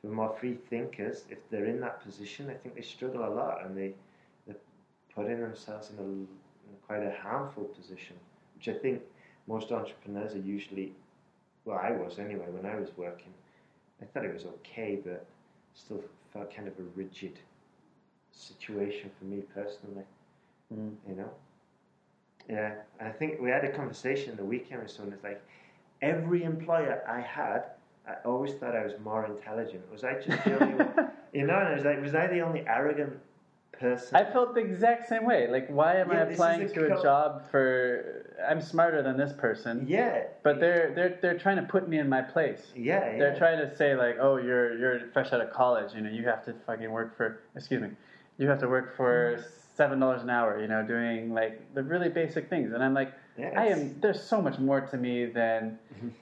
for 0.00 0.08
more 0.08 0.34
free 0.38 0.54
thinkers, 0.70 1.24
if 1.30 1.38
they're 1.50 1.66
in 1.66 1.80
that 1.80 2.02
position, 2.02 2.50
I 2.50 2.54
think 2.54 2.74
they 2.74 2.82
struggle 2.82 3.24
a 3.24 3.32
lot, 3.32 3.64
and 3.64 3.76
they 3.76 3.94
they're 4.46 4.56
putting 5.14 5.40
themselves 5.40 5.90
in 5.90 5.98
a, 5.98 6.02
in 6.02 6.76
quite 6.86 7.02
a 7.02 7.14
harmful 7.22 7.64
position, 7.64 8.16
which 8.56 8.68
I 8.68 8.78
think 8.78 9.02
most 9.46 9.72
entrepreneurs 9.72 10.34
are 10.34 10.38
usually. 10.38 10.92
Well, 11.64 11.80
I 11.82 11.92
was 11.92 12.18
anyway 12.18 12.46
when 12.50 12.66
I 12.70 12.78
was 12.78 12.90
working. 12.96 13.32
I 14.02 14.04
thought 14.04 14.24
it 14.26 14.34
was 14.34 14.44
okay, 14.44 14.98
but 15.02 15.24
still 15.72 16.02
felt 16.32 16.54
kind 16.54 16.68
of 16.68 16.78
a 16.78 16.82
rigid 16.94 17.38
situation 18.32 19.10
for 19.18 19.24
me 19.24 19.42
personally. 19.54 20.04
Mm. 20.72 20.94
You 21.08 21.14
know. 21.16 21.30
Yeah, 22.48 22.74
and 23.00 23.08
I 23.08 23.12
think 23.12 23.40
we 23.40 23.50
had 23.50 23.64
a 23.64 23.72
conversation 23.72 24.36
the 24.36 24.44
weekend 24.44 24.82
with 24.82 24.90
someone. 24.90 25.14
It's 25.14 25.24
like 25.24 25.42
every 26.02 26.44
employer 26.44 27.02
I 27.08 27.20
had, 27.20 27.64
I 28.06 28.14
always 28.24 28.54
thought 28.54 28.76
I 28.76 28.84
was 28.84 28.92
more 29.02 29.24
intelligent. 29.26 29.90
Was 29.90 30.04
I 30.04 30.14
just 30.14 30.44
the 30.44 30.60
only 30.62 30.74
one? 30.84 31.10
You 31.32 31.44
know, 31.44 31.58
and 31.58 31.66
I 31.66 31.74
was 31.74 31.84
like, 31.84 32.00
was 32.00 32.14
I 32.14 32.28
the 32.28 32.42
only 32.42 32.64
arrogant 32.64 33.18
person? 33.72 34.14
I 34.14 34.22
felt 34.22 34.54
the 34.54 34.60
exact 34.60 35.08
same 35.08 35.24
way. 35.24 35.48
Like, 35.50 35.66
why 35.68 35.96
am 35.96 36.12
Yeah, 36.12 36.18
I 36.18 36.20
applying 36.20 36.62
a 36.62 36.68
to 36.68 36.96
a 36.96 37.02
job 37.02 37.50
for? 37.50 38.24
I'm 38.48 38.60
smarter 38.60 39.02
than 39.02 39.16
this 39.16 39.32
person, 39.32 39.84
yeah, 39.88 40.26
but 40.44 40.60
they're 40.60 40.92
they're 40.94 41.18
they're 41.20 41.38
trying 41.38 41.56
to 41.56 41.64
put 41.64 41.88
me 41.88 41.98
in 41.98 42.08
my 42.08 42.22
place. 42.22 42.62
yeah, 42.76 43.10
yeah. 43.10 43.18
They're 43.18 43.36
trying 43.36 43.58
to 43.58 43.74
say 43.74 43.96
like, 43.96 44.16
oh, 44.20 44.36
you're 44.36 44.78
you're 44.78 45.00
fresh 45.12 45.32
out 45.32 45.40
of 45.40 45.50
college. 45.50 45.92
You 45.92 46.02
know, 46.02 46.10
you 46.10 46.24
have 46.24 46.44
to 46.44 46.54
fucking 46.66 46.90
work 46.90 47.16
for. 47.16 47.40
Excuse 47.56 47.82
me, 47.82 47.88
you 48.38 48.48
have 48.48 48.60
to 48.60 48.68
work 48.68 48.96
for 48.96 49.38
mm-hmm. 49.38 49.42
Seven 49.74 50.00
dollars 50.00 50.22
an 50.22 50.30
hour. 50.30 50.60
You 50.60 50.68
know, 50.68 50.82
doing 50.82 51.34
like 51.34 51.74
the 51.74 51.82
really 51.82 52.08
basic 52.08 52.48
things. 52.48 52.72
And 52.72 52.82
I'm 52.82 52.94
like, 52.94 53.12
yeah, 53.38 53.52
I 53.56 53.66
am. 53.66 54.00
There's 54.00 54.22
so 54.22 54.40
much 54.40 54.58
more 54.58 54.80
to 54.80 54.96
me 54.96 55.26
than 55.26 55.78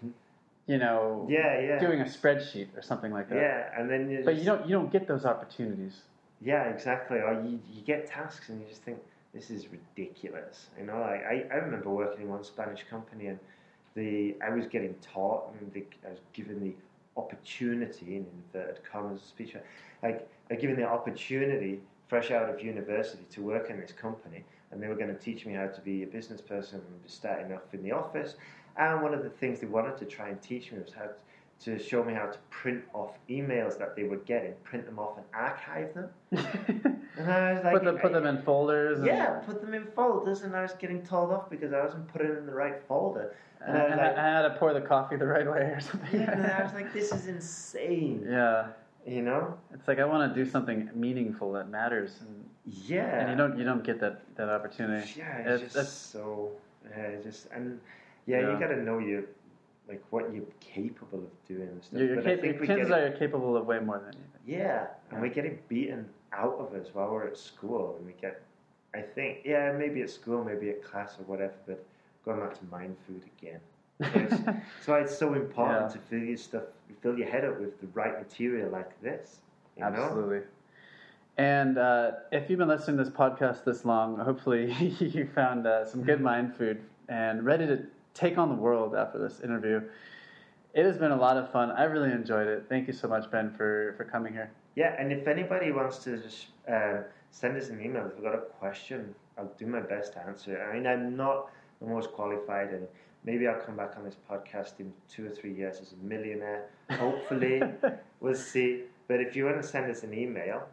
you 0.66 0.78
know, 0.78 1.26
Yeah, 1.28 1.60
yeah. 1.60 1.78
doing 1.78 2.00
a 2.00 2.04
spreadsheet 2.04 2.68
or 2.76 2.82
something 2.82 3.12
like 3.12 3.28
that. 3.28 3.36
yeah, 3.36 3.80
and 3.80 3.90
then 3.90 4.22
But 4.24 4.32
just, 4.32 4.38
you 4.40 4.44
don't 4.46 4.66
you 4.66 4.74
don't 4.74 4.92
get 4.92 5.06
those 5.06 5.24
opportunities. 5.24 6.02
Yeah, 6.40 6.64
exactly. 6.64 7.18
Or 7.18 7.34
you, 7.44 7.60
you 7.72 7.82
get 7.82 8.06
tasks 8.06 8.48
and 8.48 8.60
you 8.60 8.66
just 8.68 8.82
think 8.82 8.98
this 9.32 9.50
is 9.50 9.66
ridiculous. 9.68 10.66
You 10.78 10.86
know, 10.86 10.98
like 11.00 11.24
I, 11.24 11.44
I 11.52 11.56
remember 11.56 11.90
working 11.90 12.22
in 12.22 12.28
one 12.28 12.42
Spanish 12.44 12.84
company 12.90 13.26
and 13.26 13.38
the 13.94 14.34
I 14.44 14.50
was 14.50 14.66
getting 14.66 14.94
taught 15.02 15.52
and 15.60 15.72
the, 15.72 15.84
I 16.06 16.10
was 16.10 16.18
given 16.32 16.60
the 16.60 16.74
opportunity 17.20 18.16
in 18.16 18.26
inverted 18.54 18.80
commas 18.90 19.20
speech 19.20 19.54
like 20.02 20.26
I 20.50 20.54
given 20.54 20.76
the 20.76 20.86
opportunity 20.88 21.78
fresh 22.08 22.30
out 22.30 22.48
of 22.48 22.60
university 22.62 23.24
to 23.30 23.42
work 23.42 23.70
in 23.70 23.80
this 23.80 23.92
company 23.92 24.44
and 24.70 24.82
they 24.82 24.88
were 24.88 24.94
going 24.94 25.08
to 25.14 25.20
teach 25.20 25.46
me 25.46 25.54
how 25.54 25.66
to 25.66 25.80
be 25.80 26.02
a 26.02 26.06
business 26.06 26.40
person 26.40 26.76
and 26.80 27.10
starting 27.10 27.52
off 27.52 27.62
in 27.72 27.82
the 27.82 27.92
office 27.92 28.34
and 28.76 29.02
one 29.02 29.14
of 29.14 29.22
the 29.22 29.30
things 29.30 29.60
they 29.60 29.66
wanted 29.66 29.96
to 29.96 30.04
try 30.04 30.28
and 30.28 30.40
teach 30.42 30.72
me 30.72 30.78
was 30.78 30.92
how 30.92 31.04
to, 31.04 31.12
to 31.78 31.78
show 31.82 32.02
me 32.02 32.12
how 32.12 32.26
to 32.26 32.38
print 32.50 32.82
off 32.92 33.12
emails 33.30 33.78
that 33.78 33.94
they 33.96 34.02
were 34.04 34.16
getting 34.18 34.52
print 34.64 34.84
them 34.84 34.98
off 34.98 35.16
and 35.16 35.26
archive 35.34 35.94
them 35.94 36.08
and 37.18 37.30
I 37.30 37.52
was 37.54 37.62
like, 37.64 37.74
put 37.74 37.84
them 37.84 37.98
put 37.98 38.12
them 38.12 38.26
in 38.26 38.42
folders. 38.42 38.98
And, 38.98 39.06
yeah, 39.06 39.40
put 39.46 39.60
them 39.60 39.74
in 39.74 39.84
folders, 39.94 40.42
and 40.42 40.56
I 40.56 40.62
was 40.62 40.72
getting 40.72 41.02
told 41.02 41.30
off 41.30 41.50
because 41.50 41.72
I 41.74 41.84
wasn't 41.84 42.08
putting 42.08 42.28
in 42.30 42.46
the 42.46 42.54
right 42.54 42.80
folder. 42.88 43.34
Uh, 43.60 43.64
and, 43.70 43.92
And 43.92 44.00
I 44.00 44.08
like- 44.08 44.16
I 44.18 44.24
had 44.24 44.42
to 44.42 44.50
pour 44.58 44.72
the 44.72 44.80
coffee 44.80 45.16
the 45.16 45.26
right 45.26 45.46
way 45.46 45.60
or 45.60 45.78
something. 45.80 46.20
Yeah, 46.20 46.30
and 46.32 46.46
I 46.50 46.62
was 46.64 46.72
like, 46.78 46.92
this 46.94 47.12
is 47.12 47.26
insane. 47.26 48.26
yeah, 48.28 48.68
You 49.06 49.22
know? 49.22 49.58
it's 49.74 49.88
like 49.88 49.98
I 49.98 50.04
want 50.04 50.32
to 50.32 50.44
do 50.44 50.48
something 50.48 50.88
meaningful 50.94 51.52
that 51.54 51.68
matters, 51.68 52.20
and, 52.20 52.44
Yeah. 52.64 53.18
and 53.20 53.30
you 53.30 53.36
don't 53.36 53.58
you 53.58 53.64
don't 53.64 53.82
get 53.82 53.98
that 54.00 54.22
that 54.36 54.48
opportunity. 54.48 55.14
Yeah, 55.18 55.40
It's- 55.40 55.62
it's 55.62 55.74
just 55.74 56.10
so. 56.12 56.52
Yeah, 56.88 57.16
just 57.22 57.48
and 57.52 57.80
yeah, 58.26 58.40
Yeah. 58.40 58.52
you 58.52 58.60
got 58.60 58.68
to 58.68 58.76
know 58.82 58.98
you 58.98 59.26
like 59.88 60.02
what 60.10 60.32
you're 60.32 60.44
capable 60.60 61.18
of 61.18 61.44
doing 61.46 61.68
and 61.68 61.82
stuff. 61.82 61.98
You're, 61.98 62.08
you're 62.14 62.16
But 62.22 62.26
I 62.28 62.36
cap- 62.36 62.66
chances 62.66 62.88
get 62.88 62.98
are 63.00 63.06
it, 63.08 63.18
capable 63.18 63.56
of 63.56 63.66
way 63.66 63.80
more 63.80 63.98
than 63.98 64.08
anything. 64.14 64.42
yeah, 64.46 64.86
and 65.10 65.20
we're 65.20 65.34
getting 65.34 65.58
beaten 65.68 66.08
out 66.32 66.54
of 66.60 66.72
us 66.74 66.94
while 66.94 67.10
we're 67.10 67.26
at 67.26 67.36
school, 67.36 67.96
and 67.96 68.06
we 68.06 68.12
get. 68.20 68.40
I 68.94 69.00
think 69.02 69.40
yeah, 69.44 69.72
maybe 69.72 70.02
at 70.02 70.10
school, 70.10 70.44
maybe 70.44 70.70
at 70.70 70.82
class 70.84 71.18
or 71.18 71.24
whatever, 71.24 71.54
but 71.66 71.84
going 72.24 72.38
back 72.40 72.54
to 72.60 72.64
mind 72.66 72.96
food 73.06 73.24
again. 73.38 73.60
So 74.02 74.18
it's, 74.20 74.36
so 74.84 74.94
it's 74.94 75.16
so 75.18 75.34
important 75.34 75.86
Yeah. 75.88 75.92
to 75.94 75.98
fill 75.98 76.18
your 76.20 76.36
stuff, 76.36 76.62
fill 77.02 77.18
your 77.18 77.28
head 77.28 77.44
up 77.44 77.60
with 77.60 77.80
the 77.80 77.86
right 77.88 78.18
material 78.18 78.70
like 78.70 79.00
this. 79.02 79.40
You 79.76 79.82
know? 79.82 79.88
Absolutely. 79.88 80.40
And 81.38 81.78
uh, 81.78 82.10
if 82.30 82.50
you've 82.50 82.58
been 82.58 82.68
listening 82.68 82.98
to 82.98 83.04
this 83.04 83.12
podcast 83.12 83.64
this 83.64 83.84
long, 83.84 84.18
hopefully 84.18 84.72
you 85.00 85.26
found 85.34 85.66
uh, 85.66 85.86
some 85.86 86.02
good 86.02 86.20
mind 86.20 86.54
food 86.54 86.82
and 87.08 87.44
ready 87.44 87.66
to 87.66 87.84
take 88.14 88.36
on 88.36 88.48
the 88.50 88.54
world 88.54 88.94
after 88.94 89.18
this 89.18 89.40
interview. 89.40 89.80
It 90.74 90.84
has 90.84 90.96
been 90.98 91.10
a 91.12 91.16
lot 91.16 91.36
of 91.36 91.50
fun. 91.50 91.70
I 91.70 91.84
really 91.84 92.12
enjoyed 92.12 92.46
it. 92.48 92.66
Thank 92.68 92.86
you 92.86 92.92
so 92.92 93.08
much, 93.08 93.30
Ben, 93.30 93.50
for, 93.50 93.94
for 93.96 94.04
coming 94.04 94.32
here. 94.32 94.50
Yeah, 94.74 94.94
and 94.98 95.12
if 95.12 95.26
anybody 95.26 95.70
wants 95.70 95.98
to 96.04 96.16
just 96.18 96.46
uh, 96.70 96.98
send 97.30 97.56
us 97.56 97.68
an 97.68 97.82
email 97.82 98.06
if 98.06 98.12
you've 98.14 98.24
got 98.24 98.34
a 98.34 98.38
question, 98.58 99.14
I'll 99.36 99.52
do 99.58 99.66
my 99.66 99.80
best 99.80 100.14
to 100.14 100.20
answer 100.26 100.56
it. 100.56 100.62
I 100.62 100.74
mean, 100.74 100.86
I'm 100.86 101.16
not 101.16 101.50
the 101.80 101.86
most 101.86 102.12
qualified, 102.12 102.70
and 102.70 102.86
maybe 103.24 103.46
I'll 103.46 103.60
come 103.60 103.76
back 103.76 103.92
on 103.96 104.02
this 104.04 104.16
podcast 104.30 104.80
in 104.80 104.92
two 105.08 105.24
or 105.26 105.30
three 105.30 105.54
years 105.54 105.80
as 105.80 105.92
a 105.92 105.96
millionaire. 106.04 106.68
Hopefully, 106.90 107.62
we'll 108.20 108.34
see. 108.34 108.82
But 109.08 109.20
if 109.20 109.34
you 109.36 109.46
want 109.46 109.60
to 109.60 109.66
send 109.66 109.90
us 109.90 110.02
an 110.02 110.14
email, 110.14 110.66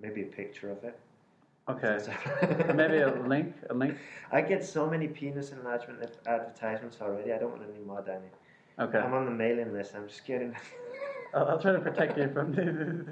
Maybe 0.00 0.22
a 0.22 0.26
picture 0.26 0.70
of 0.70 0.84
it. 0.84 0.96
Okay, 1.68 1.98
maybe 2.74 2.98
a 2.98 3.10
link. 3.26 3.54
A 3.70 3.74
link. 3.74 3.96
I 4.32 4.40
get 4.40 4.64
so 4.64 4.88
many 4.88 5.08
penis 5.08 5.52
enlargement 5.52 6.00
advertisements 6.26 6.98
already. 7.00 7.32
I 7.32 7.38
don't 7.38 7.50
want 7.50 7.62
any 7.74 7.84
more, 7.84 8.02
Danny. 8.02 8.26
Okay, 8.78 8.98
I'm 8.98 9.12
on 9.14 9.24
the 9.24 9.30
mailing 9.30 9.72
list. 9.72 9.94
I'm 9.94 10.06
just 10.08 10.24
kidding. 10.24 10.54
I'll, 11.34 11.46
I'll 11.48 11.58
try 11.60 11.72
to 11.72 11.80
protect 11.80 12.16
you 12.16 12.28
from 12.32 12.52
the, 12.54 12.64
the, 12.64 13.06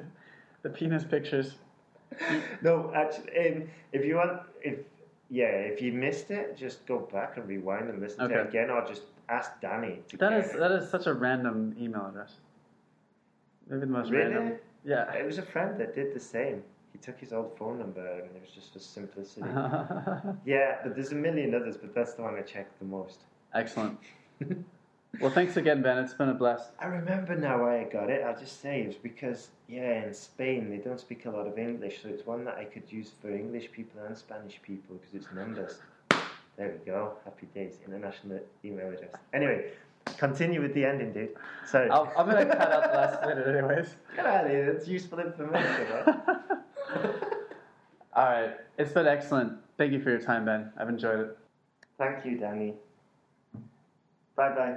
the 0.62 0.70
penis 0.70 1.04
pictures. 1.04 1.56
no, 2.62 2.92
actually, 2.94 3.38
um, 3.56 3.68
if 3.92 4.04
you 4.04 4.16
want, 4.16 4.40
if 4.62 4.78
yeah, 5.28 5.46
if 5.46 5.82
you 5.82 5.92
missed 5.92 6.30
it, 6.30 6.56
just 6.56 6.86
go 6.86 7.00
back 7.00 7.36
and 7.36 7.48
rewind 7.48 7.90
and 7.90 8.00
listen 8.00 8.20
to 8.20 8.24
it 8.26 8.38
Okay. 8.38 8.48
again, 8.48 8.70
or 8.70 8.86
just 8.86 9.02
ask 9.28 9.50
Danny. 9.60 9.98
To 10.10 10.16
That 10.18 10.32
is 10.34 10.50
it. 10.52 10.58
that 10.60 10.70
is 10.70 10.88
such 10.88 11.06
a 11.06 11.12
random 11.14 11.74
email 11.80 12.06
address. 12.06 12.36
Maybe 13.68 13.80
the 13.80 13.86
most 13.86 14.10
Really? 14.12 14.32
random. 14.34 14.58
Yeah. 14.84 15.12
It 15.12 15.26
was 15.26 15.38
a 15.38 15.42
friend 15.42 15.78
that 15.80 15.94
did 15.96 16.14
the 16.14 16.20
same. 16.20 16.62
He 16.96 17.02
took 17.04 17.20
his 17.20 17.34
old 17.34 17.54
phone 17.58 17.78
number 17.78 18.00
and 18.00 18.24
it 18.34 18.40
was 18.40 18.54
just 18.54 18.72
for 18.72 18.78
simplicity. 18.78 19.46
yeah, 20.46 20.76
but 20.82 20.94
there's 20.94 21.12
a 21.12 21.14
million 21.14 21.54
others, 21.54 21.76
but 21.76 21.94
that's 21.94 22.14
the 22.14 22.22
one 22.22 22.36
I 22.36 22.40
checked 22.40 22.78
the 22.78 22.86
most. 22.86 23.18
Excellent. 23.54 23.98
Well, 25.18 25.30
thanks 25.30 25.56
again, 25.56 25.80
Ben. 25.80 25.96
It's 25.96 26.12
been 26.12 26.28
a 26.28 26.34
blast. 26.34 26.72
I 26.78 26.88
remember 26.88 27.34
now 27.34 27.62
why 27.62 27.80
I 27.80 27.84
got 27.84 28.10
it. 28.10 28.22
I'll 28.22 28.38
just 28.38 28.60
say 28.60 28.82
it's 28.82 28.98
because, 28.98 29.48
yeah, 29.66 30.04
in 30.04 30.12
Spain 30.12 30.68
they 30.68 30.76
don't 30.76 31.00
speak 31.00 31.24
a 31.24 31.30
lot 31.30 31.46
of 31.46 31.58
English, 31.58 32.02
so 32.02 32.10
it's 32.10 32.26
one 32.26 32.44
that 32.44 32.56
I 32.58 32.64
could 32.64 32.82
use 32.92 33.12
for 33.22 33.30
English 33.30 33.72
people 33.72 34.02
and 34.06 34.14
Spanish 34.14 34.60
people 34.60 34.96
because 34.96 35.14
it's 35.14 35.34
numbers. 35.34 35.78
There 36.58 36.70
we 36.78 36.84
go. 36.84 37.14
Happy 37.24 37.46
days. 37.54 37.78
International 37.86 38.40
email 38.62 38.88
address. 38.88 39.14
Anyway, 39.32 39.70
continue 40.18 40.60
with 40.60 40.74
the 40.74 40.84
ending, 40.84 41.14
dude. 41.14 41.30
Sorry. 41.66 41.88
I'll, 41.88 42.12
I'm 42.18 42.26
gonna 42.26 42.44
cut 42.44 42.70
out 42.70 42.92
the 42.92 42.98
last 42.98 43.22
minute, 43.26 43.48
anyways. 43.48 43.96
Get 44.16 44.26
out 44.26 44.44
of 44.44 44.50
here. 44.50 44.72
That's 44.72 44.86
useful 44.86 45.20
information, 45.20 45.86
right? 46.06 46.40
All 48.16 48.24
right. 48.24 48.56
It's 48.78 48.92
been 48.92 49.06
excellent. 49.06 49.58
Thank 49.76 49.92
you 49.92 50.00
for 50.00 50.08
your 50.08 50.20
time, 50.20 50.46
Ben. 50.46 50.72
I've 50.78 50.88
enjoyed 50.88 51.20
it. 51.20 51.38
Thank 51.98 52.24
you, 52.24 52.38
Danny. 52.38 52.74
Bye 54.36 54.54
bye. 54.54 54.76